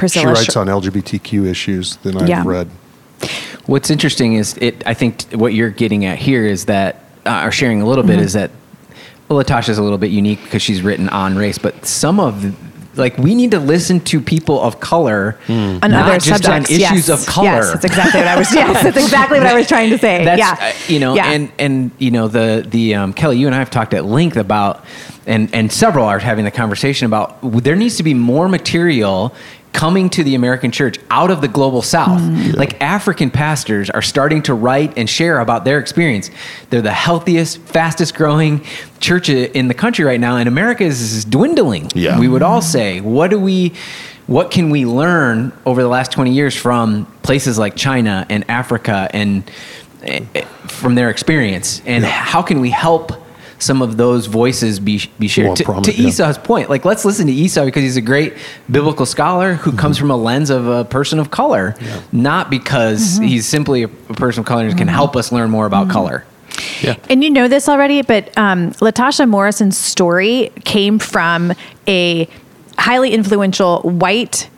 She 0.08 0.25
writes 0.25 0.53
Sh- 0.53 0.56
on 0.58 0.67
LGBTQ 0.67 1.45
issues 1.49 1.95
than 1.97 2.17
I've 2.17 2.27
Yeah. 2.29 2.43
read. 2.45 2.69
What's 3.65 3.89
interesting 3.89 4.34
is 4.34 4.56
it. 4.58 4.84
I 4.86 4.93
think 4.93 5.17
t- 5.29 5.38
what 5.38 5.53
you're 5.53 5.69
getting 5.69 6.03
at 6.06 6.17
here 6.17 6.45
is 6.45 6.65
that, 6.65 7.03
uh, 7.25 7.43
or 7.45 7.51
sharing 7.51 7.82
a 7.82 7.86
little 7.88 8.03
bit, 8.03 8.17
Mm-hmm. 8.17 8.25
is 8.25 8.34
that 8.34 8.51
well, 9.34 9.43
Latasha's 9.43 9.78
a 9.78 9.84
little 9.84 9.98
bit 9.98 10.12
unique 10.12 10.43
because 10.43 10.62
she's 10.62 10.82
written 10.82 11.10
on 11.10 11.36
race, 11.36 11.58
but 11.58 11.86
some 11.86 12.19
of 12.19 12.41
the, 12.41 12.54
like 12.96 13.17
we 13.17 13.34
need 13.34 13.52
to 13.52 13.60
listen 13.60 14.00
to 14.02 14.22
people 14.22 14.62
of 14.62 14.80
color 14.80 15.38
on 15.50 15.80
not 15.80 15.93
other 16.10 16.19
just 16.19 16.43
subjects. 16.43 16.69
on 16.69 16.76
issues 16.76 17.10
yes. 17.10 17.10
of 17.10 17.26
color. 17.26 17.46
Yes, 17.46 17.74
that's 17.74 17.86
exactly 17.86 18.19
what 18.19 18.28
I 18.28 18.38
was. 18.38 18.54
Yes, 18.54 18.84
that's 18.84 18.98
exactly 18.98 19.39
what 19.39 19.48
I 19.48 19.54
was 19.56 19.67
trying 19.67 19.89
to 19.89 19.98
say. 19.98 20.24
That's, 20.26 20.39
yeah, 20.39 20.58
uh, 20.60 20.74
you 20.88 21.00
know, 21.00 21.15
yeah. 21.15 21.32
and 21.32 21.52
and 21.58 21.91
you 21.98 22.12
know 22.12 22.28
the 22.28 22.65
the 22.67 22.96
um, 22.96 23.13
Kelly, 23.13 23.38
you 23.38 23.48
and 23.48 23.56
I 23.56 23.60
have 23.60 23.72
talked 23.72 23.93
at 23.96 24.06
length 24.06 24.38
about, 24.38 24.86
and 25.26 25.54
and 25.56 25.72
several 25.72 26.06
are 26.06 26.19
having 26.19 26.46
the 26.46 26.52
conversation 26.52 27.08
about 27.08 27.39
there 27.41 27.76
needs 27.76 27.98
to 27.98 28.04
be 28.04 28.13
more 28.13 28.48
material 28.48 29.34
coming 29.73 30.09
to 30.12 30.23
the 30.23 30.36
American 30.36 30.71
church 30.71 30.97
out 31.09 31.31
of 31.31 31.41
the 31.41 31.47
global 31.47 31.81
South. 31.81 32.21
Mm. 32.21 32.55
Like 32.55 32.79
African 32.81 33.29
pastors 33.31 33.89
are 33.89 34.01
starting 34.01 34.43
to 34.43 34.53
write 34.53 34.97
and 34.97 35.09
share 35.09 35.39
about 35.39 35.65
their 35.65 35.79
experience. 35.79 36.29
They're 36.69 36.81
the 36.81 36.91
healthiest, 36.91 37.59
fastest 37.59 38.15
growing 38.15 38.63
church 38.99 39.29
in 39.29 39.67
the 39.67 39.73
country 39.73 40.05
right 40.05 40.19
now, 40.19 40.38
and 40.38 40.47
America 40.47 40.83
is 40.83 41.25
dwindling. 41.25 41.89
Yeah. 41.95 42.19
we 42.19 42.27
would 42.27 42.43
all 42.43 42.62
say, 42.62 43.01
what 43.01 43.29
do 43.29 43.39
we? 43.39 43.73
What 44.25 44.51
can 44.51 44.69
we 44.69 44.86
learn 44.86 45.51
over 45.65 45.81
the 45.81 45.89
last 45.89 46.13
20 46.13 46.31
years 46.31 46.55
from 46.55 47.05
places 47.23 47.59
like 47.59 47.75
China 47.75 48.25
and 48.29 48.49
Africa 48.49 49.09
and 49.12 49.43
eh, 50.03 50.23
eh, 50.33 50.45
from 50.67 50.95
their 50.95 51.09
experience 51.09 51.81
and 51.86 52.05
how 52.05 52.41
can 52.41 52.62
we 52.62 52.69
help 52.69 53.12
some 53.63 53.82
of 53.82 53.97
those 53.97 54.28
voices 54.28 54.80
be, 54.80 55.02
be 55.19 55.28
shared. 55.28 55.47
More 55.47 55.56
to, 55.56 55.63
prominent, 55.63 55.95
to 55.95 56.02
yeah. 56.02 56.08
esau's 56.08 56.38
point 56.38 56.69
like 56.69 56.86
let's 56.86 57.06
listen 57.06 57.28
to 57.28 57.34
esau 57.34 57.65
because 57.65 57.82
he's 57.82 57.97
a 57.97 58.02
great 58.02 58.34
biblical 58.69 59.06
scholar 59.06 59.56
who 59.56 59.71
mm-hmm. 59.71 59.80
comes 59.80 59.97
from 59.97 60.12
a 60.12 60.17
lens 60.17 60.49
of 60.49 60.67
a 60.67 60.86
person 60.86 61.19
of 61.19 61.32
color 61.32 61.76
not 62.12 62.49
because 62.49 63.15
mm-hmm. 63.15 63.23
he's 63.26 63.45
simply 63.45 63.84
a, 63.84 63.88
a 63.88 64.13
person 64.13 64.41
of 64.41 64.45
color 64.45 64.65
and 64.65 64.78
can 64.78 64.88
mm-hmm. 64.88 64.95
help 64.95 65.15
us 65.15 65.32
learn 65.32 65.49
more 65.49 65.65
about 65.65 65.89
color. 65.89 66.26
Yeah. 66.82 66.95
And 67.10 67.23
you 67.23 67.30
know 67.30 67.47
this 67.47 67.67
already, 67.67 68.02
but 68.02 68.36
um, 68.38 68.71
Latasha 68.73 69.28
Morrison's 69.28 69.78
story 69.78 70.52
came 70.65 70.99
from 70.99 71.54
a 71.88 72.28
highly 72.78 73.12
influential 73.12 73.82
white 73.82 74.49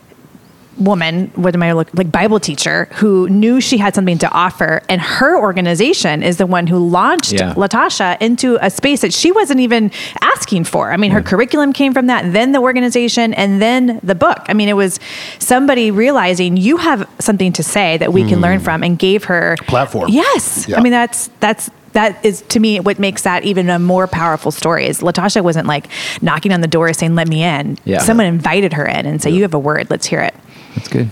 woman, 0.78 1.30
what 1.34 1.54
am 1.54 1.62
I 1.62 1.72
look 1.72 1.88
like 1.94 2.10
Bible 2.12 2.40
teacher 2.40 2.88
who 2.94 3.28
knew 3.28 3.60
she 3.60 3.78
had 3.78 3.94
something 3.94 4.18
to 4.18 4.30
offer, 4.30 4.82
and 4.88 5.00
her 5.00 5.38
organization 5.38 6.22
is 6.22 6.36
the 6.36 6.46
one 6.46 6.66
who 6.66 6.78
launched 6.78 7.32
Yeah. 7.32 7.54
Latasha 7.54 8.16
into 8.20 8.58
a 8.60 8.70
space 8.70 9.00
that 9.00 9.12
she 9.12 9.32
wasn't 9.32 9.60
even 9.60 9.90
asking 10.20 10.64
for. 10.64 10.92
I 10.92 10.96
mean, 10.96 11.10
her 11.10 11.22
curriculum 11.22 11.72
came 11.72 11.92
from 11.92 12.06
that, 12.06 12.32
then 12.32 12.52
the 12.52 12.60
organization, 12.60 13.34
and 13.34 13.60
then 13.60 14.00
the 14.02 14.14
book. 14.14 14.38
I 14.48 14.54
mean, 14.54 14.68
it 14.68 14.76
was 14.76 15.00
somebody 15.38 15.90
realizing 15.90 16.56
you 16.56 16.76
have 16.78 17.08
something 17.18 17.52
to 17.54 17.62
say 17.62 17.96
that 17.98 18.12
we 18.12 18.26
can 18.28 18.40
learn 18.40 18.60
mm. 18.60 18.64
from, 18.64 18.82
and 18.82 18.98
gave 18.98 19.24
her 19.24 19.56
Platform. 19.66 20.08
Yes, 20.08 20.66
Yeah. 20.68 20.78
I 20.78 20.80
mean 20.82 20.92
that's 20.92 21.28
that's 21.40 21.70
that 21.92 22.22
is 22.24 22.42
to 22.42 22.60
me 22.60 22.78
what 22.78 22.98
makes 22.98 23.22
that 23.22 23.44
even 23.44 23.70
a 23.70 23.78
more 23.78 24.06
powerful 24.06 24.50
story 24.50 24.86
is 24.86 25.00
Latasha 25.00 25.42
wasn't 25.42 25.66
like 25.66 25.88
knocking 26.20 26.52
on 26.52 26.60
the 26.60 26.68
door 26.68 26.92
saying 26.92 27.14
let 27.14 27.26
me 27.26 27.42
in. 27.42 27.78
Yeah. 27.84 27.98
Someone 27.98 28.26
invited 28.26 28.74
her 28.74 28.86
in 28.86 29.06
and 29.06 29.22
said 29.22 29.32
you 29.32 29.42
have 29.42 29.54
a 29.54 29.58
word, 29.58 29.88
let's 29.88 30.06
hear 30.06 30.20
it. 30.20 30.34
That's 30.76 30.88
good 30.88 31.10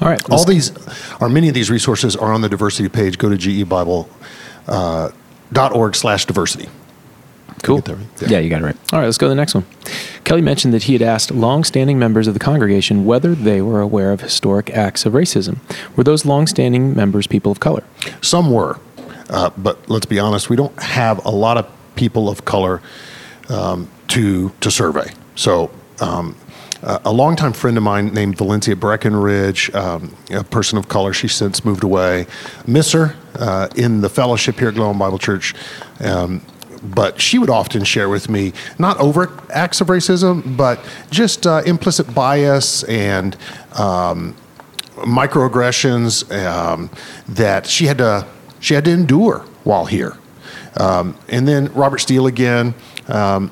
All 0.00 0.08
right. 0.08 0.20
All 0.30 0.44
these, 0.44 0.70
or 1.20 1.28
many 1.28 1.48
of 1.48 1.54
these 1.54 1.70
resources 1.70 2.14
are 2.14 2.32
on 2.32 2.40
the 2.42 2.48
diversity 2.48 2.88
page. 2.88 3.16
Go 3.18 3.28
to 3.30 3.36
gebible 3.36 4.08
uh, 4.68 5.10
dot 5.52 5.72
org 5.72 5.96
slash 5.96 6.26
diversity. 6.26 6.68
Cool. 7.62 7.76
Get 7.76 7.84
there, 7.86 7.96
right? 7.96 8.30
yeah 8.30 8.38
you 8.38 8.50
got 8.50 8.60
it 8.60 8.64
right 8.64 8.76
All 8.92 8.98
right, 8.98 9.06
let's 9.06 9.18
go 9.18 9.26
to 9.26 9.30
the 9.30 9.34
next 9.34 9.54
one. 9.54 9.64
Kelly 10.24 10.42
mentioned 10.42 10.74
that 10.74 10.84
he 10.84 10.92
had 10.92 11.02
asked 11.02 11.30
long-standing 11.30 11.98
members 11.98 12.28
of 12.28 12.34
the 12.34 12.40
congregation 12.40 13.06
whether 13.06 13.34
they 13.34 13.62
were 13.62 13.80
aware 13.80 14.12
of 14.12 14.20
historic 14.20 14.70
acts 14.70 15.06
of 15.06 15.14
racism. 15.14 15.58
Were 15.96 16.04
those 16.04 16.26
long-standing 16.26 16.94
members 16.94 17.26
people 17.26 17.50
of 17.50 17.58
color? 17.60 17.82
Some 18.20 18.52
were, 18.52 18.78
uh, 19.30 19.50
but 19.56 19.88
let's 19.88 20.06
be 20.06 20.18
honest, 20.18 20.50
we 20.50 20.56
don't 20.56 20.78
have 20.80 21.24
a 21.24 21.30
lot 21.30 21.56
of 21.56 21.66
people 21.94 22.28
of 22.28 22.44
color 22.44 22.82
um, 23.48 23.88
to 24.08 24.52
to 24.60 24.70
survey. 24.70 25.12
So. 25.34 25.70
Um, 25.98 26.36
a 26.82 27.12
longtime 27.12 27.52
friend 27.52 27.76
of 27.76 27.82
mine 27.82 28.12
named 28.12 28.36
Valencia 28.36 28.76
Breckenridge, 28.76 29.74
um, 29.74 30.14
a 30.30 30.44
person 30.44 30.78
of 30.78 30.88
color, 30.88 31.12
she 31.12 31.28
since 31.28 31.64
moved 31.64 31.82
away. 31.84 32.26
Miss 32.66 32.92
her 32.92 33.16
uh, 33.34 33.68
in 33.76 34.00
the 34.00 34.08
fellowship 34.08 34.58
here 34.58 34.68
at 34.68 34.74
Glen 34.74 34.94
Ellyn 34.94 34.98
Bible 34.98 35.18
Church. 35.18 35.54
Um, 36.00 36.42
but 36.82 37.20
she 37.20 37.38
would 37.38 37.50
often 37.50 37.84
share 37.84 38.08
with 38.08 38.28
me 38.28 38.52
not 38.78 38.98
overt 39.00 39.30
acts 39.50 39.80
of 39.80 39.88
racism, 39.88 40.56
but 40.56 40.78
just 41.10 41.46
uh, 41.46 41.62
implicit 41.66 42.14
bias 42.14 42.84
and 42.84 43.36
um, 43.78 44.36
microaggressions 44.96 46.30
um, 46.44 46.90
that 47.28 47.66
she 47.66 47.86
had 47.86 47.98
to 47.98 48.26
she 48.60 48.74
had 48.74 48.84
to 48.84 48.90
endure 48.90 49.40
while 49.64 49.86
here. 49.86 50.16
Um, 50.78 51.16
and 51.28 51.46
then 51.46 51.72
Robert 51.72 51.98
Steele 51.98 52.26
again. 52.26 52.74
Um, 53.08 53.50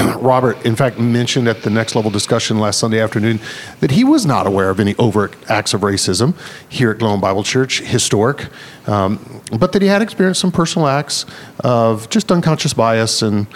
Robert, 0.20 0.64
in 0.64 0.76
fact, 0.76 0.98
mentioned 0.98 1.48
at 1.48 1.62
the 1.62 1.70
next 1.70 1.94
level 1.94 2.10
discussion 2.10 2.58
last 2.58 2.78
Sunday 2.78 3.00
afternoon 3.00 3.40
that 3.80 3.90
he 3.90 4.04
was 4.04 4.24
not 4.24 4.46
aware 4.46 4.70
of 4.70 4.80
any 4.80 4.94
overt 4.96 5.34
acts 5.50 5.74
of 5.74 5.80
racism 5.82 6.34
here 6.68 6.90
at 6.90 6.98
Glen 6.98 7.18
Ellyn 7.18 7.20
Bible 7.20 7.42
Church, 7.42 7.80
historic, 7.80 8.46
um, 8.86 9.42
but 9.58 9.72
that 9.72 9.82
he 9.82 9.88
had 9.88 10.02
experienced 10.02 10.40
some 10.40 10.52
personal 10.52 10.88
acts 10.88 11.26
of 11.60 12.08
just 12.10 12.30
unconscious 12.30 12.72
bias 12.72 13.22
and 13.22 13.46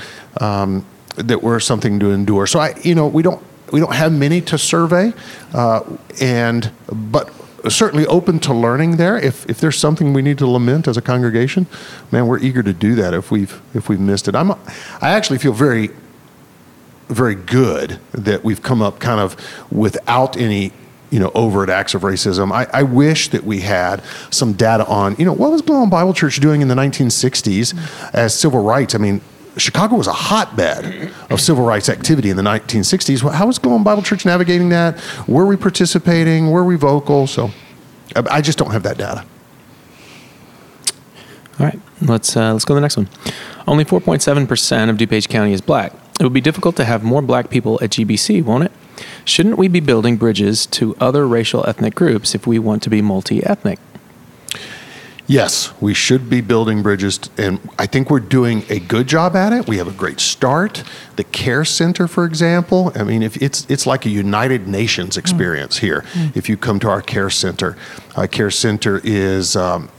um, 0.40 0.84
that 1.16 1.42
were 1.42 1.60
something 1.60 2.00
to 2.00 2.10
endure. 2.10 2.46
So 2.46 2.58
I, 2.58 2.74
you 2.82 2.94
know, 2.94 3.06
we 3.06 3.22
don't 3.22 3.42
we 3.72 3.80
don't 3.80 3.94
have 3.94 4.12
many 4.12 4.40
to 4.42 4.58
survey, 4.58 5.12
uh, 5.52 5.82
and 6.20 6.70
but 6.92 7.32
certainly 7.68 8.06
open 8.06 8.38
to 8.40 8.52
learning 8.52 8.96
there. 8.96 9.16
If 9.16 9.48
if 9.48 9.60
there's 9.60 9.78
something 9.78 10.12
we 10.12 10.22
need 10.22 10.38
to 10.38 10.46
lament 10.46 10.88
as 10.88 10.96
a 10.96 11.02
congregation, 11.02 11.66
man, 12.10 12.26
we're 12.26 12.40
eager 12.40 12.62
to 12.62 12.72
do 12.72 12.94
that 12.96 13.14
if 13.14 13.30
we've 13.30 13.60
if 13.74 13.88
we've 13.88 14.00
missed 14.00 14.28
it. 14.28 14.34
I'm 14.34 14.50
I 14.50 15.10
actually 15.10 15.38
feel 15.38 15.52
very 15.52 15.90
very 17.08 17.34
good 17.34 17.98
that 18.12 18.44
we've 18.44 18.62
come 18.62 18.82
up 18.82 18.98
kind 18.98 19.20
of 19.20 19.36
without 19.70 20.36
any 20.36 20.72
you 21.10 21.20
know 21.20 21.30
overt 21.34 21.68
acts 21.68 21.94
of 21.94 22.02
racism. 22.02 22.52
I, 22.52 22.66
I 22.72 22.82
wish 22.82 23.28
that 23.28 23.44
we 23.44 23.60
had 23.60 24.02
some 24.30 24.52
data 24.52 24.86
on 24.86 25.14
you 25.16 25.24
know 25.24 25.32
what 25.32 25.52
was 25.52 25.62
Glen 25.62 25.86
Ellyn 25.86 25.90
Bible 25.90 26.12
Church 26.12 26.40
doing 26.40 26.60
in 26.60 26.68
the 26.68 26.74
1960s 26.74 27.74
as 28.12 28.38
civil 28.38 28.62
rights. 28.62 28.94
I 28.94 28.98
mean. 28.98 29.20
Chicago 29.56 29.94
was 29.94 30.08
a 30.08 30.12
hotbed 30.12 31.12
of 31.30 31.40
civil 31.40 31.64
rights 31.64 31.88
activity 31.88 32.28
in 32.28 32.36
the 32.36 32.42
1960s. 32.42 33.32
How 33.32 33.46
was 33.46 33.56
Glen 33.60 33.78
Ellyn 33.78 33.84
Bible 33.84 34.02
Church 34.02 34.26
navigating 34.26 34.70
that? 34.70 35.00
Were 35.28 35.46
we 35.46 35.56
participating? 35.56 36.50
Were 36.50 36.64
we 36.64 36.74
vocal? 36.74 37.28
So 37.28 37.52
I 38.16 38.24
I 38.28 38.40
just 38.40 38.58
don't 38.58 38.72
have 38.72 38.82
that 38.82 38.98
data. 38.98 39.24
All 41.60 41.66
right, 41.66 41.78
let's 42.02 42.36
uh, 42.36 42.52
let's 42.52 42.64
go 42.64 42.74
to 42.74 42.76
the 42.76 42.80
next 42.80 42.96
one. 42.96 43.08
Only 43.68 43.84
4.7 43.84 44.48
percent 44.48 44.90
of 44.90 44.96
DuPage 44.96 45.28
County 45.28 45.52
is 45.52 45.60
black. 45.60 45.92
It 46.24 46.28
would 46.28 46.32
be 46.32 46.40
difficult 46.40 46.74
to 46.76 46.86
have 46.86 47.04
more 47.04 47.20
black 47.20 47.50
people 47.50 47.78
at 47.82 47.90
GBC, 47.90 48.42
won't 48.42 48.64
it? 48.64 48.72
Shouldn't 49.26 49.58
we 49.58 49.68
be 49.68 49.80
building 49.80 50.16
bridges 50.16 50.64
to 50.68 50.96
other 50.98 51.28
racial 51.28 51.68
ethnic 51.68 51.94
groups 51.94 52.34
if 52.34 52.46
we 52.46 52.58
want 52.58 52.82
to 52.84 52.88
be 52.88 53.02
multi-ethnic? 53.02 53.78
Yes, 55.26 55.78
we 55.82 55.92
should 55.92 56.30
be 56.30 56.40
building 56.40 56.82
bridges, 56.82 57.20
and 57.36 57.58
I 57.78 57.84
think 57.84 58.08
we're 58.08 58.20
doing 58.20 58.64
a 58.70 58.78
good 58.78 59.06
job 59.06 59.36
at 59.36 59.52
it. 59.52 59.68
We 59.68 59.76
have 59.76 59.86
a 59.86 59.92
great 59.92 60.18
start. 60.18 60.82
The 61.16 61.24
care 61.24 61.66
center, 61.66 62.08
for 62.08 62.24
example, 62.24 62.90
I 62.94 63.04
mean, 63.04 63.22
if 63.22 63.42
it's 63.42 63.66
it's 63.68 63.86
like 63.86 64.06
a 64.06 64.10
United 64.10 64.66
Nations 64.66 65.18
experience 65.18 65.78
here. 65.78 66.04
If 66.34 66.48
you 66.48 66.56
come 66.56 66.80
to 66.80 66.88
our 66.88 67.02
care 67.02 67.30
center, 67.30 67.76
our 68.16 68.28
care 68.28 68.50
center 68.50 69.00
is 69.04 69.56
um, 69.56 69.90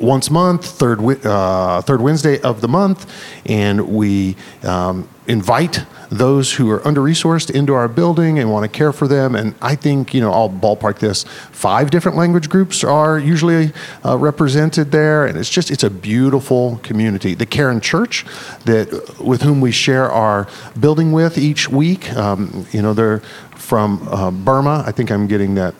once 0.00 0.28
a 0.28 0.32
month, 0.32 0.66
third 0.66 1.00
uh, 1.24 1.82
third 1.82 2.00
Wednesday 2.00 2.40
of 2.40 2.60
the 2.60 2.68
month, 2.68 3.10
and 3.46 3.88
we 3.88 4.36
um, 4.62 5.08
invite 5.26 5.84
those 6.10 6.54
who 6.54 6.68
are 6.70 6.86
under 6.86 7.00
resourced 7.00 7.50
into 7.50 7.72
our 7.72 7.86
building 7.86 8.38
and 8.38 8.50
want 8.50 8.64
to 8.64 8.68
care 8.68 8.92
for 8.92 9.06
them. 9.06 9.36
And 9.36 9.54
I 9.62 9.76
think, 9.76 10.12
you 10.12 10.20
know, 10.20 10.32
I'll 10.32 10.50
ballpark 10.50 10.98
this 10.98 11.22
five 11.52 11.90
different 11.90 12.18
language 12.18 12.48
groups 12.48 12.82
are 12.82 13.16
usually 13.16 13.72
uh, 14.04 14.18
represented 14.18 14.90
there. 14.90 15.26
And 15.26 15.38
it's 15.38 15.48
just, 15.50 15.70
it's 15.70 15.84
a 15.84 15.90
beautiful 15.90 16.80
community. 16.82 17.34
The 17.34 17.46
Karen 17.46 17.80
Church, 17.80 18.24
that 18.64 19.20
with 19.20 19.42
whom 19.42 19.60
we 19.60 19.70
share 19.70 20.10
our 20.10 20.48
building 20.78 21.12
with 21.12 21.38
each 21.38 21.68
week, 21.68 22.12
um, 22.14 22.66
you 22.72 22.82
know, 22.82 22.92
they're 22.92 23.20
from 23.54 24.08
uh, 24.08 24.32
Burma. 24.32 24.82
I 24.84 24.90
think 24.90 25.12
I'm 25.12 25.28
getting 25.28 25.54
that 25.54 25.74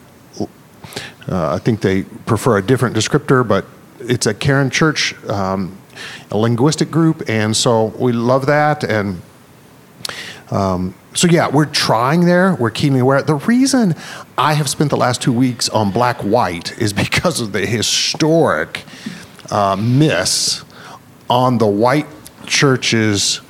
I 1.28 1.58
think 1.58 1.80
they 1.80 2.02
prefer 2.02 2.58
a 2.58 2.62
different 2.62 2.96
descriptor, 2.96 3.46
but 3.46 3.64
it's 3.98 4.26
a 4.26 4.34
Karen 4.34 4.70
Church, 4.70 5.14
um, 5.24 5.76
a 6.30 6.36
linguistic 6.36 6.90
group, 6.90 7.22
and 7.28 7.56
so 7.56 7.86
we 7.98 8.12
love 8.12 8.46
that. 8.46 8.84
And 8.84 9.22
Um, 10.50 10.94
so 11.14 11.28
yeah, 11.28 11.48
we're 11.48 11.66
trying 11.66 12.24
there. 12.24 12.56
We're 12.56 12.70
keenly 12.70 13.00
aware. 13.00 13.22
The 13.22 13.36
reason 13.36 13.94
I 14.36 14.54
have 14.54 14.68
spent 14.68 14.90
the 14.90 14.96
last 14.96 15.22
two 15.22 15.32
weeks 15.32 15.68
on 15.68 15.92
black 15.92 16.20
white 16.22 16.76
is 16.78 16.92
because 17.06 17.40
of 17.40 17.52
the 17.52 17.66
historic 17.66 18.84
uh, 19.50 19.76
miss 19.76 20.64
on 21.28 21.58
the 21.58 21.66
white 21.66 22.06
church's 22.46 23.40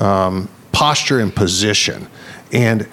um, 0.00 0.48
posture 0.72 1.20
and 1.20 1.34
position, 1.34 2.08
and 2.52 2.88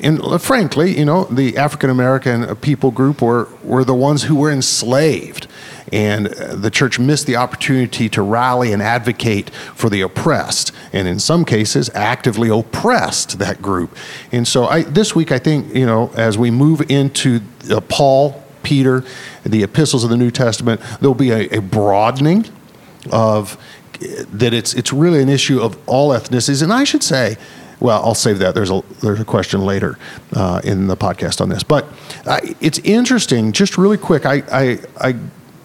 and 0.00 0.42
frankly, 0.42 0.98
you 0.98 1.04
know, 1.04 1.24
the 1.24 1.56
African 1.56 1.90
American 1.90 2.54
people 2.56 2.90
group 2.90 3.22
were 3.22 3.48
were 3.62 3.84
the 3.84 3.94
ones 3.94 4.24
who 4.24 4.36
were 4.36 4.50
enslaved 4.50 5.46
and 5.92 6.26
the 6.26 6.70
church 6.70 6.98
missed 6.98 7.26
the 7.26 7.36
opportunity 7.36 8.08
to 8.08 8.22
rally 8.22 8.72
and 8.72 8.82
advocate 8.82 9.50
for 9.50 9.88
the 9.88 10.00
oppressed, 10.00 10.72
and 10.92 11.06
in 11.06 11.18
some 11.18 11.44
cases, 11.44 11.90
actively 11.94 12.48
oppressed 12.48 13.38
that 13.38 13.62
group. 13.62 13.96
And 14.32 14.46
so, 14.48 14.66
I, 14.66 14.82
this 14.82 15.14
week, 15.14 15.30
I 15.30 15.38
think, 15.38 15.74
you 15.74 15.86
know, 15.86 16.10
as 16.16 16.36
we 16.36 16.50
move 16.50 16.90
into 16.90 17.40
uh, 17.70 17.80
Paul, 17.82 18.42
Peter, 18.62 19.04
the 19.44 19.62
epistles 19.62 20.02
of 20.02 20.10
the 20.10 20.16
New 20.16 20.30
Testament, 20.30 20.80
there'll 21.00 21.14
be 21.14 21.30
a, 21.30 21.58
a 21.58 21.60
broadening 21.60 22.46
of 23.12 23.56
that 24.28 24.52
it's 24.52 24.74
it's 24.74 24.92
really 24.92 25.22
an 25.22 25.28
issue 25.28 25.60
of 25.60 25.78
all 25.88 26.10
ethnicities, 26.10 26.62
and 26.62 26.72
I 26.72 26.84
should 26.84 27.02
say. 27.02 27.36
Well, 27.80 28.02
I'll 28.04 28.14
save 28.14 28.38
that. 28.38 28.54
There's 28.54 28.70
a 28.70 28.82
there's 29.02 29.20
a 29.20 29.24
question 29.24 29.64
later 29.64 29.98
uh, 30.32 30.60
in 30.64 30.86
the 30.86 30.96
podcast 30.96 31.40
on 31.40 31.48
this, 31.50 31.62
but 31.62 31.86
it's 32.60 32.78
interesting. 32.80 33.52
Just 33.52 33.76
really 33.76 33.98
quick, 33.98 34.24
I, 34.24 34.42
I 34.50 34.78
I 34.98 35.14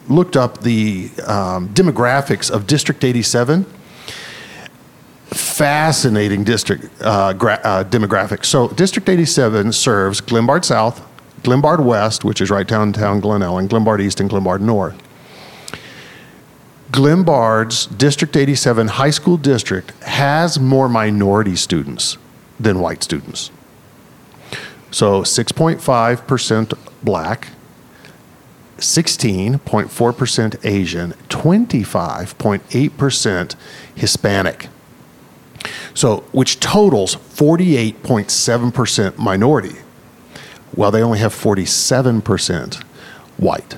looked 0.10 0.36
up 0.36 0.62
the 0.62 1.10
um, 1.26 1.70
demographics 1.70 2.52
of 2.52 2.68
District 2.68 3.04
87. 3.04 3.66
Fascinating 5.28 6.44
district 6.44 6.90
uh, 7.02 7.32
gra- 7.32 7.62
uh, 7.64 7.84
demographics. 7.86 8.46
So, 8.46 8.68
District 8.70 9.08
87 9.08 9.72
serves 9.72 10.20
Glenbard 10.20 10.66
South, 10.66 11.02
Glenbard 11.44 11.80
West, 11.86 12.26
which 12.26 12.42
is 12.42 12.50
right 12.50 12.68
downtown 12.68 13.22
Glen 13.22 13.40
Ellyn, 13.42 13.70
Glenbard 13.70 14.02
East, 14.02 14.20
and 14.20 14.30
Glenbard 14.30 14.60
North. 14.60 15.02
Glenbard's 16.92 17.86
District 17.86 18.36
87 18.36 18.88
high 18.90 19.12
school 19.12 19.38
district 19.38 19.92
has 20.04 20.60
more 20.60 20.90
minority 20.90 21.56
students 21.56 22.18
than 22.60 22.80
white 22.80 23.04
students. 23.04 23.52
So 24.92 25.22
6.5% 25.22 26.74
black, 27.02 27.48
16.4% 28.78 30.66
Asian, 30.66 31.14
25.8% 31.30 33.56
Hispanic. 33.96 34.68
So, 35.94 36.18
which 36.32 36.60
totals 36.60 37.16
48.7% 37.16 39.18
minority, 39.18 39.76
while 40.72 40.92
they 40.92 41.04
only 41.04 41.20
have 41.20 41.34
47% 41.34 42.84
white. 43.38 43.78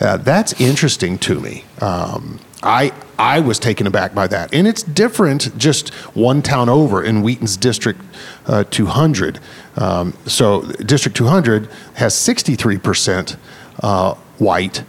Uh, 0.00 0.16
that's 0.18 0.58
interesting 0.60 1.18
to 1.18 1.40
me. 1.40 1.64
Um, 1.80 2.40
I 2.62 2.92
I 3.18 3.40
was 3.40 3.58
taken 3.58 3.86
aback 3.86 4.14
by 4.14 4.26
that, 4.26 4.52
and 4.52 4.66
it's 4.66 4.82
different 4.82 5.56
just 5.56 5.90
one 6.14 6.42
town 6.42 6.68
over 6.68 7.02
in 7.02 7.22
Wheaton's 7.22 7.56
District 7.56 8.00
uh, 8.46 8.64
200. 8.64 9.38
Um, 9.76 10.14
so 10.26 10.62
District 10.62 11.16
200 11.16 11.68
has 11.94 12.14
63 12.14 12.78
percent 12.78 13.36
uh, 13.82 14.14
white, 14.38 14.84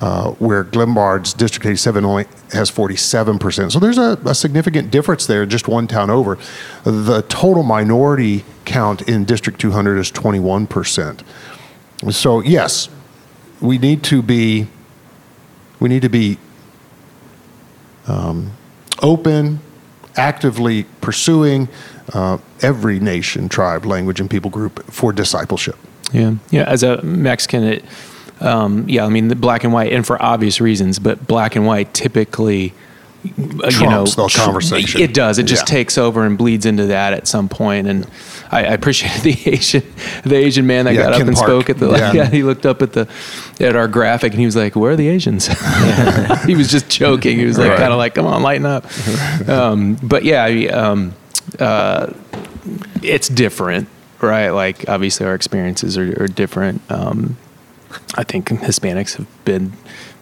uh, 0.00 0.32
where 0.32 0.64
Glenbard's 0.64 1.32
District 1.32 1.66
87 1.66 2.04
only 2.04 2.24
has 2.52 2.70
47%. 2.70 3.72
So 3.72 3.78
there's 3.78 3.98
a, 3.98 4.18
a, 4.24 4.34
significant 4.34 4.90
difference 4.90 5.26
there, 5.26 5.46
just 5.46 5.68
one 5.68 5.86
town 5.86 6.10
over. 6.10 6.38
The 6.84 7.24
total 7.28 7.62
minority 7.62 8.44
count 8.64 9.02
in 9.02 9.24
District 9.24 9.60
200 9.60 9.98
is 9.98 10.10
21%. 10.10 11.22
So 12.10 12.40
yes, 12.40 12.88
we 13.62 13.78
need 13.78 14.02
to 14.04 14.22
be 14.22 14.66
we 15.80 15.88
need 15.88 16.02
to 16.02 16.08
be 16.08 16.38
um, 18.06 18.52
open, 19.00 19.60
actively 20.16 20.84
pursuing 21.00 21.68
uh, 22.12 22.38
every 22.60 23.00
nation, 23.00 23.48
tribe, 23.48 23.84
language, 23.84 24.20
and 24.20 24.30
people 24.30 24.50
group 24.50 24.84
for 24.90 25.12
discipleship. 25.12 25.76
Yeah, 26.12 26.34
yeah. 26.50 26.64
As 26.64 26.82
a 26.82 27.02
Mexican, 27.02 27.64
it 27.64 27.84
um, 28.40 28.88
yeah, 28.88 29.06
I 29.06 29.08
mean, 29.08 29.28
the 29.28 29.36
black 29.36 29.64
and 29.64 29.72
white, 29.72 29.92
and 29.92 30.06
for 30.06 30.20
obvious 30.20 30.60
reasons, 30.60 30.98
but 30.98 31.26
black 31.26 31.54
and 31.56 31.64
white 31.64 31.94
typically, 31.94 32.74
uh, 33.24 33.70
you 33.70 33.88
know, 33.88 34.04
the 34.04 34.34
conversation. 34.34 35.00
It 35.00 35.14
does. 35.14 35.38
It 35.38 35.44
just 35.44 35.68
yeah. 35.68 35.76
takes 35.76 35.96
over 35.96 36.24
and 36.24 36.36
bleeds 36.36 36.66
into 36.66 36.86
that 36.86 37.12
at 37.12 37.28
some 37.28 37.48
point. 37.48 37.86
And 37.86 38.06
I, 38.50 38.64
I 38.64 38.72
appreciated 38.72 39.22
the 39.22 39.50
Asian, 39.50 39.82
the 40.24 40.34
Asian 40.34 40.66
man 40.66 40.86
that 40.86 40.94
yeah, 40.94 41.04
got 41.04 41.12
Ken 41.12 41.22
up 41.22 41.28
and 41.28 41.36
Park. 41.36 41.48
spoke 41.48 41.70
at 41.70 41.78
the. 41.78 41.90
Yeah. 41.90 42.12
yeah. 42.14 42.30
he 42.30 42.42
looked 42.42 42.66
up 42.66 42.82
at 42.82 42.92
the, 42.92 43.08
at 43.60 43.76
our 43.76 43.86
graphic 43.86 44.32
and 44.32 44.40
he 44.40 44.46
was 44.46 44.56
like, 44.56 44.74
"Where 44.74 44.92
are 44.92 44.96
the 44.96 45.08
Asians?" 45.08 45.46
he 46.46 46.56
was 46.56 46.68
just 46.68 46.88
joking. 46.90 47.38
He 47.38 47.44
was 47.44 47.58
like, 47.58 47.70
right. 47.70 47.78
kind 47.78 47.92
of 47.92 47.98
like, 47.98 48.14
"Come 48.14 48.26
on, 48.26 48.42
lighten 48.42 48.66
up." 48.66 48.86
Um, 49.48 49.96
but 50.02 50.24
yeah, 50.24 50.46
um, 50.46 51.14
uh, 51.60 52.12
it's 53.02 53.28
different, 53.28 53.88
right? 54.20 54.50
Like 54.50 54.88
obviously 54.88 55.26
our 55.26 55.34
experiences 55.34 55.96
are, 55.96 56.24
are 56.24 56.28
different. 56.28 56.82
Um, 56.90 57.36
I 58.14 58.24
think 58.24 58.48
Hispanics 58.48 59.16
have 59.16 59.44
been 59.44 59.74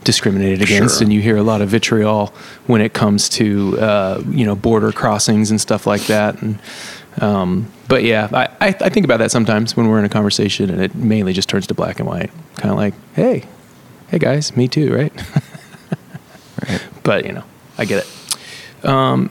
discriminated 0.05 0.62
against, 0.62 0.98
sure. 0.98 1.05
and 1.05 1.12
you 1.12 1.20
hear 1.20 1.36
a 1.36 1.42
lot 1.42 1.61
of 1.61 1.68
vitriol 1.68 2.32
when 2.66 2.80
it 2.80 2.92
comes 2.92 3.28
to 3.28 3.78
uh, 3.78 4.22
you 4.28 4.44
know 4.44 4.55
border 4.55 4.92
crossings 4.92 5.51
and 5.51 5.61
stuff 5.61 5.86
like 5.86 6.03
that. 6.07 6.40
And 6.42 6.59
um, 7.20 7.70
but 7.88 8.05
yeah, 8.05 8.28
I, 8.32 8.68
I, 8.68 8.68
I 8.68 8.88
think 8.88 9.05
about 9.05 9.18
that 9.18 9.30
sometimes 9.30 9.76
when 9.76 9.88
we're 9.88 9.98
in 9.98 10.05
a 10.05 10.11
conversation, 10.11 10.70
and 10.70 10.80
it 10.80 10.94
mainly 10.94 11.32
just 11.32 11.48
turns 11.48 11.66
to 11.68 11.74
black 11.74 11.98
and 11.98 12.09
white, 12.09 12.30
kind 12.57 12.70
of 12.70 12.76
like, 12.76 12.94
hey, 13.14 13.44
hey 14.09 14.18
guys, 14.18 14.57
me 14.57 14.68
too, 14.68 14.94
right? 14.94 15.12
right. 16.68 16.82
But 17.03 17.26
you 17.26 17.32
know, 17.32 17.44
I 17.78 17.84
get 17.84 18.05
it. 18.07 18.84
Um, 18.84 19.30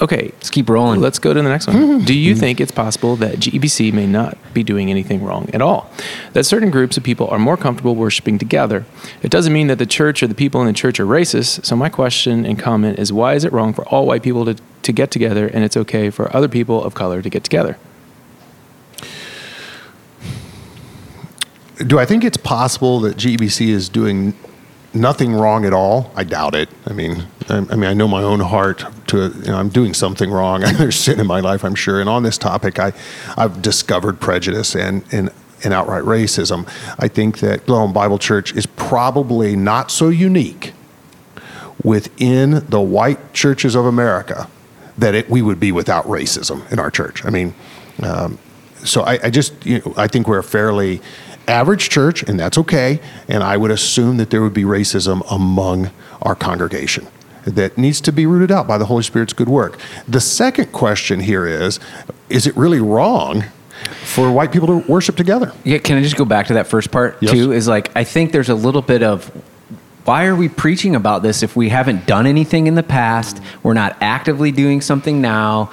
Okay, 0.00 0.30
let's 0.34 0.50
keep 0.50 0.68
rolling. 0.68 1.00
Let's 1.00 1.18
go 1.18 1.32
to 1.32 1.42
the 1.42 1.48
next 1.48 1.66
one. 1.66 1.76
Mm-hmm. 1.76 2.04
Do 2.04 2.14
you 2.14 2.34
think 2.34 2.60
it's 2.60 2.72
possible 2.72 3.16
that 3.16 3.36
GEBC 3.36 3.92
may 3.94 4.06
not 4.06 4.36
be 4.52 4.62
doing 4.62 4.90
anything 4.90 5.24
wrong 5.24 5.48
at 5.54 5.62
all? 5.62 5.90
That 6.34 6.44
certain 6.44 6.70
groups 6.70 6.98
of 6.98 7.02
people 7.02 7.28
are 7.28 7.38
more 7.38 7.56
comfortable 7.56 7.94
worshiping 7.94 8.36
together? 8.38 8.84
It 9.22 9.30
doesn't 9.30 9.52
mean 9.52 9.68
that 9.68 9.78
the 9.78 9.86
church 9.86 10.22
or 10.22 10.26
the 10.26 10.34
people 10.34 10.60
in 10.60 10.66
the 10.66 10.74
church 10.74 11.00
are 11.00 11.06
racist. 11.06 11.64
So, 11.64 11.76
my 11.76 11.88
question 11.88 12.44
and 12.44 12.58
comment 12.58 12.98
is 12.98 13.10
why 13.10 13.34
is 13.34 13.44
it 13.44 13.52
wrong 13.52 13.72
for 13.72 13.88
all 13.88 14.06
white 14.06 14.22
people 14.22 14.44
to, 14.44 14.56
to 14.82 14.92
get 14.92 15.10
together 15.10 15.48
and 15.48 15.64
it's 15.64 15.76
okay 15.78 16.10
for 16.10 16.34
other 16.36 16.48
people 16.48 16.84
of 16.84 16.94
color 16.94 17.22
to 17.22 17.30
get 17.30 17.42
together? 17.42 17.78
Do 21.78 21.98
I 21.98 22.04
think 22.04 22.24
it's 22.24 22.38
possible 22.38 23.00
that 23.00 23.16
GEBC 23.16 23.68
is 23.68 23.88
doing 23.88 24.34
nothing 25.00 25.34
wrong 25.34 25.64
at 25.64 25.72
all? 25.72 26.10
I 26.16 26.24
doubt 26.24 26.54
it. 26.54 26.68
I 26.86 26.92
mean, 26.92 27.26
I, 27.48 27.58
I 27.58 27.76
mean, 27.76 27.84
I 27.84 27.94
know 27.94 28.08
my 28.08 28.22
own 28.22 28.40
heart. 28.40 28.84
To 29.08 29.28
you 29.28 29.46
know, 29.46 29.56
I'm 29.56 29.68
doing 29.68 29.94
something 29.94 30.30
wrong. 30.30 30.60
There's 30.78 30.96
sin 30.96 31.20
in 31.20 31.26
my 31.26 31.40
life, 31.40 31.64
I'm 31.64 31.74
sure. 31.74 32.00
And 32.00 32.08
on 32.08 32.22
this 32.22 32.38
topic, 32.38 32.78
I, 32.78 32.92
I've 33.36 33.62
discovered 33.62 34.20
prejudice 34.20 34.74
and 34.74 35.04
and 35.12 35.30
and 35.64 35.72
outright 35.72 36.04
racism. 36.04 36.68
I 36.98 37.08
think 37.08 37.38
that 37.38 37.66
Glen 37.66 37.92
Bible 37.92 38.18
Church 38.18 38.54
is 38.54 38.66
probably 38.66 39.56
not 39.56 39.90
so 39.90 40.08
unique 40.08 40.72
within 41.82 42.64
the 42.68 42.80
white 42.80 43.32
churches 43.32 43.74
of 43.74 43.84
America 43.84 44.48
that 44.98 45.14
it, 45.14 45.30
we 45.30 45.42
would 45.42 45.60
be 45.60 45.72
without 45.72 46.04
racism 46.06 46.70
in 46.72 46.78
our 46.78 46.90
church. 46.90 47.24
I 47.24 47.30
mean, 47.30 47.54
um, 48.02 48.38
so 48.84 49.02
I, 49.02 49.18
I 49.24 49.30
just 49.30 49.64
you 49.64 49.80
know, 49.80 49.94
I 49.96 50.06
think 50.06 50.28
we're 50.28 50.42
fairly 50.42 51.00
average 51.48 51.88
church, 51.88 52.22
and 52.22 52.38
that's 52.38 52.58
okay. 52.58 53.00
And 53.28 53.42
I 53.42 53.56
would 53.56 53.70
assume 53.70 54.16
that 54.16 54.30
there 54.30 54.42
would 54.42 54.54
be 54.54 54.64
racism 54.64 55.22
among 55.30 55.90
our 56.22 56.34
congregation 56.34 57.06
that 57.44 57.78
needs 57.78 58.00
to 58.02 58.12
be 58.12 58.26
rooted 58.26 58.50
out 58.50 58.66
by 58.66 58.76
the 58.76 58.86
Holy 58.86 59.02
Spirit's 59.02 59.32
good 59.32 59.48
work. 59.48 59.78
The 60.08 60.20
second 60.20 60.72
question 60.72 61.20
here 61.20 61.46
is 61.46 61.78
is 62.28 62.46
it 62.46 62.56
really 62.56 62.80
wrong 62.80 63.44
for 64.02 64.30
white 64.32 64.52
people 64.52 64.66
to 64.68 64.90
worship 64.90 65.16
together? 65.16 65.52
Yeah, 65.64 65.78
can 65.78 65.96
I 65.96 66.02
just 66.02 66.16
go 66.16 66.24
back 66.24 66.48
to 66.48 66.54
that 66.54 66.66
first 66.66 66.90
part 66.90 67.18
yes. 67.20 67.32
too? 67.32 67.52
Is 67.52 67.68
like 67.68 67.94
I 67.96 68.04
think 68.04 68.32
there's 68.32 68.48
a 68.48 68.54
little 68.54 68.82
bit 68.82 69.02
of 69.02 69.26
why 70.04 70.26
are 70.26 70.36
we 70.36 70.48
preaching 70.48 70.94
about 70.94 71.22
this 71.22 71.42
if 71.42 71.56
we 71.56 71.68
haven't 71.68 72.06
done 72.06 72.26
anything 72.26 72.66
in 72.66 72.74
the 72.74 72.82
past? 72.82 73.40
We're 73.62 73.74
not 73.74 73.96
actively 74.00 74.52
doing 74.52 74.80
something 74.80 75.20
now. 75.20 75.72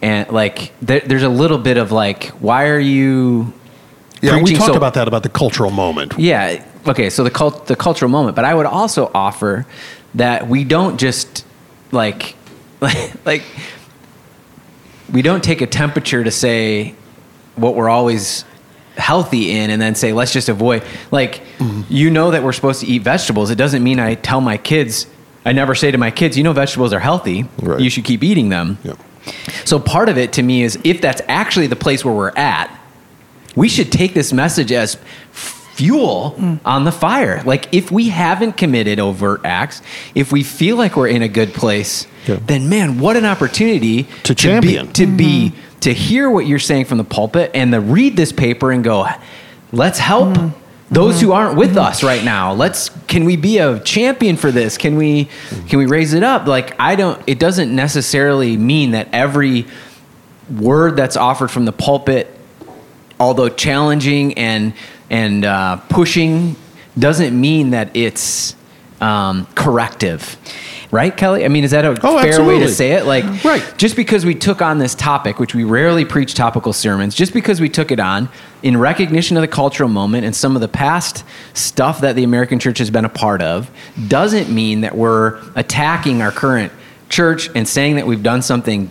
And 0.00 0.30
like 0.30 0.72
there, 0.80 1.00
there's 1.00 1.22
a 1.22 1.28
little 1.28 1.58
bit 1.58 1.76
of 1.76 1.92
like, 1.92 2.28
why 2.40 2.68
are 2.68 2.78
you 2.78 3.52
yeah, 4.24 4.42
we 4.42 4.54
talked 4.54 4.72
so, 4.72 4.76
about 4.76 4.94
that 4.94 5.08
about 5.08 5.22
the 5.22 5.28
cultural 5.28 5.70
moment. 5.70 6.14
Yeah. 6.18 6.64
Okay. 6.86 7.10
So 7.10 7.24
the 7.24 7.30
cult, 7.30 7.66
the 7.66 7.76
cultural 7.76 8.10
moment, 8.10 8.36
but 8.36 8.44
I 8.44 8.54
would 8.54 8.66
also 8.66 9.10
offer 9.14 9.66
that 10.14 10.48
we 10.48 10.64
don't 10.64 10.98
just 10.98 11.44
like, 11.92 12.36
like, 12.80 13.12
like 13.26 13.42
we 15.12 15.22
don't 15.22 15.42
take 15.42 15.60
a 15.60 15.66
temperature 15.66 16.24
to 16.24 16.30
say 16.30 16.94
what 17.56 17.74
we're 17.74 17.88
always 17.88 18.44
healthy 18.96 19.50
in 19.50 19.70
and 19.70 19.82
then 19.82 19.94
say 19.96 20.12
let's 20.12 20.32
just 20.32 20.48
avoid 20.48 20.80
like 21.10 21.42
mm-hmm. 21.58 21.82
you 21.88 22.10
know 22.10 22.30
that 22.30 22.44
we're 22.44 22.52
supposed 22.52 22.80
to 22.80 22.86
eat 22.86 23.02
vegetables 23.02 23.50
it 23.50 23.56
doesn't 23.56 23.82
mean 23.82 23.98
i 23.98 24.14
tell 24.14 24.40
my 24.40 24.56
kids 24.56 25.08
i 25.44 25.50
never 25.50 25.74
say 25.74 25.90
to 25.90 25.98
my 25.98 26.12
kids 26.12 26.38
you 26.38 26.44
know 26.44 26.52
vegetables 26.52 26.92
are 26.92 27.00
healthy 27.00 27.44
right. 27.60 27.80
you 27.80 27.90
should 27.90 28.04
keep 28.04 28.22
eating 28.22 28.50
them 28.50 28.78
yep. 28.84 28.96
So 29.64 29.78
part 29.78 30.08
of 30.08 30.18
it 30.18 30.32
to 30.34 30.42
me 30.42 30.62
is 30.62 30.78
if 30.84 31.00
that's 31.00 31.22
actually 31.28 31.66
the 31.66 31.76
place 31.76 32.04
where 32.04 32.14
we're 32.14 32.32
at, 32.36 32.76
we 33.54 33.68
should 33.68 33.90
take 33.92 34.14
this 34.14 34.32
message 34.32 34.72
as 34.72 34.96
fuel 35.32 36.36
Mm. 36.38 36.60
on 36.64 36.84
the 36.84 36.92
fire. 36.92 37.42
Like 37.44 37.68
if 37.72 37.90
we 37.90 38.08
haven't 38.08 38.56
committed 38.56 39.00
overt 39.00 39.40
acts, 39.44 39.82
if 40.14 40.30
we 40.30 40.42
feel 40.42 40.76
like 40.76 40.96
we're 40.96 41.08
in 41.08 41.22
a 41.22 41.28
good 41.28 41.52
place, 41.52 42.06
Yeah. 42.26 42.36
then 42.46 42.68
man, 42.68 42.98
what 42.98 43.16
an 43.16 43.24
opportunity 43.24 44.06
To 44.24 44.34
champion. 44.34 44.86
be, 44.86 44.92
to 44.92 45.06
be 45.06 45.24
Mm-hmm. 45.48 45.78
to 45.80 45.92
hear 45.92 46.30
what 46.30 46.46
you're 46.46 46.58
saying 46.60 46.84
from 46.86 46.98
the 46.98 47.04
pulpit 47.04 47.50
and 47.54 47.72
to 47.72 47.80
read 47.80 48.16
this 48.16 48.32
paper 48.32 48.70
and 48.70 48.84
go, 48.84 49.06
let's 49.72 49.98
help 49.98 50.28
Mm-hmm. 50.28 50.48
those 50.92 51.20
who 51.20 51.32
aren't 51.32 51.56
with 51.56 51.76
us 51.76 52.04
right 52.04 52.22
now. 52.22 52.52
Let's 52.52 52.90
can 53.08 53.24
we 53.24 53.34
be 53.36 53.58
a 53.58 53.80
champion 53.80 54.36
for 54.36 54.52
this? 54.52 54.78
Can 54.78 54.94
we 54.96 55.28
can 55.68 55.80
we 55.80 55.86
raise 55.86 56.14
it 56.14 56.22
up? 56.22 56.46
Like 56.46 56.76
I 56.78 56.94
don't 56.94 57.20
it 57.26 57.40
doesn't 57.40 57.74
necessarily 57.74 58.56
mean 58.56 58.92
that 58.92 59.08
every 59.12 59.66
word 60.48 60.94
that's 60.96 61.16
offered 61.16 61.50
from 61.50 61.64
the 61.64 61.72
pulpit 61.72 62.30
although 63.24 63.48
challenging 63.48 64.34
and 64.34 64.74
and 65.10 65.44
uh, 65.44 65.76
pushing 65.88 66.56
doesn't 66.98 67.38
mean 67.38 67.70
that 67.70 67.94
it's 67.96 68.54
um, 69.00 69.46
corrective. 69.54 70.36
Right 70.90 71.16
kelly? 71.16 71.44
I 71.44 71.48
mean 71.48 71.64
is 71.64 71.72
that 71.72 71.84
a 71.84 71.96
Oh, 72.04 72.22
fair 72.22 72.44
way 72.44 72.60
to 72.60 72.68
say 72.68 72.92
it? 72.92 73.04
Like 73.04 73.24
Right. 73.44 73.64
just 73.76 73.96
because 73.96 74.24
we 74.24 74.34
took 74.36 74.62
on 74.62 74.78
this 74.78 74.94
topic 74.94 75.40
which 75.40 75.52
we 75.52 75.64
rarely 75.64 76.04
preach 76.04 76.34
topical 76.34 76.72
sermons 76.72 77.16
just 77.16 77.32
because 77.32 77.60
we 77.60 77.68
took 77.68 77.90
it 77.90 77.98
on 77.98 78.28
in 78.62 78.76
recognition 78.76 79.36
of 79.36 79.40
the 79.40 79.48
cultural 79.48 79.88
moment 79.88 80.24
and 80.24 80.36
some 80.36 80.54
of 80.54 80.60
the 80.60 80.68
past 80.68 81.24
stuff 81.52 82.00
that 82.02 82.14
the 82.14 82.22
american 82.22 82.60
church 82.60 82.78
has 82.78 82.90
been 82.90 83.04
a 83.04 83.08
part 83.08 83.42
of 83.42 83.68
doesn't 84.06 84.48
mean 84.54 84.82
that 84.82 84.94
we're 84.96 85.40
attacking 85.56 86.22
our 86.22 86.30
current 86.30 86.70
church 87.14 87.48
and 87.54 87.68
saying 87.68 87.94
that 87.96 88.06
we've 88.06 88.22
done 88.22 88.42
something 88.42 88.90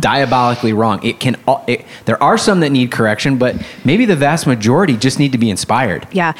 diabolically 0.00 0.72
wrong 0.72 1.04
it 1.04 1.20
can 1.20 1.36
it, 1.66 1.84
there 2.06 2.20
are 2.22 2.38
some 2.38 2.60
that 2.60 2.70
need 2.70 2.90
correction 2.90 3.36
but 3.36 3.54
maybe 3.84 4.06
the 4.06 4.16
vast 4.16 4.46
majority 4.46 4.96
just 4.96 5.18
need 5.18 5.32
to 5.32 5.38
be 5.38 5.50
inspired 5.50 6.06
Yeah. 6.12 6.32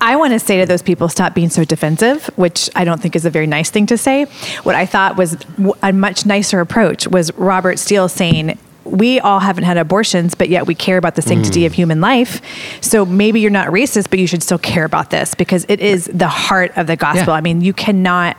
I 0.00 0.14
want 0.14 0.32
to 0.32 0.38
say 0.38 0.60
to 0.60 0.66
those 0.66 0.80
people, 0.80 1.08
stop 1.08 1.34
being 1.34 1.50
so 1.50 1.64
defensive, 1.64 2.26
which 2.36 2.70
I 2.76 2.84
don't 2.84 3.02
think 3.02 3.16
is 3.16 3.24
a 3.24 3.30
very 3.30 3.48
nice 3.48 3.68
thing 3.70 3.86
to 3.86 3.98
say. 3.98 4.26
What 4.62 4.76
I 4.76 4.86
thought 4.86 5.16
was 5.16 5.36
a 5.82 5.92
much 5.92 6.24
nicer 6.24 6.60
approach 6.60 7.08
was 7.08 7.34
Robert 7.34 7.80
Steele 7.80 8.08
saying, 8.08 8.56
we 8.84 9.20
all 9.20 9.40
haven't 9.40 9.64
had 9.64 9.76
abortions, 9.76 10.34
but 10.34 10.48
yet 10.48 10.66
we 10.66 10.74
care 10.74 10.98
about 10.98 11.14
the 11.14 11.22
sanctity 11.22 11.66
of 11.66 11.72
mm. 11.72 11.76
human 11.76 12.00
life. 12.00 12.40
So 12.80 13.04
maybe 13.04 13.40
you're 13.40 13.50
not 13.50 13.68
racist, 13.68 14.08
but 14.08 14.18
you 14.18 14.26
should 14.26 14.42
still 14.42 14.58
care 14.58 14.84
about 14.84 15.10
this 15.10 15.34
because 15.34 15.66
it 15.68 15.80
is 15.80 16.06
the 16.12 16.28
heart 16.28 16.72
of 16.76 16.86
the 16.86 16.96
gospel. 16.96 17.32
Yeah. 17.32 17.38
I 17.38 17.40
mean, 17.40 17.60
you 17.60 17.72
cannot 17.72 18.36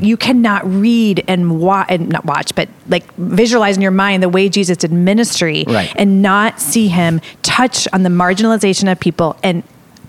you 0.00 0.16
cannot 0.16 0.64
read 0.66 1.24
and 1.28 1.60
watch 1.60 1.86
and 1.88 2.08
not 2.08 2.24
watch 2.24 2.54
but 2.54 2.68
like 2.88 3.04
visualize 3.14 3.76
in 3.76 3.82
your 3.82 3.90
mind 3.90 4.22
the 4.22 4.28
way 4.28 4.48
jesus 4.48 4.76
did 4.76 4.92
ministry 4.92 5.64
Right. 5.66 5.92
and 5.96 6.22
not 6.22 6.60
see 6.60 6.88
him 6.88 7.20
touch 7.42 7.86
on 7.92 8.02
the 8.02 8.10
marginalization 8.10 8.90
of 8.90 8.98
people 9.00 9.36
and 9.42 9.62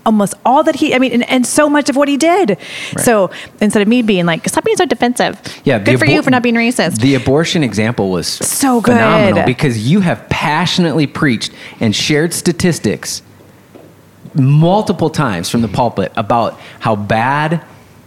almost 0.04 0.34
all 0.44 0.62
that 0.62 0.76
he 0.76 0.94
i 0.94 0.98
mean 0.98 1.12
and, 1.12 1.28
and 1.28 1.44
so 1.46 1.68
much 1.68 1.90
of 1.90 1.96
what 1.96 2.06
he 2.08 2.16
did. 2.16 2.58
So 2.98 3.30
instead 3.60 3.82
of 3.82 3.88
me 3.88 4.02
being 4.02 4.24
like 4.24 4.48
stop 4.48 4.64
being 4.64 4.76
so 4.76 4.86
defensive. 4.86 5.40
Yeah, 5.64 5.78
good 5.80 5.94
the 5.94 5.98
for 5.98 6.06
you 6.06 6.22
for 6.22 6.30
not 6.30 6.42
being 6.44 6.54
racist. 6.54 7.00
The 7.00 7.16
abortion 7.16 7.64
example 7.64 8.10
was 8.10 8.28
So 8.28 8.80
good. 8.80 8.92
phenomenal 8.92 9.44
because 9.44 9.90
you 9.90 10.00
have 10.00 10.28
passionately 10.28 11.08
preached 11.08 11.50
and 11.80 11.94
shared 11.94 12.32
statistics 12.32 13.22
multiple 14.34 15.10
times 15.10 15.48
from 15.50 15.62
the 15.62 15.66
mm-hmm. 15.66 15.76
pulpit 15.76 16.12
about 16.16 16.60
how 16.80 16.94
bad 16.94 17.62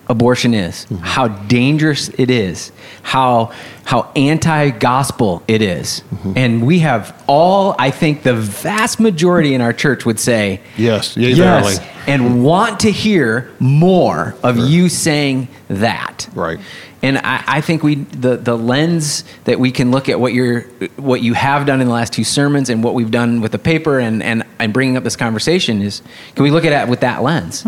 abortion 0.10 0.54
is, 0.54 0.86
Mm-hmm. 0.86 1.04
how 1.04 1.28
dangerous 1.28 2.10
it 2.10 2.30
is, 2.30 2.72
how 3.04 3.52
how 3.90 4.12
anti-gospel 4.16 5.42
it 5.48 5.64
is. 5.64 6.04
Mm-hmm. 6.14 6.34
And 6.36 6.68
we 6.68 6.78
have 6.82 7.24
all 7.26 7.74
I 7.80 7.90
think 7.90 8.22
the 8.22 8.36
vast 8.36 9.00
majority 9.00 9.56
in 9.56 9.62
our 9.62 9.74
church 9.74 10.06
would 10.06 10.20
say 10.20 10.62
Yes, 10.78 11.18
yea, 11.18 11.34
verily. 11.34 11.74
and 12.06 12.44
want 12.44 12.82
to 12.82 12.92
hear 12.92 13.50
more 13.60 14.36
of 14.44 14.58
you 14.58 14.90
saying 14.90 15.48
that. 15.70 16.30
Right. 16.36 16.60
And 17.02 17.18
I, 17.18 17.44
I 17.48 17.62
think 17.62 17.82
we 17.82 17.96
the, 17.96 18.38
the 18.38 18.56
lens 18.56 19.24
that 19.46 19.60
we 19.60 19.72
can 19.72 19.90
look 19.90 20.08
at 20.08 20.20
what 20.20 20.34
you're 20.34 20.62
what 20.98 21.24
you 21.24 21.34
have 21.34 21.66
done 21.66 21.82
in 21.82 21.88
the 21.88 21.94
last 21.94 22.14
two 22.14 22.24
sermons 22.24 22.70
and 22.70 22.84
what 22.84 22.94
we've 22.94 23.10
done 23.10 23.42
with 23.42 23.54
the 23.54 23.58
paper 23.60 23.98
and 23.98 24.22
and, 24.22 24.44
and 24.60 24.72
bringing 24.72 24.98
up 24.98 25.04
this 25.04 25.16
conversation 25.16 25.82
is 25.82 26.04
can 26.36 26.44
we 26.44 26.52
look 26.52 26.64
at 26.64 26.74
it 26.84 26.88
with 26.92 27.00
that 27.00 27.24
lens? 27.24 27.66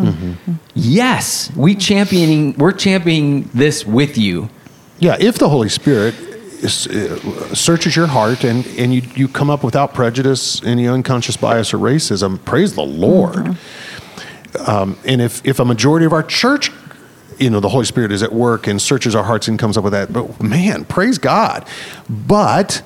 Yes, 0.76 1.50
we 1.56 1.74
championing 1.74 2.54
we're 2.60 2.74
championing 2.74 3.50
this 3.56 3.88
with 3.88 4.20
you. 4.20 4.50
Yeah, 5.02 5.18
if 5.20 5.40
the 5.40 5.50
Holy 5.50 5.68
Spirit 5.68 6.14
is, 6.64 6.86
uh, 6.86 7.56
searches 7.56 7.96
your 7.96 8.06
heart 8.06 8.44
and, 8.44 8.64
and 8.78 8.94
you, 8.94 9.02
you 9.16 9.28
come 9.28 9.50
up 9.50 9.64
without 9.64 9.96
prejudice, 9.96 10.64
any 10.64 10.88
unconscious 10.88 11.36
bias 11.36 11.74
or 11.74 11.80
racism, 11.80 12.44
praise 12.46 12.76
the 12.76 12.84
Lord. 12.84 13.58
Um, 14.68 15.00
and 15.04 15.20
if, 15.20 15.44
if 15.44 15.60
a 15.60 15.66
majority 15.66 16.06
of 16.06 16.14
our 16.14 16.22
church, 16.22 16.72
you 17.40 17.50
know, 17.50 17.60
the 17.60 17.70
Holy 17.70 17.86
Spirit 17.86 18.12
is 18.12 18.22
at 18.22 18.32
work 18.32 18.68
and 18.68 18.80
searches 18.80 19.16
our 19.16 19.24
hearts 19.24 19.48
and 19.48 19.58
comes 19.58 19.76
up 19.76 19.84
with 19.84 19.94
that, 19.94 20.14
but 20.14 20.40
man, 20.40 20.86
praise 20.86 21.18
God. 21.18 21.68
But 22.08 22.84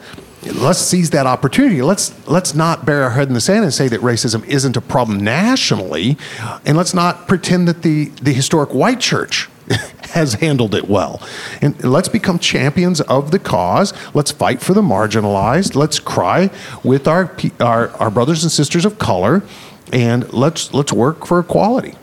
let's 0.53 0.79
seize 0.79 1.09
that 1.09 1.25
opportunity. 1.25 1.81
Let's 1.81 2.13
let's 2.29 2.55
not 2.55 2.85
bury 2.85 3.03
our 3.03 3.09
head 3.09 3.27
in 3.27 3.33
the 3.33 3.41
sand 3.41 3.65
and 3.65 3.73
say 3.73 3.89
that 3.89 3.99
racism 3.99 4.45
isn't 4.45 4.77
a 4.77 4.81
problem 4.81 5.19
nationally, 5.19 6.17
and 6.65 6.77
let's 6.77 6.93
not 6.93 7.27
pretend 7.27 7.67
that 7.67 7.81
the 7.81 8.05
the 8.21 8.31
historic 8.31 8.73
white 8.73 9.01
church 9.01 9.49
has 10.11 10.35
handled 10.35 10.75
it 10.75 10.87
well. 10.89 11.21
And 11.61 11.81
let's 11.83 12.07
become 12.07 12.39
champions 12.39 13.01
of 13.01 13.31
the 13.31 13.39
cause. 13.39 13.93
Let's 14.13 14.31
fight 14.31 14.61
for 14.61 14.73
the 14.73 14.81
marginalized. 14.81 15.75
Let's 15.75 15.99
cry 15.99 16.49
with 16.83 17.07
our 17.07 17.35
our, 17.59 17.89
our 17.97 18.09
brothers 18.09 18.43
and 18.43 18.51
sisters 18.51 18.85
of 18.85 18.99
color, 18.99 19.43
and 19.91 20.31
let's 20.33 20.73
let's 20.73 20.93
work 20.93 21.25
for 21.25 21.39
equality. 21.39 21.95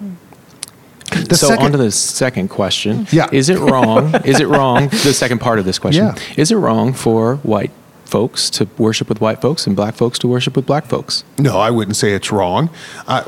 The 1.29 1.37
so 1.37 1.49
second- 1.49 1.67
on 1.67 1.73
to 1.73 1.79
the 1.79 1.91
second 1.91 2.49
question. 2.49 3.07
Yeah. 3.13 3.29
Is 3.33 3.49
it 3.49 3.59
wrong? 3.59 4.15
is 4.25 4.41
it 4.41 4.49
wrong? 4.49 4.89
The 4.89 5.13
second 5.13 5.41
part 5.41 5.59
of 5.59 5.65
this 5.65 5.79
question. 5.79 6.07
Yeah. 6.07 6.15
Is 6.37 6.51
it 6.51 6.57
wrong 6.57 6.95
for 6.95 7.37
white 7.37 7.71
folks 8.07 8.51
to 8.51 8.69
worship 8.79 9.09
with 9.09 9.21
white 9.21 9.41
folks 9.41 9.67
and 9.67 9.75
black 9.77 9.95
folks 9.95 10.19
to 10.21 10.29
worship 10.29 10.57
with 10.57 10.67
black 10.67 10.87
folks? 10.87 11.25
No, 11.39 11.59
I 11.59 11.71
wouldn't 11.71 11.97
say 11.97 12.13
it's 12.13 12.33
wrong. 12.33 12.71
Uh, 13.07 13.25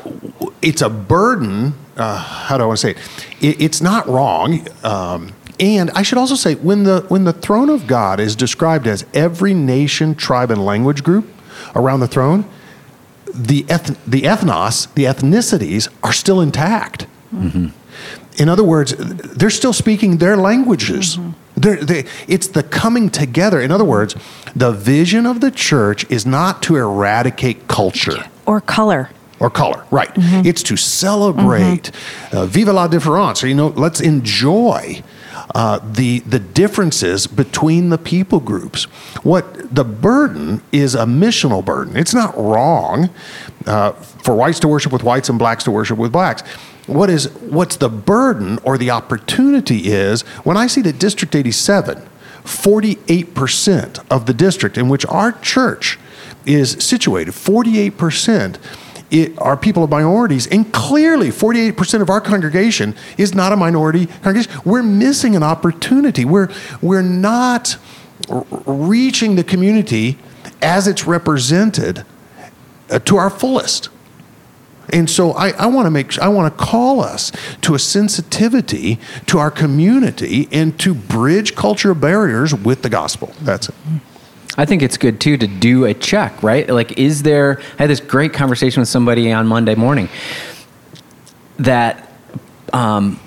it's 0.63 0.83
a 0.83 0.89
burden. 0.91 1.75
Uh, 1.97 2.17
how 2.19 2.57
do 2.57 2.65
I 2.65 2.67
want 2.67 2.79
to 2.81 2.87
say 2.87 2.91
it? 2.93 2.99
it 3.41 3.61
it's 3.61 3.81
not 3.81 4.07
wrong. 4.09 4.67
Um, 4.83 5.33
and 5.61 5.91
I 5.93 6.03
should 6.03 6.19
also 6.19 6.35
say, 6.35 6.57
when 6.57 6.83
the 6.83 7.05
when 7.09 7.25
the 7.25 7.33
throne 7.33 7.71
of 7.71 7.87
God 7.87 8.19
is 8.19 8.35
described 8.35 8.87
as 8.87 9.07
every 9.15 9.55
nation, 9.55 10.15
tribe, 10.15 10.51
and 10.51 10.65
language 10.65 11.05
group 11.05 11.29
around 11.77 12.01
the 12.01 12.09
throne, 12.09 12.45
the 13.33 13.65
eth- 13.69 14.05
the 14.05 14.23
ethnos, 14.23 14.93
the 14.95 15.05
ethnicities, 15.05 15.89
are 16.03 16.13
still 16.13 16.41
intact. 16.41 17.07
In 18.37 18.49
other 18.49 18.65
words, 18.65 18.95
they're 18.99 19.51
still 19.51 19.73
speaking 19.73 20.19
their 20.19 20.37
languages. 20.37 21.19
They're, 21.57 21.77
they, 21.77 22.05
it's 22.27 22.49
the 22.49 22.65
coming 22.65 23.09
together. 23.11 23.61
In 23.61 23.71
other 23.71 23.85
words, 23.85 24.17
the 24.57 24.73
vision 24.73 25.25
of 25.25 25.41
the 25.41 25.53
church 25.53 26.05
is 26.11 26.27
not 26.27 26.63
to 26.65 26.77
eradicate 26.77 27.69
culture 27.69 28.25
or 28.45 28.61
color 28.61 29.11
or 29.41 29.51
color, 29.51 29.85
right? 29.91 30.11
It's 30.47 30.63
to 30.65 30.77
celebrate, 30.77 31.91
uh, 32.33 32.47
viva 32.47 32.73
la 32.73 32.87
difference. 32.89 33.43
You 33.43 33.55
know, 33.55 33.69
let's 33.69 34.01
enjoy 34.01 35.03
uh, 35.55 35.81
the 35.83 36.21
the 36.21 36.39
differences 36.39 37.27
between 37.27 37.91
the 37.91 37.99
people 37.99 38.41
groups. 38.41 38.85
What 39.23 39.75
the 39.75 39.85
burden 39.85 40.63
is 40.73 40.95
a 40.95 41.05
missional 41.05 41.65
burden. 41.65 41.97
It's 41.97 42.15
not 42.15 42.37
wrong 42.37 43.11
uh, 43.67 43.93
for 43.93 44.35
whites 44.35 44.61
to 44.61 44.69
worship 44.69 44.93
with 44.93 45.03
whites 45.03 45.29
and 45.29 45.39
blacks 45.39 45.65
to 45.65 45.71
worship 45.71 45.99
with 45.99 46.13
blacks. 46.13 46.43
What 46.87 47.11
is 47.11 47.31
what's 47.41 47.77
the 47.77 47.89
burden 47.89 48.59
or 48.63 48.79
the 48.79 48.91
opportunity 48.91 49.87
is 49.93 50.23
when 50.45 50.57
I 50.57 50.67
see 50.67 50.83
that 50.83 50.99
District 50.99 51.35
87, 51.35 52.07
48% 52.45 54.05
of 54.11 54.27
the 54.27 54.35
district 54.35 54.77
in 54.77 54.89
which 54.89 55.07
our 55.07 55.33
church 55.33 55.99
is 56.45 56.73
situated, 56.73 57.33
48% 57.33 58.57
it, 59.15 59.39
are 59.39 59.57
people 59.57 59.85
of 59.85 59.91
minorities, 59.91 60.49
and 60.49 60.73
clearly 60.73 61.29
48% 61.29 62.03
of 62.03 62.11
our 62.11 62.21
congregation 62.21 62.97
is 63.17 63.33
not 63.33 63.53
a 63.53 63.57
minority 63.57 64.07
congregation. 64.07 64.61
We're 64.65 64.83
missing 64.83 65.37
an 65.37 65.45
opportunity. 65.45 66.25
We're, 66.25 66.49
we're 66.83 67.03
not 67.03 67.77
r- 68.29 68.45
reaching 68.67 69.37
the 69.37 69.45
community 69.45 70.19
as 70.61 70.89
it's 70.89 71.07
represented 71.07 72.05
uh, 72.91 72.99
to 73.01 73.17
our 73.17 73.31
fullest. 73.31 73.89
And 74.93 75.09
so 75.09 75.31
I, 75.33 75.51
I 75.51 75.67
want 75.67 75.87
to 75.87 75.91
make 75.91 76.19
I 76.19 76.29
want 76.29 76.57
to 76.57 76.65
call 76.65 77.01
us 77.01 77.33
to 77.63 77.75
a 77.75 77.79
sensitivity 77.79 78.99
to 79.27 79.39
our 79.39 79.51
community 79.51 80.47
and 80.53 80.79
to 80.81 80.95
bridge 80.95 81.55
cultural 81.55 81.95
barriers 81.95 82.55
with 82.55 82.83
the 82.83 82.91
gospel. 82.91 83.33
That's 83.41 83.71
it. 83.71 83.75
I 84.57 84.65
think 84.65 84.83
it's 84.83 84.97
good 84.97 85.21
too 85.21 85.37
to 85.37 85.47
do 85.47 85.85
a 85.85 85.95
check, 85.95 86.43
right? 86.43 86.69
Like, 86.69 86.99
is 86.99 87.23
there? 87.23 87.61
I 87.79 87.83
had 87.83 87.91
this 87.91 88.01
great 88.01 88.33
conversation 88.33 88.81
with 88.81 88.89
somebody 88.89 89.33
on 89.33 89.47
Monday 89.47 89.75
morning 89.75 90.09
that 91.59 92.13
um, 92.73 93.19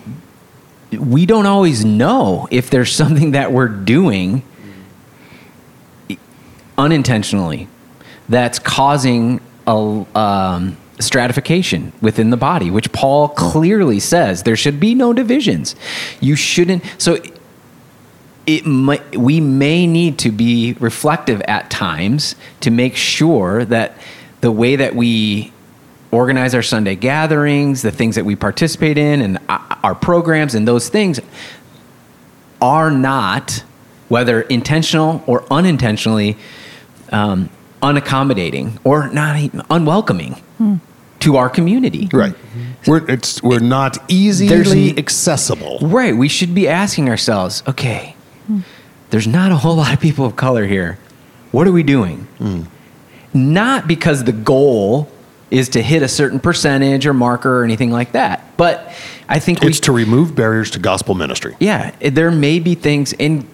we 0.91 1.25
don't 1.25 1.45
always 1.45 1.83
know 1.83 2.47
if 2.51 2.69
there's 2.69 2.93
something 2.93 3.31
that 3.31 3.51
we're 3.51 3.67
doing 3.67 4.43
unintentionally 6.77 7.67
that's 8.29 8.59
causing 8.59 9.41
a 9.65 10.05
um, 10.15 10.77
stratification 10.99 11.91
within 12.01 12.29
the 12.29 12.37
body, 12.37 12.71
which 12.71 12.91
Paul 12.91 13.29
clearly 13.29 13.99
says 13.99 14.43
there 14.43 14.55
should 14.55 14.79
be 14.79 14.95
no 14.95 15.13
divisions. 15.13 15.75
You 16.21 16.35
shouldn't. 16.35 16.83
So 16.97 17.17
it 18.47 18.65
might, 18.65 19.17
we 19.17 19.41
may 19.41 19.85
need 19.85 20.17
to 20.19 20.31
be 20.31 20.73
reflective 20.79 21.41
at 21.41 21.69
times 21.69 22.35
to 22.61 22.71
make 22.71 22.95
sure 22.95 23.65
that 23.65 23.97
the 24.39 24.51
way 24.51 24.77
that 24.77 24.95
we 24.95 25.51
organize 26.11 26.55
our 26.55 26.61
Sunday 26.61 26.95
gatherings, 26.95 27.81
the 27.81 27.91
things 27.91 28.15
that 28.15 28.23
we 28.23 28.37
participate 28.37 28.97
in, 28.97 29.21
and 29.21 29.39
our 29.49 29.93
programs, 29.93 30.55
and 30.55 30.65
those 30.65 30.87
things 30.87 31.19
are 32.61 32.89
not, 32.89 33.63
whether 34.07 34.41
intentional 34.43 35.21
or 35.27 35.45
unintentionally, 35.51 36.37
um, 37.11 37.49
unaccommodating 37.81 38.79
or 38.85 39.09
not 39.09 39.37
even 39.37 39.61
unwelcoming 39.69 40.33
hmm. 40.57 40.75
to 41.19 41.35
our 41.35 41.49
community. 41.49 42.09
Right. 42.13 42.33
We're, 42.87 43.09
it's, 43.11 43.43
we're 43.43 43.59
not 43.59 43.97
easily 44.09 44.97
accessible. 44.97 45.79
Right. 45.81 46.15
We 46.15 46.29
should 46.29 46.55
be 46.55 46.69
asking 46.69 47.09
ourselves, 47.09 47.61
okay, 47.67 48.15
hmm. 48.47 48.59
there's 49.09 49.27
not 49.27 49.51
a 49.51 49.55
whole 49.57 49.75
lot 49.75 49.93
of 49.93 49.99
people 49.99 50.25
of 50.25 50.35
color 50.35 50.65
here. 50.65 50.97
What 51.51 51.67
are 51.67 51.71
we 51.71 51.83
doing? 51.83 52.27
Hmm. 52.39 52.63
Not 53.33 53.87
because 53.87 54.23
the 54.23 54.31
goal 54.31 55.09
is 55.49 55.69
to 55.69 55.81
hit 55.81 56.01
a 56.01 56.07
certain 56.07 56.39
percentage 56.39 57.05
or 57.05 57.13
marker 57.13 57.61
or 57.61 57.63
anything 57.63 57.91
like 57.91 58.11
that. 58.13 58.57
But 58.57 58.93
I 59.29 59.39
think 59.39 59.63
it's 59.63 59.79
we, 59.79 59.83
to 59.85 59.91
remove 59.91 60.35
barriers 60.35 60.71
to 60.71 60.79
gospel 60.79 61.15
ministry. 61.15 61.55
Yeah, 61.59 61.91
there 61.99 62.31
may 62.31 62.59
be 62.59 62.75
things 62.75 63.13
in. 63.13 63.47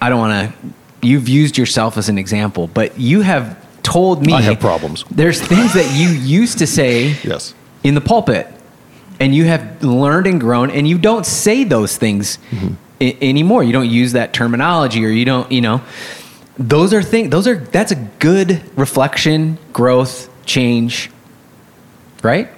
I 0.00 0.08
don't 0.08 0.18
want 0.18 0.52
to. 0.52 0.68
You've 1.06 1.28
used 1.28 1.58
yourself 1.58 1.98
as 1.98 2.08
an 2.08 2.16
example, 2.16 2.66
but 2.68 2.98
you 2.98 3.20
have 3.20 3.62
told 3.82 4.24
me 4.24 4.32
I 4.32 4.40
have 4.40 4.60
problems. 4.60 5.04
There's 5.10 5.40
things 5.40 5.74
that 5.74 5.94
you 5.94 6.08
used 6.08 6.58
to 6.58 6.66
say 6.66 7.16
yes. 7.22 7.54
in 7.82 7.94
the 7.94 8.00
pulpit, 8.00 8.48
and 9.20 9.34
you 9.34 9.44
have 9.44 9.84
learned 9.84 10.26
and 10.26 10.40
grown, 10.40 10.70
and 10.70 10.88
you 10.88 10.98
don't 10.98 11.26
say 11.26 11.64
those 11.64 11.96
things 11.98 12.38
mm-hmm. 12.50 12.74
I- 13.00 13.16
anymore. 13.20 13.64
You 13.64 13.72
don't 13.72 13.90
use 13.90 14.12
that 14.12 14.32
terminology, 14.32 15.04
or 15.04 15.08
you 15.08 15.24
don't. 15.24 15.50
You 15.50 15.60
know, 15.60 15.82
those 16.58 16.92
are 16.92 17.02
things. 17.02 17.30
Those 17.30 17.46
are 17.46 17.56
that's 17.56 17.92
a 17.92 17.96
good 18.18 18.62
reflection, 18.76 19.58
growth, 19.72 20.28
change 20.46 21.10
right? 22.24 22.48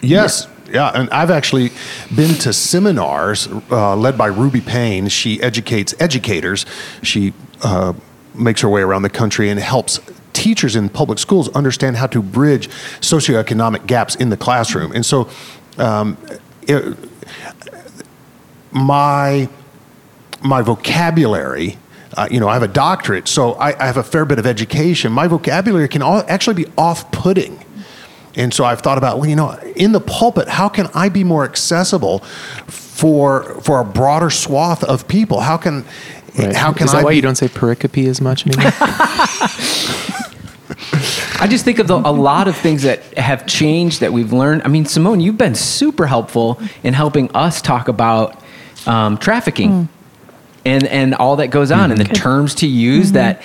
Yes. 0.00 0.48
Yeah, 0.72 0.90
and 0.92 1.08
I've 1.10 1.30
actually 1.30 1.70
been 2.16 2.34
to 2.36 2.52
seminars 2.52 3.46
uh, 3.70 3.94
led 3.94 4.18
by 4.18 4.26
Ruby 4.26 4.60
Payne. 4.60 5.08
She 5.08 5.40
educates 5.40 5.94
educators. 6.00 6.66
She 7.02 7.32
uh, 7.62 7.92
makes 8.34 8.62
her 8.62 8.68
way 8.68 8.80
around 8.80 9.02
the 9.02 9.10
country 9.10 9.50
and 9.50 9.60
helps 9.60 10.00
teachers 10.32 10.74
in 10.74 10.88
public 10.88 11.20
schools 11.20 11.48
understand 11.50 11.96
how 11.96 12.08
to 12.08 12.20
bridge 12.20 12.68
socioeconomic 13.00 13.86
gaps 13.86 14.16
in 14.16 14.30
the 14.30 14.36
classroom. 14.36 14.90
And 14.92 15.06
so, 15.06 15.28
um, 15.78 16.16
it, 16.62 16.96
my 18.72 19.48
my 20.44 20.62
vocabulary. 20.62 21.78
Uh, 22.16 22.28
you 22.30 22.38
know, 22.38 22.48
I 22.48 22.54
have 22.54 22.62
a 22.62 22.68
doctorate, 22.68 23.26
so 23.26 23.54
I, 23.54 23.76
I, 23.82 23.86
have 23.86 23.96
a 23.96 24.04
fair 24.04 24.24
bit 24.24 24.38
of 24.38 24.46
education. 24.46 25.10
My 25.10 25.26
vocabulary 25.26 25.88
can 25.88 26.00
all, 26.00 26.22
actually 26.28 26.54
be 26.54 26.70
off-putting 26.78 27.58
and 28.36 28.52
so 28.52 28.64
I've 28.64 28.80
thought 28.80 28.98
about, 28.98 29.18
well, 29.18 29.28
you 29.28 29.36
know, 29.36 29.52
in 29.76 29.92
the 29.92 30.00
pulpit, 30.00 30.48
how 30.48 30.68
can 30.68 30.88
I 30.94 31.08
be 31.08 31.24
more 31.24 31.44
accessible 31.44 32.18
for 32.66 33.60
for 33.60 33.80
a 33.80 33.84
broader 33.84 34.30
swath 34.30 34.82
of 34.84 35.06
people? 35.08 35.40
How 35.40 35.56
can 35.56 35.84
right. 36.38 36.54
how 36.54 36.72
can 36.72 36.86
Is 36.86 36.92
that 36.92 36.98
I 36.98 37.04
why 37.04 37.10
be, 37.10 37.16
you 37.16 37.22
don't 37.22 37.36
say 37.36 37.48
pericope 37.48 38.06
as 38.08 38.20
much 38.20 38.46
anymore? 38.46 38.72
I 41.40 41.46
just 41.48 41.64
think 41.64 41.78
of 41.78 41.88
the, 41.88 41.96
a 41.96 42.10
lot 42.10 42.48
of 42.48 42.56
things 42.56 42.82
that 42.82 43.02
have 43.18 43.46
changed 43.46 44.00
that 44.00 44.12
we've 44.12 44.32
learned. 44.32 44.62
I 44.62 44.68
mean, 44.68 44.86
Simone, 44.86 45.20
you've 45.20 45.38
been 45.38 45.54
super 45.54 46.06
helpful 46.06 46.60
in 46.82 46.94
helping 46.94 47.30
us 47.32 47.60
talk 47.60 47.88
about 47.88 48.42
um, 48.86 49.18
trafficking 49.18 49.70
mm. 49.70 49.88
And 50.64 50.86
and 50.86 51.14
all 51.14 51.36
that 51.36 51.48
goes 51.48 51.70
on 51.70 51.90
mm-hmm. 51.90 52.00
and 52.00 52.10
the 52.10 52.14
terms 52.14 52.54
to 52.56 52.66
use 52.66 53.06
mm-hmm. 53.06 53.14
that 53.14 53.42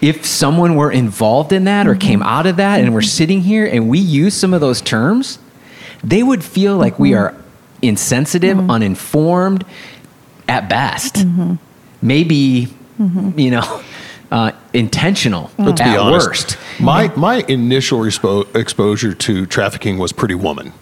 if 0.00 0.24
someone 0.24 0.76
were 0.76 0.90
involved 0.90 1.52
in 1.52 1.64
that 1.64 1.86
or 1.86 1.92
mm-hmm. 1.92 2.00
came 2.00 2.22
out 2.22 2.46
of 2.46 2.56
that 2.56 2.80
and 2.80 2.94
we're 2.94 3.00
mm-hmm. 3.00 3.08
sitting 3.08 3.40
here 3.40 3.66
and 3.66 3.88
we 3.88 3.98
use 3.98 4.34
some 4.34 4.54
of 4.54 4.60
those 4.60 4.80
terms, 4.80 5.38
they 6.04 6.22
would 6.22 6.44
feel 6.44 6.76
like 6.76 6.94
mm-hmm. 6.94 7.02
we 7.02 7.14
are 7.14 7.34
insensitive, 7.82 8.56
mm-hmm. 8.56 8.70
uninformed 8.70 9.64
at 10.48 10.68
best. 10.68 11.16
Mm-hmm. 11.16 11.54
Maybe, 12.00 12.68
mm-hmm. 12.98 13.38
you 13.38 13.50
know, 13.50 13.82
uh, 14.30 14.52
intentional 14.72 15.50
Let's 15.58 15.80
at 15.80 15.92
be 15.92 15.96
honest, 15.96 16.26
worst. 16.26 16.58
My, 16.80 17.08
my 17.16 17.44
initial 17.48 18.00
respo- 18.00 18.54
exposure 18.54 19.14
to 19.14 19.46
trafficking 19.46 19.98
was 19.98 20.12
Pretty 20.12 20.34
Woman. 20.34 20.72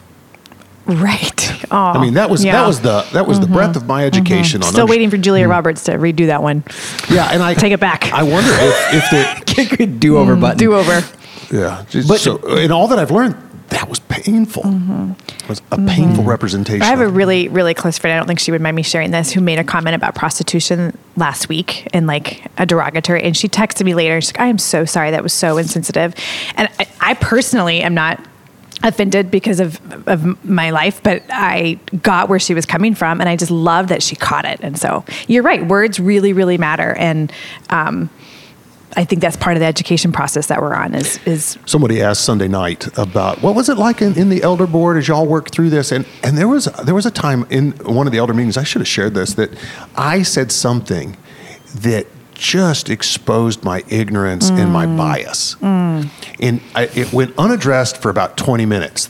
Right. 0.87 1.53
Oh, 1.69 1.77
I 1.77 2.01
mean, 2.01 2.15
that 2.15 2.31
was 2.31 2.45
yeah. 2.45 2.53
that 2.53 2.67
was 2.67 2.81
the 2.81 3.05
that 3.13 3.27
was 3.27 3.39
mm-hmm. 3.39 3.51
the 3.51 3.57
breadth 3.57 3.77
of 3.77 3.87
my 3.87 4.05
education. 4.05 4.61
Mm-hmm. 4.61 4.69
On 4.69 4.73
Still 4.73 4.83
under- 4.83 4.91
waiting 4.91 5.11
for 5.11 5.17
Julia 5.17 5.47
mm. 5.47 5.51
Roberts 5.51 5.83
to 5.85 5.93
redo 5.93 6.27
that 6.27 6.41
one. 6.41 6.63
Yeah, 7.11 7.29
and 7.33 7.43
I 7.43 7.55
take 7.55 7.73
it 7.73 7.81
back. 7.81 8.13
I 8.13 8.23
wonder 8.23 8.51
if 8.53 9.11
if 9.53 9.79
the 9.79 9.87
do 9.87 10.17
over 10.17 10.37
mm, 10.37 10.41
button 10.41 10.59
do 10.59 10.75
over. 10.75 11.03
Yeah, 11.51 11.85
but 12.07 12.21
so 12.21 12.37
in 12.57 12.71
all 12.71 12.87
that 12.89 13.01
I've 13.01 13.11
learned, 13.11 13.35
that 13.71 13.89
was 13.89 13.99
painful. 13.99 14.63
Mm-hmm. 14.63 15.13
It 15.29 15.49
was 15.49 15.61
a 15.73 15.77
painful 15.77 16.19
mm-hmm. 16.19 16.29
representation. 16.29 16.83
I 16.83 16.87
have 16.87 17.01
a 17.01 17.09
really, 17.09 17.49
really 17.49 17.75
close 17.75 17.99
friend. 17.99 18.15
I 18.15 18.17
don't 18.17 18.27
think 18.27 18.39
she 18.39 18.53
would 18.53 18.61
mind 18.61 18.77
me 18.77 18.83
sharing 18.83 19.11
this. 19.11 19.33
Who 19.33 19.41
made 19.41 19.59
a 19.59 19.65
comment 19.65 19.97
about 19.97 20.15
prostitution 20.15 20.97
last 21.17 21.49
week 21.49 21.87
in 21.93 22.07
like 22.07 22.47
a 22.59 22.67
derogatory, 22.67 23.23
and 23.23 23.37
she 23.37 23.49
texted 23.49 23.85
me 23.85 23.95
later. 23.95 24.21
She's 24.21 24.33
like, 24.33 24.41
"I 24.41 24.47
am 24.47 24.59
so 24.59 24.85
sorry. 24.85 25.11
That 25.11 25.23
was 25.23 25.33
so 25.33 25.59
insensitive." 25.59 26.15
And 26.55 26.69
I, 26.79 26.87
I 27.01 27.15
personally 27.15 27.83
am 27.83 27.95
not 27.95 28.25
offended 28.83 29.31
because 29.31 29.61
of 29.61 29.81
of 30.09 30.45
my 30.45 30.71
life, 30.71 31.03
but 31.03 31.23
I 31.31 31.79
got 32.03 32.29
where 32.29 32.39
she 32.39 32.55
was 32.55 32.67
coming 32.67 32.95
from, 32.95 33.21
and 33.21 33.29
I 33.29 33.37
just 33.37 33.51
love 33.51 33.89
that 33.89 34.03
she 34.03 34.17
caught 34.17 34.45
it. 34.45 34.61
And 34.63 34.79
so 34.79 35.05
you're 35.29 35.43
right, 35.43 35.67
words 35.67 35.99
really, 35.99 36.33
really 36.33 36.59
matter, 36.59 36.95
and 36.95 37.33
um, 37.71 38.11
I 38.97 39.05
think 39.05 39.21
that's 39.21 39.37
part 39.37 39.57
of 39.57 39.61
the 39.61 39.67
education 39.67 40.11
process 40.11 40.47
that 40.47 40.61
we're 40.61 40.75
on. 40.75 40.95
Is 40.95 41.19
is 41.27 41.59
somebody 41.67 42.03
asked 42.03 42.25
Sunday 42.25 42.49
night 42.49 42.87
about 42.99 43.43
what 43.43 43.55
was 43.55 43.69
it 43.69 43.77
like 43.77 44.01
in, 44.01 44.17
in 44.19 44.31
the 44.31 44.43
elder 44.43 44.67
board 44.67 44.97
as 44.97 45.09
y'all 45.09 45.27
worked 45.27 45.53
through 45.53 45.71
this, 45.71 45.93
and 45.93 46.07
and 46.23 46.39
there 46.39 46.49
was 46.49 46.65
there 46.85 46.95
was 46.95 47.07
a 47.07 47.11
time 47.11 47.47
in 47.51 47.73
one 47.85 48.07
of 48.07 48.13
the 48.13 48.19
elder 48.19 48.35
meetings 48.35 48.57
I 48.57 48.65
should 48.65 48.81
have 48.81 48.89
shared 48.89 49.15
this 49.15 49.35
that 49.35 49.51
I 49.97 50.23
said 50.23 50.51
something 50.53 51.17
that 51.75 52.07
just 52.37 52.91
exposed 52.91 53.65
my 53.65 53.83
ignorance 53.89 54.51
mm. 54.51 54.59
and 54.59 54.73
my 54.73 54.87
mm. 54.87 54.97
bias. 54.97 55.57
Mm. 55.57 56.09
And 56.39 56.61
I, 56.75 56.85
it 56.95 57.13
went 57.13 57.37
unaddressed 57.39 58.01
for 58.01 58.11
about 58.11 58.37
20 58.37 58.67
minutes. 58.67 59.09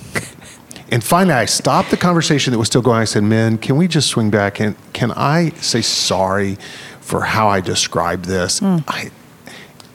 And 0.90 1.02
finally, 1.02 1.34
I 1.34 1.46
stopped 1.46 1.90
the 1.90 1.96
conversation 1.96 2.52
that 2.52 2.58
was 2.58 2.68
still 2.68 2.82
going. 2.82 3.00
I 3.00 3.04
said, 3.04 3.24
Men, 3.24 3.58
can 3.58 3.76
we 3.76 3.88
just 3.88 4.08
swing 4.08 4.30
back 4.30 4.60
and 4.60 4.76
can 4.92 5.10
I 5.12 5.50
say 5.56 5.82
sorry 5.82 6.56
for 7.00 7.22
how 7.22 7.48
I 7.48 7.60
described 7.60 8.26
this? 8.26 8.60
Mm. 8.60 8.84
I, 8.86 9.10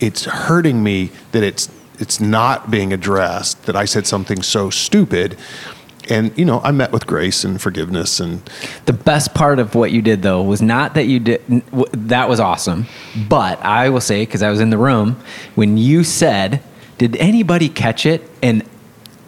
it's 0.02 0.26
hurting 0.26 0.84
me 0.84 1.12
that 1.32 1.44
it's, 1.44 1.70
it's 2.00 2.20
not 2.20 2.70
being 2.70 2.92
addressed, 2.92 3.64
that 3.64 3.76
I 3.76 3.86
said 3.86 4.06
something 4.06 4.42
so 4.42 4.70
stupid 4.70 5.38
and 6.12 6.38
you 6.38 6.46
know 6.46 6.60
i 6.64 6.72
met 6.72 6.92
with 6.92 7.08
grace 7.08 7.44
and 7.44 7.62
forgiveness 7.62 8.20
and 8.20 8.42
the 8.86 8.94
best 8.94 9.34
part 9.34 9.58
of 9.60 9.74
what 9.74 9.92
you 9.92 10.02
did 10.02 10.22
though 10.22 10.42
was 10.44 10.62
not 10.62 10.94
that 10.94 11.06
you 11.06 11.20
did 11.20 11.42
that 11.94 12.28
was 12.30 12.40
awesome 12.40 12.86
but 13.30 13.60
i 13.64 13.90
will 13.90 14.02
say 14.02 14.24
because 14.24 14.44
i 14.44 14.50
was 14.50 14.60
in 14.60 14.70
the 14.70 14.78
room 14.78 15.18
when 15.56 15.78
you 15.78 16.04
said 16.04 16.62
did 16.98 17.16
anybody 17.16 17.70
catch 17.70 18.06
it 18.06 18.30
and 18.44 18.64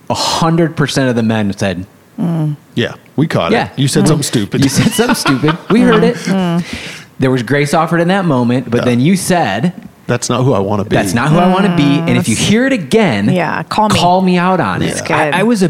100% 0.09 1.09
of 1.09 1.15
the 1.15 1.23
men 1.23 1.51
said 1.53 1.87
mm. 2.19 2.55
yeah 2.75 2.95
we 3.15 3.25
caught 3.25 3.51
yeah. 3.51 3.71
it 3.71 3.79
you 3.79 3.87
said 3.87 4.03
mm. 4.03 4.07
something 4.07 4.23
stupid 4.23 4.63
you 4.63 4.69
said 4.69 4.91
something 4.91 5.15
stupid 5.15 5.57
we 5.71 5.81
heard 5.81 6.03
it 6.03 6.15
mm. 6.27 7.07
there 7.19 7.31
was 7.31 7.41
grace 7.41 7.73
offered 7.73 7.99
in 7.99 8.09
that 8.09 8.25
moment 8.25 8.69
but 8.69 8.79
yeah. 8.79 8.85
then 8.85 8.99
you 8.99 9.15
said 9.15 9.73
that's 10.05 10.29
not 10.29 10.43
who 10.43 10.51
I 10.51 10.59
want 10.59 10.83
to 10.83 10.89
be. 10.89 10.97
That's 10.97 11.13
not 11.13 11.29
who 11.29 11.37
I 11.37 11.49
want 11.49 11.65
to 11.65 11.77
be. 11.77 11.81
And 11.83 12.17
if 12.17 12.27
you 12.27 12.35
hear 12.35 12.65
it 12.65 12.73
again, 12.73 13.29
yeah, 13.29 13.63
call 13.63 13.87
me. 13.87 13.95
Call 13.97 14.21
me 14.21 14.37
out 14.37 14.59
on 14.59 14.81
it. 14.81 15.09
I, 15.09 15.39
I 15.39 15.43
was 15.43 15.63
a 15.63 15.69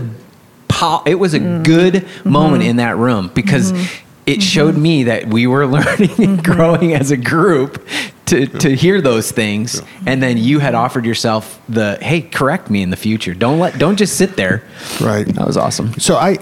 it 1.05 1.15
was 1.15 1.34
a 1.34 1.39
mm. 1.39 1.63
good 1.63 1.93
mm-hmm. 1.93 2.29
moment 2.29 2.63
in 2.63 2.77
that 2.77 2.97
room 2.97 3.29
because 3.34 3.71
mm-hmm. 3.71 4.05
it 4.25 4.41
showed 4.41 4.77
me 4.77 5.03
that 5.03 5.27
we 5.27 5.47
were 5.47 5.65
learning 5.77 6.09
and 6.11 6.39
mm-hmm. 6.39 6.51
growing 6.51 6.93
as 6.93 7.11
a 7.11 7.17
group 7.17 7.86
to, 8.25 8.47
to 8.47 8.75
hear 8.75 9.01
those 9.01 9.31
things 9.31 9.81
and 10.05 10.23
then 10.23 10.38
you 10.38 10.59
had 10.59 10.75
offered 10.75 11.05
yourself 11.05 11.61
the 11.67 11.97
hey 12.01 12.21
correct 12.21 12.69
me 12.69 12.81
in 12.81 12.89
the 12.89 12.97
future 12.97 13.34
don't 13.34 13.59
let 13.59 13.77
don't 13.77 13.97
just 13.97 14.17
sit 14.17 14.36
there 14.38 14.63
right 15.01 15.27
that 15.27 15.45
was 15.45 15.57
awesome 15.57 15.93
so 15.99 16.15
i 16.15 16.38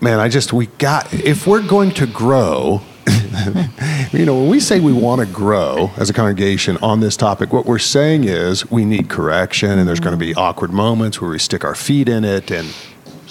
man 0.00 0.18
i 0.18 0.28
just 0.28 0.52
we 0.52 0.66
got 0.78 1.12
if 1.12 1.46
we're 1.46 1.62
going 1.62 1.90
to 1.90 2.06
grow 2.06 2.80
you 4.12 4.24
know, 4.24 4.38
when 4.38 4.48
we 4.48 4.60
say 4.60 4.78
we 4.80 4.92
want 4.92 5.20
to 5.20 5.26
grow 5.26 5.90
as 5.96 6.10
a 6.10 6.12
congregation 6.12 6.76
on 6.78 7.00
this 7.00 7.16
topic, 7.16 7.52
what 7.52 7.66
we're 7.66 7.78
saying 7.78 8.24
is 8.24 8.70
we 8.70 8.84
need 8.84 9.08
correction 9.08 9.78
and 9.78 9.88
there's 9.88 10.00
going 10.00 10.16
to 10.16 10.24
be 10.24 10.34
awkward 10.34 10.72
moments 10.72 11.20
where 11.20 11.30
we 11.30 11.38
stick 11.38 11.64
our 11.64 11.74
feet 11.74 12.08
in 12.08 12.24
it 12.24 12.50
and 12.50 12.74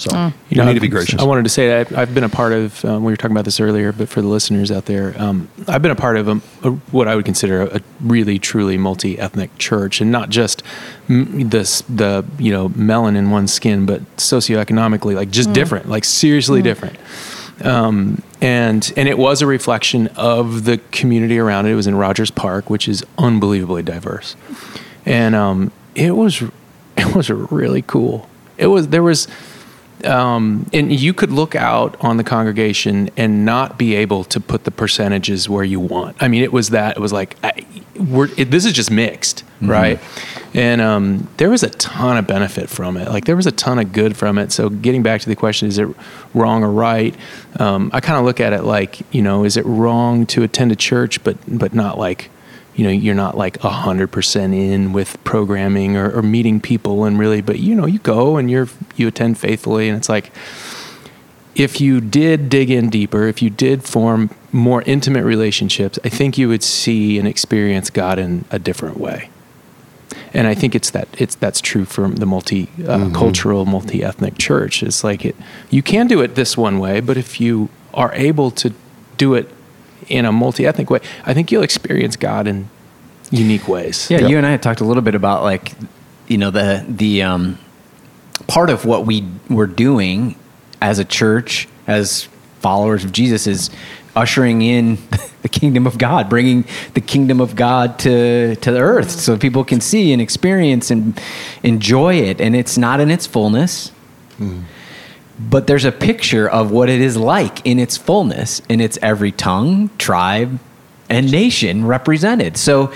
So 0.02 0.10
Mm. 0.10 0.34
you 0.50 0.64
need 0.66 0.74
to 0.74 0.80
be 0.80 0.88
gracious. 0.88 1.22
I 1.22 1.26
wanted 1.26 1.44
to 1.44 1.50
say 1.50 1.68
that 1.70 1.96
I've 1.96 2.16
been 2.16 2.24
a 2.24 2.30
part 2.30 2.54
of. 2.54 2.84
Um, 2.84 3.04
we 3.04 3.12
were 3.12 3.18
talking 3.18 3.36
about 3.36 3.46
this 3.46 3.60
earlier, 3.60 3.92
but 3.92 4.10
for 4.10 4.20
the 4.24 4.28
listeners 4.28 4.72
out 4.72 4.86
there, 4.86 5.14
um, 5.22 5.48
I've 5.68 5.84
been 5.84 5.92
a 5.92 5.96
part 5.96 6.18
of 6.18 6.28
a, 6.28 6.42
a, 6.64 6.72
what 6.92 7.08
I 7.08 7.16
would 7.16 7.24
consider 7.26 7.62
a, 7.62 7.82
really, 8.02 8.40
truly 8.40 8.78
multi-ethnic 8.80 9.56
church, 9.60 10.02
and 10.02 10.12
not 10.12 10.30
just 10.30 10.64
m- 11.08 11.50
this 11.50 11.84
the 11.88 12.26
you 12.40 12.52
know 12.52 12.70
melon 12.70 13.16
in 13.16 13.30
one 13.30 13.48
skin, 13.48 13.86
but 13.86 14.02
socioeconomically, 14.18 15.14
like 15.16 15.30
just 15.30 15.54
different, 15.54 15.88
like 15.88 16.04
seriously 16.04 16.64
different. 16.64 16.98
Um, 17.64 18.24
and 18.42 18.92
and 18.98 19.08
it 19.08 19.20
was 19.20 19.44
a 19.44 19.46
reflection 19.46 20.08
of 20.16 20.64
the 20.64 20.80
community 20.92 21.38
around 21.38 21.68
it. 21.68 21.74
It 21.74 21.76
was 21.76 21.86
in 21.86 21.94
Rogers 21.96 22.32
Park, 22.32 22.72
which 22.72 22.88
is 22.88 23.06
unbelievably 23.20 23.84
diverse, 23.84 24.36
and 25.06 25.36
um, 25.36 25.72
it 25.94 26.16
was 26.16 26.42
it 26.98 27.16
was 27.16 27.30
really 27.30 27.84
cool. 27.84 28.28
It 28.58 28.66
was 28.68 28.88
there 28.88 29.04
was 29.04 29.28
um, 30.06 30.70
and 30.74 30.92
you 30.92 31.14
could 31.14 31.32
look 31.32 31.56
out 31.56 31.96
on 32.04 32.18
the 32.18 32.24
congregation 32.24 33.10
and 33.18 33.46
not 33.46 33.78
be 33.78 33.96
able 33.96 34.24
to 34.26 34.40
put 34.40 34.64
the 34.64 34.72
percentages 34.72 35.50
where 35.50 35.64
you 35.64 35.80
want. 35.80 36.22
I 36.22 36.28
mean, 36.28 36.44
it 36.44 36.52
was 36.52 36.70
that 36.70 36.98
it 36.98 37.00
was 37.00 37.14
like 37.14 37.36
I, 37.44 37.66
we're, 38.00 38.30
it, 38.38 38.52
this 38.52 38.66
is 38.66 38.74
just 38.74 38.92
mixed, 38.92 39.44
right? 39.62 40.00
And 40.54 40.82
um, 40.82 41.30
there 41.38 41.50
was 41.50 41.64
a 41.64 41.70
ton 41.70 42.18
of 42.18 42.28
benefit 42.28 42.70
from 42.70 42.98
it. 42.98 43.08
Like 43.08 43.26
there 43.26 43.36
was 43.36 43.48
a 43.48 43.52
ton 43.52 43.80
of 43.80 43.94
good 43.94 44.18
from 44.18 44.38
it. 44.38 44.52
So 44.52 44.70
getting 44.70 45.04
back 45.04 45.22
to 45.22 45.30
the 45.30 45.36
question, 45.36 45.68
is 45.68 45.78
it 45.78 45.88
wrong 46.34 46.64
or 46.64 46.72
right? 46.72 47.16
Um, 47.60 47.90
I 47.94 48.02
kind 48.02 48.20
of 48.20 48.26
look 48.26 48.40
at 48.40 48.54
it 48.54 48.64
like 48.64 49.02
you 49.14 49.22
know, 49.22 49.46
is 49.46 49.58
it 49.58 49.66
wrong 49.66 50.26
to 50.28 50.44
attend 50.44 50.72
a 50.72 50.76
church, 50.76 51.24
but 51.24 51.38
but 51.48 51.74
not 51.74 51.98
like 51.98 52.30
you 52.76 52.84
know 52.86 52.90
you're 52.90 53.16
not 53.16 53.38
like 53.38 53.58
100% 53.60 54.56
in 54.56 54.94
with 54.94 55.22
programming 55.24 55.98
or, 55.98 56.12
or 56.12 56.22
meeting 56.22 56.62
people 56.62 57.04
and 57.04 57.20
really 57.20 57.42
but 57.42 57.60
you 57.60 57.76
know 57.76 57.86
you 57.86 58.00
go 58.00 58.38
and 58.38 58.50
you're 58.50 58.68
you 58.96 59.08
attend 59.08 59.38
faithfully 59.38 59.90
and 59.90 59.98
it's 59.98 60.10
like 60.10 60.32
if 61.54 61.82
you 61.82 62.00
did 62.00 62.50
dig 62.50 62.70
in 62.70 62.90
deeper 62.90 63.28
if 63.28 63.42
you 63.42 63.50
did 63.50 63.84
form 63.84 64.30
more 64.52 64.82
intimate 64.84 65.24
relationships 65.24 66.00
i 66.04 66.10
think 66.10 66.38
you 66.38 66.48
would 66.48 66.64
see 66.64 67.18
and 67.18 67.28
experience 67.28 67.90
god 67.90 68.18
in 68.20 68.46
a 68.52 68.60
different 68.60 68.98
way. 68.98 69.30
And 70.34 70.48
i 70.48 70.56
think 70.56 70.76
it's 70.76 70.92
that 70.92 71.10
it's 71.18 71.36
that's 71.36 71.60
true 71.60 71.84
for 71.84 72.08
the 72.08 72.26
multi 72.26 72.70
uh, 72.88 73.10
cultural 73.12 73.66
multi-ethnic 73.66 74.38
church. 74.38 74.82
It's 74.82 75.04
like 75.04 75.26
it 75.26 75.36
you 75.70 75.84
can 75.84 76.08
do 76.08 76.22
it 76.22 76.36
this 76.36 76.56
one 76.56 76.80
way 76.80 77.02
but 77.02 77.18
if 77.18 77.42
you 77.42 77.70
are 77.94 78.14
able 78.14 78.52
to 78.52 78.74
do 79.18 79.34
it 79.34 79.50
in 80.08 80.26
a 80.26 80.32
multi-ethnic 80.32 80.90
way 80.90 81.00
i 81.26 81.34
think 81.34 81.52
you'll 81.52 81.64
experience 81.64 82.16
god 82.16 82.48
in 82.48 82.70
unique 83.32 83.68
ways 83.68 84.10
Yeah, 84.12 84.28
you 84.28 84.38
and 84.38 84.46
I 84.46 84.52
had 84.52 84.62
talked 84.62 84.82
a 84.82 84.84
little 84.84 85.02
bit 85.04 85.16
about 85.16 85.44
like, 85.44 85.72
you 86.28 86.38
know, 86.38 86.52
the 86.52 86.84
the 86.88 87.24
um, 87.24 87.58
part 88.48 88.70
of 88.70 88.84
what 88.86 89.06
we 89.06 89.26
were 89.50 89.68
doing 89.68 90.36
as 90.82 91.00
a 91.00 91.06
church, 91.06 91.68
as 91.88 92.28
followers 92.60 93.06
of 93.06 93.14
Jesus, 93.14 93.48
is 93.48 93.70
ushering 94.18 94.62
in 94.62 94.98
the 95.44 95.50
kingdom 95.50 95.88
of 95.88 95.98
God, 95.98 96.30
bringing 96.30 96.66
the 96.94 97.00
kingdom 97.00 97.40
of 97.40 97.56
God 97.56 97.98
to 98.00 98.56
to 98.58 98.72
the 98.72 98.80
earth, 98.80 99.12
so 99.12 99.38
people 99.38 99.64
can 99.64 99.80
see 99.80 100.12
and 100.12 100.22
experience 100.22 100.92
and 100.92 101.18
enjoy 101.64 102.16
it. 102.16 102.42
And 102.42 102.54
it's 102.54 102.78
not 102.78 103.00
in 103.00 103.10
its 103.10 103.26
fullness. 103.26 103.94
But 105.50 105.68
there's 105.68 105.86
a 105.86 105.92
picture 105.92 106.48
of 106.48 106.72
what 106.72 106.90
it 106.90 107.02
is 107.02 107.18
like 107.18 107.66
in 107.66 107.80
its 107.80 107.98
fullness, 107.98 108.62
in 108.70 108.80
its 108.80 108.98
every 109.02 109.32
tongue, 109.32 109.90
tribe, 109.98 110.60
and 111.10 111.32
nation 111.32 111.86
represented. 111.86 112.58
So, 112.58 112.94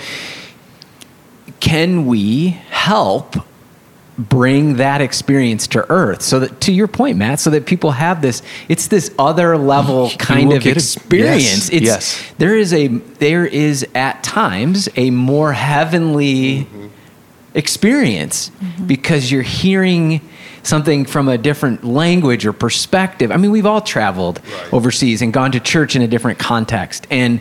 can 1.60 2.06
we 2.06 2.50
help 2.70 3.36
bring 4.18 4.76
that 4.76 5.02
experience 5.02 5.66
to 5.66 5.84
earth 5.90 6.22
so 6.22 6.40
that 6.40 6.60
to 6.62 6.72
your 6.72 6.88
point 6.88 7.18
matt 7.18 7.38
so 7.38 7.50
that 7.50 7.66
people 7.66 7.90
have 7.90 8.22
this 8.22 8.42
it's 8.66 8.88
this 8.88 9.14
other 9.18 9.58
level 9.58 10.10
kind 10.18 10.54
of 10.54 10.62
get 10.62 10.70
it. 10.70 10.76
experience 10.78 11.42
Yes, 11.44 11.68
it's 11.70 11.84
yes. 11.84 12.32
there 12.38 12.56
is 12.56 12.72
a 12.72 12.88
there 12.88 13.44
is 13.44 13.86
at 13.94 14.22
times 14.22 14.88
a 14.96 15.10
more 15.10 15.52
heavenly 15.52 16.66
experience 17.52 18.50
because 18.86 19.30
you're 19.30 19.42
hearing 19.42 20.26
something 20.66 21.04
from 21.04 21.28
a 21.28 21.38
different 21.38 21.84
language 21.84 22.44
or 22.46 22.52
perspective. 22.52 23.30
I 23.30 23.36
mean, 23.36 23.50
we've 23.50 23.66
all 23.66 23.80
traveled 23.80 24.40
overseas 24.72 25.22
and 25.22 25.32
gone 25.32 25.52
to 25.52 25.60
church 25.60 25.96
in 25.96 26.02
a 26.02 26.08
different 26.08 26.38
context. 26.38 27.06
And 27.10 27.40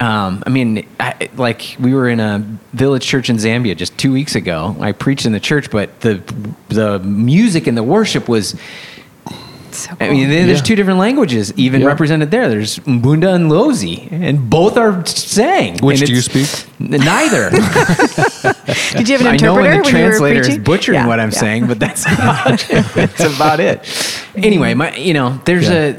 um, 0.00 0.42
I 0.46 0.50
mean, 0.50 0.86
I, 0.98 1.28
like 1.36 1.76
we 1.78 1.92
were 1.92 2.08
in 2.08 2.20
a 2.20 2.38
village 2.72 3.04
church 3.04 3.28
in 3.28 3.36
Zambia 3.36 3.76
just 3.76 3.98
two 3.98 4.12
weeks 4.12 4.34
ago. 4.34 4.74
I 4.80 4.92
preached 4.92 5.26
in 5.26 5.32
the 5.32 5.40
church, 5.40 5.70
but 5.70 6.00
the 6.00 6.22
the 6.68 6.98
music 7.00 7.66
and 7.66 7.76
the 7.76 7.82
worship 7.82 8.26
was 8.26 8.58
So 9.74 9.90
I 10.00 10.10
mean, 10.10 10.28
there's 10.30 10.58
Yeah. 10.58 10.64
two 10.64 10.74
different 10.76 10.98
languages 10.98 11.52
even 11.56 11.80
Yeah. 11.80 11.86
represented 11.88 12.30
there. 12.30 12.48
There's 12.48 12.78
Mbunda 12.80 13.34
and 13.34 13.50
Lozi, 13.50 14.08
and 14.10 14.48
both 14.50 14.76
are 14.76 15.04
sang. 15.06 15.78
Which 15.78 16.00
do 16.00 16.12
you 16.12 16.20
speak? 16.22 16.48
Neither. 16.78 17.50
Did 18.96 19.08
you 19.08 19.18
have 19.18 19.26
an 19.26 19.34
interpreter? 19.34 19.34
I 19.34 19.36
know 19.38 19.54
when 19.54 19.70
the 19.70 19.76
when 19.76 19.84
translator 19.84 20.40
is 20.40 20.58
butchering 20.58 21.00
Yeah, 21.00 21.06
what 21.06 21.20
I'm 21.20 21.30
yeah. 21.30 21.38
saying, 21.38 21.66
but 21.66 21.78
that's 21.78 22.04
about, 22.12 22.64
that's 22.94 23.20
about 23.36 23.60
it. 23.60 23.84
Anyway, 24.36 24.74
my 24.74 24.94
you 24.96 25.14
know, 25.14 25.40
there's 25.44 25.68
Yeah. 25.68 25.92
a 25.92 25.94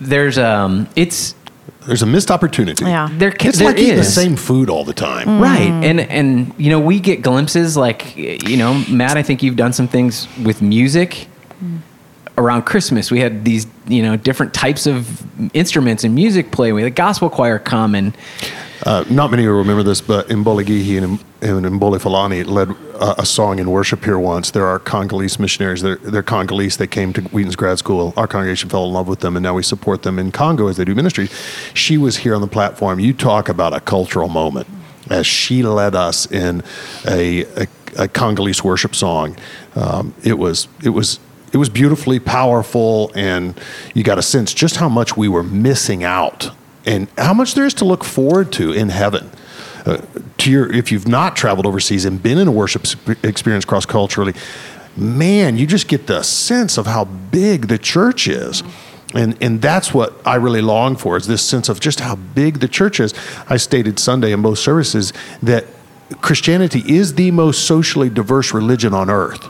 there's 0.00 0.38
um 0.38 0.88
it's 0.96 1.34
There's 1.86 2.02
a 2.02 2.06
missed 2.06 2.30
opportunity. 2.32 2.84
Yeah. 2.84 3.08
there 3.12 3.30
ca- 3.30 3.48
It's 3.48 3.58
there 3.58 3.68
like 3.68 3.78
eating 3.78 3.96
the 3.96 4.02
same 4.04 4.34
food 4.36 4.68
all 4.68 4.84
the 4.84 4.92
time. 4.92 5.26
Mm. 5.28 5.40
Right. 5.40 5.70
And 5.88 6.00
and 6.00 6.52
you 6.58 6.68
know, 6.70 6.80
we 6.80 6.98
get 7.00 7.22
glimpses 7.22 7.76
like 7.76 8.16
you 8.16 8.56
know, 8.56 8.74
Matt, 8.90 9.16
I 9.16 9.22
think 9.22 9.42
you've 9.42 9.56
done 9.56 9.72
some 9.72 9.86
things 9.88 10.26
with 10.42 10.60
music. 10.60 11.28
Around 12.38 12.62
Christmas, 12.64 13.10
we 13.10 13.20
had 13.20 13.44
these, 13.44 13.66
you 13.86 14.02
know, 14.02 14.16
different 14.16 14.52
types 14.52 14.86
of 14.86 15.24
instruments 15.54 16.04
and 16.04 16.14
music 16.14 16.50
play. 16.50 16.72
We 16.72 16.82
had 16.82 16.92
a 16.92 16.94
gospel 16.94 17.30
choir 17.30 17.58
come 17.58 17.94
and 17.94 18.14
Uh, 18.84 19.04
not 19.08 19.30
many 19.30 19.46
will 19.46 19.54
remember 19.56 19.82
this, 19.82 20.02
but 20.02 20.28
Mboligihi 20.28 21.02
and, 21.02 21.18
and 21.40 21.80
Mboli 21.80 21.98
Falani 21.98 22.44
led 22.46 22.70
uh, 23.00 23.14
a 23.16 23.24
song 23.24 23.58
in 23.58 23.70
worship 23.70 24.04
here 24.04 24.18
once. 24.18 24.50
There 24.50 24.66
are 24.66 24.78
Congolese 24.78 25.40
missionaries. 25.40 25.80
They're, 25.80 25.96
they're 25.96 26.22
Congolese. 26.22 26.76
They 26.76 26.86
came 26.86 27.12
to 27.14 27.22
Wheaton's 27.22 27.56
grad 27.56 27.78
school. 27.78 28.12
Our 28.18 28.26
congregation 28.28 28.68
fell 28.68 28.84
in 28.84 28.92
love 28.92 29.08
with 29.08 29.20
them, 29.20 29.34
and 29.34 29.42
now 29.42 29.54
we 29.54 29.62
support 29.62 30.02
them 30.02 30.18
in 30.18 30.30
Congo 30.30 30.68
as 30.68 30.76
they 30.76 30.84
do 30.84 30.94
ministry. 30.94 31.28
She 31.72 31.96
was 31.96 32.18
here 32.18 32.34
on 32.34 32.42
the 32.42 32.46
platform. 32.48 33.00
You 33.00 33.14
talk 33.14 33.48
about 33.48 33.72
a 33.72 33.80
cultural 33.80 34.28
moment 34.28 34.66
as 35.08 35.26
she 35.26 35.62
led 35.62 35.94
us 35.94 36.30
in 36.30 36.62
a, 37.08 37.44
a, 37.62 37.66
a 37.96 38.08
Congolese 38.08 38.62
worship 38.62 38.94
song. 38.94 39.36
Um, 39.74 40.12
it 40.22 40.38
was 40.38 40.68
it 40.84 40.90
was 40.90 41.18
it 41.52 41.56
was 41.56 41.68
beautifully 41.68 42.18
powerful, 42.18 43.12
and 43.14 43.58
you 43.94 44.02
got 44.02 44.18
a 44.18 44.22
sense 44.22 44.52
just 44.52 44.76
how 44.76 44.88
much 44.88 45.16
we 45.16 45.28
were 45.28 45.42
missing 45.42 46.04
out 46.04 46.50
and 46.86 47.08
how 47.18 47.34
much 47.34 47.54
there 47.54 47.66
is 47.66 47.74
to 47.74 47.84
look 47.84 48.04
forward 48.04 48.52
to 48.52 48.72
in 48.72 48.88
heaven. 48.88 49.30
Uh, 49.84 50.00
to 50.38 50.50
your, 50.50 50.72
if 50.72 50.90
you've 50.90 51.06
not 51.06 51.36
traveled 51.36 51.66
overseas 51.66 52.04
and 52.04 52.22
been 52.22 52.38
in 52.38 52.48
a 52.48 52.52
worship 52.52 52.84
experience 53.24 53.64
cross 53.64 53.86
culturally, 53.86 54.34
man, 54.96 55.56
you 55.56 55.66
just 55.66 55.88
get 55.88 56.06
the 56.06 56.22
sense 56.22 56.78
of 56.78 56.86
how 56.86 57.04
big 57.04 57.68
the 57.68 57.78
church 57.78 58.26
is. 58.26 58.62
And, 59.14 59.40
and 59.40 59.62
that's 59.62 59.94
what 59.94 60.14
I 60.26 60.34
really 60.36 60.60
long 60.60 60.96
for 60.96 61.16
is 61.16 61.26
this 61.26 61.42
sense 61.42 61.68
of 61.68 61.78
just 61.80 62.00
how 62.00 62.16
big 62.16 62.58
the 62.58 62.68
church 62.68 62.98
is. 62.98 63.14
I 63.48 63.56
stated 63.56 63.98
Sunday 63.98 64.32
in 64.32 64.42
both 64.42 64.58
services 64.58 65.12
that 65.42 65.66
Christianity 66.20 66.82
is 66.86 67.14
the 67.14 67.30
most 67.30 67.64
socially 67.66 68.10
diverse 68.10 68.52
religion 68.52 68.94
on 68.94 69.10
earth. 69.10 69.48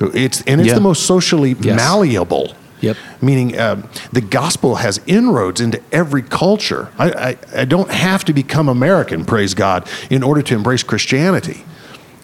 It's 0.00 0.42
and 0.42 0.60
it's 0.60 0.68
Yeah. 0.68 0.74
the 0.74 0.80
most 0.80 1.04
socially 1.06 1.56
Yes. 1.60 1.76
malleable. 1.76 2.54
Yep. 2.82 2.96
Meaning, 3.22 3.58
um, 3.58 3.84
the 4.12 4.20
gospel 4.20 4.76
has 4.76 5.00
inroads 5.06 5.60
into 5.62 5.80
every 5.92 6.22
culture. 6.22 6.88
I, 6.98 7.10
I, 7.10 7.36
I 7.62 7.64
don't 7.64 7.90
have 7.90 8.22
to 8.26 8.34
become 8.34 8.68
American, 8.68 9.24
praise 9.24 9.54
God, 9.54 9.88
in 10.10 10.22
order 10.22 10.42
to 10.42 10.54
embrace 10.54 10.82
Christianity. 10.82 11.64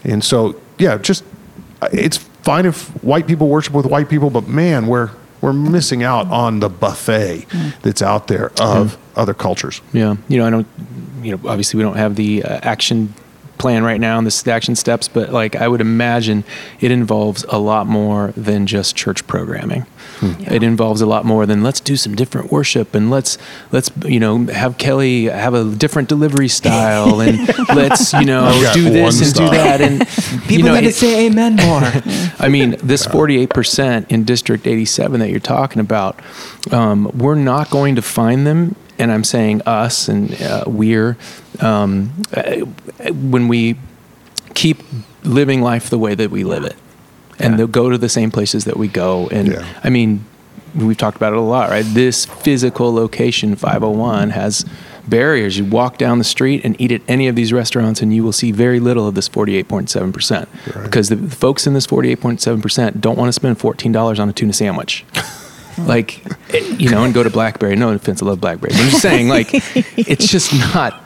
And 0.04 0.22
so, 0.22 0.56
yeah, 0.78 0.98
just 0.98 1.24
uh, 1.80 1.88
it's 1.90 2.18
fine 2.42 2.66
if 2.66 2.88
white 3.02 3.26
people 3.26 3.48
worship 3.48 3.72
with 3.72 3.86
white 3.86 4.10
people, 4.10 4.28
but 4.28 4.46
man, 4.46 4.86
we're 4.88 5.10
we're 5.40 5.52
missing 5.54 6.04
out 6.04 6.30
on 6.30 6.60
the 6.60 6.68
buffet 6.68 7.46
that's 7.82 8.02
out 8.02 8.28
there 8.28 8.52
of 8.60 8.96
other 9.16 9.34
cultures. 9.34 9.80
Yeah, 9.92 10.16
you 10.28 10.38
know, 10.38 10.46
I 10.46 10.50
don't, 10.50 10.66
you 11.22 11.32
know, 11.32 11.48
obviously 11.48 11.78
we 11.78 11.82
don't 11.82 11.96
have 11.96 12.14
the 12.14 12.44
uh, 12.44 12.60
action 12.62 13.12
plan 13.62 13.84
right 13.84 14.00
now 14.00 14.18
and 14.18 14.26
the 14.26 14.52
action 14.52 14.74
steps, 14.74 15.06
but 15.06 15.32
like 15.32 15.54
I 15.54 15.68
would 15.68 15.80
imagine 15.80 16.42
it 16.80 16.90
involves 16.90 17.44
a 17.48 17.58
lot 17.58 17.86
more 17.86 18.32
than 18.36 18.66
just 18.66 18.96
church 18.96 19.24
programming. 19.28 19.86
Yeah. 20.20 20.54
It 20.54 20.62
involves 20.64 21.00
a 21.00 21.06
lot 21.06 21.24
more 21.24 21.46
than 21.46 21.62
let's 21.62 21.78
do 21.80 21.96
some 21.96 22.16
different 22.16 22.50
worship 22.50 22.94
and 22.94 23.08
let's 23.08 23.38
let's 23.70 23.90
you 24.04 24.18
know 24.18 24.46
have 24.46 24.78
Kelly 24.78 25.24
have 25.24 25.54
a 25.54 25.64
different 25.64 26.08
delivery 26.08 26.48
style 26.48 27.20
and 27.20 27.38
let's 27.74 28.12
you 28.12 28.24
know 28.24 28.70
do 28.74 28.90
this 28.90 29.16
one 29.16 29.24
and 29.24 29.34
do 29.34 29.56
that 29.56 29.80
and 29.80 30.08
people 30.48 30.52
you 30.52 30.62
know, 30.64 30.74
need 30.74 30.86
to 30.86 30.92
say 30.92 31.26
amen 31.26 31.56
more. 31.56 31.82
I 32.38 32.48
mean, 32.48 32.76
this 32.82 33.06
48% 33.06 34.10
in 34.10 34.24
District 34.24 34.66
87 34.66 35.20
that 35.20 35.30
you're 35.30 35.38
talking 35.40 35.80
about, 35.80 36.18
um, 36.72 37.10
we're 37.16 37.36
not 37.36 37.70
going 37.70 37.94
to 37.94 38.02
find 38.02 38.46
them. 38.46 38.74
And 38.99 39.11
I'm 39.11 39.24
saying 39.24 39.62
us 39.62 40.09
and 40.09 40.40
uh, 40.40 40.64
we're, 40.66 41.16
um, 41.61 42.11
when 43.11 43.49
we 43.49 43.76
keep 44.55 44.78
living 45.24 45.62
life 45.62 45.90
the 45.90 45.99
way 45.99 46.14
that 46.14 46.30
we 46.30 46.45
live 46.45 46.64
it. 46.64 46.76
and 47.38 47.59
they'll 47.59 47.66
go 47.66 47.90
to 47.90 47.99
the 47.99 48.09
same 48.09 48.30
places 48.30 48.64
that 48.66 48.76
we 48.76 48.86
go. 48.88 49.28
And 49.28 49.49
Yeah. 49.49 49.66
I 49.82 49.90
mean, 49.90 50.24
we've 50.74 50.97
talked 50.97 51.16
about 51.16 51.32
it 51.32 51.38
a 51.38 51.43
lot, 51.43 51.70
right? 51.70 51.84
This 51.84 52.24
physical 52.26 52.93
location, 52.95 53.57
501, 53.57 54.30
has 54.30 54.64
barriers. 55.09 55.59
You 55.59 55.64
walk 55.64 55.99
down 55.99 56.18
the 56.18 56.24
street 56.24 56.61
and 56.64 56.80
eat 56.80 56.93
at 56.93 57.03
any 57.09 57.26
of 57.28 57.34
these 57.34 57.53
restaurants, 57.53 58.01
and 58.03 58.14
you 58.14 58.22
will 58.22 58.32
see 58.32 58.53
very 58.53 58.78
little 58.78 59.09
of 59.09 59.14
this 59.16 59.28
48.7%. 59.28 60.47
Right. 60.74 60.84
Because 60.84 61.09
the 61.09 61.16
folks 61.16 61.66
in 61.66 61.74
this 61.74 61.86
48.7% 61.86 63.01
don't 63.01 63.18
want 63.18 63.28
to 63.28 63.32
spend 63.32 63.59
$14 63.59 64.20
on 64.20 64.28
a 64.28 64.32
tuna 64.32 64.53
sandwich. 64.53 65.05
like, 65.78 66.22
you 66.80 66.90
know, 66.90 67.04
and 67.04 67.12
go 67.14 67.22
to 67.22 67.30
Blackberry. 67.30 67.76
No 67.76 67.90
offense, 67.90 68.22
I 68.22 68.26
love 68.26 68.40
Blackberry. 68.40 68.72
But 68.72 68.80
I'm 68.80 68.88
just 68.90 69.02
saying, 69.02 69.28
like, 69.28 69.48
it's 69.98 70.26
just 70.28 70.52
not. 70.54 71.02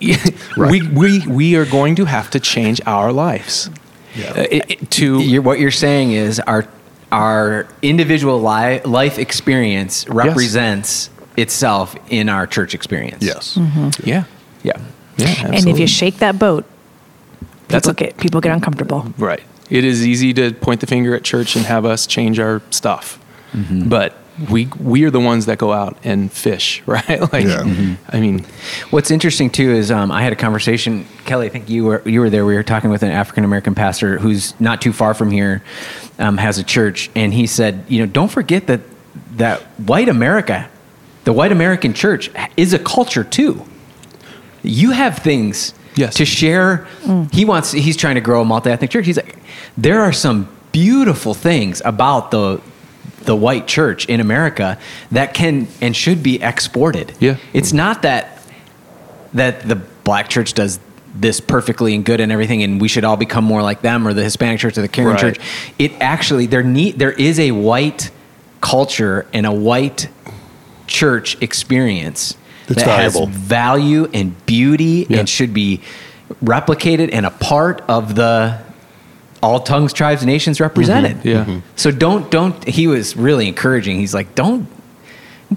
We, 0.56 0.82
we, 0.88 1.24
we 1.28 1.54
are 1.56 1.64
going 1.64 1.94
to 1.96 2.04
have 2.06 2.30
to 2.30 2.40
change 2.40 2.80
our 2.86 3.12
lives. 3.12 3.70
Yeah. 4.16 4.30
Uh, 4.30 4.46
it- 4.50 4.70
it- 4.70 4.90
to 4.92 5.20
You're, 5.20 5.42
what 5.42 5.60
you're 5.60 5.70
saying 5.70 6.12
is 6.12 6.40
our 6.40 6.66
our 7.12 7.68
individual 7.82 8.38
li- 8.42 8.80
life 8.82 9.18
experience 9.18 10.08
represents 10.08 11.08
itself 11.36 11.94
in 12.10 12.28
our 12.28 12.46
church 12.48 12.74
experience. 12.74 13.22
Yes. 13.22 13.56
yeah 14.02 14.24
Yeah. 14.64 14.80
yeah 15.18 15.46
And 15.52 15.68
if 15.68 15.78
you 15.78 15.86
shake 15.86 16.18
that 16.18 16.38
boat, 16.38 16.64
That's 17.68 17.86
people 17.86 17.90
a- 17.90 17.94
get 18.08 18.16
people 18.18 18.40
get 18.40 18.52
uncomfortable. 18.52 19.06
right 19.18 19.42
it 19.70 19.84
is 19.84 20.06
easy 20.06 20.34
to 20.34 20.52
point 20.52 20.80
the 20.80 20.86
finger 20.86 21.14
at 21.14 21.22
church 21.22 21.54
and 21.56 21.64
have 21.66 21.84
us 21.86 22.06
change 22.06 22.38
our 22.40 22.60
stuff 22.70 23.18
but 23.54 24.14
we 24.50 24.66
we 24.80 25.04
are 25.04 25.10
the 25.10 25.20
ones 25.20 25.44
that 25.46 25.58
go 25.58 25.72
out 25.72 25.96
and 26.04 26.32
fish 26.32 26.82
right 26.86 27.20
like 27.32 27.44
Yeah. 27.44 27.62
Mhm. 27.62 27.96
i 28.08 28.18
mean 28.20 28.44
What's 28.90 29.10
interesting 29.10 29.50
too 29.50 29.70
is 29.72 29.90
um, 29.90 30.10
I 30.10 30.22
had 30.22 30.32
a 30.32 30.36
conversation, 30.36 31.06
Kelly. 31.26 31.46
I 31.46 31.50
think 31.50 31.68
you 31.68 31.84
were 31.84 32.02
you 32.08 32.20
were 32.20 32.30
there. 32.30 32.44
We 32.46 32.54
were 32.54 32.62
talking 32.62 32.90
with 32.90 33.02
an 33.02 33.10
African 33.10 33.44
American 33.44 33.74
pastor 33.74 34.18
who's 34.18 34.58
not 34.60 34.80
too 34.80 34.92
far 34.92 35.12
from 35.14 35.30
here, 35.30 35.62
um, 36.18 36.38
has 36.38 36.58
a 36.58 36.62
church, 36.64 37.10
and 37.14 37.32
he 37.34 37.46
said, 37.46 37.84
you 37.88 37.98
know, 38.00 38.06
don't 38.06 38.30
forget 38.30 38.66
that 38.68 38.80
that 39.36 39.60
white 39.78 40.08
America, 40.08 40.68
the 41.24 41.32
white 41.32 41.52
American 41.52 41.92
church, 41.94 42.30
is 42.56 42.72
a 42.72 42.78
culture 42.78 43.24
too. 43.24 43.62
You 44.62 44.90
have 44.92 45.18
things 45.18 45.74
Yes. 45.94 46.14
to 46.16 46.24
share. 46.24 46.86
He 47.32 47.44
wants. 47.44 47.72
He's 47.72 47.96
trying 47.98 48.14
to 48.14 48.22
grow 48.22 48.40
a 48.40 48.44
multi 48.46 48.70
ethnic 48.70 48.90
church. 48.90 49.04
He's 49.04 49.18
like, 49.18 49.36
there 49.76 50.00
are 50.00 50.12
some 50.12 50.48
beautiful 50.72 51.34
things 51.34 51.82
about 51.84 52.30
the 52.30 52.60
the 53.24 53.36
white 53.36 53.66
church 53.66 54.06
in 54.06 54.20
America 54.20 54.78
that 55.10 55.34
can 55.34 55.68
and 55.80 55.94
should 55.96 56.22
be 56.22 56.42
exported. 56.42 57.12
Yeah. 57.20 57.36
It's 57.52 57.72
not 57.72 58.02
that 58.02 58.42
that 59.34 59.66
the 59.66 59.76
black 59.76 60.28
church 60.28 60.52
does 60.54 60.78
this 61.14 61.40
perfectly 61.40 61.94
and 61.94 62.04
good 62.04 62.20
and 62.20 62.32
everything 62.32 62.62
and 62.62 62.80
we 62.80 62.88
should 62.88 63.04
all 63.04 63.16
become 63.16 63.44
more 63.44 63.62
like 63.62 63.82
them 63.82 64.06
or 64.08 64.14
the 64.14 64.22
Hispanic 64.24 64.58
church 64.60 64.78
or 64.78 64.82
the 64.82 64.88
Karen 64.88 65.12
Right. 65.12 65.20
church. 65.20 65.38
It 65.78 65.92
actually 66.00 66.46
there 66.46 66.62
need 66.62 66.98
there 66.98 67.12
is 67.12 67.38
a 67.38 67.50
white 67.52 68.10
culture 68.60 69.26
and 69.32 69.44
a 69.46 69.52
white 69.52 70.08
church 70.86 71.36
experience 71.42 72.36
That's 72.66 72.82
that 72.82 72.86
valuable. 73.12 73.26
has 73.26 73.36
value 73.36 74.08
and 74.14 74.46
beauty 74.46 75.06
Yeah. 75.08 75.18
and 75.20 75.28
should 75.28 75.52
be 75.54 75.80
replicated 76.42 77.10
and 77.12 77.26
a 77.26 77.30
part 77.30 77.82
of 77.88 78.14
the 78.14 78.58
all 79.42 79.60
tongues, 79.60 79.92
tribes, 79.92 80.24
nations 80.24 80.60
represented. 80.60 81.18
yeah 81.24 81.44
Mhm. 81.44 81.62
So 81.76 81.90
don't 81.90 82.30
don't. 82.30 82.62
He 82.68 82.86
was 82.86 83.16
really 83.16 83.48
encouraging. 83.48 83.98
He's 83.98 84.14
like, 84.14 84.34
don't 84.34 84.66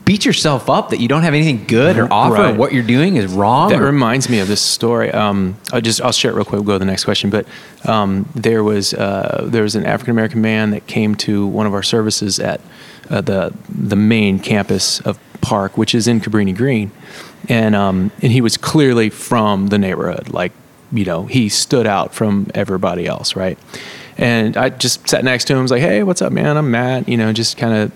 beat 0.03 0.25
yourself 0.25 0.69
up 0.69 0.89
that 0.89 0.99
you 0.99 1.07
don't 1.07 1.21
have 1.23 1.33
anything 1.33 1.63
good 1.67 1.97
or 1.97 2.11
offer. 2.11 2.47
Or 2.47 2.53
what 2.53 2.73
you're 2.73 2.83
doing 2.83 3.15
is 3.15 3.31
wrong. 3.31 3.69
That 3.69 3.81
or- 3.81 3.85
reminds 3.85 4.27
me 4.29 4.39
of 4.39 4.47
this 4.49 4.59
story. 4.61 5.09
Um, 5.11 5.55
I'll 5.71 5.79
just 5.81 6.01
I'll 6.01 6.11
share 6.11 6.31
it 6.31 6.35
real 6.35 6.43
quick. 6.45 6.59
We'll 6.59 6.63
go 6.67 6.73
to 6.73 6.79
the 6.79 6.85
next 6.85 7.05
question. 7.05 7.29
But 7.29 7.45
um, 7.85 8.27
there 8.35 8.63
was 8.63 8.93
uh, 8.93 9.45
there 9.47 9.63
was 9.63 9.75
an 9.75 9.85
African 9.85 10.11
American 10.11 10.41
man 10.41 10.71
that 10.71 10.87
came 10.87 11.15
to 11.15 11.45
one 11.47 11.65
of 11.67 11.73
our 11.73 11.83
services 11.83 12.39
at 12.39 12.59
uh, 13.09 13.21
the 13.21 13.53
the 13.69 13.95
main 13.95 14.39
campus 14.39 14.99
of 15.01 15.17
Park, 15.41 15.77
which 15.77 15.93
is 15.95 16.07
in 16.07 16.19
Cabrini 16.19 16.53
Green, 16.57 16.91
and 17.47 17.75
um, 17.75 18.11
and 18.21 18.31
he 18.33 18.41
was 18.41 18.57
clearly 18.57 19.09
from 19.09 19.67
the 19.67 19.77
neighborhood. 19.77 20.29
Like 20.29 20.51
you 20.95 21.05
know, 21.05 21.25
he 21.25 21.49
stood 21.49 21.85
out 21.87 22.13
from 22.13 22.47
everybody 22.53 23.05
else, 23.05 23.35
right? 23.35 23.57
And 24.17 24.55
I 24.55 24.69
just 24.69 25.07
sat 25.07 25.23
next 25.23 25.45
to 25.45 25.53
him. 25.55 25.61
Was 25.61 25.71
like, 25.71 25.81
"Hey, 25.81 26.03
what's 26.03 26.21
up, 26.21 26.31
man? 26.31 26.57
I'm 26.57 26.71
Matt." 26.71 27.09
You 27.09 27.17
know, 27.17 27.33
just 27.33 27.57
kind 27.57 27.73
of 27.73 27.91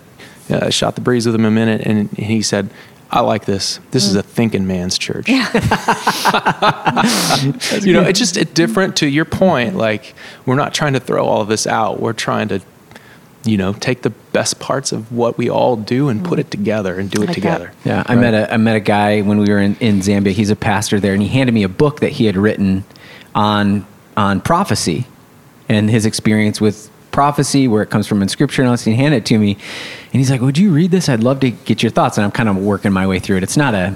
uh, 0.51 0.69
shot 0.69 0.95
the 0.95 1.01
breeze 1.01 1.25
with 1.25 1.35
him 1.35 1.45
a 1.45 1.51
minute, 1.51 1.81
and 1.85 2.09
he 2.11 2.41
said, 2.41 2.69
"I 3.09 3.21
like 3.21 3.45
this. 3.45 3.79
This 3.91 4.05
is 4.05 4.15
a 4.15 4.23
thinking 4.23 4.67
man's 4.67 4.97
church." 4.97 5.27
you 5.29 5.35
know, 7.93 8.03
it's 8.03 8.19
just 8.19 8.35
it 8.35 8.53
different 8.53 8.97
to 8.97 9.07
your 9.07 9.25
point. 9.25 9.75
Like 9.75 10.13
we're 10.45 10.55
not 10.55 10.73
trying 10.73 10.93
to 10.93 10.99
throw 10.99 11.25
all 11.25 11.41
of 11.41 11.47
this 11.47 11.65
out. 11.65 12.01
We're 12.01 12.11
trying 12.13 12.49
to, 12.49 12.59
you 13.45 13.57
know, 13.57 13.73
take 13.73 14.01
the 14.01 14.09
best 14.09 14.59
parts 14.59 14.91
of 14.91 15.11
what 15.11 15.37
we 15.37 15.49
all 15.49 15.75
do 15.75 16.09
and 16.09 16.23
put 16.23 16.39
it 16.39 16.43
mm-hmm. 16.43 16.51
together 16.51 16.99
and 16.99 17.09
do 17.09 17.21
it 17.23 17.27
Like 17.27 17.35
that. 17.35 17.35
together. 17.35 17.73
Yeah, 17.85 18.03
I 18.05 18.15
met 18.15 18.33
a 18.33 18.53
I 18.53 18.57
met 18.57 18.75
a 18.75 18.81
guy 18.81 19.21
when 19.21 19.39
we 19.39 19.49
were 19.49 19.59
in, 19.59 19.75
in 19.79 19.99
Zambia. 19.99 20.31
He's 20.31 20.49
a 20.49 20.55
pastor 20.55 20.99
there, 20.99 21.13
and 21.13 21.21
he 21.21 21.29
handed 21.29 21.53
me 21.53 21.63
a 21.63 21.69
book 21.69 22.01
that 22.01 22.13
he 22.13 22.25
had 22.25 22.35
written 22.35 22.83
on 23.33 23.85
on 24.17 24.41
prophecy 24.41 25.05
and 25.69 25.89
his 25.89 26.05
experience 26.05 26.59
with 26.59 26.89
prophecy, 27.11 27.67
where 27.67 27.81
it 27.81 27.89
comes 27.89 28.07
from 28.07 28.21
in 28.21 28.27
Scripture. 28.27 28.61
And 28.61 28.69
all 28.69 28.73
this. 28.73 28.83
He 28.83 28.93
handed 28.95 29.17
it 29.17 29.25
to 29.27 29.39
me, 29.39 29.53
and 29.53 30.13
he's 30.13 30.29
like, 30.29 30.41
"Would 30.41 30.57
you 30.57 30.71
read 30.71 30.91
this? 30.91 31.07
I'd 31.07 31.23
love 31.23 31.39
to 31.41 31.51
get 31.51 31.81
your 31.81 31.91
thoughts." 31.91 32.17
And 32.17 32.25
I'm 32.25 32.31
kind 32.31 32.49
of 32.49 32.57
working 32.57 32.91
my 32.91 33.07
way 33.07 33.19
through 33.19 33.37
it. 33.37 33.43
It's 33.43 33.57
not 33.57 33.73
a 33.73 33.95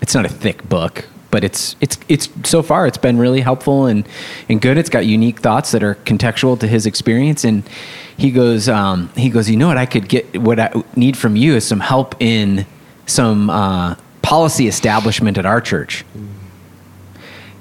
it's 0.00 0.14
not 0.14 0.24
a 0.24 0.28
thick 0.28 0.68
book, 0.68 1.06
but 1.30 1.44
it's 1.44 1.76
it's 1.80 1.98
it's 2.08 2.28
so 2.44 2.62
far 2.62 2.86
it's 2.86 2.98
been 2.98 3.18
really 3.18 3.40
helpful 3.40 3.86
and 3.86 4.06
and 4.48 4.60
good. 4.60 4.76
It's 4.78 4.90
got 4.90 5.06
unique 5.06 5.40
thoughts 5.40 5.72
that 5.72 5.82
are 5.82 5.94
contextual 5.96 6.58
to 6.60 6.66
his 6.66 6.86
experience. 6.86 7.44
And 7.44 7.68
he 8.16 8.30
goes 8.30 8.68
um, 8.68 9.08
he 9.16 9.30
goes, 9.30 9.48
you 9.48 9.56
know 9.56 9.68
what 9.68 9.78
I 9.78 9.86
could 9.86 10.08
get 10.08 10.38
what 10.40 10.58
I 10.58 10.72
need 10.96 11.16
from 11.16 11.36
you 11.36 11.54
is 11.54 11.66
some 11.66 11.80
help 11.80 12.14
in 12.20 12.66
some 13.06 13.50
uh, 13.50 13.94
policy 14.22 14.68
establishment 14.68 15.38
at 15.38 15.46
our 15.46 15.60
church. 15.60 16.04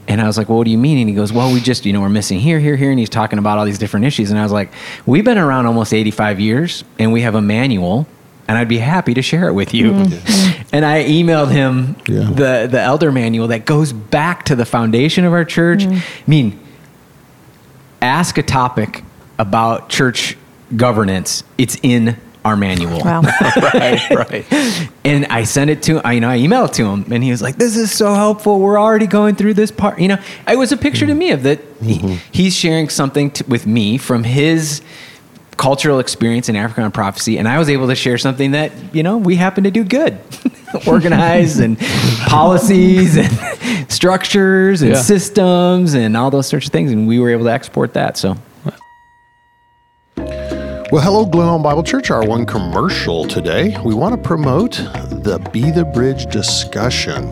And 0.08 0.20
I 0.20 0.26
was 0.26 0.40
like, 0.40 0.50
well, 0.50 0.58
what 0.58 0.66
do 0.66 0.72
you 0.72 0.78
mean? 0.78 0.98
And 0.98 1.08
he 1.08 1.14
goes, 1.14 1.32
well, 1.32 1.54
we 1.54 1.60
just, 1.60 1.86
you 1.86 1.94
know, 1.94 2.02
we're 2.02 2.10
missing 2.10 2.40
here, 2.40 2.60
here, 2.60 2.76
here. 2.76 2.90
And 2.90 2.98
he's 2.98 3.10
talking 3.10 3.38
about 3.38 3.60
all 3.60 3.66
these 3.66 3.78
different 3.78 4.08
issues. 4.08 4.32
And 4.32 4.40
I 4.40 4.44
was 4.44 4.52
like, 4.52 4.72
we've 5.06 5.24
been 5.24 5.38
around 5.38 5.68
almost 5.68 5.94
85 5.94 6.40
years 6.40 6.84
and 6.98 7.14
we 7.14 7.22
have 7.22 7.36
a 7.36 7.42
manual 7.44 8.08
and 8.48 8.58
I'd 8.58 8.68
be 8.68 8.80
happy 8.80 9.14
to 9.14 9.22
share 9.22 9.48
it 9.48 9.54
with 9.54 9.76
you. 9.76 10.06
And 10.72 10.86
I 10.86 11.04
emailed 11.04 11.52
him 11.52 11.96
Yeah. 12.08 12.30
the, 12.30 12.68
the 12.70 12.80
elder 12.80 13.12
manual 13.12 13.48
that 13.48 13.66
goes 13.66 13.92
back 13.92 14.46
to 14.46 14.56
the 14.56 14.66
foundation 14.66 15.26
of 15.26 15.34
our 15.34 15.46
church. 15.46 15.82
Mm. 15.82 15.98
I 15.98 16.04
mean, 16.28 16.60
ask 18.02 18.38
a 18.38 18.44
topic 18.44 19.04
about 19.38 19.90
church 19.90 20.38
governance. 20.76 21.44
It's 21.58 21.78
in 21.82 22.18
our 22.46 22.56
manual. 22.56 23.00
Wow. 23.00 23.22
right, 23.74 24.10
right. 24.12 24.90
And 25.04 25.26
I 25.28 25.44
sent 25.44 25.70
it 25.70 25.84
to, 25.84 26.00
I, 26.06 26.14
you 26.14 26.22
know, 26.22 26.30
I 26.30 26.38
emailed 26.38 26.70
it 26.70 26.74
to 26.76 26.86
him, 26.86 27.12
and 27.12 27.24
he 27.24 27.32
was 27.32 27.42
like, 27.42 27.58
"This 27.58 27.76
is 27.76 27.92
so 27.92 28.14
helpful. 28.14 28.60
We're 28.60 28.80
already 28.80 29.08
going 29.08 29.36
through 29.36 29.56
this 29.56 29.72
part." 29.72 30.00
You 30.00 30.10
know, 30.10 30.18
it 30.48 30.58
was 30.58 30.72
a 30.72 30.78
picture 30.78 31.06
to 31.06 31.14
mm. 31.14 31.18
me 31.18 31.32
of 31.32 31.44
that. 31.44 31.60
he- 31.82 32.00
mm-hmm. 32.00 32.16
he's 32.32 32.56
sharing 32.56 32.90
something 32.90 33.32
to, 33.32 33.44
with 33.46 33.68
me 33.68 33.98
from 33.98 34.24
his 34.24 34.82
cultural 35.58 36.00
experience 36.00 36.48
in 36.48 36.56
African 36.56 36.90
prophecy, 36.92 37.38
and 37.38 37.48
I 37.48 37.60
was 37.60 37.70
able 37.70 37.88
to 37.88 37.96
share 37.96 38.18
something 38.18 38.52
that 38.52 38.72
you 38.96 39.04
know 39.04 39.18
we 39.18 39.36
happen 39.36 39.66
to 39.66 39.72
do 39.72 39.84
good, 39.84 40.18
organize 40.88 41.60
and 41.60 41.78
policies 42.28 43.18
and 43.18 43.30
structures 43.92 44.82
and 44.82 44.92
Yeah. 44.92 45.02
systems 45.02 45.94
and 45.94 46.16
all 46.18 46.30
those 46.32 46.48
sorts 46.48 46.66
of 46.68 46.72
things, 46.72 46.92
and 46.92 47.08
we 47.08 47.20
were 47.20 47.30
able 47.30 47.46
to 47.46 47.52
export 47.52 47.94
that. 47.94 48.18
So 48.18 48.38
Well, 50.92 51.04
hello, 51.04 51.26
Glen 51.26 51.48
Ellyn 51.48 51.62
Bible 51.64 51.84
Church. 51.84 52.10
Our 52.10 52.26
one 52.26 52.46
commercial 52.48 53.26
today. 53.26 53.78
We 53.86 53.94
want 53.94 54.16
to 54.16 54.22
promote 54.28 54.72
the 54.74 55.38
Be 55.54 55.70
the 55.72 55.86
Bridge 55.86 56.26
discussion 56.32 57.30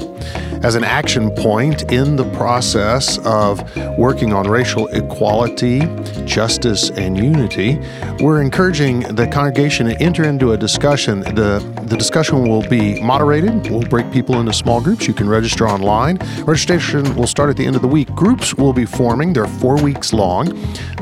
as 0.64 0.76
an 0.76 0.84
action 0.84 1.30
point 1.32 1.92
in 1.92 2.16
the 2.16 2.30
process 2.32 3.18
of 3.20 3.62
working 3.98 4.34
on 4.34 4.48
racial 4.48 4.88
equality, 4.88 5.82
justice, 6.26 6.90
and 6.92 7.18
unity. 7.18 7.80
We're 8.20 8.42
encouraging 8.42 9.02
the 9.16 9.28
congregation 9.28 9.88
to 9.88 10.02
enter 10.02 10.24
into 10.24 10.54
a 10.54 10.58
discussion. 10.58 11.22
The, 11.22 11.60
the 11.84 11.96
discussion 11.96 12.48
will 12.48 12.68
be 12.68 13.02
moderated. 13.02 13.70
We'll 13.70 13.82
break 13.82 14.12
people 14.12 14.40
into 14.40 14.54
small 14.54 14.82
groups. 14.82 15.08
You 15.08 15.14
can 15.14 15.30
register 15.30 15.68
online. 15.68 16.18
Registration 16.46 17.16
will 17.16 17.28
start 17.28 17.50
at 17.50 17.58
the 17.58 17.66
end 17.66 17.76
of 17.76 17.82
the 17.82 17.88
week. 17.88 18.08
Groups 18.16 18.56
will 18.56 18.74
be 18.74 18.86
forming. 18.86 19.34
They're 19.34 19.48
four 19.48 19.82
weeks 19.82 20.14
long. 20.14 20.48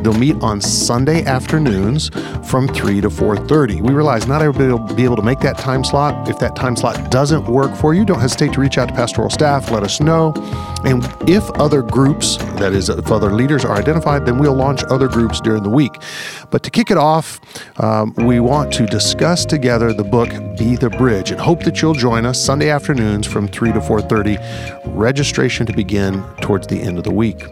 They'll 0.01 0.13
meet 0.13 0.35
on 0.41 0.61
Sunday 0.61 1.23
afternoons 1.25 2.09
from 2.47 2.67
3 2.67 3.01
to 3.01 3.09
4.30. 3.09 3.81
We 3.81 3.93
realize 3.93 4.27
not 4.27 4.41
everybody 4.41 4.71
will 4.71 4.95
be 4.95 5.03
able 5.03 5.15
to 5.15 5.23
make 5.23 5.39
that 5.39 5.57
time 5.57 5.83
slot. 5.83 6.29
If 6.29 6.37
that 6.39 6.55
time 6.55 6.75
slot 6.75 7.09
doesn't 7.09 7.45
work 7.45 7.75
for 7.75 7.93
you, 7.93 8.05
don't 8.05 8.19
hesitate 8.19 8.53
to 8.53 8.61
reach 8.61 8.77
out 8.77 8.89
to 8.89 8.93
pastoral 9.05 9.29
staff, 9.29 9.69
let 9.69 9.83
us 9.83 10.01
know. 10.01 10.33
And 10.83 11.05
if 11.29 11.47
other 11.51 11.83
groups, 11.83 12.37
that 12.57 12.73
is, 12.73 12.89
if 12.89 13.11
other 13.11 13.31
leaders 13.31 13.63
are 13.63 13.75
identified, 13.75 14.25
then 14.25 14.39
we'll 14.39 14.55
launch 14.55 14.83
other 14.85 15.07
groups 15.07 15.39
during 15.39 15.61
the 15.61 15.69
week. 15.69 15.93
But 16.49 16.63
to 16.63 16.71
kick 16.71 16.89
it 16.89 16.97
off, 16.97 17.39
um, 17.79 18.15
we 18.17 18.39
want 18.39 18.73
to 18.73 18.87
discuss 18.87 19.45
together 19.45 19.93
the 19.93 20.03
book 20.03 20.29
Be 20.57 20.75
the 20.75 20.89
Bridge 20.89 21.29
and 21.29 21.39
hope 21.39 21.63
that 21.65 21.83
you'll 21.83 21.93
join 21.93 22.25
us 22.25 22.43
Sunday 22.43 22.71
afternoons 22.71 23.27
from 23.27 23.47
3 23.47 23.73
to 23.73 23.79
4.30. 23.79 24.81
Registration 24.97 25.67
to 25.67 25.73
begin 25.73 26.23
towards 26.41 26.65
the 26.65 26.81
end 26.81 26.97
of 26.97 27.03
the 27.03 27.13
week. 27.13 27.43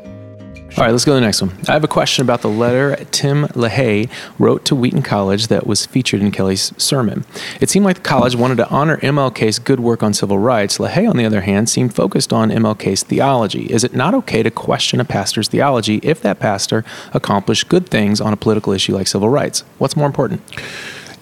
All 0.76 0.84
right, 0.84 0.92
let's 0.92 1.06
go 1.06 1.12
to 1.12 1.16
the 1.16 1.22
next 1.22 1.40
one. 1.40 1.56
I 1.68 1.74
have 1.74 1.84
a 1.84 1.88
question 1.88 2.24
about 2.24 2.42
the 2.42 2.50
letter 2.50 2.96
Tim 3.12 3.44
LaHaye 3.50 4.10
wrote 4.40 4.66
to 4.66 4.76
Wheaton 4.76 5.04
College 5.04 5.46
that 5.48 5.68
was 5.68 5.86
featured 5.86 6.20
in 6.20 6.32
Kelly's 6.32 6.74
sermon. 6.82 7.26
It 7.62 7.70
seemed 7.70 7.86
like 7.86 7.98
the 7.98 8.02
college 8.02 8.36
wanted 8.36 8.58
to 8.58 8.68
honor 8.70 8.98
MLK's 8.98 9.60
good 9.60 9.80
work 9.80 10.02
on 10.02 10.16
civil 10.16 10.40
rights. 10.40 10.80
LaHaye, 10.80 11.08
on 11.08 11.16
the 11.16 11.26
other 11.26 11.42
hand, 11.42 11.70
seemed 11.70 11.94
focused 11.94 12.34
on 12.34 12.50
MLK's 12.50 13.04
theology. 13.04 13.72
Is 13.72 13.84
it 13.84 13.94
not 13.94 14.16
okay 14.16 14.42
to 14.42 14.50
question 14.50 15.00
a 15.00 15.06
pastor's 15.06 15.48
theology 15.48 15.98
if 16.02 16.22
that 16.22 16.40
pastor 16.40 16.84
accomplished 17.14 17.70
good 17.70 17.88
things 17.88 18.20
on 18.20 18.34
a 18.34 18.38
political 18.38 18.74
issue 18.74 18.96
like 18.96 19.06
civil 19.06 19.30
rights? 19.30 19.60
What's 19.78 19.96
more 19.96 20.08
important? 20.08 20.42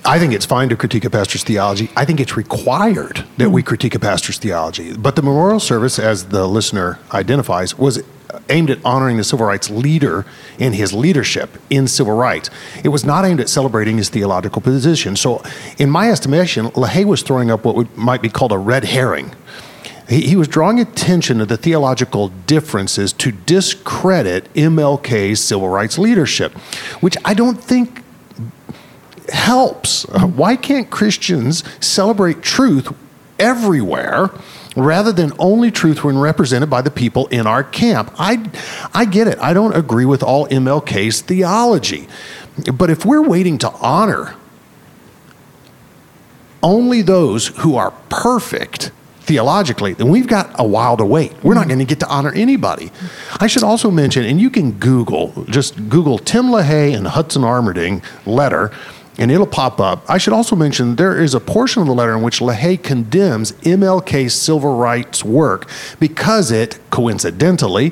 I 0.06 0.18
think 0.18 0.34
it's 0.34 0.46
fine 0.46 0.70
to 0.70 0.78
critique 0.78 1.04
a 1.04 1.10
pastor's 1.10 1.44
theology. 1.44 1.90
I 1.98 2.06
think 2.06 2.22
it's 2.22 2.38
required 2.38 3.26
that 3.38 3.50
we 3.50 3.62
hmm. 3.62 3.68
critique 3.68 3.96
a 3.96 4.00
pastor's 4.00 4.38
theology. 4.38 4.96
But 4.96 5.18
the 5.18 5.22
memorial 5.22 5.60
service, 5.60 6.00
as 6.00 6.28
the 6.30 6.48
listener 6.48 7.00
identifies, 7.14 7.78
was 7.78 8.02
aimed 8.50 8.70
at 8.70 8.84
honoring 8.84 9.18
the 9.18 9.24
civil 9.24 9.46
rights 9.46 9.70
leader 9.70 10.26
and 10.60 10.76
his 10.76 10.94
leadership 10.94 11.58
in 11.70 11.88
civil 11.88 12.16
rights. 12.16 12.50
It 12.84 12.90
was 12.90 13.06
not 13.06 13.26
aimed 13.26 13.40
at 13.40 13.50
celebrating 13.50 13.98
his 13.98 14.10
theological 14.10 14.62
position. 14.62 15.16
So, 15.16 15.44
in 15.78 15.90
my 15.90 16.12
estimation, 16.12 16.68
LaHaye 16.68 17.06
was 17.06 17.22
throwing 17.22 17.52
up 17.52 17.66
what 17.66 17.76
would, 17.76 17.96
might 17.98 18.22
be 18.22 18.30
called 18.30 18.52
a 18.52 18.58
red 18.58 18.86
herring. 18.86 19.36
He, 20.10 20.22
he 20.22 20.36
was 20.36 20.48
drawing 20.48 20.80
attention 20.80 21.38
to 21.40 21.46
the 21.46 21.58
theological 21.58 22.30
differences 22.48 23.14
to 23.14 23.32
discredit 23.32 24.54
MLK's 24.54 25.40
civil 25.40 25.70
rights 25.70 25.98
leadership, 25.98 26.54
which 27.02 27.16
I 27.24 27.34
don't 27.34 27.62
think 27.62 28.04
helps. 29.30 30.06
Uh, 30.10 30.28
why 30.28 30.56
can't 30.56 30.90
Christians 30.90 31.64
celebrate 31.86 32.42
truth 32.42 32.94
everywhere 33.42 34.30
rather 34.78 35.12
than 35.12 35.34
only 35.40 35.72
truth 35.72 36.04
when 36.04 36.18
represented 36.18 36.70
by 36.70 36.82
the 36.82 36.92
people 36.92 37.28
in 37.28 37.48
our 37.48 37.64
camp? 37.64 38.14
I, 38.18 38.50
I 38.94 39.06
get 39.06 39.28
it. 39.28 39.38
I 39.40 39.54
don't 39.54 39.76
agree 39.76 40.06
with 40.06 40.24
all 40.24 40.48
MLK's 40.48 41.22
theology. 41.22 42.08
But 42.74 42.90
if 42.90 43.06
we're 43.06 43.22
waiting 43.22 43.58
to 43.60 43.72
honor 43.72 44.36
only 46.64 47.02
those 47.02 47.48
who 47.48 47.76
are 47.76 47.92
perfect 48.10 48.92
theologically, 49.22 49.94
then 49.94 50.10
we've 50.10 50.28
got 50.28 50.52
a 50.60 50.64
while 50.64 50.98
to 50.98 51.06
wait. 51.06 51.34
We're 51.44 51.54
not 51.54 51.62
mm-hmm. 51.62 51.70
going 51.70 51.80
to 51.80 51.86
get 51.86 52.00
to 52.02 52.08
honor 52.08 52.32
anybody. 52.34 52.92
I 53.40 53.48
should 53.48 53.64
also 53.64 53.90
mention, 53.90 54.26
and 54.26 54.40
you 54.40 54.50
can 54.50 54.74
Google, 54.74 55.46
just 55.50 55.90
Google 55.90 56.18
Tim 56.20 56.48
LaHaye 56.48 56.96
and 56.96 57.08
Hudson 57.08 57.44
Armerding 57.44 58.04
letter 58.26 58.72
and 59.18 59.32
it'll 59.32 59.48
pop 59.48 59.80
up. 59.80 60.04
I 60.10 60.18
should 60.18 60.34
also 60.34 60.56
mention 60.56 60.96
there 60.96 61.22
is 61.22 61.34
a 61.34 61.40
portion 61.40 61.82
of 61.82 61.88
the 61.88 61.94
letter 61.94 62.16
in 62.16 62.22
which 62.22 62.40
LaHaye 62.40 62.82
condemns 62.82 63.52
MLK's 63.64 64.34
civil 64.34 64.78
rights 64.78 65.24
work 65.24 65.70
because 66.00 66.52
it, 66.52 66.80
coincidentally, 66.90 67.92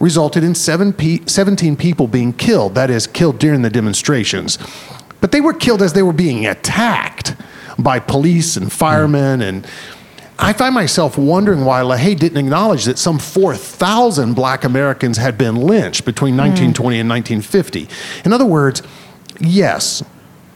resulted 0.00 0.42
in 0.42 0.54
seven 0.54 0.92
pe- 0.92 1.24
17 1.26 1.76
people 1.76 2.06
being 2.06 2.32
killed, 2.32 2.74
that 2.74 2.90
is, 2.90 3.06
killed 3.06 3.38
during 3.38 3.62
the 3.62 3.70
demonstrations. 3.70 4.58
But 5.20 5.32
they 5.32 5.40
were 5.40 5.54
killed 5.54 5.82
as 5.82 5.92
they 5.92 6.02
were 6.02 6.12
being 6.12 6.46
attacked 6.46 7.36
by 7.78 7.98
police 7.98 8.56
and 8.56 8.72
firemen 8.72 9.42
and 9.42 9.66
I 10.36 10.52
find 10.52 10.74
myself 10.74 11.16
wondering 11.16 11.64
why 11.64 11.82
LaHaye 11.82 12.18
didn't 12.18 12.38
acknowledge 12.38 12.86
that 12.86 12.98
some 12.98 13.18
4,000 13.18 14.34
black 14.34 14.64
Americans 14.64 15.16
had 15.16 15.38
been 15.38 15.54
lynched 15.54 16.04
between 16.04 16.36
1920 16.36 16.96
mm. 16.96 17.00
and 17.00 17.08
1950. 17.08 17.88
In 18.24 18.32
other 18.32 18.44
words, 18.44 18.82
yes, 19.38 20.02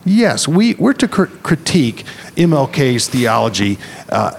Yes, 0.05 0.47
we, 0.47 0.75
we're 0.75 0.93
to 0.93 1.07
cr- 1.07 1.25
critique 1.25 2.05
MLK's 2.35 3.07
theology 3.07 3.77
uh, 4.09 4.31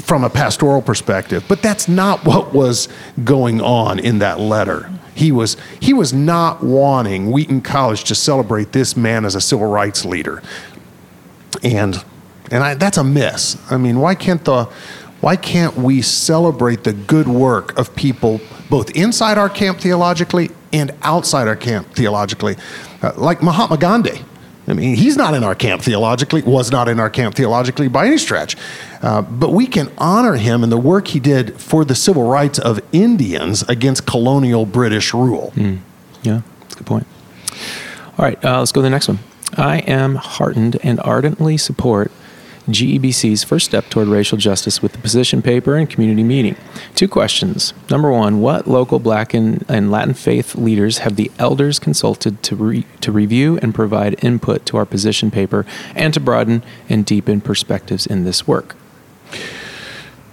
from 0.00 0.24
a 0.24 0.30
pastoral 0.30 0.82
perspective, 0.82 1.44
but 1.48 1.62
that's 1.62 1.88
not 1.88 2.24
what 2.24 2.52
was 2.52 2.88
going 3.22 3.60
on 3.60 3.98
in 3.98 4.18
that 4.18 4.40
letter. 4.40 4.90
He 5.14 5.30
was, 5.30 5.56
he 5.80 5.94
was 5.94 6.12
not 6.12 6.62
wanting 6.62 7.30
Wheaton 7.30 7.60
College 7.60 8.04
to 8.04 8.14
celebrate 8.14 8.72
this 8.72 8.96
man 8.96 9.24
as 9.24 9.34
a 9.34 9.40
civil 9.40 9.68
rights 9.68 10.04
leader. 10.04 10.42
And, 11.62 12.04
and 12.50 12.64
I, 12.64 12.74
that's 12.74 12.98
a 12.98 13.04
miss. 13.04 13.56
I 13.70 13.76
mean, 13.76 14.00
why 14.00 14.16
can't, 14.16 14.44
the, 14.44 14.64
why 15.20 15.36
can't 15.36 15.76
we 15.76 16.02
celebrate 16.02 16.84
the 16.84 16.92
good 16.92 17.28
work 17.28 17.78
of 17.78 17.94
people 17.94 18.40
both 18.68 18.90
inside 18.90 19.38
our 19.38 19.48
camp 19.48 19.78
theologically 19.78 20.50
and 20.72 20.92
outside 21.02 21.46
our 21.46 21.56
camp 21.56 21.94
theologically? 21.94 22.56
Uh, 23.00 23.12
like 23.16 23.40
Mahatma 23.40 23.78
Gandhi. 23.78 24.24
I 24.66 24.72
mean, 24.72 24.96
he's 24.96 25.16
not 25.16 25.34
in 25.34 25.44
our 25.44 25.54
camp 25.54 25.82
theologically, 25.82 26.42
was 26.42 26.70
not 26.70 26.88
in 26.88 26.98
our 26.98 27.10
camp 27.10 27.34
theologically 27.34 27.88
by 27.88 28.06
any 28.06 28.18
stretch. 28.18 28.56
Uh, 29.02 29.22
but 29.22 29.50
we 29.50 29.66
can 29.66 29.92
honor 29.98 30.34
him 30.34 30.62
and 30.62 30.72
the 30.72 30.78
work 30.78 31.08
he 31.08 31.20
did 31.20 31.60
for 31.60 31.84
the 31.84 31.94
civil 31.94 32.26
rights 32.26 32.58
of 32.58 32.80
Indians 32.92 33.62
against 33.68 34.06
colonial 34.06 34.64
British 34.64 35.12
rule. 35.12 35.52
Mm. 35.54 35.80
Yeah, 36.22 36.40
that's 36.60 36.74
a 36.74 36.78
good 36.78 36.86
point. 36.86 37.06
All 38.16 38.24
right, 38.24 38.42
uh, 38.44 38.60
let's 38.60 38.72
go 38.72 38.80
to 38.80 38.82
the 38.82 38.90
next 38.90 39.08
one. 39.08 39.18
I 39.56 39.78
am 39.78 40.14
heartened 40.16 40.78
and 40.82 40.98
ardently 41.00 41.56
support 41.56 42.10
GEBC's 42.68 43.44
first 43.44 43.66
step 43.66 43.90
toward 43.90 44.08
racial 44.08 44.38
justice 44.38 44.80
with 44.80 44.92
the 44.92 44.98
position 44.98 45.42
paper 45.42 45.76
and 45.76 45.88
community 45.88 46.22
meeting. 46.22 46.56
Two 46.94 47.08
questions. 47.08 47.74
Number 47.90 48.10
one, 48.10 48.40
what 48.40 48.66
local 48.66 48.98
black 48.98 49.34
and, 49.34 49.64
and 49.68 49.90
Latin 49.90 50.14
faith 50.14 50.54
leaders 50.54 50.98
have 50.98 51.16
the 51.16 51.30
elders 51.38 51.78
consulted 51.78 52.42
to, 52.44 52.56
re, 52.56 52.86
to 53.00 53.12
review 53.12 53.58
and 53.58 53.74
provide 53.74 54.22
input 54.24 54.64
to 54.66 54.76
our 54.78 54.86
position 54.86 55.30
paper 55.30 55.66
and 55.94 56.14
to 56.14 56.20
broaden 56.20 56.62
and 56.88 57.04
deepen 57.04 57.40
perspectives 57.40 58.06
in 58.06 58.24
this 58.24 58.46
work? 58.46 58.76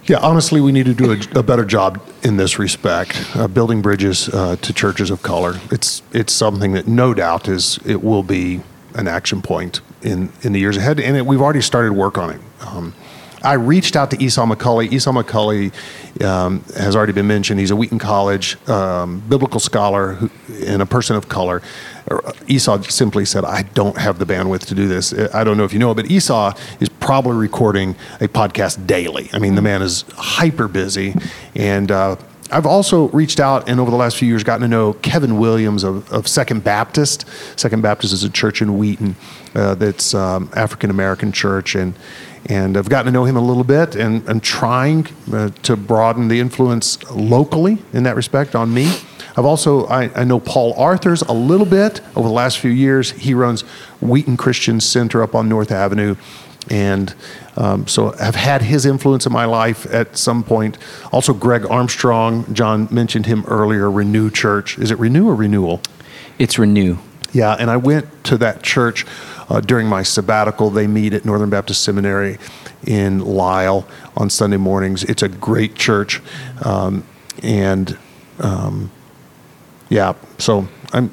Yeah, 0.04 0.18
honestly, 0.18 0.60
we 0.60 0.72
need 0.72 0.86
to 0.86 0.94
do 0.94 1.12
a, 1.12 1.38
a 1.38 1.42
better 1.42 1.64
job 1.64 2.02
in 2.24 2.36
this 2.36 2.58
respect, 2.58 3.36
uh, 3.36 3.46
building 3.46 3.82
bridges 3.82 4.28
uh, 4.28 4.56
to 4.56 4.72
churches 4.72 5.10
of 5.10 5.22
color. 5.22 5.60
It's 5.70 6.02
it's 6.12 6.32
something 6.32 6.72
that 6.72 6.88
no 6.88 7.14
doubt 7.14 7.46
is 7.46 7.78
it 7.86 8.02
will 8.02 8.24
be 8.24 8.62
an 8.94 9.06
action 9.06 9.42
point 9.42 9.80
in, 10.02 10.30
in 10.42 10.52
the 10.52 10.60
years 10.60 10.76
ahead, 10.76 11.00
and 11.00 11.16
it, 11.16 11.26
we've 11.26 11.40
already 11.40 11.60
started 11.60 11.92
work 11.92 12.18
on 12.18 12.30
it. 12.30 12.40
Um, 12.60 12.94
I 13.42 13.54
reached 13.54 13.96
out 13.96 14.10
to 14.12 14.22
Esau 14.22 14.46
McCaulley. 14.46 14.92
Esau 14.92 15.10
McCaulley 15.10 15.72
um, 16.24 16.62
has 16.76 16.94
already 16.94 17.12
been 17.12 17.26
mentioned. 17.26 17.58
He's 17.58 17.72
a 17.72 17.76
Wheaton 17.76 17.98
College 17.98 18.56
um, 18.68 19.20
biblical 19.28 19.58
scholar 19.58 20.12
who, 20.12 20.30
and 20.64 20.80
a 20.80 20.86
person 20.86 21.16
of 21.16 21.28
color. 21.28 21.60
Esau 22.46 22.82
simply 22.82 23.24
said, 23.24 23.44
I 23.44 23.62
don't 23.62 23.96
have 23.96 24.18
the 24.18 24.26
bandwidth 24.26 24.66
to 24.66 24.74
do 24.74 24.86
this. 24.86 25.12
I 25.34 25.44
don't 25.44 25.56
know 25.56 25.64
if 25.64 25.72
you 25.72 25.78
know, 25.78 25.94
but 25.94 26.10
Esau 26.10 26.54
is 26.78 26.88
probably 26.88 27.36
recording 27.36 27.96
a 28.20 28.28
podcast 28.28 28.86
daily. 28.86 29.28
I 29.32 29.38
mean, 29.38 29.54
the 29.54 29.62
man 29.62 29.82
is 29.82 30.04
hyper 30.16 30.68
busy. 30.68 31.14
And 31.54 31.90
uh, 31.90 32.16
I've 32.52 32.66
also 32.66 33.08
reached 33.08 33.40
out 33.40 33.68
and 33.68 33.80
over 33.80 33.90
the 33.90 33.96
last 33.96 34.18
few 34.18 34.28
years 34.28 34.44
gotten 34.44 34.60
to 34.62 34.68
know 34.68 34.92
Kevin 34.94 35.38
Williams 35.38 35.84
of, 35.84 36.10
of 36.12 36.28
Second 36.28 36.62
Baptist. 36.62 37.24
Second 37.58 37.82
Baptist 37.82 38.12
is 38.12 38.24
a 38.24 38.30
church 38.30 38.60
in 38.60 38.76
Wheaton 38.76 39.16
uh, 39.54 39.74
that's 39.74 40.14
um, 40.14 40.50
African 40.54 40.90
American 40.90 41.32
church, 41.32 41.74
and 41.74 41.94
and 42.46 42.76
I've 42.76 42.88
gotten 42.88 43.06
to 43.06 43.12
know 43.12 43.24
him 43.24 43.36
a 43.36 43.40
little 43.40 43.64
bit, 43.64 43.96
and 43.96 44.28
and 44.28 44.42
trying 44.42 45.06
uh, 45.32 45.48
to 45.62 45.76
broaden 45.76 46.28
the 46.28 46.40
influence 46.40 47.02
locally 47.10 47.78
in 47.94 48.02
that 48.02 48.16
respect 48.16 48.54
on 48.54 48.72
me. 48.72 48.92
I've 49.34 49.46
also 49.46 49.86
I, 49.86 50.10
I, 50.14 50.24
know 50.24 50.38
Paul 50.38 50.74
Arthurs 50.74 51.22
a 51.22 51.32
little 51.32 51.64
bit 51.64 52.02
over 52.14 52.28
the 52.28 52.34
last 52.34 52.58
few 52.58 52.70
years. 52.70 53.12
He 53.12 53.32
runs 53.32 53.62
Wheaton 54.02 54.36
Christian 54.36 54.78
Center 54.78 55.22
up 55.22 55.34
on 55.34 55.48
North 55.48 55.70
Avenue, 55.70 56.16
and 56.70 57.14
um, 57.56 57.86
so 57.86 58.14
I've 58.18 58.34
had 58.34 58.62
his 58.62 58.86
influence 58.86 59.26
in 59.26 59.32
my 59.32 59.44
life 59.44 59.86
at 59.92 60.16
some 60.16 60.42
point. 60.42 60.78
Also, 61.12 61.34
Greg 61.34 61.66
Armstrong, 61.66 62.52
John 62.54 62.88
mentioned 62.90 63.26
him 63.26 63.44
earlier. 63.46 63.90
Renew 63.90 64.30
Church, 64.30 64.78
is 64.78 64.90
it 64.90 64.98
Renew 64.98 65.28
or 65.28 65.34
Renewal? 65.34 65.80
It's 66.38 66.58
Renew. 66.58 66.98
Yeah, 67.32 67.56
and 67.58 67.70
I 67.70 67.78
went 67.78 68.24
to 68.24 68.36
that 68.38 68.62
church 68.62 69.06
uh, 69.48 69.60
during 69.60 69.86
my 69.86 70.02
sabbatical. 70.02 70.70
They 70.70 70.86
meet 70.86 71.14
at 71.14 71.24
Northern 71.24 71.50
Baptist 71.50 71.82
Seminary 71.82 72.38
in 72.86 73.20
Lisle 73.20 73.88
on 74.16 74.28
Sunday 74.28 74.58
mornings. 74.58 75.02
It's 75.04 75.22
a 75.22 75.28
great 75.28 75.74
church, 75.74 76.20
um, 76.64 77.04
and 77.42 77.96
um, 78.38 78.90
yeah, 79.88 80.14
so 80.38 80.68
I'm. 80.92 81.10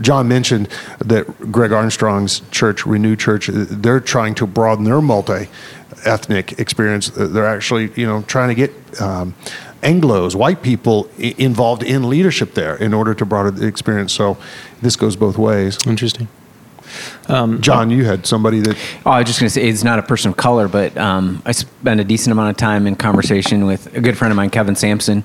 John 0.00 0.28
mentioned 0.28 0.68
that 0.98 1.52
Greg 1.52 1.72
Armstrong's 1.72 2.40
church, 2.50 2.86
Renew 2.86 3.16
Church, 3.16 3.48
they're 3.52 4.00
trying 4.00 4.34
to 4.36 4.46
broaden 4.46 4.84
their 4.84 5.00
multi-ethnic 5.00 6.58
experience. 6.58 7.10
They're 7.10 7.46
actually, 7.46 7.92
you 7.96 8.06
know, 8.06 8.22
trying 8.22 8.48
to 8.48 8.54
get 8.54 9.00
um, 9.00 9.34
Anglo's, 9.82 10.34
white 10.34 10.62
people, 10.62 11.08
involved 11.18 11.82
in 11.82 12.08
leadership 12.08 12.54
there 12.54 12.76
in 12.76 12.94
order 12.94 13.14
to 13.14 13.24
broaden 13.24 13.56
the 13.56 13.66
experience. 13.66 14.12
So 14.12 14.36
this 14.82 14.96
goes 14.96 15.16
both 15.16 15.38
ways. 15.38 15.78
Interesting. 15.86 16.28
Um, 17.28 17.60
John, 17.60 17.90
you 17.90 18.04
had 18.04 18.26
somebody 18.26 18.60
that. 18.60 18.76
Oh, 19.06 19.10
I 19.12 19.20
was 19.20 19.28
just 19.28 19.38
going 19.38 19.46
to 19.46 19.50
say 19.50 19.68
it's 19.68 19.84
not 19.84 19.98
a 19.98 20.02
person 20.02 20.32
of 20.32 20.36
color, 20.36 20.66
but 20.66 20.96
um, 20.96 21.40
I 21.46 21.52
spent 21.52 22.00
a 22.00 22.04
decent 22.04 22.32
amount 22.32 22.50
of 22.50 22.56
time 22.56 22.86
in 22.86 22.96
conversation 22.96 23.66
with 23.66 23.94
a 23.94 24.00
good 24.00 24.18
friend 24.18 24.32
of 24.32 24.36
mine, 24.36 24.50
Kevin 24.50 24.74
Sampson. 24.74 25.24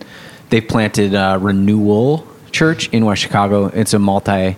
They've 0.49 0.67
planted 0.67 1.15
uh, 1.15 1.39
Renewal 1.41 2.27
church 2.55 2.89
in 2.89 3.05
West 3.05 3.21
Chicago. 3.21 3.67
It's 3.67 3.93
a 3.93 3.99
multi 3.99 4.57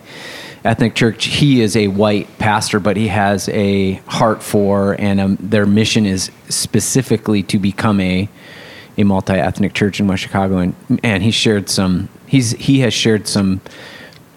ethnic 0.64 0.94
church. 0.94 1.26
He 1.26 1.60
is 1.60 1.76
a 1.76 1.88
white 1.88 2.38
pastor, 2.38 2.80
but 2.80 2.96
he 2.96 3.08
has 3.08 3.48
a 3.50 3.94
heart 4.06 4.42
for, 4.42 4.96
and 4.98 5.20
um, 5.20 5.36
their 5.40 5.66
mission 5.66 6.06
is 6.06 6.30
specifically 6.48 7.42
to 7.44 7.58
become 7.58 8.00
a 8.00 8.28
a 8.96 9.04
multi 9.04 9.34
ethnic 9.34 9.74
church 9.74 10.00
in 10.00 10.06
West 10.06 10.22
Chicago. 10.22 10.58
And 10.58 10.74
and 11.02 11.22
he 11.22 11.30
shared 11.30 11.68
some 11.68 12.08
he's 12.26 12.52
he 12.52 12.80
has 12.80 12.94
shared 12.94 13.26
some 13.26 13.60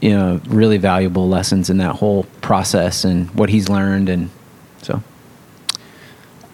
you 0.01 0.11
know 0.11 0.41
really 0.47 0.77
valuable 0.77 1.29
lessons 1.29 1.69
in 1.69 1.77
that 1.77 1.95
whole 1.95 2.23
process 2.41 3.05
and 3.05 3.29
what 3.35 3.49
he's 3.49 3.69
learned 3.69 4.09
and 4.09 4.29
so 4.81 5.01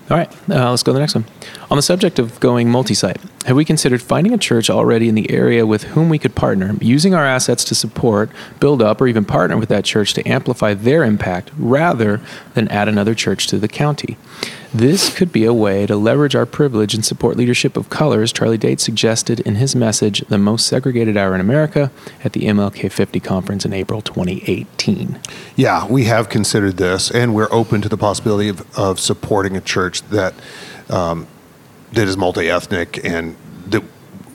All 0.09 0.17
right, 0.17 0.31
uh, 0.49 0.69
let's 0.69 0.83
go 0.83 0.91
to 0.91 0.93
the 0.93 0.99
next 0.99 1.15
one. 1.15 1.25
On 1.69 1.77
the 1.77 1.81
subject 1.81 2.19
of 2.19 2.39
going 2.39 2.69
multi 2.69 2.93
site, 2.93 3.19
have 3.47 3.55
we 3.55 3.63
considered 3.63 4.01
finding 4.01 4.33
a 4.33 4.37
church 4.37 4.69
already 4.69 5.07
in 5.07 5.15
the 5.15 5.31
area 5.31 5.65
with 5.65 5.83
whom 5.83 6.09
we 6.09 6.19
could 6.19 6.35
partner, 6.35 6.75
using 6.81 7.13
our 7.13 7.25
assets 7.25 7.63
to 7.63 7.73
support, 7.73 8.29
build 8.59 8.81
up, 8.81 8.99
or 8.99 9.07
even 9.07 9.23
partner 9.23 9.55
with 9.55 9.69
that 9.69 9.85
church 9.85 10.13
to 10.13 10.27
amplify 10.27 10.73
their 10.73 11.05
impact 11.05 11.49
rather 11.57 12.19
than 12.55 12.67
add 12.67 12.89
another 12.89 13.15
church 13.15 13.47
to 13.47 13.57
the 13.57 13.69
county? 13.69 14.17
This 14.73 15.15
could 15.15 15.31
be 15.31 15.45
a 15.45 15.53
way 15.53 15.85
to 15.85 15.95
leverage 15.95 16.35
our 16.35 16.45
privilege 16.45 16.93
and 16.93 17.05
support 17.05 17.37
leadership 17.37 17.77
of 17.77 17.89
color, 17.89 18.21
as 18.21 18.33
Charlie 18.33 18.57
Dates 18.57 18.83
suggested 18.83 19.39
in 19.39 19.55
his 19.55 19.77
message, 19.77 20.19
The 20.27 20.37
Most 20.37 20.67
Segregated 20.67 21.15
Hour 21.15 21.33
in 21.33 21.39
America, 21.39 21.89
at 22.25 22.33
the 22.33 22.41
MLK 22.41 22.91
50 22.91 23.21
conference 23.21 23.63
in 23.63 23.71
April 23.71 24.01
2018. 24.01 25.17
Yeah, 25.55 25.87
we 25.87 26.03
have 26.03 26.27
considered 26.27 26.75
this, 26.75 27.09
and 27.09 27.33
we're 27.33 27.51
open 27.53 27.81
to 27.81 27.87
the 27.87 27.97
possibility 27.97 28.49
of, 28.49 28.77
of 28.77 28.99
supporting 28.99 29.55
a 29.55 29.61
church 29.61 30.01
that 30.09 30.33
um, 30.89 31.27
that 31.97 32.07
is 32.07 32.15
multi 32.15 32.49
ethnic 32.49 33.03
and 33.03 33.35
that 33.67 33.83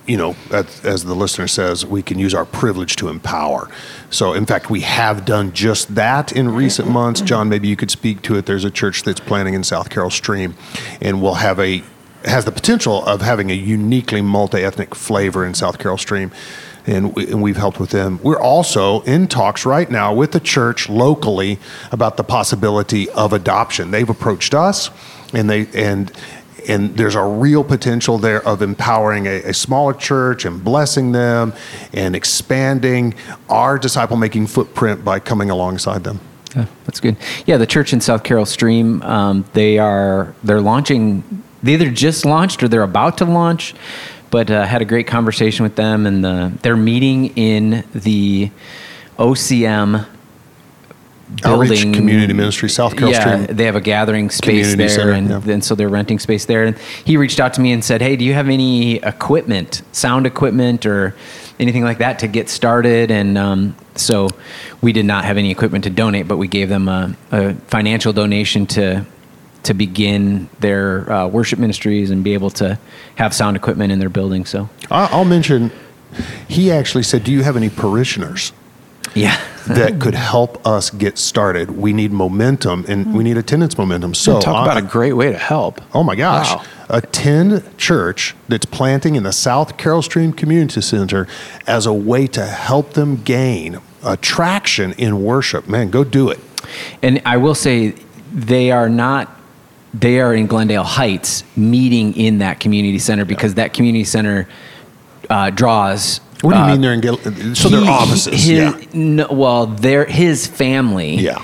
you 0.07 0.17
know, 0.17 0.35
as, 0.51 0.85
as 0.85 1.05
the 1.05 1.15
listener 1.15 1.47
says, 1.47 1.87
we 1.87 2.03
can 2.03 2.19
use 2.19 2.35
our 2.35 2.45
privilege 2.45 2.97
to 2.97 3.09
empower. 3.09 3.71
So, 4.11 4.33
in 4.33 4.47
fact, 4.47 4.69
we 4.69 4.81
have 4.81 5.25
done 5.25 5.53
just 5.53 5.95
that 5.95 6.33
in 6.33 6.49
recent 6.49 6.89
months. 6.89 7.21
John, 7.21 7.49
maybe 7.49 7.69
you 7.69 7.77
could 7.77 7.91
speak 7.91 8.21
to 8.23 8.37
it. 8.37 8.47
There's 8.47 8.65
a 8.65 8.71
church 8.71 9.05
that's 9.05 9.21
planning 9.21 9.55
in 9.55 9.63
South 9.63 9.91
Carol 9.91 10.11
Stream, 10.11 10.57
and 11.01 11.23
we'll 11.23 11.35
have 11.35 11.61
a 11.61 11.85
has 12.25 12.45
the 12.45 12.53
potential 12.53 13.05
of 13.05 13.21
having 13.21 13.51
a 13.51 13.55
uniquely 13.55 14.23
multi-ethnic 14.23 14.95
flavor 14.95 15.45
in 15.45 15.55
South 15.55 15.79
Carol 15.79 15.99
Stream. 15.99 16.31
And, 16.85 17.15
we, 17.15 17.29
and 17.29 17.41
we've 17.41 17.57
helped 17.57 17.79
with 17.79 17.91
them. 17.91 18.19
We're 18.25 18.41
also 18.41 19.03
in 19.03 19.29
talks 19.29 19.65
right 19.65 19.89
now 19.89 20.13
with 20.13 20.33
the 20.33 20.41
church 20.41 20.89
locally 20.89 21.61
about 21.93 22.17
the 22.17 22.25
possibility 22.25 23.09
of 23.11 23.33
adoption. 23.33 23.93
They've 23.93 24.09
approached 24.09 24.53
us, 24.53 24.91
and 25.33 25.49
they 25.49 25.69
and 25.75 26.13
and 26.69 26.97
there's 26.97 27.15
a 27.15 27.25
real 27.25 27.65
potential 27.65 28.19
there 28.19 28.47
of 28.47 28.63
empowering 28.63 29.27
a, 29.27 29.43
a 29.43 29.55
smaller 29.55 29.95
church 29.95 30.45
and 30.45 30.63
blessing 30.63 31.13
them 31.13 31.53
and 31.93 32.15
expanding 32.15 33.15
our 33.49 33.79
disciple 33.79 34.17
making 34.17 34.47
footprint 34.47 35.05
by 35.05 35.19
coming 35.19 35.51
alongside 35.51 36.05
them. 36.05 36.21
Yeah, 36.55 36.67
that's 36.85 37.01
good. 37.01 37.17
Yeah, 37.47 37.57
the 37.57 37.67
church 37.67 37.93
in 37.93 38.01
South 38.01 38.25
Carol 38.25 38.47
Stream, 38.47 39.03
um, 39.03 39.45
they 39.55 39.79
are 39.79 40.35
they're 40.45 40.61
launching. 40.61 41.43
They 41.63 41.75
either 41.75 41.91
just 41.91 42.25
launched 42.25 42.63
or 42.63 42.69
they're 42.69 42.83
about 42.83 43.19
to 43.19 43.25
launch. 43.25 43.75
But 44.31 44.51
uh, 44.51 44.65
had 44.65 44.81
a 44.81 44.87
great 44.87 45.07
conversation 45.07 45.63
with 45.63 45.77
them, 45.77 46.07
and 46.07 46.25
the, 46.25 46.53
they're 46.63 46.75
meeting 46.75 47.37
in 47.37 47.85
the 47.93 48.51
OCM 49.19 50.07
Outreach 51.45 51.71
building 51.71 51.93
Community 51.93 52.33
Ministry, 52.33 52.69
South 52.69 52.97
Carol 52.97 53.13
yeah, 53.13 53.43
Stream. 53.43 53.57
they 53.57 53.65
have 53.65 53.77
a 53.77 53.81
gathering 53.81 54.31
space 54.31 54.75
there, 54.77 54.89
center, 54.89 55.13
and, 55.13 55.29
yeah. 55.29 55.55
and 55.55 55.65
so 55.65 55.75
they're 55.75 55.89
renting 55.89 56.19
space 56.19 56.45
there. 56.45 56.65
And 56.65 56.79
he 56.79 57.17
reached 57.17 57.41
out 57.41 57.55
to 57.55 57.61
me 57.61 57.73
and 57.73 57.85
said, 57.85 58.01
"Hey, 58.03 58.17
do 58.17 58.25
you 58.25 58.35
have 58.35 58.49
any 58.49 58.97
equipment, 58.97 59.83
sound 59.93 60.27
equipment, 60.27 60.87
or 60.87 61.15
anything 61.59 61.85
like 61.85 61.99
that 61.99 62.19
to 62.21 62.29
get 62.29 62.49
started?" 62.49 63.11
And 63.11 63.39
um, 63.39 63.77
so 63.95 64.29
we 64.81 64.93
did 64.93 65.07
not 65.07 65.25
have 65.25 65.37
any 65.37 65.51
equipment 65.51 65.85
to 65.85 65.91
donate, 65.91 66.29
but 66.29 66.37
we 66.37 66.49
gave 66.49 66.69
them 66.69 66.89
a, 66.89 67.17
a 67.31 67.55
financial 67.55 68.13
donation 68.13 68.67
to 68.69 69.07
to 69.63 69.75
begin 69.75 70.49
their 70.61 71.11
uh, 71.11 71.29
worship 71.29 71.59
ministries 71.59 72.11
and 72.11 72.25
be 72.25 72.35
able 72.35 72.51
to 72.51 72.79
have 73.17 73.35
sound 73.35 73.57
equipment 73.57 73.93
in 73.93 73.99
their 73.99 74.09
building. 74.09 74.45
So 74.45 74.69
I'll 74.91 75.25
mention, 75.25 75.71
he 76.49 76.71
actually 76.71 77.05
said, 77.05 77.25
Do 77.25 77.33
you 77.33 77.43
have 77.43 77.57
any 77.57 77.71
parishioners? 77.71 78.53
Yeah, 79.15 79.41
that 79.69 80.01
could 80.01 80.15
help 80.15 80.67
us 80.67 80.91
get 80.91 81.19
started. 81.19 81.73
We 81.73 81.93
need 81.93 82.13
momentum 82.13 82.85
and 82.89 83.15
we 83.15 83.25
need 83.25 83.37
attendance 83.37 83.77
momentum. 83.77 84.15
So 84.15 84.41
Talk 84.41 84.67
about 84.67 84.77
a 84.77 84.83
great 84.83 85.13
way 85.13 85.31
to 85.33 85.39
help. 85.39 85.81
Oh 85.95 86.03
my 86.03 86.15
gosh. 86.15 86.55
Wow. 86.55 86.65
Attend 86.89 87.79
church 87.79 88.35
that's 88.49 88.67
planting 88.67 89.15
in 89.15 89.23
the 89.23 89.33
South 89.33 89.77
Carol 89.79 90.03
Stream 90.03 90.33
Community 90.33 90.81
Center 90.81 91.27
as 91.67 91.87
a 91.87 91.93
way 91.93 92.27
to 92.29 92.45
help 92.45 92.93
them 92.95 93.23
gain 93.23 93.79
attraction 94.05 94.93
in 94.95 95.23
worship. 95.23 95.69
Man, 95.69 95.91
go 95.91 96.05
do 96.05 96.29
it. 96.29 96.39
And 97.03 97.23
I 97.25 97.37
will 97.37 97.55
say 97.55 97.95
they 98.33 98.71
are 98.71 98.89
not 98.89 99.39
they 99.95 100.21
are 100.21 100.35
in 100.35 100.47
Glendale 100.47 100.85
Heights 100.85 101.45
meeting 101.55 102.17
in 102.17 102.39
that 102.39 102.61
community 102.61 102.99
center 102.99 103.27
because 103.27 103.55
that 103.55 103.75
community 103.75 104.05
center 104.05 104.49
uh, 105.29 105.51
draws 105.51 106.21
What 106.43 106.53
do 106.53 106.59
you 106.59 106.65
uh, 106.65 106.69
mean 106.69 106.81
they're 106.83 106.93
in 106.93 107.01
Gil- 107.01 107.55
So 107.55 107.69
they're 107.69 107.81
he- 107.81 107.89
offices. 107.89 108.33
his- 108.45 108.49
yeah. 108.51 108.79
no, 108.93 109.27
well, 109.31 109.67
their 109.67 110.05
his 110.05 110.47
family 110.47 111.17
Yeah. 111.17 111.39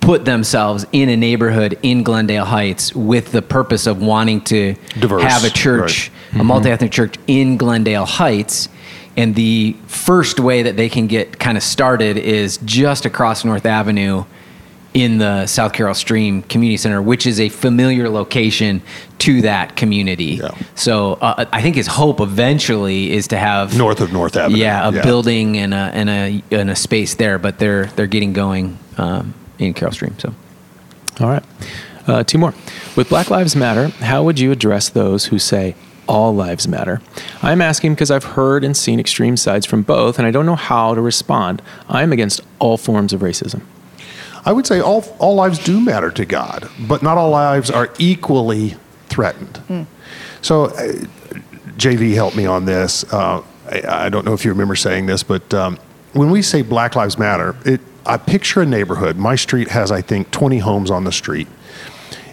put 0.00 0.24
themselves 0.24 0.86
in 0.92 1.08
a 1.08 1.16
neighborhood 1.16 1.78
in 1.82 2.02
Glendale 2.02 2.44
Heights 2.44 2.94
with 2.94 3.32
the 3.32 3.42
purpose 3.42 3.86
of 3.86 4.02
wanting 4.02 4.40
to 4.42 4.74
Diverse, 4.98 5.22
have 5.22 5.44
a 5.44 5.50
church, 5.50 6.10
a 6.38 6.42
multi-ethnic 6.44 6.90
church 6.92 7.14
in 7.26 7.56
Glendale 7.56 8.04
Heights. 8.06 8.68
And 9.16 9.34
the 9.34 9.76
first 9.86 10.40
way 10.40 10.62
that 10.62 10.76
they 10.76 10.88
can 10.88 11.06
get 11.06 11.38
kind 11.38 11.56
of 11.56 11.62
started 11.62 12.16
is 12.16 12.58
just 12.64 13.04
across 13.06 13.44
North 13.44 13.66
Avenue 13.66 14.24
in 14.92 15.18
the 15.18 15.46
South 15.46 15.72
Carol 15.72 15.94
Stream 15.94 16.42
Community 16.42 16.76
Center, 16.76 17.00
which 17.00 17.26
is 17.26 17.38
a 17.38 17.48
familiar 17.48 18.08
location 18.08 18.82
to 19.18 19.42
that 19.42 19.76
community. 19.76 20.40
Yeah. 20.42 20.50
So 20.74 21.14
uh, 21.14 21.44
I 21.52 21.62
think 21.62 21.76
his 21.76 21.86
hope 21.86 22.20
eventually 22.20 23.12
is 23.12 23.28
to 23.28 23.38
have 23.38 23.76
North 23.76 24.00
of 24.00 24.12
North 24.12 24.36
Avenue. 24.36 24.58
yeah, 24.58 24.88
a 24.88 24.92
building 25.02 25.56
and 25.56 25.72
a 25.72 25.76
and 25.76 26.10
a 26.10 26.42
and 26.50 26.70
a 26.70 26.76
space 26.76 27.14
there, 27.14 27.38
but 27.38 27.58
they're 27.58 27.86
they're 27.86 28.06
getting 28.06 28.32
going 28.32 28.78
um, 28.98 29.34
in 29.58 29.74
Carol 29.74 29.92
Stream. 29.92 30.18
So 30.18 30.34
All 31.20 31.28
right. 31.28 31.44
Uh, 32.06 32.24
two 32.24 32.38
more. 32.38 32.54
With 32.96 33.08
Black 33.08 33.30
Lives 33.30 33.54
Matter, 33.54 33.88
how 34.04 34.24
would 34.24 34.40
you 34.40 34.50
address 34.50 34.88
those 34.88 35.26
who 35.26 35.38
say 35.38 35.76
all 36.08 36.34
lives 36.34 36.66
matter? 36.66 37.00
I'm 37.40 37.62
asking 37.62 37.94
because 37.94 38.10
I've 38.10 38.24
heard 38.24 38.64
and 38.64 38.76
seen 38.76 38.98
extreme 38.98 39.36
sides 39.36 39.64
from 39.64 39.82
both, 39.82 40.18
and 40.18 40.26
I 40.26 40.32
don't 40.32 40.46
know 40.46 40.56
how 40.56 40.94
to 40.94 41.00
respond. 41.00 41.62
I'm 41.88 42.12
against 42.12 42.40
all 42.58 42.76
forms 42.76 43.12
of 43.12 43.20
racism. 43.20 43.62
I 44.44 44.52
would 44.52 44.66
say 44.66 44.80
all, 44.80 45.04
all 45.18 45.34
lives 45.34 45.58
do 45.58 45.80
matter 45.80 46.10
to 46.10 46.24
God, 46.24 46.68
but 46.88 47.02
not 47.02 47.18
all 47.18 47.30
lives 47.30 47.70
are 47.70 47.90
equally 47.98 48.76
threatened. 49.08 49.60
So, 50.42 50.66
uh, 50.66 50.92
JV 51.76 52.14
helped 52.14 52.36
me 52.36 52.46
on 52.46 52.64
this. 52.64 53.04
Uh, 53.12 53.42
I, 53.70 54.06
I 54.06 54.08
don't 54.08 54.24
know 54.24 54.34
if 54.34 54.44
you 54.44 54.50
remember 54.50 54.76
saying 54.76 55.06
this, 55.06 55.22
but 55.22 55.52
um, 55.54 55.78
when 56.12 56.30
we 56.30 56.42
say 56.42 56.62
Black 56.62 56.96
Lives 56.96 57.18
Matter, 57.18 57.56
it, 57.64 57.80
I 58.04 58.16
picture 58.16 58.62
a 58.62 58.66
neighborhood. 58.66 59.16
My 59.16 59.36
street 59.36 59.68
has, 59.68 59.90
I 59.90 60.00
think, 60.02 60.30
20 60.30 60.58
homes 60.58 60.90
on 60.90 61.04
the 61.04 61.12
street. 61.12 61.48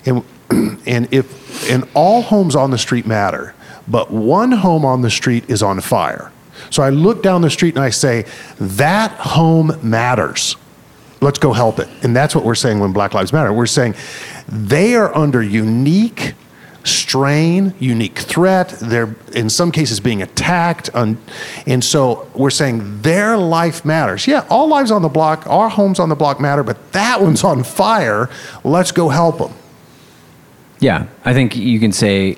And, 0.05 0.23
and 0.85 1.07
if 1.13 1.69
and 1.69 1.87
all 1.93 2.21
homes 2.21 2.55
on 2.55 2.71
the 2.71 2.77
street 2.77 3.05
matter, 3.05 3.53
but 3.87 4.11
one 4.11 4.51
home 4.51 4.85
on 4.85 5.01
the 5.01 5.09
street 5.09 5.49
is 5.49 5.63
on 5.63 5.79
fire. 5.81 6.31
So 6.69 6.83
I 6.83 6.89
look 6.89 7.23
down 7.23 7.41
the 7.41 7.49
street 7.49 7.75
and 7.75 7.83
I 7.83 7.89
say, 7.89 8.25
that 8.59 9.11
home 9.11 9.77
matters. 9.81 10.55
Let's 11.21 11.39
go 11.39 11.53
help 11.53 11.79
it. 11.79 11.87
And 12.03 12.15
that's 12.15 12.35
what 12.35 12.43
we're 12.43 12.55
saying 12.55 12.79
when 12.79 12.93
Black 12.93 13.13
Lives 13.13 13.33
Matter. 13.33 13.51
We're 13.51 13.65
saying 13.65 13.95
they 14.47 14.95
are 14.95 15.15
under 15.15 15.41
unique 15.41 16.33
strain, 16.83 17.73
unique 17.79 18.19
threat. 18.19 18.69
They're 18.79 19.13
in 19.33 19.49
some 19.49 19.71
cases 19.71 19.99
being 19.99 20.21
attacked. 20.21 20.89
Un- 20.93 21.17
and 21.65 21.83
so 21.83 22.29
we're 22.33 22.49
saying 22.49 23.01
their 23.01 23.37
life 23.37 23.83
matters. 23.83 24.25
Yeah, 24.27 24.45
all 24.49 24.67
lives 24.67 24.91
on 24.91 25.01
the 25.01 25.09
block, 25.09 25.45
our 25.47 25.69
homes 25.69 25.99
on 25.99 26.09
the 26.09 26.15
block 26.15 26.39
matter, 26.39 26.63
but 26.63 26.93
that 26.93 27.21
one's 27.21 27.43
on 27.43 27.63
fire. 27.63 28.29
Let's 28.63 28.91
go 28.91 29.09
help 29.09 29.39
them. 29.39 29.53
yeah, 30.79 31.07
I 31.25 31.33
think 31.33 31.55
you 31.55 31.79
can 31.79 31.91
say 31.91 32.37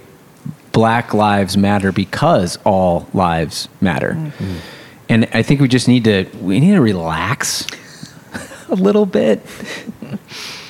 Black 0.71 1.13
Lives 1.13 1.57
Matter 1.57 1.91
because 1.91 2.57
all 2.63 3.07
lives 3.13 3.67
matter, 3.81 4.13
mm-hmm. 4.13 4.57
and 5.09 5.27
I 5.33 5.43
think 5.43 5.61
we 5.61 5.67
just 5.67 5.87
need 5.87 6.05
to 6.05 6.25
we 6.41 6.59
need 6.59 6.71
to 6.71 6.81
relax 6.81 7.67
a 8.69 8.75
little 8.75 9.05
bit. 9.05 9.43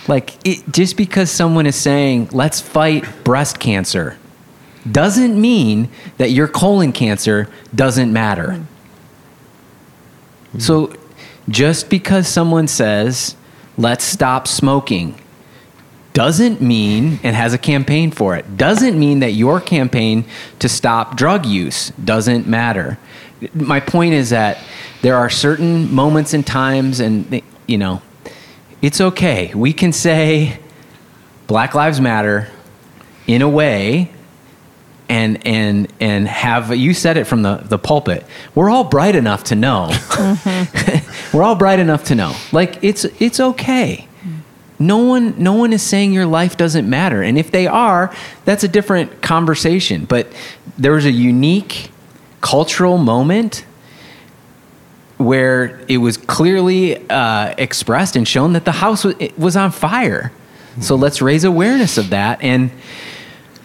like 0.08 0.36
it, 0.46 0.64
just 0.72 0.98
because 0.98 1.30
someone 1.30 1.66
is 1.66 1.76
saying 1.76 2.30
let's 2.32 2.60
fight 2.60 3.06
breast 3.24 3.60
cancer 3.60 4.18
doesn't 4.90 5.40
mean 5.40 5.90
that 6.18 6.32
your 6.32 6.48
colon 6.48 6.92
cancer 6.92 7.50
doesn't 7.76 8.12
matter. 8.12 8.54
Hmm. 10.52 10.60
So 10.60 10.94
just 11.50 11.90
because 11.90 12.28
someone 12.28 12.68
says, 12.68 13.36
let's 13.78 14.04
stop 14.04 14.48
smoking, 14.48 15.20
doesn't 16.14 16.60
mean, 16.62 17.20
and 17.24 17.36
has 17.36 17.54
a 17.54 17.58
campaign 17.58 18.12
for 18.12 18.36
it, 18.36 18.58
doesn't 18.58 19.00
mean 19.00 19.20
that 19.20 19.32
your 19.32 19.62
campaign 19.62 20.26
to 20.60 20.68
stop 20.68 21.16
drug 21.16 21.46
use 21.46 21.92
doesn't 22.04 22.48
matter. 22.48 22.98
My 23.54 23.80
point 23.80 24.14
is 24.14 24.32
that 24.32 24.58
there 25.02 25.16
are 25.16 25.30
certain 25.30 25.94
moments 25.94 26.34
and 26.34 26.46
times, 26.46 27.00
and, 27.00 27.42
you 27.70 27.78
know, 27.78 28.02
it's 28.82 29.00
okay. 29.00 29.54
We 29.54 29.74
can 29.74 29.94
say 29.94 30.60
Black 31.48 31.76
Lives 31.76 32.02
Matter 32.02 32.50
in 33.28 33.42
a 33.42 33.50
way 33.50 34.12
and 35.08 35.46
and 35.46 35.92
and 36.00 36.28
have 36.28 36.76
you 36.76 36.94
said 36.94 37.18
it 37.18 37.26
from 37.26 37.42
the 37.42 37.58
the 37.58 37.78
pulpit. 37.78 38.26
We're 38.56 38.70
all 38.70 38.84
bright 38.84 39.16
enough 39.16 39.46
to 39.46 39.56
know. 39.56 39.90
Mm-hmm. 39.92 41.38
We're 41.38 41.44
all 41.44 41.56
bright 41.56 41.80
enough 41.80 42.06
to 42.06 42.16
know. 42.16 42.36
Like 42.52 42.84
it's 42.84 43.06
it's 43.20 43.40
okay. 43.40 44.08
No 44.78 44.98
one 44.98 45.34
no 45.38 45.54
one 45.54 45.74
is 45.74 45.82
saying 45.82 46.14
your 46.14 46.26
life 46.26 46.56
doesn't 46.58 46.90
matter. 46.90 47.22
And 47.22 47.38
if 47.38 47.52
they 47.52 47.68
are, 47.68 48.14
that's 48.46 48.64
a 48.64 48.68
different 48.68 49.22
conversation. 49.22 50.06
But 50.06 50.28
there 50.78 50.94
was 50.94 51.06
a 51.06 51.12
unique 51.12 51.92
cultural 52.42 52.98
moment 52.98 53.66
where 55.20 55.82
it 55.90 55.98
was 55.98 56.16
clearly 56.18 56.98
uh, 57.10 57.54
expressed 57.58 58.16
and 58.16 58.26
shown 58.28 58.54
that 58.54 58.64
the 58.66 58.72
house 58.72 59.04
was, 59.04 59.16
it 59.20 59.38
was 59.38 59.56
on 59.58 59.70
fire. 59.72 60.32
So 60.80 60.96
let's 60.96 61.22
raise 61.22 61.44
awareness 61.44 61.98
of 61.98 62.10
that. 62.12 62.42
And, 62.42 62.72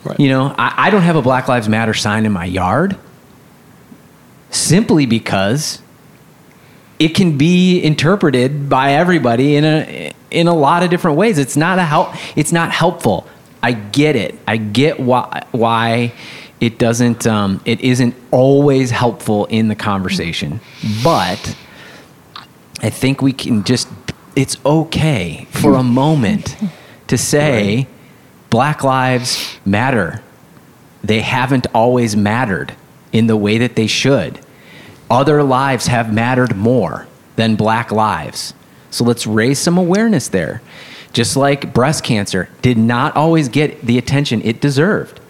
Right. 0.02 0.18
you 0.20 0.28
know, 0.28 0.54
I, 0.58 0.88
I 0.88 0.90
don't 0.90 1.02
have 1.02 1.16
a 1.16 1.22
Black 1.22 1.48
Lives 1.48 1.66
Matter 1.68 1.94
sign 1.94 2.26
in 2.26 2.32
my 2.32 2.44
yard 2.44 2.96
simply 4.50 5.06
because 5.06 5.80
it 6.98 7.10
can 7.14 7.38
be 7.38 7.80
interpreted 7.82 8.68
by 8.68 8.92
everybody 8.92 9.56
in 9.56 9.64
a 9.64 10.12
in 10.30 10.46
a 10.48 10.54
lot 10.54 10.82
of 10.82 10.90
different 10.90 11.16
ways. 11.16 11.38
It's 11.38 11.56
not 11.56 11.78
a 11.78 11.84
help. 11.84 12.10
It's 12.36 12.52
not 12.52 12.70
helpful. 12.70 13.26
I 13.62 13.72
get 13.72 14.14
it. 14.16 14.38
I 14.46 14.56
get 14.58 15.00
why 15.00 15.44
why 15.52 16.12
it 16.60 16.78
doesn't. 16.78 17.26
Um, 17.26 17.60
it 17.64 17.80
isn't 17.80 18.14
always 18.30 18.90
helpful 18.90 19.46
in 19.46 19.68
the 19.68 19.74
conversation, 19.74 20.60
but 21.02 21.56
I 22.80 22.90
think 22.90 23.22
we 23.22 23.32
can 23.32 23.64
just. 23.64 23.88
It's 24.36 24.56
okay 24.66 25.46
for 25.50 25.74
a 25.74 25.82
moment 25.82 26.56
to 27.06 27.16
say, 27.16 27.86
Black 28.50 28.82
lives 28.82 29.58
matter. 29.64 30.22
They 31.04 31.20
haven't 31.20 31.66
always 31.74 32.16
mattered 32.16 32.74
in 33.12 33.26
the 33.28 33.36
way 33.36 33.58
that 33.58 33.76
they 33.76 33.86
should 33.86 34.40
other 35.10 35.42
lives 35.42 35.86
have 35.86 36.12
mattered 36.12 36.56
more 36.56 37.06
than 37.36 37.56
black 37.56 37.92
lives. 37.92 38.54
So 38.90 39.04
let's 39.04 39.26
raise 39.26 39.58
some 39.58 39.78
awareness 39.78 40.28
there. 40.28 40.62
Just 41.12 41.36
like 41.36 41.72
breast 41.72 42.02
cancer 42.04 42.48
did 42.62 42.76
not 42.76 43.14
always 43.16 43.48
get 43.48 43.80
the 43.82 43.98
attention 43.98 44.42
it 44.42 44.60
deserved. 44.60 45.20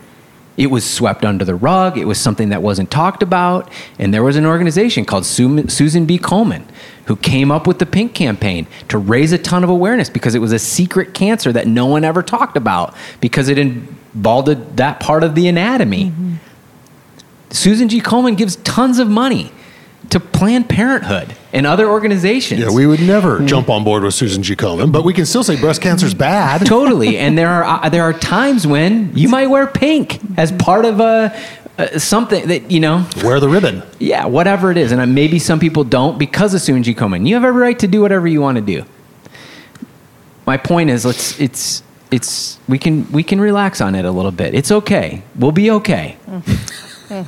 It 0.57 0.69
was 0.69 0.89
swept 0.89 1.25
under 1.25 1.45
the 1.45 1.55
rug. 1.55 1.99
It 1.99 2.07
was 2.07 2.21
something 2.21 2.51
that 2.51 2.63
wasn't 2.63 2.91
talked 2.91 3.23
about. 3.23 3.69
And 3.99 4.15
there 4.15 4.23
was 4.23 4.37
an 4.37 4.47
organization 4.47 5.05
called 5.05 5.27
Susan 5.27 6.07
B. 6.07 6.19
Komen 6.19 6.65
who 7.07 7.17
came 7.17 7.51
up 7.51 7.67
with 7.67 7.81
the 7.81 7.87
Pink 7.87 8.15
Campaign 8.15 8.67
to 8.89 8.97
raise 8.97 9.33
a 9.33 9.39
ton 9.39 9.65
of 9.65 9.71
awareness 9.71 10.09
because 10.09 10.35
it 10.35 10.39
was 10.39 10.53
a 10.53 10.59
secret 10.59 11.13
cancer 11.13 11.53
that 11.53 11.67
no 11.67 11.87
one 11.87 12.05
ever 12.05 12.23
talked 12.23 12.57
about 12.57 12.95
because 13.21 13.49
it 13.49 13.59
involved 13.59 14.49
that 14.77 15.01
part 15.01 15.23
of 15.23 15.35
the 15.35 15.49
anatomy. 15.49 16.07
Mm-hmm. 16.07 16.35
Susan 17.51 17.89
G. 17.89 18.01
Komen 18.01 18.37
gives 18.37 18.57
tons 18.57 18.99
of 18.99 19.09
money 19.09 19.53
to 20.11 20.21
Planned 20.21 20.69
Parenthood 20.69 21.35
and 21.53 21.67
other 21.67 21.89
organizations. 21.89 22.61
Yeah, 22.61 22.71
we 22.71 22.87
would 22.87 23.01
never 23.01 23.41
jump 23.45 23.69
on 23.71 23.85
board 23.85 24.03
with 24.03 24.15
Susan 24.15 24.43
G. 24.43 24.55
Komen, 24.57 24.93
but 24.93 25.05
we 25.05 25.13
can 25.13 25.27
still 25.27 25.43
say 25.45 25.59
breast 25.61 25.81
cancer 25.83 26.07
is 26.07 26.15
bad. 26.15 26.67
totally. 26.67 27.19
And 27.19 27.37
there 27.37 27.49
are 27.49 27.65
uh, 27.65 27.89
there 27.89 28.03
are 28.03 28.13
times 28.13 28.67
when 28.67 29.17
you 29.17 29.29
might 29.29 29.47
wear 29.49 29.67
pink 29.67 30.21
as 30.37 30.53
part 30.53 30.85
of 30.85 31.01
a. 31.01 31.37
Uh, 31.77 31.99
something 31.99 32.47
that 32.47 32.71
you 32.71 32.79
know, 32.79 33.05
Wear 33.25 33.41
the 33.41 33.49
ribbon. 33.49 33.83
yeah, 33.99 34.27
whatever 34.27 34.71
it 34.71 34.77
is, 34.77 34.93
and 34.93 35.01
uh, 35.01 35.07
maybe 35.07 35.41
some 35.41 35.59
people 35.59 35.83
don't 35.83 36.21
because 36.21 36.55
of 36.55 36.61
Susan 36.61 36.85
G. 36.85 36.95
Komen. 36.95 37.27
You 37.27 37.35
have 37.35 37.43
every 37.45 37.61
right 37.61 37.77
to 37.81 37.89
do 37.89 38.01
whatever 38.01 38.29
you 38.29 38.41
want 38.41 38.59
to 38.59 38.63
do. 38.63 38.85
My 40.47 40.57
point 40.57 40.91
is, 40.91 41.05
let's 41.05 41.41
it's 41.41 41.83
it's 42.13 42.61
we 42.69 42.79
can 42.79 43.11
we 43.11 43.25
can 43.25 43.41
relax 43.41 43.81
on 43.81 43.97
it 43.97 44.05
a 44.05 44.13
little 44.13 44.31
bit. 44.31 44.55
It's 44.55 44.71
okay. 44.71 45.23
We'll 45.35 45.51
be 45.51 45.69
okay. 45.73 46.17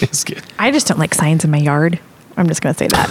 It's 0.00 0.24
good. 0.24 0.42
I 0.58 0.70
just 0.70 0.86
don't 0.88 0.98
like 0.98 1.14
signs 1.14 1.44
in 1.44 1.50
my 1.50 1.58
yard. 1.58 2.00
I'm 2.36 2.48
just 2.48 2.60
going 2.62 2.74
to 2.74 2.78
say 2.78 2.88
that. 2.88 3.10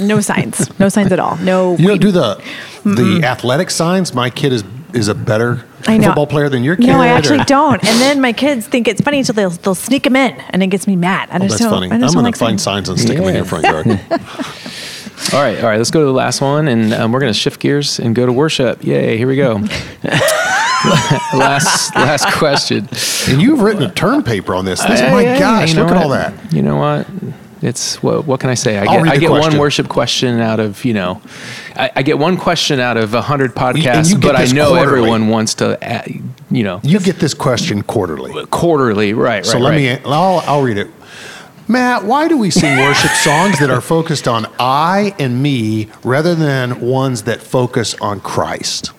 No 0.00 0.20
signs. 0.20 0.78
No 0.78 0.88
signs 0.88 1.12
at 1.12 1.18
all. 1.20 1.36
No. 1.38 1.76
You 1.76 1.88
don't 1.88 2.00
do 2.00 2.10
the 2.12 2.42
the 2.84 3.22
athletic 3.24 3.70
signs. 3.70 4.14
My 4.14 4.30
kid 4.30 4.52
is 4.52 4.64
is 4.94 5.08
a 5.08 5.14
better 5.14 5.64
I 5.86 5.98
know. 5.98 6.06
football 6.08 6.26
player 6.26 6.48
than 6.48 6.64
your 6.64 6.76
kid. 6.76 6.86
No, 6.86 7.00
I 7.00 7.08
actually 7.08 7.40
or- 7.40 7.44
don't. 7.44 7.84
And 7.84 8.00
then 8.00 8.20
my 8.20 8.32
kids 8.32 8.66
think 8.66 8.88
it's 8.88 9.00
funny, 9.02 9.22
so 9.22 9.32
they'll 9.32 9.50
they'll 9.50 9.74
sneak 9.74 10.04
them 10.04 10.16
in, 10.16 10.32
and 10.50 10.62
it 10.62 10.68
gets 10.68 10.86
me 10.86 10.96
mad. 10.96 11.28
I 11.30 11.36
Oh, 11.36 11.38
just 11.40 11.50
that's 11.50 11.60
don't. 11.62 11.70
funny. 11.70 11.90
I 11.90 11.94
I'm 11.96 12.00
just 12.00 12.14
going 12.14 12.24
don't 12.24 12.32
to 12.32 12.38
like 12.44 12.48
find 12.48 12.60
signs. 12.60 12.86
signs 12.86 12.88
and 12.88 12.98
stick 13.00 13.18
them 13.18 13.26
in 13.28 13.34
Yeah. 13.34 13.36
your 13.40 13.44
front 13.44 13.64
yard. 13.64 13.86
All 15.34 15.42
right, 15.42 15.58
all 15.58 15.68
right. 15.68 15.76
Let's 15.78 15.90
go 15.90 15.98
to 15.98 16.06
the 16.06 16.12
last 16.12 16.40
one, 16.40 16.68
and 16.68 16.94
um, 16.94 17.10
we're 17.10 17.18
going 17.18 17.32
to 17.32 17.38
shift 17.38 17.58
gears 17.60 17.98
and 17.98 18.14
go 18.14 18.24
to 18.24 18.32
worship. 18.32 18.84
Yay! 18.84 19.18
Here 19.18 19.26
we 19.26 19.34
go. 19.34 19.54
last 21.34 21.94
last 21.96 22.32
question. 22.38 22.88
and 23.28 23.42
you've 23.42 23.60
written 23.60 23.82
a 23.82 23.90
term 23.92 24.22
paper 24.22 24.54
on 24.54 24.64
this. 24.64 24.80
this 24.84 25.00
Hey, 25.00 25.10
my 25.10 25.24
hey, 25.24 25.38
gosh, 25.38 25.70
you 25.70 25.74
know 25.76 25.82
look 25.86 25.90
at 25.96 26.02
all 26.02 26.08
what? 26.08 26.36
that. 26.36 26.52
You 26.52 26.62
know 26.62 26.76
what? 26.76 27.06
It's 27.60 28.02
what? 28.02 28.24
What 28.26 28.40
can 28.40 28.50
I 28.50 28.54
say? 28.54 28.78
I 28.78 28.84
I'll 28.84 29.04
get 29.04 29.14
I 29.14 29.16
get 29.18 29.30
one 29.30 29.58
worship 29.58 29.88
question 29.88 30.40
out 30.40 30.60
of 30.60 30.84
you 30.84 30.94
know, 30.94 31.20
I, 31.74 31.90
I 31.96 32.02
get 32.02 32.18
one 32.18 32.36
question 32.36 32.78
out 32.80 32.96
of 32.96 33.14
a 33.14 33.22
hundred 33.22 33.54
podcasts, 33.54 34.20
but 34.20 34.36
I 34.36 34.44
know 34.46 34.68
quarterly. 34.68 34.98
everyone 34.98 35.28
wants 35.28 35.54
to, 35.56 35.76
uh, 35.84 36.02
you 36.50 36.62
know, 36.62 36.80
You 36.84 37.00
get 37.00 37.16
this 37.16 37.34
question 37.34 37.82
quarterly. 37.82 38.46
quarterly, 38.46 39.12
right? 39.12 39.44
So 39.44 39.54
right, 39.54 39.62
let 39.62 39.70
right. 39.70 40.04
me. 40.04 40.10
I'll, 40.10 40.42
I'll 40.46 40.62
read 40.62 40.78
it. 40.78 40.88
Matt, 41.66 42.04
why 42.04 42.28
do 42.28 42.38
we 42.38 42.50
sing 42.50 42.78
worship 42.78 43.10
songs 43.22 43.58
that 43.58 43.68
are 43.70 43.82
focused 43.82 44.26
on 44.26 44.46
I 44.58 45.14
and 45.18 45.42
me 45.42 45.88
rather 46.02 46.34
than 46.34 46.80
ones 46.80 47.24
that 47.24 47.42
focus 47.42 47.94
on 48.00 48.20
Christ? 48.20 48.92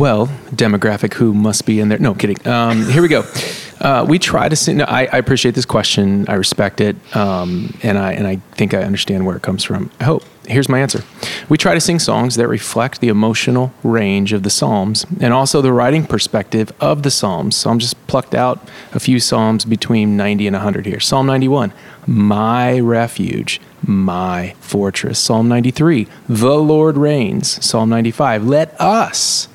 Well, 0.00 0.28
demographic 0.50 1.12
who 1.12 1.34
must 1.34 1.66
be 1.66 1.78
in 1.78 1.90
there. 1.90 1.98
No, 1.98 2.14
kidding. 2.14 2.48
Um, 2.48 2.86
here 2.86 3.02
we 3.02 3.08
go. 3.08 3.30
Uh, 3.78 4.06
we 4.08 4.18
try 4.18 4.48
to 4.48 4.56
sing. 4.56 4.78
No, 4.78 4.84
I, 4.84 5.02
I 5.12 5.18
appreciate 5.18 5.54
this 5.54 5.66
question. 5.66 6.26
I 6.26 6.36
respect 6.36 6.80
it, 6.80 6.96
um, 7.14 7.78
and 7.82 7.98
I 7.98 8.14
and 8.14 8.26
I 8.26 8.36
think 8.52 8.72
I 8.72 8.82
understand 8.82 9.26
where 9.26 9.36
it 9.36 9.42
comes 9.42 9.62
from. 9.62 9.90
I 10.00 10.04
hope. 10.04 10.24
Here's 10.46 10.70
my 10.70 10.80
answer. 10.80 11.04
We 11.50 11.58
try 11.58 11.74
to 11.74 11.82
sing 11.82 11.98
songs 11.98 12.36
that 12.36 12.48
reflect 12.48 13.02
the 13.02 13.08
emotional 13.08 13.74
range 13.82 14.32
of 14.32 14.42
the 14.42 14.48
Psalms 14.48 15.04
and 15.20 15.34
also 15.34 15.60
the 15.60 15.72
writing 15.72 16.06
perspective 16.06 16.72
of 16.80 17.02
the 17.02 17.10
Psalms. 17.10 17.54
So 17.56 17.68
I'm 17.68 17.78
just 17.78 18.06
plucked 18.06 18.34
out 18.34 18.70
a 18.94 19.00
few 19.00 19.20
Psalms 19.20 19.66
between 19.66 20.16
90 20.16 20.46
and 20.46 20.54
100 20.54 20.86
here. 20.86 20.98
Psalm 20.98 21.26
91, 21.26 21.74
my 22.06 22.80
refuge, 22.80 23.60
my 23.82 24.54
fortress. 24.60 25.18
Psalm 25.18 25.46
93, 25.46 26.08
the 26.26 26.56
Lord 26.56 26.96
reigns. 26.96 27.62
Psalm 27.62 27.90
95, 27.90 28.46
let 28.46 28.80
us 28.80 29.46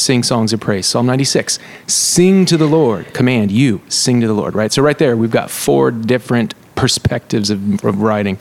sing 0.00 0.22
songs 0.22 0.52
of 0.52 0.60
praise. 0.60 0.86
Psalm 0.86 1.06
96, 1.06 1.58
sing 1.86 2.44
to 2.46 2.56
the 2.56 2.66
Lord. 2.66 3.12
Command 3.14 3.50
you, 3.50 3.80
sing 3.88 4.20
to 4.20 4.26
the 4.26 4.32
Lord, 4.32 4.54
right? 4.54 4.72
So, 4.72 4.82
right 4.82 4.98
there, 4.98 5.16
we've 5.16 5.30
got 5.30 5.50
four 5.50 5.90
different 5.90 6.54
perspectives 6.80 7.50
of, 7.50 7.84
of 7.84 8.00
writing. 8.00 8.38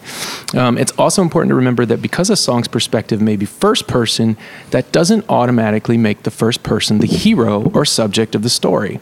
Um, 0.55 0.77
it's 0.77 0.93
also 0.93 1.21
important 1.21 1.49
to 1.49 1.55
remember 1.55 1.85
that 1.85 2.01
because 2.01 2.29
a 2.29 2.37
song's 2.37 2.69
perspective 2.69 3.21
may 3.21 3.35
be 3.35 3.45
first 3.45 3.85
person, 3.85 4.37
that 4.71 4.93
doesn't 4.93 5.25
automatically 5.27 5.97
make 5.97 6.23
the 6.23 6.31
first 6.31 6.63
person 6.63 6.99
the 6.99 7.05
hero 7.05 7.69
or 7.71 7.83
subject 7.83 8.35
of 8.35 8.43
the 8.43 8.49
story. 8.49 9.01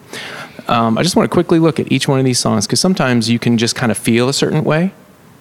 Um, 0.68 0.98
I 0.98 1.04
just 1.04 1.16
want 1.16 1.30
to 1.30 1.34
quickly 1.34 1.60
look 1.60 1.80
at 1.80 1.92
each 1.92 2.08
one 2.08 2.18
of 2.18 2.26
these 2.26 2.40
songs 2.40 2.66
because 2.66 2.80
sometimes 2.80 3.30
you 3.30 3.38
can 3.38 3.60
just 3.60 3.76
kind 3.76 3.92
of 3.92 3.98
feel 3.98 4.28
a 4.28 4.34
certain 4.34 4.64
way. 4.64 4.92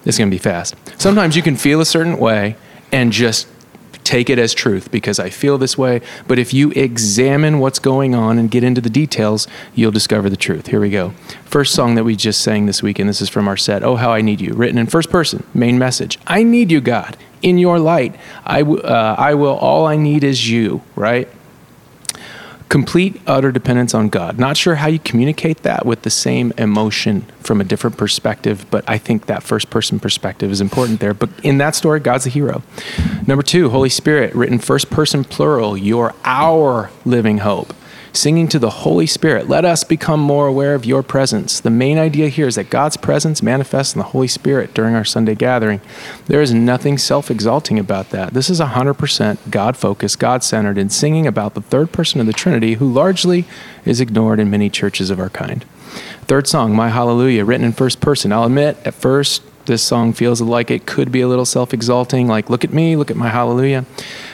It's 0.04 0.18
going 0.18 0.30
to 0.30 0.34
be 0.34 0.38
fast. 0.38 0.76
Sometimes 1.00 1.34
you 1.34 1.42
can 1.42 1.56
feel 1.56 1.80
a 1.80 1.86
certain 1.86 2.18
way 2.18 2.56
and 2.92 3.10
just 3.12 3.48
take 4.06 4.30
it 4.30 4.38
as 4.38 4.54
truth 4.54 4.90
because 4.92 5.18
I 5.18 5.30
feel 5.30 5.58
this 5.58 5.76
way. 5.76 6.00
But 6.28 6.38
if 6.38 6.54
you 6.54 6.70
examine 6.70 7.58
what's 7.58 7.80
going 7.80 8.14
on 8.14 8.38
and 8.38 8.48
get 8.50 8.62
into 8.62 8.80
the 8.80 8.88
details, 8.88 9.48
you'll 9.74 9.90
discover 9.90 10.30
the 10.30 10.36
truth. 10.36 10.68
Here 10.68 10.80
we 10.80 10.90
go. 10.90 11.10
First 11.44 11.74
song 11.74 11.96
that 11.96 12.04
we 12.04 12.14
just 12.14 12.40
sang 12.40 12.66
this 12.66 12.82
week, 12.82 12.98
and 13.00 13.08
this 13.08 13.20
is 13.20 13.28
from 13.28 13.48
our 13.48 13.56
set, 13.56 13.82
Oh, 13.82 13.96
How 13.96 14.12
I 14.12 14.20
Need 14.20 14.40
You, 14.40 14.54
written 14.54 14.78
in 14.78 14.86
first 14.86 15.10
person, 15.10 15.44
main 15.52 15.76
message. 15.76 16.18
I 16.26 16.44
need 16.44 16.70
you, 16.70 16.80
God, 16.80 17.16
in 17.42 17.58
your 17.58 17.78
light. 17.80 18.14
I, 18.44 18.60
w- 18.60 18.80
uh, 18.80 19.16
I 19.18 19.34
will, 19.34 19.56
all 19.56 19.86
I 19.86 19.96
need 19.96 20.22
is 20.22 20.48
you, 20.48 20.82
right? 20.94 21.28
Complete 22.68 23.20
utter 23.26 23.52
dependence 23.52 23.94
on 23.94 24.08
God. 24.08 24.38
Not 24.38 24.56
sure 24.56 24.76
how 24.76 24.88
you 24.88 24.98
communicate 24.98 25.62
that 25.62 25.86
with 25.86 26.02
the 26.02 26.10
same 26.10 26.52
emotion 26.58 27.22
from 27.40 27.60
a 27.60 27.64
different 27.64 27.96
perspective, 27.96 28.66
but 28.70 28.84
I 28.88 28.98
think 28.98 29.26
that 29.26 29.42
first 29.42 29.70
person 29.70 30.00
perspective 30.00 30.50
is 30.50 30.60
important 30.60 31.00
there. 31.00 31.14
But 31.14 31.30
in 31.42 31.58
that 31.58 31.74
story, 31.74 32.00
God's 32.00 32.24
the 32.24 32.30
hero. 32.30 32.62
Number 33.26 33.42
two, 33.42 33.70
Holy 33.70 33.88
Spirit, 33.88 34.34
written 34.34 34.58
first 34.58 34.90
person 34.90 35.24
plural, 35.24 35.76
you're 35.76 36.14
our 36.24 36.90
living 37.04 37.38
hope. 37.38 37.72
Singing 38.16 38.48
to 38.48 38.58
the 38.58 38.70
Holy 38.70 39.06
Spirit, 39.06 39.46
let 39.46 39.66
us 39.66 39.84
become 39.84 40.20
more 40.20 40.46
aware 40.46 40.74
of 40.74 40.86
your 40.86 41.02
presence. 41.02 41.60
The 41.60 41.68
main 41.68 41.98
idea 41.98 42.30
here 42.30 42.46
is 42.46 42.54
that 42.54 42.70
God's 42.70 42.96
presence 42.96 43.42
manifests 43.42 43.94
in 43.94 43.98
the 43.98 44.06
Holy 44.06 44.26
Spirit 44.26 44.72
during 44.72 44.94
our 44.94 45.04
Sunday 45.04 45.34
gathering. 45.34 45.82
There 46.24 46.40
is 46.40 46.54
nothing 46.54 46.96
self 46.96 47.30
exalting 47.30 47.78
about 47.78 48.08
that. 48.10 48.32
This 48.32 48.48
is 48.48 48.58
100% 48.58 49.50
God 49.50 49.76
focused, 49.76 50.18
God 50.18 50.42
centered, 50.42 50.78
and 50.78 50.90
singing 50.90 51.26
about 51.26 51.52
the 51.52 51.60
third 51.60 51.92
person 51.92 52.18
of 52.18 52.26
the 52.26 52.32
Trinity, 52.32 52.74
who 52.76 52.90
largely 52.90 53.44
is 53.84 54.00
ignored 54.00 54.40
in 54.40 54.48
many 54.48 54.70
churches 54.70 55.10
of 55.10 55.20
our 55.20 55.28
kind. 55.28 55.66
Third 56.22 56.46
song, 56.46 56.74
My 56.74 56.88
Hallelujah, 56.88 57.44
written 57.44 57.66
in 57.66 57.72
first 57.72 58.00
person. 58.00 58.32
I'll 58.32 58.44
admit, 58.44 58.78
at 58.86 58.94
first, 58.94 59.42
this 59.66 59.82
song 59.82 60.12
feels 60.12 60.40
like 60.40 60.70
it 60.70 60.86
could 60.86 61.12
be 61.12 61.20
a 61.20 61.28
little 61.28 61.44
self 61.44 61.74
exalting, 61.74 62.26
like, 62.26 62.48
look 62.50 62.64
at 62.64 62.72
me, 62.72 62.96
look 62.96 63.10
at 63.10 63.16
my 63.16 63.28
hallelujah. 63.28 63.84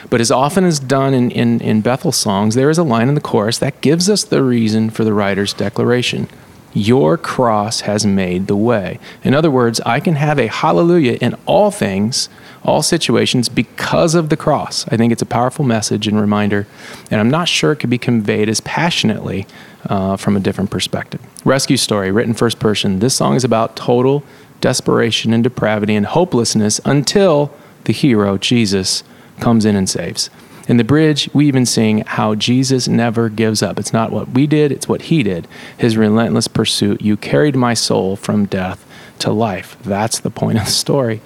But 0.09 0.21
as 0.21 0.31
often 0.31 0.63
as 0.63 0.79
done 0.79 1.13
in, 1.13 1.31
in, 1.31 1.59
in 1.61 1.81
Bethel 1.81 2.11
songs, 2.11 2.55
there 2.55 2.69
is 2.69 2.77
a 2.77 2.83
line 2.83 3.09
in 3.09 3.15
the 3.15 3.21
chorus 3.21 3.57
that 3.59 3.81
gives 3.81 4.09
us 4.09 4.23
the 4.23 4.43
reason 4.43 4.89
for 4.89 5.03
the 5.03 5.13
writer's 5.13 5.53
declaration. 5.53 6.27
Your 6.75 7.17
cross 7.17 7.81
has 7.81 8.03
made 8.05 8.47
the 8.47 8.55
way. 8.55 8.99
In 9.23 9.35
other 9.35 9.51
words, 9.51 9.79
I 9.81 9.99
can 9.99 10.15
have 10.15 10.39
a 10.39 10.47
hallelujah 10.47 11.17
in 11.21 11.35
all 11.45 11.69
things, 11.69 12.29
all 12.63 12.81
situations, 12.81 13.47
because 13.47 14.15
of 14.15 14.29
the 14.29 14.37
cross. 14.37 14.87
I 14.87 14.97
think 14.97 15.13
it's 15.13 15.21
a 15.21 15.27
powerful 15.27 15.65
message 15.65 16.07
and 16.07 16.19
reminder, 16.19 16.65
and 17.11 17.19
I'm 17.19 17.29
not 17.29 17.47
sure 17.47 17.71
it 17.71 17.77
could 17.77 17.91
be 17.91 17.99
conveyed 17.99 18.49
as 18.49 18.59
passionately 18.61 19.45
uh, 19.87 20.17
from 20.17 20.35
a 20.35 20.39
different 20.39 20.71
perspective. 20.71 21.21
Rescue 21.45 21.77
story, 21.77 22.09
written 22.11 22.33
first 22.33 22.59
person. 22.59 22.99
This 22.99 23.13
song 23.13 23.35
is 23.35 23.43
about 23.43 23.75
total 23.75 24.23
desperation 24.63 25.33
and 25.33 25.43
depravity 25.43 25.93
and 25.93 26.05
hopelessness 26.05 26.79
until 26.85 27.53
the 27.83 27.91
hero, 27.91 28.37
Jesus, 28.37 29.03
comes 29.41 29.65
in 29.65 29.75
and 29.75 29.89
saves. 29.89 30.29
In 30.69 30.77
the 30.77 30.85
bridge, 30.85 31.29
we 31.33 31.47
even 31.47 31.65
sing 31.65 32.05
how 32.07 32.33
Jesus 32.33 32.87
never 32.87 33.27
gives 33.27 33.61
up. 33.61 33.77
It's 33.77 33.91
not 33.91 34.13
what 34.13 34.29
we 34.29 34.47
did, 34.47 34.71
it's 34.71 34.87
what 34.87 35.03
he 35.03 35.21
did. 35.21 35.49
His 35.77 35.97
relentless 35.97 36.47
pursuit. 36.47 37.01
You 37.01 37.17
carried 37.17 37.57
my 37.57 37.73
soul 37.73 38.15
from 38.15 38.45
death 38.45 38.85
to 39.19 39.33
life. 39.33 39.75
That's 39.83 40.21
the 40.21 40.29
point 40.29 40.59
of 40.59 40.63
the 40.63 40.71
story. 40.71 41.19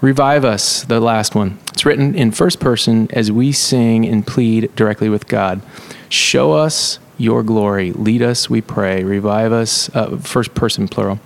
Revive 0.00 0.44
us, 0.44 0.84
the 0.84 1.00
last 1.00 1.34
one. 1.34 1.58
It's 1.72 1.84
written 1.84 2.14
in 2.14 2.30
first 2.30 2.60
person 2.60 3.08
as 3.12 3.32
we 3.32 3.50
sing 3.50 4.06
and 4.06 4.24
plead 4.24 4.72
directly 4.76 5.08
with 5.08 5.26
God. 5.26 5.60
Show 6.08 6.52
us 6.52 7.00
your 7.16 7.42
glory. 7.42 7.90
Lead 7.90 8.22
us, 8.22 8.48
we 8.48 8.60
pray. 8.60 9.02
Revive 9.02 9.50
us, 9.50 9.92
uh, 9.96 10.16
first 10.18 10.54
person 10.54 10.86
plural 10.86 11.18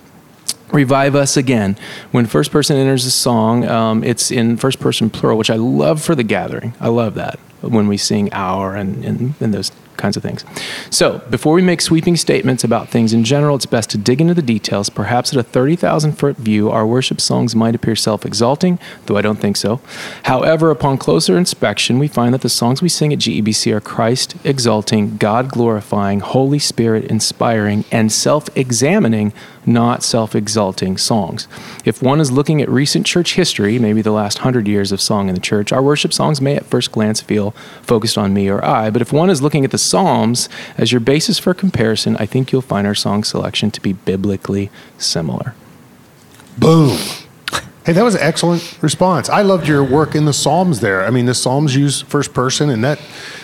revive 0.73 1.15
us 1.15 1.37
again. 1.37 1.77
When 2.11 2.25
first 2.25 2.51
person 2.51 2.75
enters 2.75 3.05
a 3.05 3.11
song, 3.11 3.65
um, 3.65 4.03
it's 4.03 4.31
in 4.31 4.57
first 4.57 4.79
person 4.79 5.09
plural, 5.09 5.37
which 5.37 5.49
I 5.49 5.55
love 5.55 6.01
for 6.01 6.15
the 6.15 6.23
gathering. 6.23 6.73
I 6.79 6.89
love 6.89 7.13
that 7.15 7.39
when 7.61 7.87
we 7.87 7.97
sing 7.97 8.33
our 8.33 8.75
and, 8.75 9.05
and, 9.05 9.33
and 9.39 9.53
those 9.53 9.71
kinds 9.97 10.17
of 10.17 10.23
things. 10.23 10.43
So, 10.89 11.19
before 11.29 11.53
we 11.53 11.61
make 11.61 11.81
sweeping 11.81 12.15
statements 12.15 12.63
about 12.63 12.89
things 12.89 13.13
in 13.13 13.23
general, 13.23 13.55
it's 13.55 13.65
best 13.65 13.89
to 13.91 13.97
dig 13.97 14.21
into 14.21 14.33
the 14.33 14.41
details. 14.41 14.89
Perhaps 14.89 15.33
at 15.33 15.39
a 15.39 15.43
30,000 15.43 16.13
foot 16.13 16.37
view, 16.37 16.69
our 16.69 16.85
worship 16.85 17.21
songs 17.21 17.55
might 17.55 17.75
appear 17.75 17.95
self 17.95 18.25
exalting, 18.25 18.79
though 19.05 19.17
I 19.17 19.21
don't 19.21 19.39
think 19.39 19.57
so. 19.57 19.81
However, 20.23 20.69
upon 20.69 20.97
closer 20.97 21.37
inspection, 21.37 21.99
we 21.99 22.07
find 22.07 22.33
that 22.33 22.41
the 22.41 22.49
songs 22.49 22.81
we 22.81 22.89
sing 22.89 23.13
at 23.13 23.19
GEBC 23.19 23.73
are 23.73 23.81
Christ 23.81 24.35
exalting, 24.43 25.17
God 25.17 25.49
glorifying, 25.49 26.19
Holy 26.19 26.59
Spirit 26.59 27.05
inspiring, 27.05 27.85
and 27.91 28.11
self 28.11 28.49
examining 28.55 29.33
not 29.65 30.03
self 30.03 30.35
exalting 30.35 30.97
songs. 30.97 31.47
If 31.85 32.01
one 32.01 32.19
is 32.19 32.31
looking 32.31 32.61
at 32.61 32.69
recent 32.69 33.05
church 33.05 33.35
history, 33.35 33.79
maybe 33.79 34.01
the 34.01 34.11
last 34.11 34.39
hundred 34.39 34.67
years 34.67 34.91
of 34.91 35.01
song 35.01 35.29
in 35.29 35.35
the 35.35 35.41
church, 35.41 35.71
our 35.71 35.81
worship 35.81 36.13
songs 36.13 36.41
may 36.41 36.55
at 36.55 36.65
first 36.65 36.91
glance 36.91 37.21
feel 37.21 37.51
focused 37.81 38.17
on 38.17 38.33
me 38.33 38.49
or 38.49 38.63
I. 38.63 38.89
But 38.89 39.01
if 39.01 39.13
one 39.13 39.29
is 39.29 39.41
looking 39.41 39.65
at 39.65 39.71
the 39.71 39.77
Psalms 39.83 40.49
as 40.77 40.91
your 40.91 41.01
basis 41.01 41.39
for 41.39 41.53
comparison, 41.53 42.15
I 42.17 42.25
think 42.25 42.51
you'll 42.51 42.61
find 42.61 42.87
our 42.87 42.95
song 42.95 43.23
selection 43.23 43.71
to 43.71 43.81
be 43.81 43.93
biblically 43.93 44.69
similar. 44.97 45.55
Boom. 46.57 46.97
Hey, 47.85 47.91
that 47.91 48.03
was 48.03 48.15
an 48.15 48.21
excellent 48.21 48.81
response. 48.81 49.27
I 49.27 49.41
loved 49.41 49.67
your 49.67 49.83
work 49.83 50.15
in 50.15 50.23
the 50.23 50.31
Psalms 50.31 50.79
there. 50.79 51.05
I 51.05 51.09
mean, 51.09 51.25
the 51.25 51.33
Psalms 51.33 51.75
use 51.75 52.01
first 52.01 52.33
person, 52.33 52.69
and 52.69 52.81
that 52.81 52.97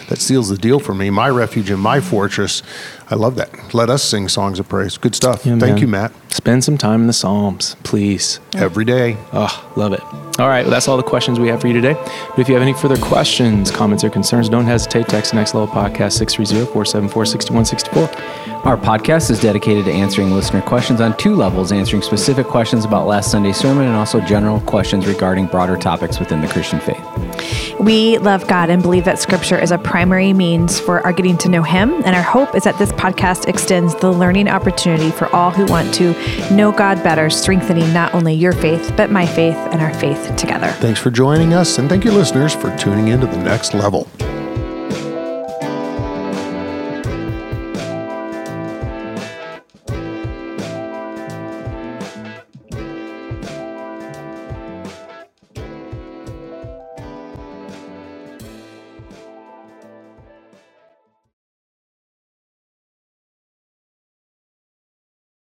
that 0.07 0.19
seals 0.19 0.47
the 0.47 0.57
deal 0.57 0.79
for 0.79 0.93
me. 0.93 1.09
My 1.09 1.29
refuge 1.29 1.69
and 1.69 1.81
my 1.81 1.99
fortress. 1.99 2.63
I 3.11 3.15
love 3.15 3.35
that. 3.35 3.73
Let 3.73 3.89
us 3.89 4.03
sing 4.03 4.27
songs 4.29 4.59
of 4.59 4.69
praise. 4.69 4.97
Good 4.97 5.15
stuff. 5.15 5.45
Yeah, 5.45 5.57
Thank 5.57 5.73
man. 5.73 5.77
you, 5.79 5.87
Matt. 5.87 6.11
Spend 6.31 6.63
some 6.63 6.77
time 6.77 7.01
in 7.01 7.07
the 7.07 7.13
Psalms, 7.13 7.75
please. 7.83 8.39
Every 8.53 8.85
day. 8.85 9.17
Oh, 9.33 9.71
love 9.75 9.93
it. 9.93 10.01
All 10.39 10.47
right, 10.47 10.61
well, 10.61 10.71
that's 10.71 10.87
all 10.87 10.95
the 10.95 11.03
questions 11.03 11.37
we 11.39 11.49
have 11.49 11.59
for 11.59 11.67
you 11.67 11.73
today. 11.73 11.93
But 12.29 12.39
if 12.39 12.47
you 12.47 12.53
have 12.53 12.61
any 12.61 12.73
further 12.73 12.95
questions, 12.97 13.71
comments, 13.71 14.03
or 14.03 14.09
concerns, 14.09 14.47
don't 14.47 14.63
hesitate. 14.65 15.07
Text 15.07 15.33
Next 15.33 15.53
Level 15.53 15.67
Podcast 15.67 16.13
630 16.13 16.71
474 16.71 17.25
6164. 17.25 18.59
Our 18.65 18.77
podcast 18.77 19.31
is 19.31 19.39
dedicated 19.41 19.85
to 19.85 19.91
answering 19.91 20.31
listener 20.31 20.61
questions 20.61 21.01
on 21.01 21.17
two 21.17 21.35
levels 21.35 21.71
answering 21.71 22.01
specific 22.01 22.45
questions 22.45 22.85
about 22.85 23.07
last 23.07 23.31
Sunday's 23.31 23.57
sermon 23.57 23.85
and 23.87 23.95
also 23.95 24.19
general 24.21 24.59
questions 24.61 25.07
regarding 25.07 25.47
broader 25.47 25.77
topics 25.77 26.19
within 26.19 26.41
the 26.41 26.47
Christian 26.47 26.79
faith. 26.79 27.79
We 27.79 28.17
love 28.17 28.47
God 28.47 28.69
and 28.69 28.81
believe 28.81 29.05
that 29.05 29.19
Scripture 29.19 29.57
is 29.57 29.71
a 29.71 29.77
primary 29.77 30.33
means 30.33 30.79
for 30.79 31.01
our 31.05 31.13
getting 31.13 31.37
to 31.39 31.49
know 31.49 31.63
Him. 31.63 31.93
And 32.05 32.15
our 32.15 32.21
hope 32.21 32.53
is 32.55 32.63
that 32.63 32.77
this 32.77 32.91
podcast 32.99 33.47
extends 33.47 33.95
the 33.95 34.11
learning 34.11 34.49
opportunity 34.49 35.09
for 35.09 35.33
all 35.33 35.51
who 35.51 35.65
want 35.65 35.93
to 35.95 36.11
know 36.53 36.71
God 36.71 37.01
better, 37.03 37.29
strengthening 37.29 37.91
not 37.93 38.13
only 38.13 38.33
your 38.33 38.51
faith, 38.51 38.93
but 38.97 39.09
my 39.09 39.25
faith 39.25 39.55
and 39.55 39.81
our 39.81 39.93
faith 39.93 40.35
together. 40.35 40.67
Thanks 40.73 40.99
for 40.99 41.09
joining 41.09 41.53
us, 41.53 41.77
and 41.77 41.87
thank 41.87 42.03
you, 42.03 42.11
listeners, 42.11 42.53
for 42.53 42.75
tuning 42.77 43.07
in 43.07 43.21
to 43.21 43.27
the 43.27 43.37
next 43.37 43.73
level. 43.73 44.07